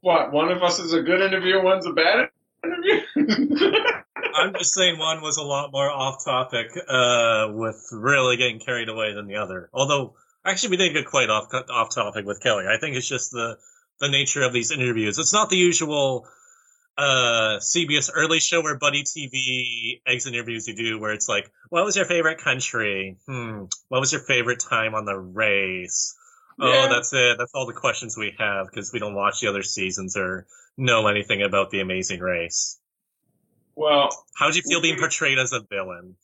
what? 0.00 0.32
One 0.32 0.50
of 0.50 0.62
us 0.62 0.78
is 0.78 0.94
a 0.94 1.02
good 1.02 1.20
interviewer, 1.20 1.62
one's 1.62 1.86
a 1.86 1.92
bad 1.92 2.30
interviewer. 2.64 3.02
I'm 4.34 4.54
just 4.54 4.72
saying 4.72 4.98
one 4.98 5.20
was 5.20 5.36
a 5.36 5.42
lot 5.42 5.72
more 5.72 5.90
off 5.90 6.24
topic, 6.24 6.70
uh, 6.88 7.48
with 7.50 7.88
really 7.92 8.36
getting 8.36 8.60
carried 8.60 8.88
away 8.88 9.12
than 9.12 9.26
the 9.26 9.36
other. 9.36 9.68
Although, 9.74 10.14
actually, 10.44 10.70
we 10.70 10.76
did 10.76 10.94
get 10.94 11.06
quite 11.06 11.30
off 11.30 11.52
off 11.68 11.94
topic 11.94 12.24
with 12.24 12.40
Kelly. 12.40 12.66
I 12.66 12.78
think 12.78 12.96
it's 12.96 13.08
just 13.08 13.32
the 13.32 13.58
the 13.98 14.08
nature 14.08 14.42
of 14.42 14.52
these 14.52 14.70
interviews. 14.70 15.18
It's 15.18 15.32
not 15.32 15.50
the 15.50 15.56
usual 15.56 16.26
uh, 17.00 17.58
CBS 17.60 18.10
early 18.14 18.40
show 18.40 18.62
or 18.62 18.76
Buddy 18.76 19.04
TV 19.04 20.02
exit 20.06 20.34
interviews 20.34 20.68
you 20.68 20.74
do, 20.74 20.98
where 20.98 21.12
it's 21.12 21.28
like, 21.28 21.50
"What 21.70 21.84
was 21.84 21.96
your 21.96 22.04
favorite 22.04 22.38
country? 22.38 23.16
Hmm. 23.26 23.64
What 23.88 24.00
was 24.00 24.12
your 24.12 24.20
favorite 24.20 24.60
time 24.60 24.94
on 24.94 25.06
the 25.06 25.16
race?" 25.16 26.14
Oh, 26.60 26.88
that's 26.90 27.12
it. 27.14 27.38
That's 27.38 27.52
all 27.54 27.66
the 27.66 27.72
questions 27.72 28.18
we 28.18 28.34
have 28.38 28.66
because 28.66 28.92
we 28.92 28.98
don't 28.98 29.14
watch 29.14 29.40
the 29.40 29.48
other 29.48 29.62
seasons 29.62 30.14
or 30.14 30.46
know 30.76 31.06
anything 31.06 31.42
about 31.42 31.70
the 31.70 31.80
Amazing 31.80 32.20
Race. 32.20 32.78
well, 33.74 34.10
How'd 34.36 34.54
you 34.54 34.62
feel 34.62 34.82
being 34.82 34.98
portrayed 34.98 35.38
as 35.38 35.52
a 35.52 35.60
villain? 35.60 36.16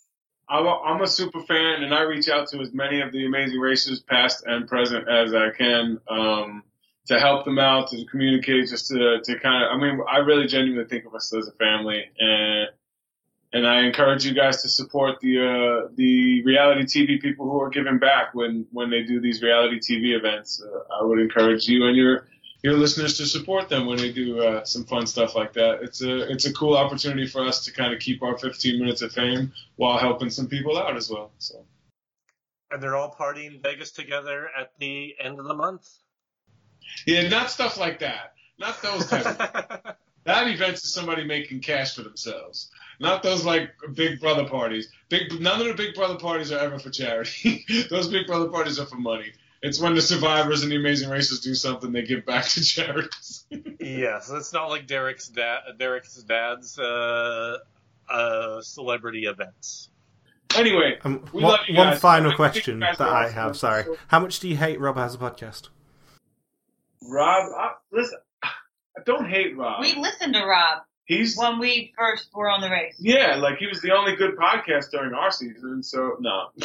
I'm 0.48 0.66
a, 0.66 0.81
I'm 0.82 1.01
a 1.01 1.07
super 1.07 1.40
fan, 1.40 1.82
and 1.82 1.94
I 1.94 2.03
reach 2.03 2.28
out 2.28 2.48
to 2.48 2.61
as 2.61 2.73
many 2.73 3.01
of 3.01 3.12
the 3.12 3.24
amazing 3.24 3.59
races, 3.59 4.01
past 4.01 4.44
and 4.47 4.69
present, 4.69 5.09
as 5.09 5.35
I 5.35 5.51
can 5.51 5.98
um, 6.09 6.62
to 7.07 7.20
help 7.20 7.45
them 7.45 7.59
out, 7.59 7.89
to 7.89 8.05
communicate, 8.07 8.69
just 8.69 8.89
to, 8.89 9.20
to 9.23 9.39
kind 9.39 9.65
of. 9.65 9.70
I 9.73 9.77
mean, 9.77 10.01
I 10.11 10.19
really 10.19 10.47
genuinely 10.47 10.89
think 10.89 11.05
of 11.07 11.15
us 11.15 11.33
as 11.33 11.49
a 11.49 11.53
family, 11.53 12.05
and 12.19 12.69
and 13.53 13.66
I 13.66 13.83
encourage 13.83 14.24
you 14.24 14.35
guys 14.35 14.62
to 14.62 14.69
support 14.69 15.20
the 15.20 15.39
uh, 15.39 15.89
the 15.95 16.43
reality 16.45 16.83
TV 16.83 17.20
people 17.20 17.49
who 17.51 17.61
are 17.61 17.70
giving 17.70 17.99
back 17.99 18.35
when 18.35 18.66
when 18.73 18.91
they 18.91 19.03
do 19.03 19.20
these 19.20 19.43
reality 19.43 19.78
TV 19.78 20.16
events. 20.16 20.62
Uh, 20.62 21.01
I 21.01 21.05
would 21.05 21.19
encourage 21.19 21.66
you 21.69 21.87
and 21.87 21.97
your 21.97 22.27
your 22.62 22.74
listeners 22.74 23.16
to 23.19 23.27
support 23.27 23.69
them 23.69 23.87
when 23.87 23.99
they 23.99 24.12
do 24.12 24.41
uh, 24.41 24.65
some 24.65 24.85
fun 24.85 25.07
stuff 25.07 25.37
like 25.37 25.53
that. 25.53 25.83
It's 25.83 26.03
a 26.03 26.31
it's 26.31 26.47
a 26.47 26.53
cool 26.53 26.77
opportunity 26.77 27.27
for 27.27 27.47
us 27.47 27.65
to 27.66 27.73
kind 27.73 27.95
of 27.95 28.01
keep 28.01 28.23
our 28.23 28.37
15 28.37 28.81
minutes 28.81 29.03
of 29.03 29.12
fame 29.12 29.53
while 29.77 29.99
helping 29.99 30.31
some 30.31 30.49
people 30.49 30.77
out 30.77 30.97
as 30.97 31.09
well. 31.09 31.31
So 31.39 31.65
And 32.70 32.83
they're 32.83 32.97
all 32.97 33.15
partying 33.15 33.62
Vegas 33.62 33.93
together 33.93 34.49
at 34.59 34.73
the 34.78 35.15
end 35.20 35.39
of 35.39 35.47
the 35.47 35.55
month. 35.55 35.87
Yeah, 37.07 37.29
not 37.29 37.51
stuff 37.51 37.77
like 37.79 37.99
that. 38.01 38.35
Not 38.59 38.81
those 38.83 39.07
type 39.07 39.27
of 39.27 39.37
that 40.25 40.47
events 40.49 40.85
is 40.85 40.93
somebody 40.93 41.25
making 41.25 41.61
cash 41.61 41.95
for 41.95 42.03
themselves. 42.03 42.71
Not 42.99 43.23
those 43.23 43.45
like 43.45 43.71
Big 43.95 44.21
Brother 44.21 44.47
parties. 44.49 44.89
Big 45.09 45.41
none 45.41 45.61
of 45.61 45.67
the 45.67 45.75
Big 45.75 45.95
Brother 45.95 46.17
parties 46.17 46.51
are 46.53 46.59
ever 46.59 46.79
for 46.79 46.91
charity. 46.91 47.65
those 47.91 48.09
Big 48.09 48.27
Brother 48.27 48.49
parties 48.49 48.79
are 48.81 48.87
for 48.87 48.97
money. 48.97 49.33
It's 49.63 49.81
when 49.81 49.95
the 49.95 50.03
survivors 50.03 50.63
and 50.63 50.71
the 50.71 50.77
amazing 50.77 51.09
races 51.11 51.41
do 51.41 51.55
something 51.55 51.91
they 51.93 52.03
give 52.03 52.25
back 52.27 52.45
to 52.45 52.63
charities. 52.65 53.45
yes, 53.81 54.31
it's 54.31 54.53
not 54.53 54.69
like 54.69 54.87
Derek's 54.87 55.29
dad. 55.29 55.61
Derek's 55.79 56.15
dad's 56.23 56.79
uh, 56.79 57.57
uh, 58.09 58.61
celebrity 58.61 59.25
events. 59.27 59.89
anyway, 60.55 60.99
Um, 61.05 61.25
We 61.33 61.43
one, 61.43 61.53
love 61.53 61.61
you 61.69 61.77
one 61.77 61.89
guys. 61.89 61.97
I 61.97 62.01
final 62.01 62.33
question 62.35 62.81
that 62.81 63.01
I 63.01 63.29
have. 63.31 63.57
Sorry, 63.57 63.85
how 64.09 64.21
much 64.21 64.41
do 64.41 64.49
you 64.49 64.57
hate 64.57 64.79
Rob 64.81 64.97
has 64.97 65.15
a 65.15 65.19
podcast? 65.19 65.69
Rob, 67.02 67.52
I, 67.56 67.73
listen, 67.93 68.18
I 68.43 69.01
don't 69.05 69.28
hate 69.28 69.56
Rob. 69.56 69.81
We 69.81 69.94
listened 69.94 70.35
to 70.35 70.44
Rob 70.44 70.82
He's 71.06 71.36
when 71.36 71.59
we 71.60 71.93
first 71.97 72.31
were 72.35 72.51
on 72.51 72.60
the 72.60 72.68
race. 72.68 72.97
Yeah, 72.98 73.36
like 73.36 73.59
he 73.59 73.68
was 73.68 73.81
the 73.81 73.93
only 73.93 74.16
good 74.16 74.36
podcast 74.36 74.90
during 74.90 75.14
our 75.14 75.31
season, 75.31 75.85
so 75.85 76.16
no. 76.18 76.48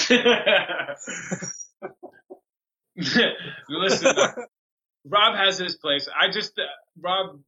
Listen, 3.69 4.15
Rob 5.05 5.35
has 5.35 5.59
his 5.59 5.75
place. 5.75 6.09
I 6.19 6.31
just, 6.31 6.57
uh, 6.57 6.63
Rob, 6.99 7.39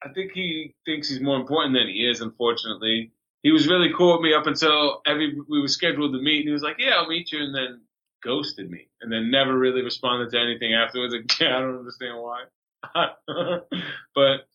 I 0.00 0.12
think 0.12 0.30
he 0.32 0.76
thinks 0.86 1.08
he's 1.08 1.20
more 1.20 1.40
important 1.40 1.74
than 1.74 1.88
he 1.88 2.08
is, 2.08 2.20
unfortunately. 2.20 3.10
He 3.42 3.50
was 3.50 3.66
really 3.66 3.90
cool 3.96 4.12
with 4.12 4.22
me 4.22 4.32
up 4.32 4.46
until 4.46 5.02
every 5.04 5.36
we 5.48 5.60
were 5.60 5.66
scheduled 5.66 6.12
to 6.12 6.22
meet, 6.22 6.40
and 6.40 6.48
he 6.48 6.52
was 6.52 6.62
like, 6.62 6.76
"Yeah, 6.78 6.98
I'll 6.98 7.08
meet 7.08 7.32
you," 7.32 7.40
and 7.40 7.52
then 7.52 7.80
ghosted 8.22 8.70
me, 8.70 8.88
and 9.00 9.12
then 9.12 9.30
never 9.30 9.56
really 9.56 9.82
responded 9.82 10.30
to 10.30 10.40
anything 10.40 10.74
afterwards. 10.74 11.14
Again, 11.14 11.52
I 11.52 11.60
don't 11.60 11.78
understand 11.78 12.18
why. 12.18 12.44
but 14.14 14.46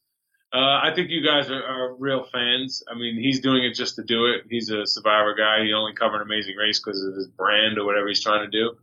uh, 0.53 0.79
I 0.83 0.91
think 0.95 1.09
you 1.09 1.25
guys 1.25 1.49
are, 1.49 1.63
are 1.63 1.95
real 1.95 2.25
fans. 2.31 2.83
I 2.89 2.97
mean, 2.97 3.19
he's 3.19 3.41
doing 3.41 3.63
it 3.63 3.73
just 3.73 3.95
to 3.95 4.03
do 4.03 4.25
it. 4.25 4.43
He's 4.49 4.69
a 4.69 4.85
Survivor 4.85 5.35
guy. 5.35 5.63
He 5.63 5.73
only 5.73 5.93
covered 5.93 6.21
Amazing 6.21 6.55
Race 6.55 6.79
because 6.79 7.03
of 7.03 7.15
his 7.15 7.27
brand 7.27 7.77
or 7.77 7.85
whatever 7.85 8.07
he's 8.07 8.23
trying 8.23 8.49
to 8.49 8.51
do. 8.51 8.77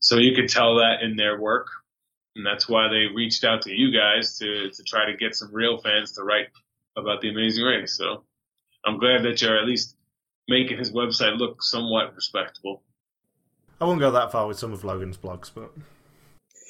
So 0.00 0.16
you 0.16 0.34
could 0.34 0.48
tell 0.48 0.76
that 0.76 1.02
in 1.02 1.16
their 1.16 1.38
work, 1.38 1.68
and 2.34 2.44
that's 2.44 2.68
why 2.68 2.88
they 2.88 3.14
reached 3.14 3.44
out 3.44 3.62
to 3.62 3.70
you 3.70 3.92
guys 3.92 4.38
to 4.38 4.70
to 4.70 4.82
try 4.82 5.06
to 5.10 5.16
get 5.16 5.36
some 5.36 5.52
real 5.52 5.78
fans 5.78 6.12
to 6.12 6.24
write 6.24 6.48
about 6.96 7.20
the 7.20 7.28
Amazing 7.28 7.64
Race. 7.64 7.96
So 7.96 8.24
I'm 8.84 8.98
glad 8.98 9.24
that 9.24 9.42
you're 9.42 9.58
at 9.58 9.66
least 9.66 9.94
making 10.48 10.78
his 10.78 10.90
website 10.90 11.38
look 11.38 11.62
somewhat 11.62 12.14
respectable. 12.14 12.82
I 13.80 13.84
won't 13.84 14.00
go 14.00 14.10
that 14.10 14.32
far 14.32 14.46
with 14.46 14.58
some 14.58 14.72
of 14.72 14.84
Logan's 14.84 15.16
blogs, 15.16 15.50
but 15.54 15.70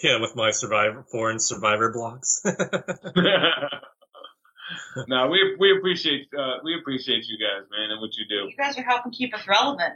Yeah, 0.03 0.21
with 0.21 0.37
my 0.37 0.51
survivor 0.51 1.05
foreign 1.11 1.41
survivor 1.41 1.93
blogs. 1.93 2.41
no, 5.09 5.29
we 5.29 5.57
we 5.59 5.77
appreciate 5.77 6.29
uh, 6.39 6.59
we 6.65 6.79
appreciate 6.79 7.25
you 7.27 7.39
guys, 7.39 7.67
man, 7.71 7.91
and 7.91 8.01
what 8.01 8.11
you 8.17 8.25
do. 8.29 8.49
You 8.51 8.57
guys 8.57 8.79
are 8.79 8.83
helping 8.83 9.13
keep 9.13 9.35
us 9.35 9.47
relevant. 9.49 9.95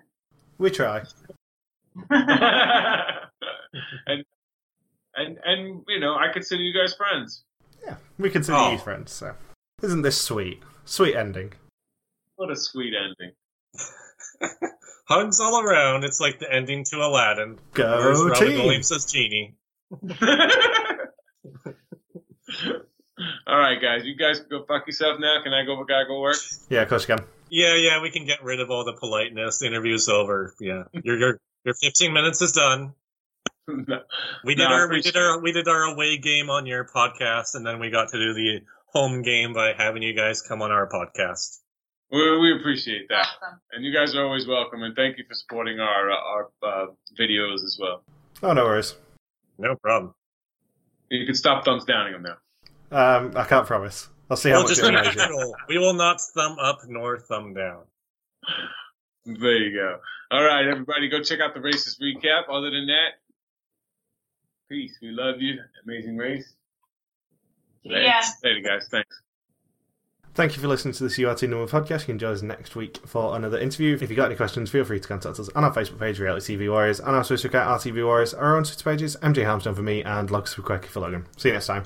we 0.59 0.71
try. 0.71 1.03
and 2.11 4.25
and 5.17 5.39
and 5.45 5.83
you 5.89 6.01
know, 6.01 6.15
I 6.17 6.33
consider 6.33 6.63
you 6.63 6.75
guys 6.79 6.95
friends. 6.95 7.45
Yeah, 7.85 7.97
we 8.19 8.31
consider 8.31 8.59
Oh. 8.59 8.73
you 8.73 8.79
friends. 8.79 9.13
So, 9.13 9.35
isn't 9.83 10.03
this 10.03 10.21
sweet? 10.21 10.63
Sweet 10.85 11.15
ending. 11.15 11.53
What 12.37 12.51
a 12.51 12.57
sweet 12.57 12.95
ending. 12.95 13.33
Hugs 15.07 15.39
all 15.41 15.61
around. 15.61 16.05
It's 16.05 16.21
like 16.21 16.39
the 16.39 16.51
ending 16.53 16.85
to 16.85 16.97
Aladdin. 16.97 17.59
Go 17.75 18.15
Robin 18.15 18.35
team. 18.49 18.59
Williams 18.65 18.91
as 18.91 19.05
Genie. 19.11 19.55
All 23.47 23.59
right, 23.59 23.81
guys. 23.81 24.05
You 24.05 24.17
guys 24.17 24.41
go 24.41 24.65
fuck 24.67 24.87
yourself 24.87 25.21
now. 25.21 25.43
Can 25.43 25.53
I 25.53 25.65
go? 25.65 25.83
Gotta 25.85 26.07
go 26.07 26.21
work. 26.21 26.37
Yeah, 26.69 26.83
of 26.83 26.89
course 26.89 27.09
you 27.09 27.15
can. 27.17 27.25
Yeah, 27.51 27.75
yeah, 27.77 28.03
we 28.03 28.11
can 28.11 28.25
get 28.27 28.43
rid 28.43 28.59
of 28.61 28.71
all 28.71 28.85
the 28.85 28.95
politeness. 28.95 29.59
The 29.61 29.67
interview's 29.67 30.09
over. 30.09 30.55
Yeah, 30.59 30.85
your 30.93 31.17
your 31.19 31.41
your 31.65 31.75
15 31.75 32.13
minutes 32.13 32.43
is 32.43 32.53
done. 32.53 32.93
No. 33.67 34.01
We 34.45 34.55
did 34.57 34.65
No, 34.69 34.75
our 34.75 34.91
we 34.91 35.01
did 35.01 35.17
our 35.17 35.41
we 35.41 35.51
did 35.53 35.67
our 35.69 35.85
away 35.85 36.19
game 36.19 36.51
on 36.51 36.67
your 36.67 36.85
podcast, 36.85 37.55
and 37.55 37.65
then 37.65 37.81
we 37.81 37.89
got 37.89 38.11
to 38.11 38.19
do 38.19 38.35
the 38.35 38.61
home 38.89 39.23
game 39.23 39.55
by 39.55 39.73
having 39.73 40.03
you 40.03 40.13
guys 40.15 40.43
come 40.43 40.61
on 40.61 40.71
our 40.71 40.87
podcast. 40.87 41.61
We, 42.11 42.39
we 42.39 42.57
appreciate 42.59 43.09
that, 43.09 43.27
Awesome. 43.43 43.61
and 43.73 43.85
you 43.85 43.93
guys 43.93 44.15
are 44.15 44.25
always 44.25 44.47
welcome. 44.47 44.83
And 44.83 44.95
thank 44.95 45.19
you 45.19 45.25
for 45.29 45.35
supporting 45.35 45.81
our 45.81 46.11
uh, 46.11 46.17
our 46.17 46.51
uh, 46.63 46.87
videos 47.19 47.65
as 47.65 47.79
well. 47.81 48.03
Oh, 48.43 48.53
no 48.53 48.65
worries. 48.65 48.95
No 49.59 49.77
problem. 49.77 50.15
You 51.11 51.25
can 51.27 51.35
stop 51.35 51.65
thumbs 51.65 51.85
downing 51.85 52.13
them 52.13 52.23
now. 52.23 52.37
Um, 53.17 53.33
I 53.37 53.45
can't 53.45 53.67
promise. 53.67 54.09
I'll 54.31 54.37
see 54.37 54.51
how 54.51 54.57
We'll 54.57 54.69
much 54.69 54.79
it 54.79 55.17
be 55.17 55.35
you. 55.35 55.55
We 55.69 55.79
will 55.79 55.93
not 55.95 56.21
thumb 56.21 56.57
up 56.61 56.81
nor 56.89 57.19
thumb 57.19 57.55
down. 57.55 57.83
There 59.27 59.57
you 59.57 59.75
go. 59.75 59.99
All 60.31 60.43
right, 60.43 60.67
everybody, 60.67 61.09
go 61.09 61.23
check 61.23 61.41
out 61.41 61.55
the 61.55 61.61
races 61.61 61.99
recap. 62.03 62.49
Other 62.51 62.71
than 62.71 62.87
that, 62.87 63.11
peace. 64.69 64.99
We 65.01 65.11
love 65.11 65.37
you. 65.41 65.59
Amazing 65.85 66.17
race. 66.17 66.53
Later. 67.85 68.03
Yeah. 68.03 68.23
Later, 68.43 68.61
guys. 68.61 68.89
Thanks. 68.91 69.21
Thank 70.35 70.57
you 70.57 70.63
for 70.63 70.67
listening 70.67 70.95
to 70.95 71.05
this 71.05 71.17
URT 71.17 71.43
number 71.43 71.67
podcast. 71.67 72.01
You 72.01 72.07
can 72.07 72.19
join 72.19 72.33
us 72.33 72.43
next 72.43 72.75
week 72.75 72.99
for 73.07 73.37
another 73.37 73.57
interview. 73.57 73.95
If 73.95 74.11
you've 74.11 74.17
got 74.17 74.27
any 74.27 74.35
questions, 74.35 74.69
feel 74.69 74.85
free 74.85 74.99
to 74.99 75.07
contact 75.07 75.39
us 75.39 75.49
on 75.51 75.63
our 75.63 75.73
Facebook 75.73 76.01
page, 76.01 76.19
Reality 76.19 76.57
TV 76.57 76.69
Warriors, 76.69 76.99
and 76.99 77.11
our 77.11 77.23
Twitter 77.23 77.47
account, 77.47 77.81
RTV 77.81 78.05
Warriors, 78.05 78.35
our 78.35 78.57
own 78.57 78.65
Twitter 78.65 78.83
pages, 78.83 79.17
MJ 79.23 79.45
Harmstone 79.45 79.77
for 79.77 79.83
me, 79.83 80.03
and 80.03 80.29
for 80.29 80.63
Quirky 80.63 80.89
for 80.89 81.01
Logan. 81.01 81.27
See 81.37 81.51
you 81.51 81.53
next 81.53 81.69
time. 81.69 81.85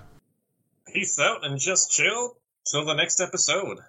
Peace 0.87 1.19
out 1.19 1.45
and 1.45 1.61
just 1.61 1.93
chill 1.93 2.39
till 2.70 2.87
the 2.87 2.95
next 2.95 3.20
episode. 3.20 3.81